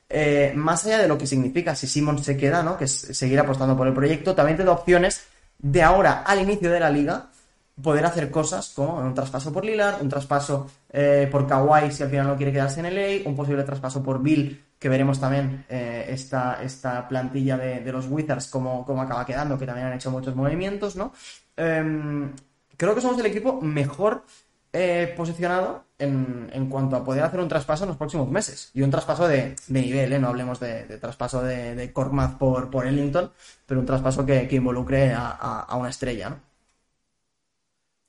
eh, 0.09 0.53
más 0.55 0.87
allá 0.87 0.99
de 0.99 1.09
lo 1.09 1.19
que 1.19 1.27
significa 1.27 1.75
si 1.75 1.87
Simon 1.87 2.23
se 2.23 2.37
queda, 2.37 2.63
¿no? 2.63 2.77
Que 2.77 2.85
es 2.85 2.93
seguir 2.93 3.41
apostando 3.41 3.77
por 3.77 3.87
el 3.87 3.95
proyecto, 3.95 4.35
también 4.35 4.57
te 4.57 4.65
da 4.65 4.73
opciones 4.73 5.23
de 5.59 5.83
ahora 5.83 6.23
al 6.27 6.41
inicio 6.41 6.71
de 6.71 6.81
la 6.81 6.91
liga 6.91 7.32
poder 7.81 8.05
hacer 8.05 8.31
cosas 8.31 8.71
como 8.75 8.99
un 8.99 9.15
traspaso 9.15 9.53
por 9.53 9.65
Lillard, 9.65 10.03
un 10.03 10.09
traspaso 10.09 10.71
eh, 10.91 11.29
por 11.31 11.47
Kawhi 11.47 11.91
si 11.91 12.03
al 12.03 12.11
final 12.11 12.27
no 12.27 12.37
quiere 12.37 12.53
quedarse 12.53 12.81
en 12.81 12.95
LA, 12.95 13.29
un 13.29 13.35
posible 13.37 13.63
traspaso 13.63 14.03
por 14.03 14.23
Bill, 14.23 14.63
que 14.79 14.89
veremos 14.89 15.21
también 15.21 15.65
eh, 15.69 16.07
esta, 16.09 16.63
esta, 16.63 17.09
plantilla 17.09 17.57
de, 17.57 17.93
los 17.93 18.07
Wizards 18.09 18.49
como, 18.49 18.85
como, 18.85 19.01
acaba 19.01 19.25
quedando, 19.25 19.59
que 19.59 19.67
también 19.67 19.87
han 19.87 19.95
hecho 19.95 20.11
muchos 20.11 20.35
movimientos, 20.35 20.97
¿no? 20.97 21.13
Em, 21.57 22.33
creo 22.77 22.95
que 22.95 23.01
somos 23.01 23.19
el 23.21 23.27
equipo 23.27 23.61
mejor 23.61 24.25
eh, 24.73 25.13
posicionado 25.17 25.85
en, 25.99 26.69
cuanto 26.71 26.97
a 26.97 27.05
poder 27.05 27.23
hacer 27.23 27.41
un 27.41 27.49
traspaso 27.49 27.85
en 27.85 27.89
los 27.89 27.97
próximos 27.97 28.29
meses. 28.29 28.71
Y 28.75 28.83
un 28.83 28.91
traspaso 28.91 29.29
de, 29.29 29.55
nivel, 29.69 30.13
¿eh? 30.13 30.19
no 30.19 30.29
hablemos 30.29 30.59
de, 30.61 30.99
traspaso 30.99 31.43
de, 31.43 31.75
de 31.75 31.89
por, 31.89 32.71
por 32.71 32.87
Ellington, 32.87 33.31
pero 33.67 33.81
un 33.81 33.87
traspaso 33.87 34.25
que, 34.27 34.49
involucre 34.51 35.13
a, 35.15 35.77
una 35.79 35.91
estrella. 35.91 36.39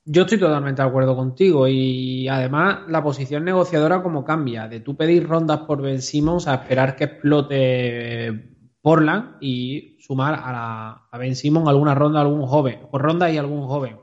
Yo 0.06 0.22
estoy 0.22 0.38
totalmente 0.38 0.82
de 0.82 0.88
acuerdo 0.88 1.16
contigo 1.16 1.66
y 1.66 2.28
además 2.28 2.80
la 2.88 3.02
posición 3.02 3.42
negociadora 3.42 4.02
como 4.02 4.22
cambia, 4.22 4.68
de 4.68 4.80
tú 4.80 4.96
pedir 4.96 5.26
rondas 5.26 5.60
por 5.60 5.80
Ben 5.80 6.02
Simmons 6.02 6.46
a 6.46 6.54
esperar 6.54 6.94
que 6.94 7.04
explote 7.04 8.54
Portland 8.82 9.36
y 9.40 9.96
sumar 10.00 10.34
a, 10.34 10.52
la, 10.52 11.08
a 11.10 11.18
Ben 11.18 11.34
Simmons 11.34 11.68
alguna 11.68 11.94
ronda, 11.94 12.20
algún 12.20 12.46
joven, 12.46 12.80
por 12.90 13.00
ronda 13.00 13.30
y 13.30 13.38
algún 13.38 13.66
joven. 13.66 13.96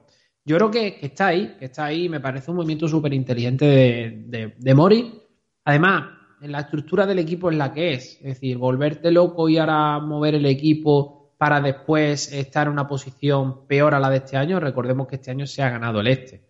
Yo 0.43 0.58
creo 0.58 0.72
que, 0.72 0.97
está 1.04 1.28
ahí, 1.28 1.56
que 1.60 1.66
está 1.66 1.86
ahí, 1.86 2.10
me 2.10 2.20
parece 2.20 2.49
un 2.49 2.58
movimiento 2.58 2.88
súper 2.88 3.14
inteligente 3.14 3.66
de, 3.66 4.56
de, 4.58 4.74
Mori. 4.74 5.22
Además, 5.66 6.06
en 6.41 6.52
la 6.52 6.62
estructura 6.62 7.06
del 7.06 7.20
equipo 7.20 7.52
es 7.52 7.58
la 7.58 7.72
que 7.72 7.93
es, 7.93 8.18
es 8.22 8.24
decir, 8.24 8.58
volverte 8.58 9.12
loco 9.12 9.47
y 9.47 9.60
ahora 9.60 9.99
mover 9.99 10.34
el 10.34 10.47
equipo 10.47 11.20
para 11.41 11.59
después 11.59 12.31
estar 12.31 12.67
en 12.67 12.73
una 12.73 12.87
posición 12.87 13.65
peor 13.65 13.95
a 13.95 13.99
la 13.99 14.11
de 14.11 14.17
este 14.17 14.37
año. 14.37 14.59
Recordemos 14.59 15.07
que 15.07 15.15
este 15.15 15.31
año 15.31 15.47
se 15.47 15.63
ha 15.63 15.71
ganado 15.71 15.99
el 15.99 16.05
este. 16.05 16.43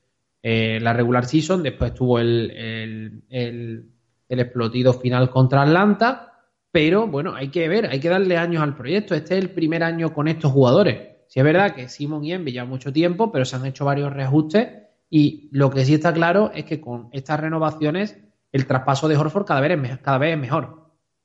Eh, 0.43 0.81
la 0.81 0.91
regular 0.91 1.23
season, 1.23 1.63
después 1.63 1.93
tuvo 1.93 2.19
el, 2.19 3.23
el, 3.29 3.85
explotido 4.27 4.91
final 4.91 5.29
contra 5.29 5.61
Atlanta 5.61 6.33
pero 6.73 7.07
bueno, 7.07 7.33
hay 7.35 7.47
que 7.47 7.69
ver, 7.69 7.85
hay 7.85 8.01
que 8.01 8.09
darle 8.09 8.35
años 8.35 8.61
al 8.61 8.75
proyecto. 8.75 9.15
Este 9.15 9.37
es 9.37 9.41
el 9.45 9.51
primer 9.51 9.81
año 9.81 10.13
con 10.13 10.27
estos 10.27 10.51
jugadores. 10.51 10.99
Si 11.29 11.39
es 11.39 11.45
verdad 11.45 11.73
que 11.73 11.87
Simon 11.87 12.25
y 12.25 12.33
Envy 12.33 12.51
ya 12.51 12.65
mucho 12.65 12.91
tiempo, 12.91 13.31
pero 13.31 13.45
se 13.45 13.55
han 13.55 13.65
hecho 13.65 13.85
varios 13.85 14.11
reajustes 14.11 14.67
y 15.09 15.47
lo 15.53 15.69
que 15.69 15.85
sí 15.85 15.93
está 15.93 16.13
claro 16.13 16.51
es 16.53 16.65
que 16.65 16.81
con 16.81 17.07
estas 17.13 17.39
renovaciones 17.39 18.19
el 18.51 18.67
traspaso 18.67 19.07
de 19.07 19.15
Horford 19.15 19.45
cada 19.45 19.61
vez 19.61 19.79
es, 19.89 19.99
cada 19.99 20.17
vez 20.17 20.33
es 20.33 20.37
mejor. 20.37 20.80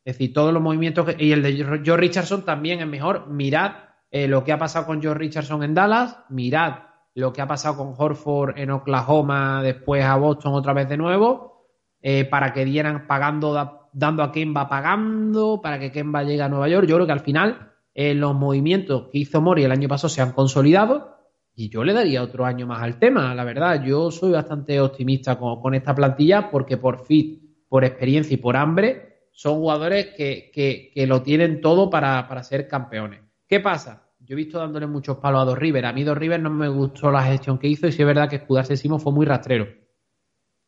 Es 0.06 0.14
decir, 0.14 0.32
todos 0.32 0.54
los 0.54 0.62
movimientos 0.62 1.04
y 1.18 1.32
el 1.32 1.42
de 1.42 1.82
Joe 1.84 1.96
Richardson 1.96 2.44
también 2.44 2.78
es 2.78 2.86
mejor. 2.86 3.26
Mirad 3.26 3.72
eh, 4.08 4.28
lo 4.28 4.44
que 4.44 4.52
ha 4.52 4.58
pasado 4.58 4.86
con 4.86 5.02
Joe 5.02 5.14
Richardson 5.14 5.64
en 5.64 5.74
Dallas, 5.74 6.20
mirad 6.28 6.74
lo 7.16 7.32
que 7.32 7.42
ha 7.42 7.48
pasado 7.48 7.76
con 7.76 7.92
Horford 7.98 8.56
en 8.56 8.70
Oklahoma, 8.70 9.64
después 9.64 10.04
a 10.04 10.14
Boston 10.14 10.54
otra 10.54 10.72
vez 10.74 10.88
de 10.88 10.96
nuevo, 10.96 11.66
eh, 12.00 12.24
para 12.24 12.52
que 12.52 12.64
dieran 12.64 13.08
pagando 13.08 13.88
dando 13.92 14.22
a 14.22 14.30
Kemba 14.30 14.68
pagando 14.68 15.60
para 15.60 15.80
que 15.80 15.90
Kemba 15.90 16.22
llegue 16.22 16.42
a 16.42 16.48
Nueva 16.48 16.68
York. 16.68 16.86
Yo 16.86 16.94
creo 16.94 17.06
que 17.06 17.12
al 17.12 17.20
final 17.20 17.72
eh, 17.92 18.14
los 18.14 18.32
movimientos 18.32 19.08
que 19.10 19.18
hizo 19.18 19.40
Mori 19.40 19.64
el 19.64 19.72
año 19.72 19.88
pasado 19.88 20.08
se 20.08 20.22
han 20.22 20.30
consolidado 20.30 21.16
y 21.52 21.68
yo 21.68 21.82
le 21.82 21.92
daría 21.92 22.22
otro 22.22 22.44
año 22.44 22.64
más 22.68 22.80
al 22.80 23.00
tema, 23.00 23.34
la 23.34 23.42
verdad. 23.42 23.82
Yo 23.82 24.12
soy 24.12 24.30
bastante 24.30 24.80
optimista 24.80 25.36
con, 25.36 25.74
esta 25.74 25.96
plantilla 25.96 26.48
porque 26.48 26.76
por 26.76 27.04
fit, 27.04 27.42
por 27.68 27.84
experiencia 27.84 28.34
y 28.34 28.36
por 28.36 28.56
hambre 28.56 29.05
son 29.36 29.56
jugadores 29.56 30.14
que, 30.16 30.90
lo 31.06 31.20
tienen 31.20 31.60
todo 31.60 31.90
para, 31.90 32.42
ser 32.42 32.66
campeones. 32.66 33.20
¿Qué 33.46 33.60
pasa? 33.60 34.08
Yo 34.18 34.32
he 34.32 34.36
visto 34.36 34.58
dándole 34.58 34.86
muchos 34.86 35.18
palos 35.18 35.42
a 35.42 35.44
Dos 35.44 35.58
River. 35.58 35.84
A 35.84 35.92
mí 35.92 36.04
Dos 36.04 36.16
River 36.16 36.40
no 36.40 36.48
me 36.48 36.68
gustó 36.68 37.10
la 37.10 37.22
gestión 37.22 37.58
que 37.58 37.68
hizo 37.68 37.86
y 37.86 37.92
sí 37.92 38.00
es 38.00 38.06
verdad 38.06 38.30
que 38.30 38.36
escudarse 38.36 38.78
Simo 38.78 38.98
fue 38.98 39.12
muy 39.12 39.26
rastrero. 39.26 39.68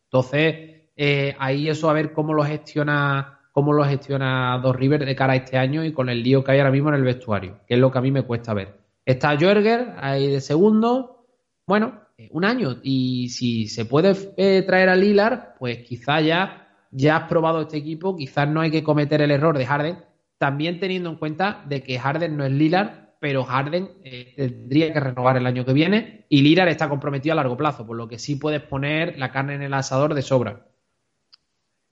Entonces, 0.04 0.82
eh, 0.94 1.34
ahí 1.38 1.66
eso 1.66 1.88
a 1.88 1.94
ver 1.94 2.12
cómo 2.12 2.34
lo 2.34 2.44
gestiona 2.44 3.40
cómo 3.52 3.72
lo 3.72 3.84
gestiona 3.84 4.60
Dos 4.62 4.76
River 4.76 5.06
de 5.06 5.16
cara 5.16 5.32
a 5.32 5.36
este 5.36 5.56
año 5.56 5.82
y 5.82 5.94
con 5.94 6.10
el 6.10 6.22
lío 6.22 6.44
que 6.44 6.52
hay 6.52 6.58
ahora 6.58 6.70
mismo 6.70 6.90
en 6.90 6.96
el 6.96 7.04
vestuario, 7.04 7.60
que 7.66 7.74
es 7.74 7.80
lo 7.80 7.90
que 7.90 7.98
a 7.98 8.02
mí 8.02 8.12
me 8.12 8.22
cuesta 8.22 8.52
ver. 8.52 8.76
Está 9.04 9.30
Jorger 9.30 9.94
ahí 9.96 10.30
de 10.30 10.42
segundo, 10.42 11.26
bueno, 11.66 12.02
eh, 12.18 12.28
un 12.32 12.44
año 12.44 12.76
y 12.82 13.30
si 13.30 13.66
se 13.66 13.86
puede 13.86 14.14
eh, 14.36 14.62
traer 14.62 14.90
a 14.90 14.94
Lilar, 14.94 15.54
pues 15.58 15.78
quizá 15.78 16.20
ya 16.20 16.67
ya 16.90 17.16
has 17.16 17.28
probado 17.28 17.62
este 17.62 17.76
equipo, 17.76 18.16
quizás 18.16 18.48
no 18.48 18.60
hay 18.60 18.70
que 18.70 18.82
cometer 18.82 19.20
el 19.22 19.30
error 19.30 19.56
de 19.56 19.66
Harden, 19.66 19.98
también 20.38 20.80
teniendo 20.80 21.10
en 21.10 21.16
cuenta 21.16 21.64
de 21.66 21.82
que 21.82 21.98
Harden 21.98 22.36
no 22.36 22.44
es 22.44 22.52
Lilar, 22.52 23.16
pero 23.20 23.44
Harden 23.44 23.88
tendría 24.36 24.92
que 24.92 25.00
renovar 25.00 25.36
el 25.36 25.46
año 25.46 25.64
que 25.64 25.72
viene 25.72 26.26
y 26.28 26.42
Lilar 26.42 26.68
está 26.68 26.88
comprometido 26.88 27.32
a 27.32 27.36
largo 27.36 27.56
plazo, 27.56 27.86
por 27.86 27.96
lo 27.96 28.08
que 28.08 28.18
sí 28.18 28.36
puedes 28.36 28.62
poner 28.62 29.18
la 29.18 29.32
carne 29.32 29.54
en 29.54 29.62
el 29.62 29.74
asador 29.74 30.14
de 30.14 30.22
sobra 30.22 30.68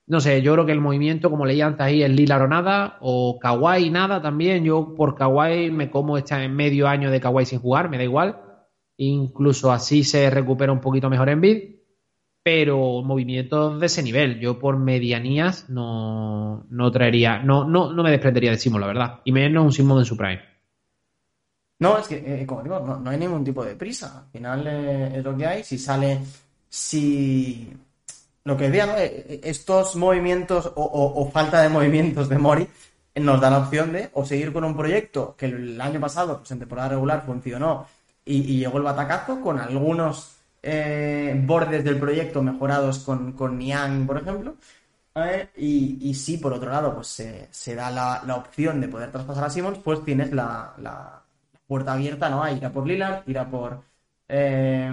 no 0.07 0.21
sé, 0.21 0.41
yo 0.41 0.53
creo 0.53 0.65
que 0.65 0.71
el 0.71 0.79
movimiento, 0.79 1.29
como 1.29 1.45
leía 1.45 1.67
antes 1.67 1.81
ahí, 1.81 2.01
es 2.01 2.09
Lila 2.09 2.41
o 2.41 2.47
nada, 2.47 2.97
o 3.01 3.37
Kawhi 3.39 3.89
nada 3.89 4.21
también. 4.21 4.63
Yo 4.63 4.95
por 4.95 5.15
Kawhi 5.15 5.69
me 5.69 5.91
como 5.91 6.17
esta 6.17 6.41
en 6.43 6.55
medio 6.55 6.87
año 6.87 7.11
de 7.11 7.19
Kawhi 7.19 7.45
sin 7.45 7.59
jugar, 7.59 7.89
me 7.89 7.97
da 7.97 8.03
igual. 8.05 8.39
Incluso 8.95 9.71
así 9.71 10.05
se 10.05 10.29
recupera 10.29 10.71
un 10.71 10.79
poquito 10.79 11.09
mejor 11.09 11.27
en 11.27 11.41
bid. 11.41 11.76
Pero 12.47 13.01
movimientos 13.01 13.77
de 13.77 13.87
ese 13.87 14.01
nivel, 14.01 14.39
yo 14.39 14.57
por 14.57 14.77
medianías 14.77 15.69
no, 15.69 16.65
no 16.69 16.91
traería, 16.93 17.39
no, 17.39 17.65
no, 17.65 17.91
no 17.91 18.03
me 18.03 18.09
desprendería 18.09 18.51
de 18.51 18.57
Simon, 18.57 18.79
la 18.79 18.87
verdad. 18.87 19.19
Y 19.25 19.33
menos 19.33 19.65
un 19.65 19.73
Simon 19.73 19.99
en 19.99 20.05
su 20.05 20.15
prime. 20.15 20.39
No, 21.79 21.97
es 21.97 22.07
que, 22.07 22.15
eh, 22.15 22.45
como 22.45 22.63
digo, 22.63 22.79
no, 22.79 23.09
hay 23.09 23.17
ningún 23.17 23.43
tipo 23.43 23.65
de 23.65 23.75
prisa. 23.75 24.23
Al 24.23 24.31
final 24.31 24.65
eh, 24.65 25.17
es 25.17 25.23
lo 25.25 25.35
que 25.35 25.45
hay. 25.45 25.63
Si 25.65 25.77
sale, 25.77 26.19
si 26.69 27.69
lo 28.45 28.55
que 28.55 28.69
decía, 28.69 28.85
¿no? 28.85 28.93
Eh, 28.95 29.41
estos 29.43 29.97
movimientos 29.97 30.71
o, 30.73 31.29
falta 31.29 31.61
de 31.61 31.67
movimientos 31.67 32.29
de 32.29 32.37
Mori 32.37 32.65
nos 33.15 33.41
da 33.41 33.49
la 33.49 33.57
opción 33.57 33.91
de 33.91 34.09
o 34.13 34.25
seguir 34.25 34.53
con 34.53 34.63
un 34.63 34.77
proyecto 34.77 35.35
que 35.37 35.47
el 35.47 35.81
año 35.81 35.99
pasado, 35.99 36.37
pues 36.37 36.49
en 36.51 36.59
temporada 36.59 36.87
regular, 36.87 37.25
funcionó 37.25 37.87
y, 38.23 38.57
llegó 38.57 38.77
el 38.77 38.85
batacazo 38.85 39.41
con 39.41 39.59
algunos 39.59 40.36
eh, 40.63 41.39
bordes 41.45 41.83
del 41.83 41.99
proyecto 41.99 42.41
mejorados 42.41 42.99
con, 42.99 43.33
con 43.33 43.57
Niang, 43.57 44.05
por 44.07 44.17
ejemplo. 44.17 44.55
y, 45.57 46.13
si 46.13 46.37
por 46.37 46.53
otro 46.53 46.71
lado, 46.71 46.93
pues 46.95 47.07
se, 47.51 47.75
da 47.75 47.91
la, 47.91 48.35
opción 48.35 48.81
de 48.81 48.87
poder 48.87 49.11
traspasar 49.11 49.45
a 49.45 49.49
Simmons, 49.49 49.79
pues 49.79 50.03
tienes 50.03 50.31
la, 50.31 50.73
la 50.77 51.23
puerta 51.67 51.93
abierta, 51.93 52.29
¿no? 52.29 52.43
A 52.43 52.51
ir 52.51 52.65
a 52.65 52.71
por 52.71 52.87
Lillard, 52.87 53.23
ir 53.27 53.39
a 53.39 53.49
por 53.49 53.81
eh, 54.29 54.91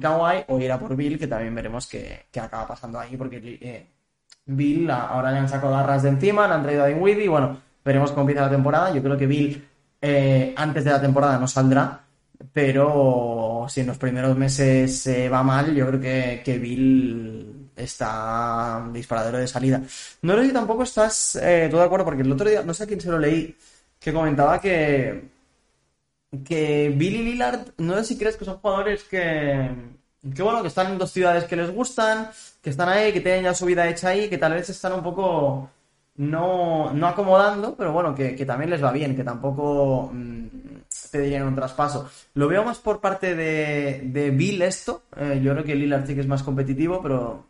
Kawhi 0.00 0.44
o 0.48 0.58
ir 0.58 0.72
a 0.72 0.78
por 0.78 0.96
Bill, 0.96 1.18
que 1.18 1.26
también 1.26 1.54
veremos 1.54 1.86
qué, 1.86 2.26
acaba 2.40 2.66
pasando 2.66 2.98
ahí, 2.98 3.16
porque 3.16 3.40
eh, 3.60 3.86
Bill 4.46 4.90
ahora 4.90 5.32
le 5.32 5.38
han 5.38 5.48
sacado 5.48 5.72
garras 5.72 6.02
de 6.02 6.10
encima, 6.10 6.46
le 6.48 6.54
han 6.54 6.62
traído 6.62 6.84
a 6.84 6.86
Dinwiddie 6.86 7.24
y 7.24 7.28
bueno, 7.28 7.60
veremos 7.84 8.10
cómo 8.10 8.22
empieza 8.22 8.42
la 8.42 8.50
temporada. 8.50 8.92
Yo 8.94 9.02
creo 9.02 9.16
que 9.16 9.26
Bill 9.26 9.68
eh, 10.00 10.54
antes 10.56 10.84
de 10.84 10.90
la 10.90 11.00
temporada 11.00 11.38
no 11.38 11.46
saldrá, 11.46 12.04
pero 12.52 13.66
si 13.68 13.80
en 13.80 13.88
los 13.88 13.98
primeros 13.98 14.36
meses 14.36 15.00
se 15.00 15.28
va 15.28 15.42
mal, 15.42 15.74
yo 15.74 15.86
creo 15.88 16.00
que, 16.00 16.42
que 16.44 16.58
Bill 16.58 17.70
está 17.76 18.88
disparadero 18.92 19.38
de 19.38 19.48
salida. 19.48 19.82
No 20.22 20.36
sé 20.36 20.46
si 20.46 20.52
tampoco 20.52 20.82
estás 20.82 21.36
eh, 21.36 21.68
todo 21.70 21.80
de 21.80 21.86
acuerdo, 21.86 22.04
porque 22.04 22.22
el 22.22 22.32
otro 22.32 22.48
día, 22.48 22.62
no 22.62 22.74
sé 22.74 22.84
a 22.84 22.86
quién 22.86 23.00
se 23.00 23.10
lo 23.10 23.18
leí, 23.18 23.56
que 23.98 24.12
comentaba 24.12 24.60
que 24.60 25.30
que 26.44 26.92
Billy 26.96 27.22
Lillard, 27.24 27.72
no 27.78 27.96
sé 27.96 28.04
si 28.04 28.18
crees 28.18 28.36
que 28.36 28.44
son 28.44 28.58
jugadores 28.58 29.02
que, 29.04 29.68
que 30.34 30.42
bueno, 30.42 30.62
que 30.62 30.68
están 30.68 30.92
en 30.92 30.98
dos 30.98 31.10
ciudades 31.10 31.44
que 31.44 31.56
les 31.56 31.70
gustan, 31.74 32.30
que 32.62 32.70
están 32.70 32.88
ahí, 32.88 33.12
que 33.12 33.20
tienen 33.20 33.44
ya 33.44 33.54
su 33.54 33.66
vida 33.66 33.88
hecha 33.88 34.10
ahí, 34.10 34.28
que 34.28 34.38
tal 34.38 34.54
vez 34.54 34.68
están 34.70 34.92
un 34.92 35.02
poco 35.02 35.70
no, 36.16 36.92
no 36.92 37.06
acomodando, 37.08 37.74
pero 37.76 37.92
bueno, 37.92 38.14
que, 38.14 38.44
también 38.46 38.70
les 38.70 38.82
va 38.82 38.92
bien, 38.92 39.16
que 39.16 39.24
tampoco 39.24 40.10
mm, 40.12 40.46
pedirían 41.10 41.46
un 41.46 41.54
traspaso. 41.54 42.08
Lo 42.34 42.48
veo 42.48 42.64
más 42.64 42.78
por 42.78 43.00
parte 43.00 43.34
de, 43.34 44.02
de 44.04 44.30
Bill 44.30 44.62
esto, 44.62 45.04
eh, 45.16 45.40
yo 45.42 45.52
creo 45.52 45.64
que 45.64 45.74
Lillard 45.74 46.06
sí 46.06 46.14
que 46.14 46.20
es 46.20 46.26
más 46.26 46.42
competitivo, 46.42 47.00
pero 47.02 47.46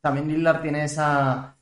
también 0.00 0.28
Lillard 0.28 0.62
tiene 0.62 0.84
esa 0.84 1.56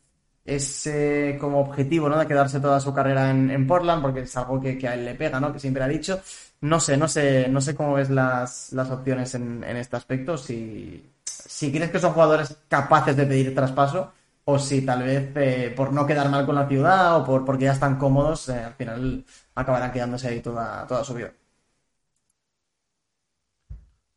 ese 0.45 1.39
como 1.41 1.61
objetivo, 1.61 2.09
¿no? 2.09 2.19
De 2.19 2.27
quedarse 2.27 2.61
toda 2.61 2.79
su 2.81 2.93
carrera 2.93 3.31
en, 3.31 3.67
Portland, 3.67 4.03
porque 4.03 4.21
es 4.21 4.37
algo 4.37 4.61
que, 4.61 4.79
a 4.87 4.95
él 4.95 5.05
le 5.05 5.15
pega, 5.15 5.41
¿no? 5.41 5.53
Que 5.53 5.59
siempre 5.59 5.83
ha 5.83 5.89
dicho. 5.89 6.21
No 6.61 6.81
sé, 6.81 6.97
no 6.97 7.09
sé, 7.09 7.49
no 7.49 7.61
sé 7.61 7.75
cómo 7.75 7.95
ves 7.95 8.11
las, 8.11 8.73
las 8.73 8.91
opciones 8.91 9.35
en, 9.35 9.65
en 9.65 9.77
este 9.77 9.97
aspecto. 9.97 10.37
Si, 10.37 11.11
si 11.25 11.73
crees 11.73 11.91
que 11.91 11.99
son 11.99 12.13
jugadores 12.13 12.57
capaces 12.69 13.17
de 13.17 13.27
pedir 13.27 13.55
traspaso, 13.55 14.13
o 14.45 14.59
si 14.59 14.85
tal 14.85 15.03
vez 15.03 15.31
eh, 15.37 15.73
por 15.77 15.93
no 15.93 16.07
quedar 16.07 16.29
mal 16.31 16.47
con 16.47 16.55
la 16.57 16.69
ciudad 16.69 17.17
o 17.21 17.25
por 17.25 17.45
porque 17.45 17.65
ya 17.65 17.73
están 17.73 17.99
cómodos, 17.99 18.49
eh, 18.49 18.61
al 18.65 18.75
final 18.75 19.25
acabarán 19.55 19.93
quedándose 19.93 20.29
ahí 20.29 20.41
toda, 20.41 20.87
toda 20.87 21.05
su 21.05 21.15
vida. 21.15 21.33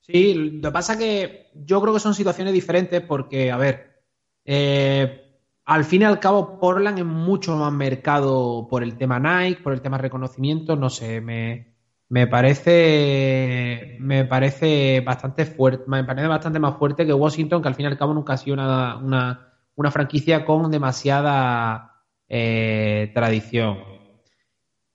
Sí, 0.01 0.33
lo 0.33 0.69
que 0.69 0.71
pasa 0.71 0.97
que 0.97 1.49
yo 1.53 1.81
creo 1.81 1.93
que 1.93 1.99
son 1.99 2.13
situaciones 2.13 2.53
diferentes 2.53 3.01
porque, 3.01 3.51
a 3.51 3.57
ver, 3.57 4.03
eh, 4.45 5.21
al 5.65 5.83
fin 5.83 6.01
y 6.03 6.05
al 6.05 6.19
cabo, 6.19 6.59
Portland 6.59 6.99
es 6.99 7.05
mucho 7.05 7.57
más 7.57 7.73
mercado 7.73 8.67
por 8.69 8.83
el 8.83 8.97
tema 8.97 9.19
Nike, 9.19 9.61
por 9.61 9.73
el 9.73 9.81
tema 9.81 9.97
reconocimiento, 9.97 10.77
no 10.77 10.89
sé, 10.89 11.19
me, 11.19 11.75
me 12.07 12.25
parece 12.27 13.97
me 13.99 14.23
parece 14.25 15.01
bastante 15.01 15.45
fuerte, 15.45 15.83
me 15.87 16.03
parece 16.05 16.27
bastante 16.27 16.59
más 16.59 16.77
fuerte 16.77 17.05
que 17.05 17.13
Washington, 17.13 17.61
que 17.61 17.67
al 17.67 17.75
fin 17.75 17.85
y 17.85 17.87
al 17.89 17.97
cabo 17.97 18.13
nunca 18.13 18.33
ha 18.33 18.37
sido 18.37 18.53
una, 18.53 18.97
una, 18.97 19.56
franquicia 19.91 20.43
con 20.43 20.69
demasiada 20.71 22.03
eh, 22.27 23.11
tradición. 23.13 23.77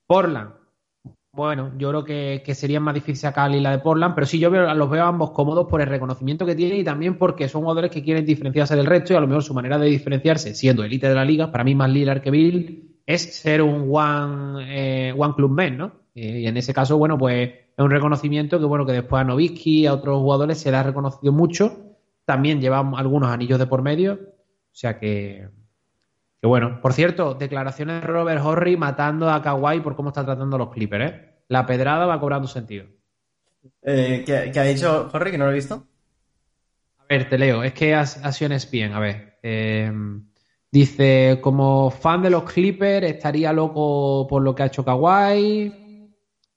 Portland, 0.06 0.50
bueno, 1.32 1.72
yo 1.78 1.88
creo 1.88 2.04
que, 2.04 2.42
que 2.44 2.54
sería 2.54 2.78
más 2.78 2.94
difícil 2.94 3.16
sacar 3.16 3.46
a 3.46 3.48
Lila 3.48 3.70
de 3.70 3.78
Portland, 3.78 4.14
pero 4.14 4.26
sí 4.26 4.38
yo 4.38 4.50
veo, 4.50 4.74
los 4.74 4.90
veo 4.90 5.04
ambos 5.04 5.30
cómodos 5.30 5.66
por 5.66 5.80
el 5.80 5.86
reconocimiento 5.86 6.44
que 6.44 6.54
tienen 6.54 6.80
y 6.80 6.84
también 6.84 7.16
porque 7.16 7.48
son 7.48 7.62
jugadores 7.62 7.90
que 7.90 8.02
quieren 8.02 8.26
diferenciarse 8.26 8.76
del 8.76 8.84
resto 8.84 9.14
y 9.14 9.16
a 9.16 9.20
lo 9.20 9.26
mejor 9.26 9.42
su 9.42 9.54
manera 9.54 9.78
de 9.78 9.86
diferenciarse, 9.86 10.54
siendo 10.54 10.84
élite 10.84 11.08
de 11.08 11.14
la 11.14 11.24
liga, 11.24 11.50
para 11.50 11.64
mí 11.64 11.74
más 11.74 11.88
Lillard 11.88 12.20
que 12.20 12.30
Bill, 12.30 12.98
es 13.06 13.34
ser 13.34 13.62
un 13.62 13.88
one, 13.90 14.66
eh, 14.68 15.14
one 15.16 15.34
club 15.34 15.50
man, 15.50 15.78
¿no? 15.78 16.02
y 16.14 16.46
en 16.46 16.58
ese 16.58 16.74
caso, 16.74 16.98
bueno, 16.98 17.16
pues 17.16 17.48
es 17.76 17.82
un 17.82 17.90
reconocimiento 17.90 18.58
que, 18.58 18.66
bueno, 18.66 18.84
que 18.84 18.92
después 18.92 19.20
a 19.20 19.24
Novitsky 19.24 19.86
a 19.86 19.94
otros 19.94 20.18
jugadores 20.18 20.58
se 20.58 20.70
le 20.70 20.76
ha 20.76 20.82
reconocido 20.82 21.32
mucho. 21.32 21.96
También 22.26 22.60
lleva 22.60 22.80
algunos 22.80 23.30
anillos 23.30 23.58
de 23.58 23.66
por 23.66 23.82
medio. 23.82 24.18
O 24.72 24.74
sea 24.74 24.98
que, 24.98 25.48
que 26.40 26.46
bueno, 26.46 26.80
por 26.80 26.94
cierto, 26.94 27.34
declaraciones 27.34 28.00
de 28.00 28.06
Robert 28.06 28.42
Horry 28.42 28.76
matando 28.76 29.30
a 29.30 29.42
Kawhi 29.42 29.80
por 29.80 29.94
cómo 29.94 30.08
está 30.08 30.24
tratando 30.24 30.56
a 30.56 30.58
los 30.58 30.70
Clippers, 30.70 31.12
¿eh? 31.12 31.32
La 31.48 31.66
pedrada 31.66 32.06
va 32.06 32.18
cobrando 32.18 32.48
sentido. 32.48 32.86
Eh, 33.82 34.24
¿qué, 34.24 34.58
ha 34.58 34.64
dicho 34.64 35.10
Horry 35.12 35.30
que 35.30 35.38
no 35.38 35.44
lo 35.44 35.50
he 35.50 35.56
visto? 35.56 35.86
A 36.98 37.04
ver, 37.08 37.28
te 37.28 37.36
leo. 37.36 37.62
Es 37.62 37.74
que 37.74 37.94
ha, 37.94 38.06
sido 38.06 38.46
en 38.46 38.52
ESPN, 38.52 38.94
a 38.94 39.00
ver. 39.00 39.38
Eh, 39.42 39.92
dice, 40.70 41.38
como 41.42 41.90
fan 41.90 42.22
de 42.22 42.30
los 42.30 42.44
Clippers, 42.44 43.06
estaría 43.06 43.52
loco 43.52 44.26
por 44.26 44.42
lo 44.42 44.54
que 44.54 44.62
ha 44.62 44.66
hecho 44.66 44.84
Kawhi. 44.84 45.80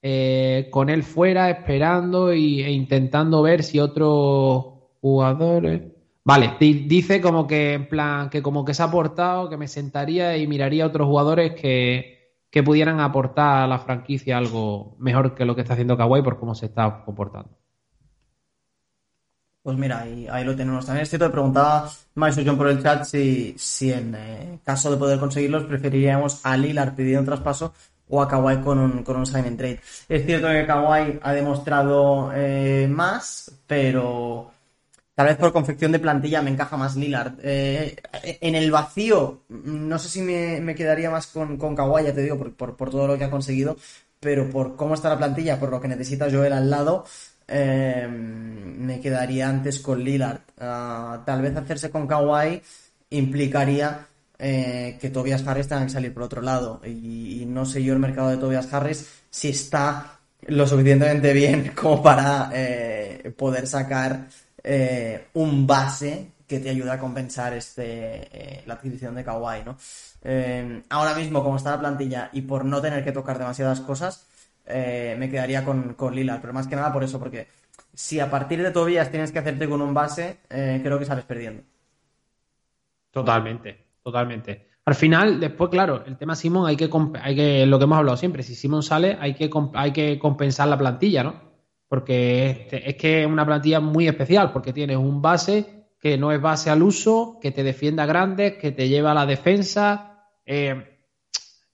Eh, 0.02 0.70
con 0.72 0.90
él 0.90 1.04
fuera, 1.04 1.50
esperando 1.50 2.34
y, 2.34 2.62
e 2.62 2.72
intentando 2.72 3.42
ver 3.42 3.64
si 3.64 3.80
otros 3.80 4.66
jugadores 5.02 5.95
Vale, 6.28 6.56
dice 6.60 7.22
como 7.22 7.46
que 7.46 7.74
en 7.74 7.88
plan, 7.88 8.32
que 8.32 8.42
como 8.42 8.66
que 8.66 8.74
se 8.74 8.82
ha 8.82 8.86
aportado, 8.86 9.48
que 9.48 9.58
me 9.58 9.68
sentaría 9.68 10.36
y 10.38 10.48
miraría 10.48 10.84
a 10.84 10.88
otros 10.88 11.08
jugadores 11.08 11.54
que, 11.54 12.16
que 12.50 12.64
pudieran 12.64 13.00
aportar 13.00 13.64
a 13.64 13.68
la 13.68 13.78
franquicia 13.78 14.40
algo 14.40 14.96
mejor 14.98 15.36
que 15.36 15.46
lo 15.46 15.56
que 15.56 15.62
está 15.62 15.74
haciendo 15.74 15.96
Kawhi 15.96 16.24
por 16.24 16.40
cómo 16.40 16.56
se 16.56 16.66
está 16.66 17.04
comportando. 17.06 17.52
Pues 19.62 19.78
mira, 19.78 20.00
ahí, 20.00 20.44
lo 20.44 20.56
tenemos 20.56 20.86
también. 20.86 21.04
Es 21.04 21.10
cierto, 21.10 21.32
preguntaba 21.32 21.92
Maestro 22.16 22.44
John 22.44 22.58
por 22.58 22.70
el 22.70 22.82
chat 22.82 23.04
si, 23.04 23.54
si 23.58 23.92
en 23.92 24.16
eh, 24.16 24.60
caso 24.64 24.90
de 24.90 24.98
poder 24.98 25.20
conseguirlos 25.20 25.66
preferiríamos 25.66 26.44
a 26.44 26.58
Lillard 26.58 26.96
pidiendo 26.96 27.20
un 27.20 27.26
traspaso 27.26 27.74
o 28.10 28.22
a 28.22 28.28
Kawhi 28.28 28.62
con 28.62 28.80
un, 28.80 29.04
con 29.04 29.18
un 29.18 29.28
sign 29.28 29.46
and 29.46 29.58
trade. 29.58 29.80
Es 30.10 30.26
cierto 30.26 30.48
que 30.48 30.66
Kawhi 30.66 31.20
ha 31.22 31.34
demostrado 31.34 32.32
eh, 32.34 32.88
más, 32.90 33.52
pero 33.68 34.55
Tal 35.16 35.28
vez 35.28 35.38
por 35.38 35.54
confección 35.54 35.94
de 35.94 36.00
plantilla 36.00 36.42
me 36.42 36.52
encaja 36.52 36.76
más 36.76 36.98
Lillard. 36.98 37.36
Eh, 37.42 37.96
en 38.42 38.54
el 38.54 38.70
vacío, 38.70 39.44
no 39.48 39.98
sé 39.98 40.10
si 40.10 40.22
me, 40.22 40.76
quedaría 40.76 41.10
más 41.10 41.28
con, 41.28 41.58
con 41.58 41.74
Kawhi, 41.74 42.04
ya 42.04 42.14
te 42.14 42.22
digo, 42.22 42.38
por, 42.38 42.90
todo 42.90 43.08
lo 43.08 43.18
que 43.18 43.24
ha 43.24 43.32
conseguido, 43.32 43.78
pero 44.20 44.50
por 44.50 44.76
cómo 44.76 44.94
está 44.94 45.08
la 45.08 45.18
plantilla, 45.18 45.58
por 45.58 45.70
lo 45.72 45.80
que 45.80 45.88
necesita 45.88 46.30
Joel 46.30 46.52
al 46.52 46.70
lado, 46.70 47.06
eh, 47.48 48.08
me 48.10 49.00
quedaría 49.00 49.48
antes 49.48 49.80
con 49.80 50.04
Lillard. 50.04 50.42
Ah, 50.60 51.24
tal 51.26 51.42
vez 51.42 51.56
hacerse 51.56 51.90
con 51.90 52.08
Kawhi 52.08 52.62
implicaría 53.12 54.08
eh, 54.38 54.98
que 55.00 55.10
Tobias 55.12 55.48
Harris 55.48 55.70
tenga 55.70 55.86
que 55.86 55.92
salir 55.92 56.14
por 56.14 56.24
otro 56.24 56.42
lado. 56.42 56.82
Y, 56.86 57.46
no 57.48 57.66
sé 57.66 57.82
yo 57.82 57.94
el 57.94 58.00
mercado 58.00 58.32
de 58.32 58.38
Tobias 58.38 58.74
Harris 58.74 59.08
si 59.30 59.50
está 59.50 60.20
lo 60.48 60.68
suficientemente 60.68 61.32
bien 61.32 61.72
como 61.74 62.04
para 62.04 62.52
poder 63.38 63.66
sacar 63.66 64.28
eh, 64.68 65.28
un 65.36 65.68
base 65.68 66.32
que 66.48 66.60
te 66.60 66.72
ayuda 66.72 66.94
a 66.94 67.00
compensar 67.00 67.54
este 67.54 67.84
eh, 68.32 68.64
la 68.66 68.74
adquisición 68.74 69.14
de 69.14 69.24
Kawhi, 69.24 69.64
¿no? 69.64 69.78
Eh, 70.24 70.82
ahora 70.90 71.14
mismo, 71.14 71.44
como 71.44 71.58
está 71.58 71.70
la 71.70 71.80
plantilla 71.80 72.32
y 72.34 72.42
por 72.42 72.66
no 72.66 72.82
tener 72.82 73.04
que 73.04 73.12
tocar 73.12 73.38
demasiadas 73.38 73.82
cosas, 73.82 74.28
me 74.68 75.30
quedaría 75.30 75.64
con, 75.64 75.94
con 75.94 76.16
pero 76.16 76.52
más 76.54 76.66
que 76.66 76.76
nada 76.76 76.92
por 76.92 77.04
eso, 77.04 77.20
porque 77.20 77.48
si 77.94 78.20
a 78.20 78.32
partir 78.32 78.64
de 78.64 78.72
Tobias 78.72 79.12
tienes 79.12 79.32
que 79.32 79.38
hacerte 79.38 79.70
con 79.70 79.80
un 79.84 79.94
base, 79.94 80.40
creo 80.50 80.98
que 80.98 81.06
sales 81.06 81.26
perdiendo. 81.26 81.62
Totalmente, 83.12 83.78
totalmente. 84.02 84.70
Al 84.86 84.96
final, 84.96 85.40
después, 85.40 85.70
claro, 85.70 86.04
el 86.08 86.18
tema 86.18 86.36
Simon 86.36 86.68
hay 86.68 86.76
que, 86.76 86.90
hay 87.22 87.36
que, 87.36 87.68
lo 87.68 87.78
que 87.78 87.84
hemos 87.84 88.00
hablado 88.00 88.18
siempre, 88.18 88.42
si 88.42 88.56
Simon 88.56 88.82
sale, 88.82 89.16
hay 89.22 89.36
que, 89.36 89.52
hay 89.76 89.94
que 89.94 90.18
compensar 90.18 90.68
la 90.68 90.78
plantilla, 90.80 91.24
¿no? 91.24 91.55
Porque 91.88 92.68
es, 92.72 92.96
que 92.96 93.22
es 93.22 93.28
una 93.28 93.46
plantilla 93.46 93.80
muy 93.80 94.08
especial, 94.08 94.52
porque 94.52 94.74
tienes 94.74 94.98
un 94.98 95.22
base 95.22 95.88
que 96.00 96.18
no 96.18 96.32
es 96.32 96.42
base 96.42 96.70
al 96.70 96.84
uso, 96.84 97.40
que 97.42 97.52
te 97.52 97.64
defienda 97.64 98.06
grandes, 98.06 98.58
que 98.58 98.72
te 98.72 98.90
lleva 98.90 99.12
a 99.12 99.16
la 99.16 99.26
defensa. 99.26 100.28
Eh, 100.46 101.00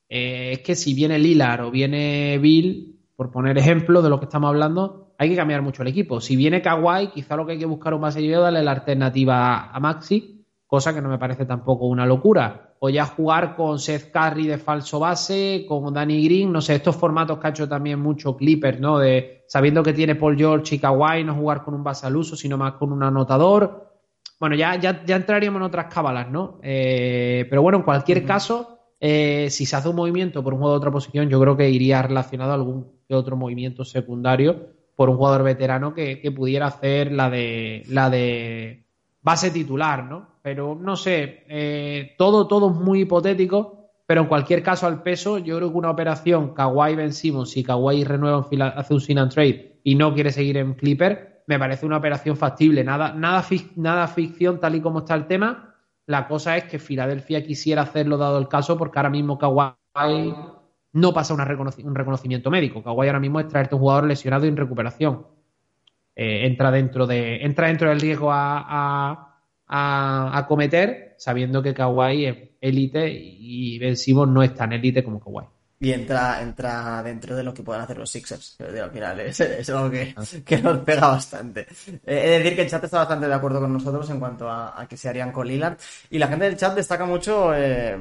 eh, 0.08 0.52
es 0.54 0.60
que 0.60 0.76
si 0.76 0.94
viene 0.94 1.20
Lilar 1.20 1.62
o 1.62 1.72
viene 1.72 2.38
Bill, 2.38 3.00
por 3.16 3.32
poner 3.32 3.58
ejemplo 3.58 4.02
de 4.02 4.10
lo 4.10 4.20
que 4.20 4.26
estamos 4.26 4.50
hablando, 4.50 5.14
hay 5.18 5.30
que 5.30 5.36
cambiar 5.36 5.62
mucho 5.62 5.82
el 5.82 5.90
equipo. 5.90 6.20
Si 6.22 6.36
viene 6.36 6.62
Kawhi, 6.62 7.12
quizá 7.12 7.36
lo 7.36 7.46
que 7.46 7.54
hay 7.54 7.60
que 7.60 7.66
buscar 7.66 7.94
un 7.94 8.02
base 8.02 8.22
y 8.22 8.30
darle 8.30 8.64
la 8.64 8.72
alternativa 8.72 9.70
a 9.72 9.80
Maxi, 9.80 10.46
cosa 10.66 10.94
que 10.94 11.02
no 11.02 11.10
me 11.10 11.20
parece 11.20 11.46
tampoco 11.46 11.88
una 11.88 12.06
locura 12.06 12.71
o 12.84 12.90
ya 12.90 13.06
jugar 13.06 13.56
con 13.56 13.78
Seth 13.78 14.12
Curry 14.12 14.48
de 14.48 14.58
falso 14.58 15.00
base, 15.00 15.66
con 15.68 15.94
Danny 15.94 16.26
Green, 16.26 16.52
no 16.52 16.62
sé, 16.62 16.74
estos 16.74 16.96
formatos 16.96 17.38
que 17.38 17.46
ha 17.46 17.50
hecho 17.52 17.70
también 17.70 18.00
mucho 18.00 18.36
Clippers, 18.36 18.80
¿no? 18.80 18.98
De 18.98 19.44
sabiendo 19.48 19.84
que 19.84 19.94
tiene 19.94 20.16
Paul 20.16 20.36
George 20.36 20.76
y 20.76 20.80
Kawhi, 20.80 21.24
no 21.24 21.36
jugar 21.36 21.64
con 21.64 21.76
un 21.76 21.84
base 21.84 22.08
al 22.08 22.16
uso, 22.16 22.36
sino 22.36 22.58
más 22.58 22.74
con 22.74 22.92
un 22.92 23.04
anotador. 23.04 23.88
Bueno, 24.40 24.56
ya, 24.56 24.78
ya, 24.78 25.06
ya 25.06 25.16
entraríamos 25.16 25.60
en 25.60 25.64
otras 25.68 25.94
cábalas, 25.94 26.32
¿no? 26.32 26.58
Eh, 26.64 27.46
pero 27.52 27.62
bueno, 27.62 27.78
en 27.78 27.84
cualquier 27.84 28.26
caso, 28.26 28.80
eh, 29.00 29.52
si 29.52 29.68
se 29.68 29.76
hace 29.76 29.90
un 29.90 29.96
movimiento 29.96 30.44
por 30.44 30.54
un 30.56 30.62
jugador 30.62 30.80
de 30.80 30.82
otra 30.82 30.92
posición, 30.92 31.30
yo 31.30 31.40
creo 31.40 31.56
que 31.56 31.70
iría 31.70 32.02
relacionado 32.02 32.50
a 32.50 32.56
algún 32.56 32.88
otro 33.12 33.38
movimiento 33.38 33.86
secundario 33.86 34.70
por 34.96 35.08
un 35.08 35.18
jugador 35.18 35.44
veterano 35.44 35.94
que, 35.94 36.20
que 36.20 36.32
pudiera 36.32 36.66
hacer 36.66 37.12
la 37.12 37.30
de 37.30 37.84
la 37.90 38.10
de 38.10 38.86
base 39.22 39.52
titular, 39.52 40.04
¿no? 40.04 40.40
Pero 40.42 40.76
no 40.76 40.96
sé, 40.96 41.44
eh, 41.48 42.16
todo, 42.18 42.48
todo 42.48 42.72
es 42.72 42.76
muy 42.76 43.02
hipotético, 43.02 43.82
pero 44.08 44.22
en 44.22 44.28
cualquier 44.28 44.64
caso 44.64 44.88
al 44.88 45.04
peso, 45.04 45.38
yo 45.38 45.58
creo 45.58 45.72
que 45.72 45.78
una 45.78 45.92
operación 45.92 46.54
Kawhi 46.54 46.96
Ben 46.96 47.14
Simmons, 47.14 47.52
si 47.52 47.64
Kawhi 47.64 48.04
renueva 48.04 48.46
en 48.52 48.62
hace 48.62 48.94
un 48.94 49.02
sin 49.02 49.20
and 49.20 49.32
trade 49.32 49.80
y 49.84 49.96
no 49.96 50.14
quiere 50.14 50.32
seguir 50.32 50.58
en 50.58 50.74
Clipper, 50.74 51.44
me 51.48 51.60
parece 51.60 51.86
una 51.86 51.98
operación 51.98 52.36
factible. 52.36 52.84
Nada, 52.84 53.14
nada, 53.14 53.46
nada 53.76 54.08
ficción 54.08 54.60
tal 54.60 54.76
y 54.76 54.82
como 54.82 55.00
está 55.00 55.16
el 55.16 55.28
tema. 55.28 55.76
La 56.08 56.28
cosa 56.28 56.58
es 56.58 56.66
que 56.66 56.80
Filadelfia 56.80 57.46
quisiera 57.46 57.84
hacerlo 57.84 58.18
dado 58.18 58.38
el 58.38 58.48
caso, 58.48 58.78
porque 58.78 59.00
ahora 59.00 59.10
mismo 59.10 59.38
Kawhi 59.38 60.36
no 60.94 61.14
pasa 61.14 61.34
un 61.34 61.96
reconocimiento 61.96 62.52
médico. 62.52 62.84
Kawhi 62.84 63.08
ahora 63.08 63.20
mismo 63.20 63.40
es 63.40 63.48
traerte 63.48 63.76
un 63.76 63.82
jugador 63.82 64.08
lesionado 64.08 64.46
y 64.46 64.50
en 64.50 64.58
recuperación. 64.58 65.26
Eh, 66.16 66.46
entra 66.46 66.72
dentro 66.72 67.08
de 67.08 67.38
entra 67.44 67.68
dentro 67.68 67.90
del 67.90 68.00
riesgo 68.00 68.30
a, 68.32 69.28
cometer 70.48 71.16
sabiendo 71.18 71.64
que 71.64 71.74
Kawhi 71.74 72.26
es 72.26 72.38
élite 72.60 73.10
y 73.10 73.80
Ben 73.80 73.96
Simmons 73.96 74.32
no 74.32 74.44
es 74.44 74.54
tan 74.54 74.74
élite 74.74 75.04
como 75.04 75.20
Kawhi. 75.20 75.46
Y 75.80 75.94
entra, 75.94 76.42
entra 76.44 77.02
dentro 77.02 77.36
de 77.36 77.42
lo 77.42 77.56
que 77.56 77.64
pueden 77.64 77.82
hacer 77.82 77.98
los 77.98 78.12
Sixers. 78.12 78.56
Al 78.62 78.92
final 78.92 79.20
es, 79.22 79.42
algo 79.72 79.90
que, 79.90 80.14
nos 80.62 80.78
pega 80.80 81.08
bastante. 81.08 81.62
Eh, 81.62 82.36
es 82.36 82.44
decir 82.44 82.56
que 82.56 82.62
el 82.62 82.70
chat 82.70 82.84
está 82.84 83.00
bastante 83.00 83.28
de 83.28 83.34
acuerdo 83.34 83.60
con 83.60 83.74
nosotros 83.74 84.08
en 84.12 84.20
cuanto 84.20 84.48
a, 84.48 84.86
que 84.88 84.96
se 84.96 85.10
harían 85.10 85.32
con 85.32 85.48
Lillard. 85.48 85.78
Y 86.12 86.20
la 86.20 86.28
gente 86.28 86.46
del 86.46 86.56
chat 86.56 86.76
destaca 86.76 87.06
mucho 87.06 87.52
eh, 87.56 87.98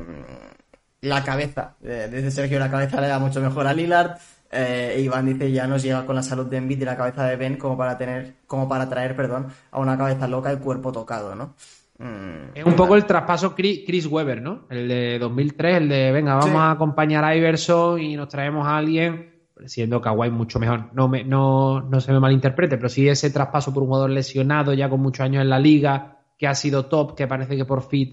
la 1.00 1.24
cabeza. 1.24 1.76
desde 1.80 2.30
Sergio 2.30 2.58
la 2.58 2.70
cabeza 2.70 3.00
le 3.00 3.08
da 3.08 3.18
mucho 3.18 3.40
mejor 3.40 3.66
a 3.66 3.72
Lillard. 3.72 4.18
Eh, 4.52 5.00
Iván 5.04 5.26
dice 5.26 5.52
ya 5.52 5.68
nos 5.68 5.82
llega 5.82 6.04
con 6.04 6.16
la 6.16 6.24
salud 6.24 6.46
de 6.46 6.56
Envid 6.56 6.82
y 6.82 6.84
la 6.84 6.96
cabeza 6.96 7.24
de 7.24 7.36
Ben 7.36 7.56
como 7.56 7.76
para 7.76 7.96
tener, 7.96 8.34
como 8.46 8.68
para 8.68 8.88
traer, 8.88 9.14
perdón, 9.14 9.46
a 9.70 9.78
una 9.78 9.96
cabeza 9.96 10.26
loca 10.26 10.50
el 10.50 10.58
cuerpo 10.58 10.90
tocado, 10.90 11.36
¿no? 11.36 11.54
Mm, 11.98 12.56
es 12.56 12.64
un 12.64 12.74
poco 12.74 12.96
el 12.96 13.04
traspaso 13.04 13.54
Chris 13.54 14.06
Weber, 14.06 14.42
¿no? 14.42 14.62
El 14.70 14.88
de 14.88 15.18
2003, 15.18 15.76
el 15.76 15.88
de 15.88 16.12
venga, 16.12 16.34
vamos 16.34 16.56
a 16.56 16.72
acompañar 16.72 17.24
a 17.24 17.36
Iverson 17.36 18.00
y 18.00 18.16
nos 18.16 18.28
traemos 18.28 18.66
a 18.66 18.78
alguien, 18.78 19.34
siendo 19.66 20.00
Kawhi 20.00 20.30
mucho 20.30 20.58
mejor. 20.58 20.86
No, 20.94 21.06
me, 21.06 21.22
no, 21.22 21.82
no 21.82 22.00
se 22.00 22.10
me 22.10 22.18
malinterprete, 22.18 22.76
pero 22.76 22.88
sí 22.88 23.08
ese 23.08 23.30
traspaso 23.30 23.72
por 23.72 23.84
un 23.84 23.90
jugador 23.90 24.10
lesionado 24.10 24.72
ya 24.72 24.88
con 24.88 25.00
muchos 25.00 25.20
años 25.20 25.42
en 25.42 25.50
la 25.50 25.60
liga, 25.60 26.16
que 26.36 26.48
ha 26.48 26.54
sido 26.54 26.86
top, 26.86 27.14
que 27.14 27.28
parece 27.28 27.56
que 27.56 27.66
por 27.66 27.82
fit. 27.82 28.12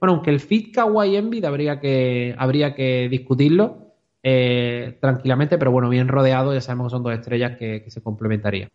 Bueno, 0.00 0.14
aunque 0.14 0.30
el 0.30 0.40
fit 0.40 0.72
Kawhi 0.74 1.16
Envid 1.16 1.44
habría 1.44 1.80
que, 1.80 2.34
habría 2.38 2.74
que 2.74 3.08
discutirlo 3.10 3.85
eh, 4.28 4.98
tranquilamente, 5.00 5.56
pero 5.56 5.70
bueno, 5.70 5.88
bien 5.88 6.08
rodeado, 6.08 6.52
ya 6.52 6.60
sabemos 6.60 6.88
que 6.88 6.96
son 6.96 7.04
dos 7.04 7.14
estrellas 7.14 7.56
que, 7.56 7.84
se 7.86 8.00
complementarían. 8.00 8.68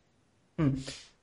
Hmm. 0.56 0.70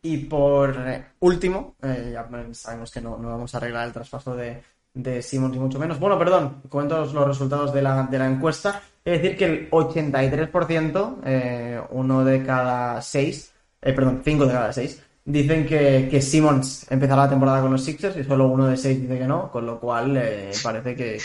Y 0.03 0.19
por 0.19 0.77
eh, 0.87 1.03
último, 1.21 1.77
eh, 1.81 2.11
ya 2.13 2.29
sabemos 2.53 2.91
que 2.91 3.01
no, 3.01 3.17
vamos 3.17 3.55
a 3.55 3.57
arreglar 3.57 3.87
el 3.87 3.95
traspaso 3.95 4.37
de, 4.37 4.63
de 4.93 5.23
Simmons 5.23 5.57
y 5.57 5.59
mucho 5.59 5.79
menos. 5.79 5.99
Bueno, 5.99 6.19
perdón, 6.19 6.61
comento 6.69 7.07
los 7.07 7.27
resultados 7.27 7.73
de 7.73 7.81
la, 7.81 8.03
de 8.03 8.19
la 8.19 8.29
encuesta. 8.29 8.83
Es 9.03 9.23
decir, 9.23 9.39
que 9.39 9.47
el 9.47 9.71
83%, 9.71 11.87
uno 11.89 12.23
de 12.23 12.45
cada 12.45 13.01
seis, 13.01 13.55
perdón, 13.81 14.21
cinco 14.23 14.45
de 14.45 14.53
cada 14.53 14.75
seis, 14.75 15.03
Dicen 15.29 15.67
que, 15.67 16.09
que 16.11 16.23
Simmons 16.23 16.91
empezará 16.91 17.25
la 17.25 17.29
temporada 17.29 17.61
con 17.61 17.71
los 17.71 17.85
Sixers 17.85 18.17
y 18.17 18.25
solo 18.25 18.49
uno 18.49 18.67
de 18.67 18.79
seis 18.79 18.99
dice 18.99 19.19
que 19.19 19.27
no, 19.27 19.51
con 19.51 19.67
lo 19.67 19.79
cual 19.79 20.17
eh, 20.17 20.53
parece 20.63 20.97
que, 20.97 21.19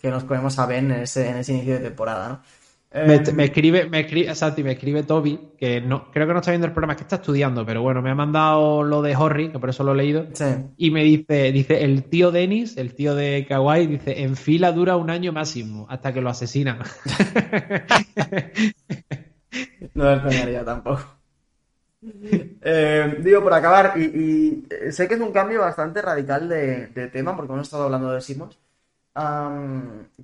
que, 0.00 0.08
nos 0.10 0.22
comemos 0.22 0.56
a 0.60 0.66
Ben 0.66 0.92
en 0.92 1.00
ese, 1.00 1.28
en 1.28 1.38
ese 1.38 1.54
inicio 1.54 1.74
de 1.74 1.80
temporada, 1.80 2.28
¿no? 2.28 2.40
Me, 3.04 3.16
em, 3.16 3.40
escribe, 3.40 3.88
me 3.88 4.02
escribe, 4.02 4.32
Santi, 4.36 4.62
me 4.62 4.70
escribe 4.72 5.02
Toby, 5.02 5.54
que 5.58 5.80
no, 5.80 6.08
creo 6.12 6.28
que 6.28 6.34
no 6.34 6.38
está 6.38 6.52
viendo 6.52 6.68
el 6.68 6.72
programa, 6.72 6.92
es 6.92 6.98
que 6.98 7.02
está 7.02 7.16
estudiando, 7.16 7.66
pero 7.66 7.82
bueno, 7.82 8.00
me 8.00 8.10
ha 8.10 8.14
mandado 8.14 8.84
lo 8.84 9.02
de 9.02 9.16
Horry, 9.16 9.50
que 9.50 9.58
por 9.58 9.70
eso 9.70 9.82
lo 9.82 9.90
he 9.90 9.96
leído. 9.96 10.28
Y 10.76 10.92
me 10.92 11.02
dice, 11.02 11.50
dice, 11.50 11.82
el 11.82 12.04
tío 12.04 12.30
Dennis, 12.30 12.76
el 12.76 12.94
tío 12.94 13.16
de 13.16 13.44
Kawaii, 13.48 13.88
dice, 13.88 14.22
en 14.22 14.36
fila 14.36 14.70
dura 14.70 14.96
un 14.96 15.10
año 15.10 15.32
máximo, 15.32 15.88
hasta 15.90 16.12
que 16.12 16.20
lo 16.20 16.30
asesinan. 16.30 16.78
no 19.94 20.04
me 20.04 20.12
extrañaría 20.12 20.64
tampoco. 20.64 21.21
Eh, 22.64 23.16
digo, 23.20 23.42
por 23.42 23.52
acabar, 23.54 23.98
y, 23.98 24.66
sé 24.90 25.08
que 25.08 25.14
es 25.14 25.20
un 25.20 25.32
cambio 25.32 25.60
bastante 25.60 26.00
radical 26.00 26.48
de, 26.48 27.10
tema, 27.12 27.34
porque 27.36 27.52
hemos 27.52 27.66
estado 27.66 27.84
hablando 27.84 28.12
de 28.12 28.20
Simos. 28.20 28.58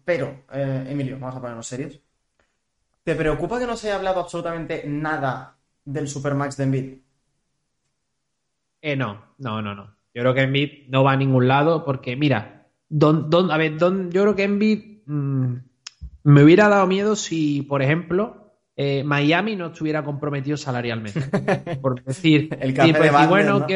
pero, 0.05 0.44
eh, 0.52 0.86
Emilio, 0.88 1.18
vamos 1.18 1.36
a 1.36 1.40
ponernos 1.40 1.66
serios. 1.66 2.00
¿Te 3.02 3.14
preocupa 3.14 3.59
que 3.59 3.66
no 3.66 3.76
se 3.76 3.88
haya 3.88 3.96
hablado 3.96 4.20
absolutamente 4.20 4.84
nada 4.86 5.56
del 5.84 6.09
Supermax 6.09 6.56
de 6.56 6.64
Envid? 6.64 6.94
Eh, 8.82 8.96
no, 8.96 9.34
no, 9.38 9.62
no, 9.62 9.74
no. 9.74 9.96
Yo 10.14 10.22
creo 10.22 10.34
que 10.34 10.42
Envid 10.42 10.88
no 10.88 11.05
va 11.05 11.12
a 11.12 11.16
ningún 11.16 11.48
lado 11.48 11.84
porque, 11.84 12.16
mira, 12.16 12.66
don, 12.88 13.30
don, 13.30 13.50
a 13.50 13.56
ver, 13.56 13.78
don, 13.78 14.10
yo 14.10 14.22
creo 14.22 14.36
que 14.36 14.44
Envid 14.44 15.02
mm, 15.06 15.55
me 16.24 16.42
hubiera 16.44 16.68
dado 16.68 16.86
miedo 16.86 17.16
si, 17.16 17.62
por 17.62 17.82
ejemplo, 17.82 18.38
eh, 18.80 19.02
Miami 19.02 19.56
no 19.56 19.66
estuviera 19.66 20.05
comprometido 20.05 20.56
salarialmente. 20.56 21.20
por 21.82 22.00
decir, 22.05 22.56
el 22.60 22.72
café 22.72 22.92
de 22.92 23.26
bueno, 23.26 23.66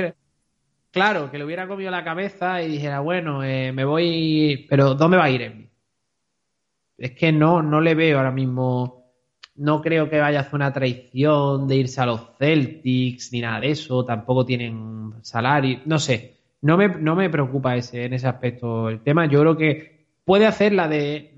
claro, 0.92 1.28
que 1.28 1.38
le 1.38 1.44
hubiera 1.44 1.66
comido 1.66 1.90
la 1.90 2.04
cabeza 2.04 2.62
y 2.62 2.68
dijera, 2.68 3.00
bueno, 3.00 3.42
eh, 3.42 3.72
me 3.72 3.84
voy, 3.84 4.64
pero 4.70 4.94
¿dónde 4.94 5.16
va 5.16 5.24
a 5.24 5.30
ir 5.30 5.42
Envid? 5.42 5.66
Es 6.98 7.10
que 7.10 7.32
no, 7.32 7.62
no 7.62 7.80
le 7.80 7.96
veo 7.96 8.18
ahora 8.18 8.30
mismo 8.30 9.02
no 9.56 9.82
creo 9.82 10.08
que 10.08 10.20
vaya 10.20 10.38
a 10.38 10.42
hacer 10.42 10.54
una 10.54 10.72
traición 10.72 11.66
de 11.66 11.76
irse 11.76 12.00
a 12.00 12.06
los 12.06 12.20
Celtics 12.38 13.32
ni 13.32 13.40
nada 13.40 13.60
de 13.60 13.70
eso. 13.70 14.04
Tampoco 14.04 14.46
tienen 14.46 15.14
salario. 15.22 15.80
No 15.84 15.98
sé. 15.98 16.36
No 16.62 16.76
me, 16.76 16.88
no 16.88 17.16
me 17.16 17.28
preocupa 17.28 17.76
ese, 17.76 18.04
en 18.04 18.14
ese 18.14 18.28
aspecto 18.28 18.88
el 18.88 19.00
tema. 19.00 19.26
Yo 19.26 19.40
creo 19.40 19.56
que 19.56 20.06
puede 20.24 20.46
hacer 20.46 20.72
la 20.72 20.88
de 20.88 21.34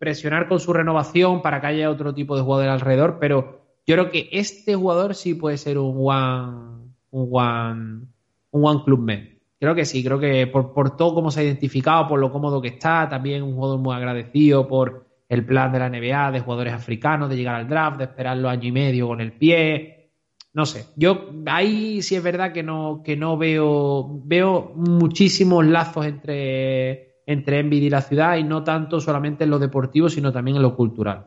presionar 0.00 0.48
con 0.48 0.58
su 0.60 0.72
renovación 0.72 1.42
para 1.42 1.60
que 1.60 1.66
haya 1.66 1.90
otro 1.90 2.14
tipo 2.14 2.34
de 2.34 2.40
jugador 2.40 2.70
alrededor, 2.70 3.18
pero 3.20 3.60
yo 3.86 3.94
creo 3.96 4.10
que 4.10 4.30
este 4.32 4.74
jugador 4.74 5.14
sí 5.14 5.34
puede 5.34 5.58
ser 5.58 5.76
un 5.76 5.94
one, 5.94 6.88
un 7.10 7.28
one, 7.30 8.06
un 8.50 8.64
one 8.66 8.80
club 8.82 9.00
man. 9.00 9.28
Creo 9.60 9.74
que 9.74 9.84
sí, 9.84 10.02
creo 10.02 10.18
que 10.18 10.46
por, 10.46 10.72
por 10.72 10.96
todo 10.96 11.14
cómo 11.14 11.30
se 11.30 11.40
ha 11.40 11.42
identificado, 11.44 12.08
por 12.08 12.18
lo 12.18 12.32
cómodo 12.32 12.62
que 12.62 12.68
está, 12.68 13.10
también 13.10 13.42
un 13.42 13.54
jugador 13.54 13.78
muy 13.78 13.94
agradecido 13.94 14.66
por 14.66 15.06
el 15.28 15.44
plan 15.44 15.70
de 15.70 15.78
la 15.78 15.90
NBA 15.90 16.32
de 16.32 16.40
jugadores 16.40 16.72
africanos, 16.72 17.28
de 17.28 17.36
llegar 17.36 17.56
al 17.56 17.68
draft, 17.68 17.98
de 17.98 18.04
esperarlo 18.04 18.48
año 18.48 18.68
y 18.68 18.72
medio 18.72 19.06
con 19.06 19.20
el 19.20 19.32
pie. 19.32 20.12
No 20.54 20.64
sé, 20.64 20.86
yo 20.96 21.28
ahí 21.44 22.00
sí 22.00 22.16
es 22.16 22.22
verdad 22.22 22.54
que 22.54 22.62
no, 22.62 23.02
que 23.04 23.18
no 23.18 23.36
veo, 23.36 24.08
veo 24.24 24.72
muchísimos 24.74 25.66
lazos 25.66 26.06
entre, 26.06 27.09
entre 27.30 27.60
Envid 27.60 27.82
y 27.82 27.90
la 27.90 28.02
ciudad 28.02 28.36
y 28.36 28.42
no 28.42 28.64
tanto 28.64 29.00
solamente 29.00 29.44
en 29.44 29.50
lo 29.50 29.60
deportivo, 29.60 30.08
sino 30.08 30.32
también 30.32 30.56
en 30.56 30.62
lo 30.62 30.74
cultural. 30.74 31.26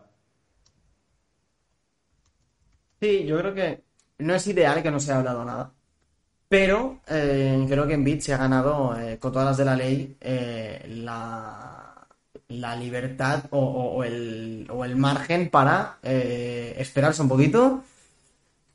Sí, 2.99 3.25
yo 3.25 3.37
creo 3.37 3.53
que 3.53 3.83
no 4.17 4.35
es 4.35 4.45
ideal 4.47 4.83
que 4.83 4.91
no 4.91 4.99
se 4.99 5.11
haya 5.11 5.19
hablado 5.19 5.45
nada. 5.45 5.71
Pero 6.49 6.99
eh, 7.07 7.65
creo 7.69 7.87
que 7.87 7.93
Envid 7.93 8.19
se 8.19 8.33
ha 8.33 8.37
ganado 8.37 8.99
eh, 8.99 9.17
con 9.17 9.31
todas 9.31 9.47
las 9.47 9.57
de 9.57 9.65
la 9.65 9.75
ley 9.77 10.17
eh, 10.19 10.85
la, 10.89 12.05
libertad 12.77 13.45
o, 13.51 14.03
el, 14.03 14.67
margen 14.97 15.49
para 15.49 15.99
esperarse 16.03 17.21
un 17.21 17.29
poquito. 17.29 17.83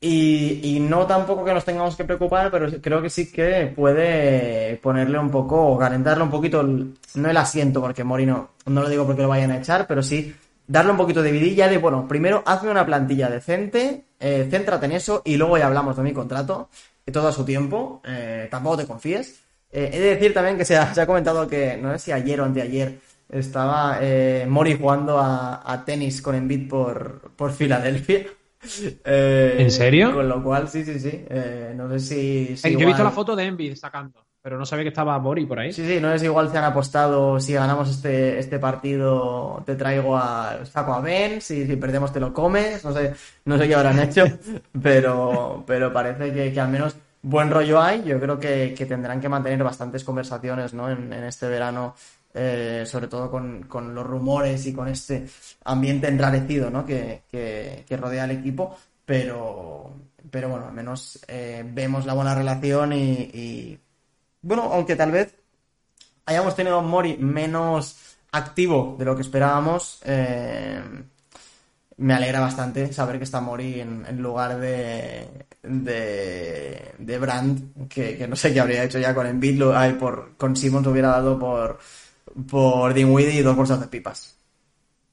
Y, 0.01 0.79
no 0.81 1.07
tampoco 1.07 1.45
que 1.45 1.53
nos 1.53 1.65
tengamos 1.65 1.97
que 1.97 2.05
preocupar, 2.05 2.51
pero 2.53 2.71
creo 2.81 3.03
que 3.03 3.11
sí 3.11 3.33
que 3.33 3.73
puede 3.75 4.77
ponerle 4.77 5.19
un 5.19 5.31
poco, 5.31 5.61
o 5.73 5.79
calentarle 5.79 6.23
un 6.23 6.31
poquito, 6.31 6.63
no 6.63 7.31
el 7.31 7.37
asiento, 7.37 7.81
porque 7.81 8.05
Morino, 8.05 8.51
no 8.67 8.83
lo 8.83 8.89
digo 8.89 9.05
porque 9.07 9.23
lo 9.23 9.29
vayan 9.29 9.51
a 9.51 9.59
echar, 9.59 9.87
pero 9.89 10.03
sí 10.03 10.35
darle 10.69 10.93
un 10.93 10.99
poquito 10.99 11.23
de 11.23 11.33
vidilla 11.33 11.69
de, 11.69 11.79
bueno, 11.79 12.07
primero 12.07 12.43
hazme 12.47 12.71
una 12.71 12.87
plantilla 12.87 13.29
decente, 13.29 14.05
eh, 14.21 14.47
céntrate 14.49 14.87
en 14.87 14.93
eso 14.93 15.23
y 15.25 15.37
luego 15.37 15.59
ya 15.59 15.67
hablamos 15.67 15.97
de 15.97 16.03
mi 16.03 16.13
contrato, 16.13 16.69
y 17.05 17.11
todo 17.11 17.29
a 17.29 17.33
su 17.33 17.45
tiempo, 17.45 18.01
eh, 18.07 18.47
tampoco 18.51 18.77
te 18.77 18.87
confíes. 18.87 19.41
he 19.73 19.91
de 19.91 20.15
decir 20.15 20.33
también 20.33 20.57
que 20.57 20.65
se 20.65 20.77
ha, 20.77 21.07
comentado 21.07 21.49
que, 21.49 21.77
no 21.77 21.93
sé 21.93 21.99
si 21.99 22.13
ayer 22.13 22.41
o 22.41 22.45
anteayer, 22.45 22.99
estaba 23.31 23.99
eh, 24.01 24.47
Mori 24.49 24.77
jugando 24.77 25.19
a, 25.19 25.83
tenis 25.85 26.23
con 26.23 26.35
Embiid 26.35 26.69
por, 26.69 27.33
por 27.35 27.53
Filadelfia. 27.53 28.27
Eh, 29.05 29.57
¿En 29.59 29.71
serio? 29.71 30.13
Con 30.13 30.29
lo 30.29 30.43
cual, 30.43 30.69
sí, 30.69 30.85
sí, 30.85 30.99
sí. 30.99 31.25
Eh, 31.29 31.73
no 31.77 31.89
sé 31.91 32.01
si. 32.57 32.71
Yo 32.71 32.81
he 32.81 32.87
visto 32.87 33.05
la 33.05 33.11
foto 33.11 33.37
de 33.37 33.45
Embiid 33.45 33.77
sacando, 33.77 34.27
pero 34.43 34.59
no 34.59 34.67
sabía 34.67 34.85
que 34.85 34.89
estaba 34.89 35.19
Mori 35.19 35.47
por 35.47 35.59
ahí. 35.61 35.73
Sí, 35.73 35.87
sí, 35.87 36.01
no 36.01 36.11
sé 36.13 36.19
si 36.19 36.25
igual 36.27 36.51
se 36.51 36.59
han 36.59 36.65
apostado. 36.65 37.39
Si 37.39 37.53
ganamos 37.53 37.89
este, 37.89 38.39
este 38.39 38.59
partido, 38.59 39.63
te 39.65 39.77
traigo 39.77 40.17
a. 40.17 40.65
Saco 40.65 40.93
a 40.95 41.01
Ben. 41.01 41.41
Si, 41.41 41.67
si 41.67 41.77
perdemos, 41.77 42.13
te 42.13 42.21
lo 42.21 42.33
comes. 42.33 42.85
No 42.85 42.93
sé, 42.93 43.15
no 43.45 43.59
sé 43.59 43.69
qué 43.69 43.75
habrán 43.75 44.01
hecho, 44.01 44.25
pero, 44.83 45.63
pero 45.67 45.93
parece 45.93 46.33
que, 46.33 46.53
que 46.53 46.61
al 46.61 46.69
menos 46.69 46.97
buen 47.23 47.51
rollo 47.51 47.81
hay. 47.81 48.03
Yo 48.05 48.19
creo 48.19 48.39
que, 48.41 48.75
que 48.77 48.87
tendrán 48.87 49.21
que 49.21 49.29
mantener 49.29 49.63
bastantes 49.63 50.03
conversaciones 50.05 50.75
¿no? 50.75 50.91
en, 50.91 51.13
en 51.13 51.25
este 51.25 51.49
verano 51.49 51.95
eh, 52.35 52.85
sobre 52.87 53.09
todo 53.09 53.31
con, 53.31 53.95
los 53.95 54.07
rumores 54.07 54.67
y 54.67 54.75
con 54.75 54.89
este 54.89 55.27
ambiente 55.65 56.09
enrarecido 56.09 56.71
¿no? 56.71 56.85
que, 56.85 57.23
rodea 57.91 58.25
al 58.25 58.33
equipo, 58.33 58.77
pero, 59.05 59.93
pero 60.31 60.51
bueno, 60.51 60.67
al 60.67 60.75
menos 60.75 61.19
eh, 61.27 61.65
vemos 61.67 62.05
la 62.05 62.13
buena 62.13 62.35
relación 62.35 62.93
y, 62.93 63.79
bueno, 64.43 64.71
aunque 64.73 64.95
tal 64.95 65.11
vez 65.11 65.35
hayamos 66.27 66.55
tenido 66.55 66.79
un 66.79 66.89
Mori 66.89 67.17
menos 67.17 67.97
activo 68.31 68.97
de 68.99 69.05
lo 69.07 69.17
que 69.17 69.23
esperábamos, 69.23 70.01
eh, 70.05 70.83
me 71.97 72.15
alegra 72.15 72.41
bastante 72.41 72.93
saber 72.93 73.19
que 73.19 73.25
está 73.25 73.41
Mori 73.41 73.81
en, 73.81 74.23
lugar 74.23 74.61
de, 74.61 75.27
de, 75.63 76.95
de 76.99 77.19
Brand, 77.19 77.89
que, 77.89 78.27
no 78.29 78.37
sé 78.37 78.53
qué 78.53 78.61
habría 78.61 78.85
hecho 78.85 78.99
ya 78.99 79.15
con 79.15 79.27
Embiid, 79.27 79.63
por, 79.99 80.37
con 80.37 80.55
Simmons 80.55 80.87
hubiera 80.87 81.09
dado 81.09 81.39
por 81.39 81.79
por 82.47 82.95
Dinwiddie 82.95 83.41
y 83.41 83.43
dos 83.43 83.57
bolsas 83.57 83.81
de 83.81 83.89
pipas. 83.89 84.39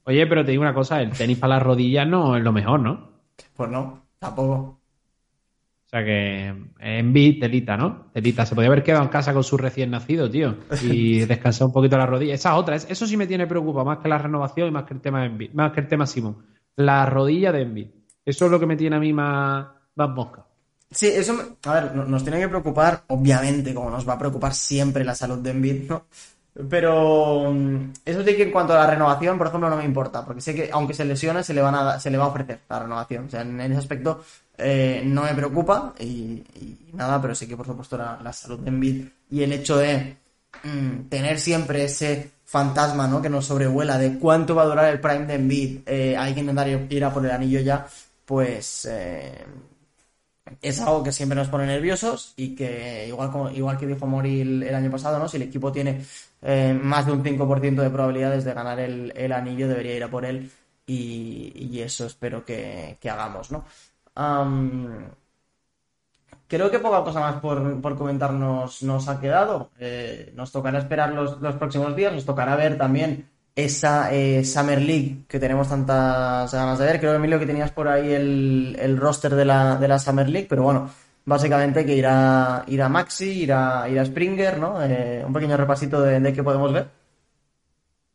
Oye, 0.04 0.26
pero 0.26 0.44
te 0.44 0.52
digo 0.52 0.62
una 0.62 0.74
cosa, 0.74 1.02
el 1.02 1.10
tenis 1.10 1.38
para 1.38 1.54
las 1.54 1.62
rodillas 1.62 2.06
no 2.06 2.36
es 2.36 2.42
lo 2.42 2.52
mejor, 2.52 2.80
¿no? 2.80 3.10
Pues 3.54 3.70
no, 3.70 4.06
tampoco. 4.18 4.54
O 5.86 5.88
sea 5.88 6.04
que 6.04 6.52
en 6.80 7.12
B, 7.12 7.38
telita, 7.40 7.76
¿no? 7.76 8.06
Telita. 8.12 8.44
Se 8.44 8.54
podía 8.54 8.68
haber 8.68 8.82
quedado 8.82 9.04
en 9.04 9.08
casa 9.08 9.32
con 9.32 9.44
su 9.44 9.56
recién 9.56 9.90
nacido, 9.90 10.28
tío. 10.28 10.56
Y 10.82 11.20
descansar 11.26 11.68
un 11.68 11.72
poquito 11.72 11.96
la 11.96 12.06
rodilla. 12.06 12.34
Esa 12.34 12.56
otra, 12.56 12.74
eso 12.74 13.06
sí 13.06 13.16
me 13.16 13.28
tiene 13.28 13.46
preocupado, 13.46 13.84
más 13.86 13.98
que 13.98 14.08
la 14.08 14.18
renovación 14.18 14.68
y 14.68 14.70
más 14.72 14.84
que 14.84 14.94
el 14.94 15.00
tema 15.00 15.22
de 15.22 15.50
más 15.54 15.72
que 15.72 15.80
el 15.80 15.88
tema 15.88 16.06
Simón. 16.06 16.44
La 16.74 17.06
rodilla 17.06 17.52
de 17.52 17.62
Envid. 17.62 17.88
Eso 18.24 18.46
es 18.46 18.50
lo 18.50 18.58
que 18.58 18.66
me 18.66 18.76
tiene 18.76 18.96
a 18.96 19.00
mí 19.00 19.12
más, 19.12 19.66
más 19.94 20.10
mosca. 20.10 20.44
Sí, 20.90 21.06
eso, 21.06 21.56
a 21.64 21.74
ver, 21.74 21.94
nos 21.94 22.22
tiene 22.22 22.40
que 22.40 22.48
preocupar, 22.48 23.04
obviamente, 23.08 23.72
como 23.72 23.90
nos 23.90 24.08
va 24.08 24.14
a 24.14 24.18
preocupar 24.18 24.54
siempre 24.54 25.04
la 25.04 25.14
salud 25.14 25.38
de 25.38 25.50
Envid, 25.50 25.88
¿no? 25.88 26.06
Pero 26.70 27.52
mm, 27.52 27.92
eso 28.04 28.24
sí 28.24 28.34
que 28.34 28.44
en 28.44 28.50
cuanto 28.50 28.72
a 28.72 28.78
la 28.78 28.86
renovación, 28.86 29.36
por 29.36 29.48
ejemplo, 29.48 29.68
no 29.68 29.76
me 29.76 29.84
importa, 29.84 30.24
porque 30.24 30.40
sé 30.40 30.54
que 30.54 30.70
aunque 30.72 30.94
se 30.94 31.04
lesione, 31.04 31.42
se 31.42 31.52
le, 31.52 31.60
van 31.60 31.74
a, 31.74 32.00
se 32.00 32.10
le 32.10 32.16
va 32.16 32.24
a 32.24 32.28
ofrecer 32.28 32.60
la 32.68 32.78
renovación. 32.80 33.26
O 33.26 33.30
sea, 33.30 33.42
en, 33.42 33.60
ese 33.60 33.76
aspecto 33.76 34.24
eh, 34.56 35.02
no 35.04 35.22
me 35.22 35.34
preocupa 35.34 35.94
y, 35.98 36.42
nada, 36.94 37.20
pero 37.20 37.34
sí 37.34 37.46
que 37.46 37.56
por 37.56 37.66
supuesto 37.66 37.98
la, 37.98 38.32
salud 38.32 38.60
de 38.60 38.70
Envid 38.70 39.06
y 39.30 39.42
el 39.42 39.52
hecho 39.52 39.76
de 39.76 40.16
mm, 40.64 41.08
tener 41.10 41.38
siempre 41.38 41.84
ese 41.84 42.30
fantasma 42.44 43.06
¿no? 43.06 43.20
que 43.20 43.28
nos 43.28 43.44
sobrevuela 43.44 43.98
de 43.98 44.18
cuánto 44.18 44.54
va 44.54 44.62
a 44.62 44.66
durar 44.66 44.88
el 44.90 45.00
prime 45.00 45.26
de 45.26 45.34
Envid, 45.34 45.80
eh, 45.84 46.16
hay 46.16 46.32
que 46.32 46.40
intentar 46.40 46.68
ir 46.68 47.04
a 47.04 47.12
por 47.12 47.24
el 47.24 47.32
anillo 47.32 47.60
ya, 47.60 47.86
pues 48.24 48.88
eh, 48.90 49.44
es 50.62 50.80
algo 50.80 51.02
que 51.02 51.12
siempre 51.12 51.36
nos 51.36 51.48
pone 51.48 51.66
nerviosos 51.66 52.32
y 52.36 52.54
que 52.54 53.06
igual 53.08 53.30
como, 53.30 53.50
igual 53.50 53.76
que 53.78 53.86
dijo 53.86 54.06
Mori 54.06 54.40
el, 54.40 54.74
año 54.74 54.90
pasado, 54.90 55.18
¿no? 55.18 55.28
Si 55.28 55.36
el 55.36 55.44
equipo 55.44 55.72
tiene 55.72 56.04
eh, 56.48 56.78
más 56.80 57.04
de 57.06 57.12
un 57.12 57.24
5% 57.24 57.82
de 57.82 57.90
probabilidades 57.90 58.44
de 58.44 58.54
ganar 58.54 58.78
el, 58.78 59.32
anillo, 59.32 59.66
debería 59.66 59.96
ir 59.96 60.04
a 60.04 60.08
por 60.08 60.24
él 60.24 60.48
y, 60.86 61.80
eso 61.80 62.06
espero 62.06 62.44
que, 62.44 62.96
hagamos, 63.02 63.50
¿no? 63.50 63.64
creo 66.46 66.70
que 66.70 66.78
poca 66.78 67.02
cosa 67.02 67.18
más 67.18 67.40
por, 67.40 67.80
por 67.80 67.96
comentarnos 67.96 68.80
nos 68.84 69.08
ha 69.08 69.20
quedado. 69.20 69.70
Eh, 69.80 70.32
nos 70.36 70.52
tocará 70.52 70.78
esperar 70.78 71.12
los, 71.12 71.40
los 71.40 71.56
próximos 71.56 71.96
días, 71.96 72.12
nos 72.12 72.24
tocará 72.24 72.54
ver 72.54 72.78
también 72.78 73.28
esa 73.56 74.14
eh, 74.14 74.44
Summer 74.44 74.80
League 74.80 75.24
que 75.26 75.40
tenemos 75.40 75.68
tantas 75.68 76.54
ganas 76.54 76.78
de 76.78 76.84
ver. 76.86 77.00
Creo, 77.00 77.14
Emilio, 77.14 77.40
que 77.40 77.46
tenías 77.46 77.72
por 77.72 77.88
ahí 77.88 78.12
el, 78.12 78.76
el 78.78 78.96
roster 78.98 79.34
de 79.34 79.44
la, 79.44 79.76
de 79.76 79.88
la 79.88 79.98
Summer 79.98 80.28
League, 80.28 80.46
pero 80.48 80.62
bueno, 80.62 80.90
básicamente 81.26 81.84
que 81.84 81.94
irá, 81.94 82.64
irá 82.68 82.88
Maxi, 82.88 83.42
irá, 83.42 83.86
irá 83.90 84.04
Springer, 84.04 84.58
¿no? 84.58 84.82
Eh, 84.82 85.22
un 85.26 85.32
pequeño 85.32 85.56
repasito 85.56 86.00
de, 86.00 86.20
de 86.20 86.32
qué 86.32 86.42
podemos 86.42 86.72
ver. 86.72 86.88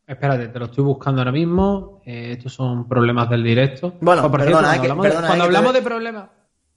Espérate, 0.06 0.48
te 0.48 0.58
lo 0.58 0.64
estoy 0.64 0.84
buscando 0.84 1.20
ahora 1.20 1.32
mismo. 1.32 2.02
Eh, 2.04 2.32
estos 2.32 2.52
son 2.52 2.88
problemas 2.88 3.30
del 3.30 3.44
directo. 3.44 3.94
Bueno, 4.00 4.22
Por 4.22 4.40
perdona, 4.40 4.72
cierto, 4.72 4.84
eh, 4.84 4.88
cuando 4.88 5.02
que- 5.02 5.06
hablamos, 5.06 5.22
de, 5.22 5.26
cuando 5.26 5.44
eh, 5.44 5.46
hablamos 5.46 5.74
de 5.74 5.82
problemas. 5.82 6.28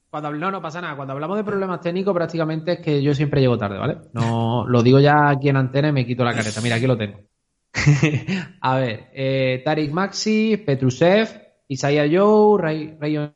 Cuando, 0.09 0.31
no, 0.31 0.51
no 0.51 0.61
pasa 0.61 0.79
nada. 0.81 0.95
Cuando 0.95 1.13
hablamos 1.13 1.37
de 1.37 1.43
problemas 1.43 1.81
técnicos, 1.81 2.13
prácticamente 2.13 2.73
es 2.73 2.79
que 2.79 3.01
yo 3.01 3.13
siempre 3.13 3.41
llego 3.41 3.57
tarde, 3.57 3.77
¿vale? 3.77 3.97
No, 4.13 4.65
lo 4.67 4.83
digo 4.83 4.99
ya 4.99 5.29
aquí 5.29 5.49
en 5.49 5.57
antena 5.57 5.89
y 5.89 5.91
me 5.93 6.05
quito 6.05 6.23
la 6.23 6.33
careta. 6.33 6.61
Mira, 6.61 6.75
aquí 6.75 6.87
lo 6.87 6.97
tengo. 6.97 7.19
A 8.61 8.75
ver, 8.77 9.09
eh, 9.13 9.61
Tarik 9.65 9.91
Maxi, 9.91 10.57
Petrusev, 10.65 11.27
Isaiah 11.67 12.05
Joe, 12.09 12.61
Ray, 12.61 12.97
Rayon 12.99 13.33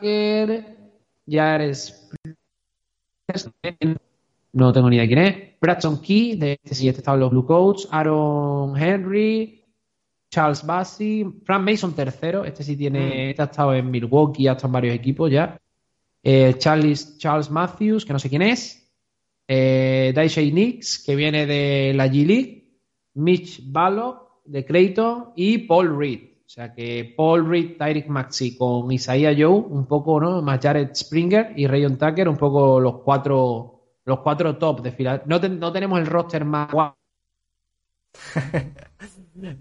Jared 0.00 1.88
no 4.52 4.72
tengo 4.72 4.88
ni 4.88 4.96
idea 4.96 5.02
de 5.02 5.08
quién 5.08 5.18
es. 5.20 5.60
Braxton 5.60 6.00
Key, 6.00 6.36
de 6.36 6.52
este 6.62 6.74
sí, 6.74 6.88
este 6.88 7.00
estaba 7.00 7.16
en 7.16 7.20
los 7.20 7.30
Blue 7.30 7.44
Coats. 7.44 7.88
Aaron 7.90 8.76
Henry, 8.76 9.64
Charles 10.30 10.64
Bassi, 10.64 11.26
Frank 11.44 11.62
Mason 11.62 11.94
tercero. 11.94 12.44
Este 12.44 12.62
sí 12.64 12.76
tiene, 12.76 13.30
este 13.30 13.42
ha 13.42 13.46
estado 13.46 13.74
en 13.74 13.90
Milwaukee, 13.90 14.48
ha 14.48 14.52
estado 14.52 14.68
en 14.68 14.72
varios 14.72 14.94
equipos 14.94 15.30
ya. 15.30 15.60
Eh, 16.22 16.54
Charles, 16.58 17.18
Charles 17.18 17.50
Matthews, 17.50 18.04
que 18.04 18.12
no 18.12 18.18
sé 18.18 18.28
quién 18.28 18.42
es. 18.42 18.90
Eh, 19.46 20.12
Daisha 20.14 20.40
Nix, 20.40 21.02
que 21.04 21.14
viene 21.14 21.46
de 21.46 21.92
la 21.94 22.06
G 22.06 22.26
League. 22.26 22.64
Mitch 23.14 23.60
Ballock, 23.64 24.42
de 24.44 24.64
Creighton. 24.64 25.32
Y 25.36 25.58
Paul 25.58 25.98
Reed. 25.98 26.27
O 26.48 26.50
sea 26.50 26.72
que 26.72 27.12
Paul 27.14 27.46
Reed, 27.46 27.76
Tyreek 27.76 28.08
Maxi 28.08 28.56
con 28.56 28.90
Isaiah 28.90 29.34
Joe, 29.38 29.54
un 29.54 29.84
poco, 29.86 30.18
¿no? 30.18 30.40
Más 30.40 30.58
Jared 30.62 30.94
Springer 30.94 31.52
y 31.54 31.66
Rayon 31.66 31.98
Tucker, 31.98 32.26
un 32.26 32.38
poco 32.38 32.80
los 32.80 33.02
cuatro 33.02 33.74
los 34.06 34.20
cuatro 34.20 34.56
top 34.56 34.80
de 34.80 34.92
fila. 34.92 35.22
No, 35.26 35.38
no 35.38 35.70
tenemos 35.70 35.98
el 35.98 36.06
roster 36.06 36.46
más 36.46 36.72
guapo. 36.72 36.96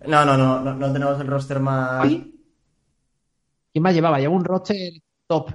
No, 0.07 0.25
no, 0.25 0.35
no, 0.35 0.59
no, 0.59 0.73
no 0.73 0.91
tenemos 0.91 1.21
el 1.21 1.27
roster 1.27 1.59
más. 1.59 2.07
¿Quién 2.07 2.33
más 3.75 3.93
llevaba? 3.93 4.19
Lleva 4.19 4.33
un 4.33 4.43
roster 4.43 4.93
top. 5.27 5.51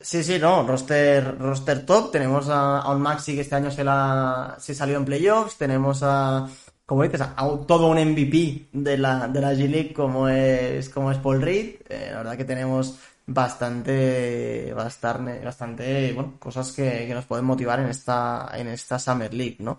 Sí, 0.00 0.24
sí, 0.24 0.40
no, 0.40 0.66
roster, 0.66 1.38
roster 1.38 1.86
top. 1.86 2.10
Tenemos 2.10 2.48
a, 2.48 2.80
a 2.80 2.90
un 2.90 3.00
Maxi 3.00 3.36
que 3.36 3.42
este 3.42 3.54
año 3.54 3.70
se, 3.70 3.84
la, 3.84 4.56
se 4.58 4.74
salió 4.74 4.96
en 4.96 5.04
playoffs. 5.04 5.56
Tenemos 5.56 6.00
a, 6.02 6.48
como 6.88 7.02
dices, 7.02 7.20
todo 7.66 7.88
un 7.88 7.98
MVP 7.98 8.68
de 8.72 8.96
la, 8.96 9.28
de 9.28 9.42
la 9.42 9.52
G-League 9.52 9.92
como 9.92 10.26
es, 10.26 10.88
como 10.88 11.12
es 11.12 11.18
Paul 11.18 11.42
Reed. 11.42 11.74
Eh, 11.86 12.08
la 12.12 12.16
verdad 12.18 12.36
que 12.38 12.46
tenemos 12.46 12.98
bastante, 13.26 14.72
bastante, 14.74 15.44
bastante, 15.44 16.12
bueno, 16.14 16.36
cosas 16.38 16.72
que, 16.72 17.06
que 17.06 17.12
nos 17.12 17.26
pueden 17.26 17.44
motivar 17.44 17.78
en 17.80 17.88
esta, 17.88 18.48
en 18.54 18.68
esta 18.68 18.98
Summer 18.98 19.34
League, 19.34 19.58
¿no? 19.58 19.78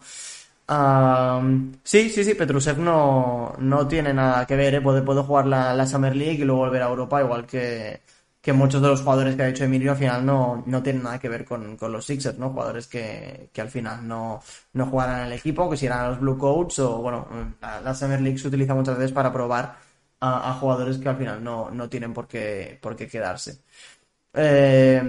Am, 0.68 1.80
sí, 1.84 2.12
sí, 2.12 2.24
sí, 2.24 2.36
Petrusev 2.36 2.78
no, 2.78 3.56
no 3.58 3.88
tiene 3.88 4.14
nada 4.14 4.46
que 4.46 4.56
ver, 4.56 4.76
¿eh? 4.76 4.82
Puede, 4.82 5.02
puede 5.02 5.24
jugar 5.24 5.48
la, 5.48 5.74
la 5.74 5.88
Summer 5.88 6.16
League 6.16 6.44
y 6.44 6.46
luego 6.46 6.62
volver 6.62 6.84
a 6.84 6.90
Europa, 6.90 7.22
igual 7.24 7.48
que, 7.48 8.02
que 8.42 8.54
muchos 8.54 8.82
de 8.82 8.88
los 8.88 9.02
jugadores 9.02 9.36
que 9.36 9.44
ha 9.44 9.50
hecho 9.50 9.66
Emilio 9.66 9.92
al 9.92 9.98
final 9.98 10.26
no, 10.26 10.64
no 10.66 10.82
tienen 10.82 11.04
nada 11.04 11.20
que 11.20 11.28
ver 11.30 11.44
con, 11.46 11.76
con 11.76 11.92
los 11.92 12.06
Sixers, 12.06 12.38
¿no? 12.38 12.50
Jugadores 12.52 12.88
que, 12.88 13.50
que 13.52 13.62
al 13.62 13.70
final 13.70 14.08
no, 14.08 14.42
no 14.74 14.86
jugarán 14.86 15.22
en 15.22 15.26
el 15.28 15.34
equipo, 15.34 15.70
que 15.70 15.76
si 15.78 15.88
a 15.88 16.08
los 16.10 16.20
Blue 16.20 16.38
Coats 16.38 16.80
o, 16.80 17.02
bueno, 17.02 17.28
la, 17.62 17.94
Summer 17.94 18.22
League 18.22 18.38
se 18.38 18.48
utiliza 18.48 18.74
muchas 18.74 18.98
veces 18.98 19.12
para 19.12 19.34
probar 19.34 19.78
a, 20.22 20.54
jugadores 20.54 20.98
que 20.98 21.10
al 21.10 21.18
final 21.18 21.44
no, 21.44 21.70
no 21.72 21.90
tienen 21.90 22.14
por 22.14 22.28
qué, 22.28 22.78
por 22.82 22.96
qué 22.96 23.08
quedarse. 23.08 23.60
Eh, 24.34 25.02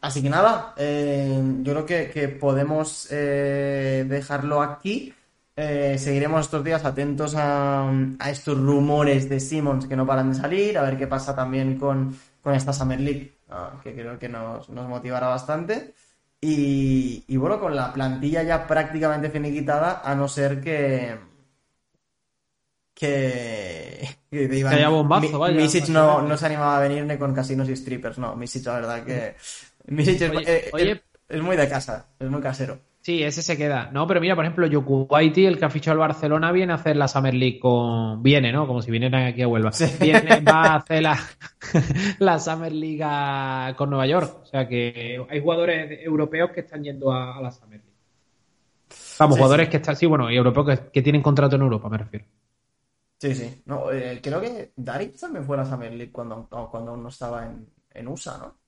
así 0.00 0.22
que 0.22 0.30
nada, 0.30 0.74
eh, 0.76 1.40
yo 1.62 1.72
creo 1.72 1.86
que, 1.86 2.10
que 2.10 2.28
podemos 2.28 3.08
eh, 3.10 4.04
dejarlo 4.08 4.62
aquí. 4.62 5.14
Seguiremos 5.56 6.46
estos 6.46 6.64
días 6.64 6.84
atentos 6.84 7.36
a, 7.36 7.88
a 8.18 8.30
estos 8.30 8.58
rumores 8.58 9.28
de 9.28 9.38
Simmons 9.38 9.86
que 9.86 9.94
no 9.94 10.04
paran 10.04 10.32
de 10.32 10.34
salir, 10.36 10.76
a 10.76 10.82
ver 10.82 10.98
qué 10.98 11.06
pasa 11.06 11.36
también 11.36 11.78
con, 11.78 12.16
con 12.44 12.54
esta 12.54 12.74
Summer 12.74 13.00
League, 13.00 13.38
ah, 13.50 13.80
que 13.84 13.94
creo 13.94 14.18
que 14.20 14.30
nos, 14.30 14.70
nos 14.70 14.88
motivará 14.88 15.28
bastante. 15.28 15.94
Y, 16.42 17.24
y 17.28 17.36
bueno, 17.38 17.60
con 17.60 17.74
la 17.76 17.92
plantilla 17.92 18.44
ya 18.44 18.66
prácticamente 18.68 19.30
finiquitada, 19.30 20.02
a 20.04 20.14
no 20.14 20.28
ser 20.28 20.60
que, 20.62 21.18
que, 22.94 24.08
que 24.30 24.48
Que 24.48 24.74
haya 24.74 24.88
bombazo, 24.88 25.38
Mi- 25.38 25.38
vaya, 25.38 25.54
Misic 25.56 25.88
no, 25.88 26.22
no 26.22 26.36
se 26.36 26.46
animaba 26.46 26.76
a 26.78 26.80
venir 26.80 27.04
ni 27.04 27.16
con 27.18 27.34
casinos 27.34 27.68
y 27.68 27.76
strippers, 27.76 28.18
no, 28.18 28.36
Misic 28.36 28.64
la 28.66 28.74
verdad 28.74 29.04
que 29.04 29.36
Misic 29.86 30.20
es, 30.22 30.32
Oye, 30.36 30.46
eh, 30.46 30.72
oye. 30.72 30.92
es- 30.92 31.00
es 31.28 31.42
muy 31.42 31.56
de 31.56 31.68
casa, 31.68 32.06
es 32.18 32.28
muy 32.30 32.40
casero. 32.42 32.78
Sí, 33.04 33.22
ese 33.22 33.42
se 33.42 33.58
queda. 33.58 33.90
No, 33.92 34.06
pero 34.06 34.18
mira, 34.20 34.34
por 34.34 34.44
ejemplo, 34.46 34.66
Yokubaiti, 34.66 35.44
el 35.44 35.58
que 35.58 35.66
ha 35.66 35.70
fichado 35.70 35.92
al 35.92 35.98
Barcelona, 36.08 36.50
viene 36.52 36.72
a 36.72 36.76
hacer 36.76 36.96
la 36.96 37.06
Summer 37.06 37.34
League 37.34 37.58
con. 37.60 38.22
Viene, 38.22 38.50
¿no? 38.50 38.66
Como 38.66 38.80
si 38.80 38.90
vinieran 38.90 39.24
aquí 39.26 39.42
a 39.42 39.48
Huelva. 39.48 39.72
Sí. 39.72 39.84
Viene, 40.00 40.40
va 40.40 40.62
a 40.72 40.76
hacer 40.76 41.02
la, 41.02 41.18
la 42.18 42.38
Summer 42.38 42.72
League 42.72 43.02
a- 43.04 43.74
con 43.76 43.90
Nueva 43.90 44.06
York. 44.06 44.38
O 44.42 44.46
sea 44.46 44.66
que 44.66 45.22
hay 45.28 45.40
jugadores 45.42 46.00
europeos 46.02 46.50
que 46.52 46.60
están 46.60 46.82
yendo 46.82 47.12
a, 47.12 47.36
a 47.36 47.42
la 47.42 47.50
Summer 47.52 47.80
League. 47.80 47.94
Vamos, 49.18 49.36
Sí, 49.36 49.40
jugadores 49.40 49.66
sí. 49.66 49.70
que 49.70 49.76
están, 49.78 49.96
sí, 49.96 50.06
bueno, 50.06 50.30
y 50.30 50.36
europeos 50.36 50.66
que, 50.80 50.90
que 50.92 51.02
tienen 51.02 51.22
contrato 51.22 51.56
en 51.56 51.62
Europa, 51.62 51.88
me 51.88 51.98
refiero. 51.98 52.26
Sí, 53.20 53.34
sí. 53.34 53.62
No, 53.66 53.90
eh, 53.90 54.20
creo 54.22 54.40
que 54.40 54.72
Daric 54.76 55.16
también 55.18 55.44
fue 55.44 55.56
a 55.56 55.60
la 55.60 55.66
Summer 55.66 55.92
League 55.92 56.12
cuando, 56.12 56.46
cuando 56.70 56.90
aún 56.92 57.02
no 57.02 57.08
estaba 57.08 57.46
en, 57.46 57.66
en 57.90 58.08
USA, 58.08 58.38
¿no? 58.38 58.58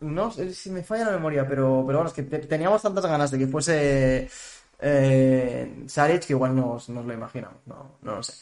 No 0.00 0.30
sé 0.30 0.52
si 0.54 0.70
me 0.70 0.82
falla 0.82 1.04
la 1.06 1.12
memoria, 1.12 1.46
pero, 1.46 1.84
pero 1.86 1.98
bueno, 1.98 2.06
es 2.06 2.12
que 2.14 2.22
te- 2.22 2.38
teníamos 2.38 2.80
tantas 2.82 3.04
ganas 3.06 3.30
de 3.30 3.38
que 3.38 3.46
fuese 3.46 4.28
eh, 4.80 5.84
Saric 5.86 6.24
que 6.26 6.32
igual 6.32 6.56
nos, 6.56 6.88
nos 6.88 7.04
lo 7.04 7.12
imaginamos, 7.12 7.58
no, 7.66 7.98
no 8.02 8.16
lo 8.16 8.22
sé. 8.22 8.32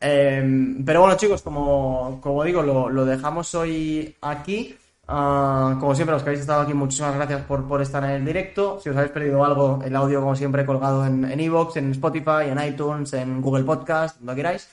Eh, 0.00 0.74
pero 0.84 1.00
bueno, 1.00 1.16
chicos, 1.16 1.42
como, 1.42 2.18
como 2.20 2.42
digo, 2.44 2.62
lo, 2.62 2.88
lo 2.90 3.04
dejamos 3.04 3.54
hoy 3.54 4.16
aquí. 4.20 4.76
Ah, 5.08 5.76
como 5.78 5.94
siempre, 5.94 6.14
los 6.14 6.22
que 6.24 6.30
habéis 6.30 6.40
estado 6.40 6.62
aquí, 6.62 6.74
muchísimas 6.74 7.14
gracias 7.14 7.42
por, 7.42 7.66
por 7.68 7.80
estar 7.80 8.02
en 8.04 8.10
el 8.10 8.24
directo. 8.24 8.80
Si 8.82 8.88
os 8.88 8.96
habéis 8.96 9.12
perdido 9.12 9.44
algo, 9.44 9.80
el 9.84 9.94
audio, 9.94 10.20
como 10.20 10.34
siempre, 10.34 10.66
colgado 10.66 11.06
en 11.06 11.24
en 11.24 11.38
Evox, 11.38 11.76
en 11.76 11.92
Spotify, 11.92 12.48
en 12.50 12.60
iTunes, 12.60 13.12
en 13.12 13.40
Google 13.40 13.62
Podcast, 13.64 14.18
donde 14.18 14.34
queráis. 14.34 14.68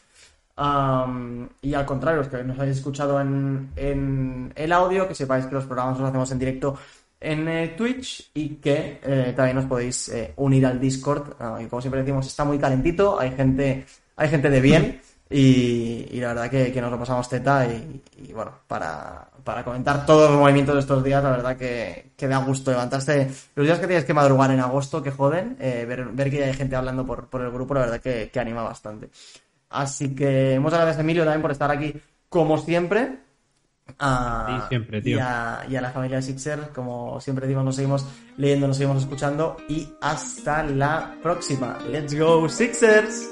Y 0.56 1.74
al 1.74 1.86
contrario, 1.86 2.20
los 2.20 2.28
que 2.28 2.44
nos 2.44 2.60
habéis 2.60 2.78
escuchado 2.78 3.20
en, 3.20 3.72
en 3.76 4.54
el 4.56 4.72
audio, 4.72 5.08
que 5.08 5.16
sepáis 5.16 5.46
que 5.46 5.56
los 5.56 5.66
programas 5.66 6.00
los 6.00 6.10
hacemos 6.10 6.32
en 6.32 6.40
directo 6.40 6.78
en 7.24 7.48
eh, 7.48 7.74
Twitch 7.78 8.32
y 8.34 8.56
que 8.56 9.00
eh, 9.02 9.34
también 9.36 9.58
os 9.58 9.66
podéis 9.66 10.10
eh, 10.10 10.34
unir 10.38 10.66
al 10.66 10.80
Discord. 10.80 11.36
Ah, 11.40 11.60
y 11.62 11.68
como 11.68 11.82
siempre 11.82 12.02
decimos, 12.02 12.28
está 12.28 12.44
muy 12.44 12.60
calentito, 12.60 13.20
hay 13.20 13.32
gente, 13.32 13.86
hay 14.16 14.30
gente 14.30 14.50
de 14.50 14.62
bien 14.62 15.02
y, 15.30 16.20
la 16.20 16.34
verdad 16.34 16.50
que, 16.50 16.82
nos 16.82 16.92
lo 16.92 17.00
pasamos 17.00 17.28
teta 17.28 17.66
y, 17.66 18.34
bueno, 18.34 18.52
para, 18.68 19.28
para 19.44 19.64
comentar 19.64 20.06
todos 20.06 20.30
los 20.30 20.40
movimientos 20.40 20.76
de 20.76 20.82
estos 20.82 21.04
días, 21.04 21.24
la 21.24 21.32
verdad 21.32 21.58
que, 21.58 22.12
que 22.16 22.28
da 22.28 22.38
gusto 22.38 22.72
levantarse. 22.72 23.32
Los 23.56 23.66
días 23.66 23.80
que 23.80 23.88
tienes 23.88 24.06
que 24.06 24.14
madrugar 24.14 24.52
en 24.52 24.60
agosto, 24.60 25.02
que 25.02 25.10
joden, 25.10 25.58
ver, 25.58 26.06
ver 26.12 26.30
que 26.30 26.44
hay 26.44 26.54
gente 26.54 26.76
hablando 26.76 27.06
por, 27.06 27.28
por 27.28 27.42
el 27.42 27.52
grupo, 27.52 27.74
la 27.74 27.80
verdad 27.80 28.02
que 28.02 28.40
anima 28.40 28.62
bastante. 28.62 29.10
Así 29.74 30.16
que 30.16 30.58
muchas 30.62 30.80
gracias 30.80 31.00
Emilio 31.00 31.24
también 31.24 31.42
por 31.42 31.52
estar 31.52 31.70
aquí 31.72 31.94
como 32.30 32.58
siempre. 32.58 33.20
A- 34.00 34.60
Sí, 34.62 34.68
siempre, 34.70 35.02
tío. 35.02 35.18
Y 35.18 35.20
a, 35.20 35.66
y 35.70 35.76
a 35.76 35.82
la 35.82 35.92
familia 35.92 36.22
Sixer, 36.22 36.70
como 36.74 37.20
siempre 37.20 37.48
digo, 37.48 37.62
nos 37.64 37.76
seguimos 37.76 38.06
leyendo, 38.38 38.68
nos 38.68 38.78
seguimos 38.78 39.02
escuchando 39.04 39.58
y 39.68 39.90
hasta 40.02 40.64
la 40.64 41.16
próxima. 41.22 41.78
Let's 41.90 42.18
go 42.18 42.48
Sixers. 42.48 43.30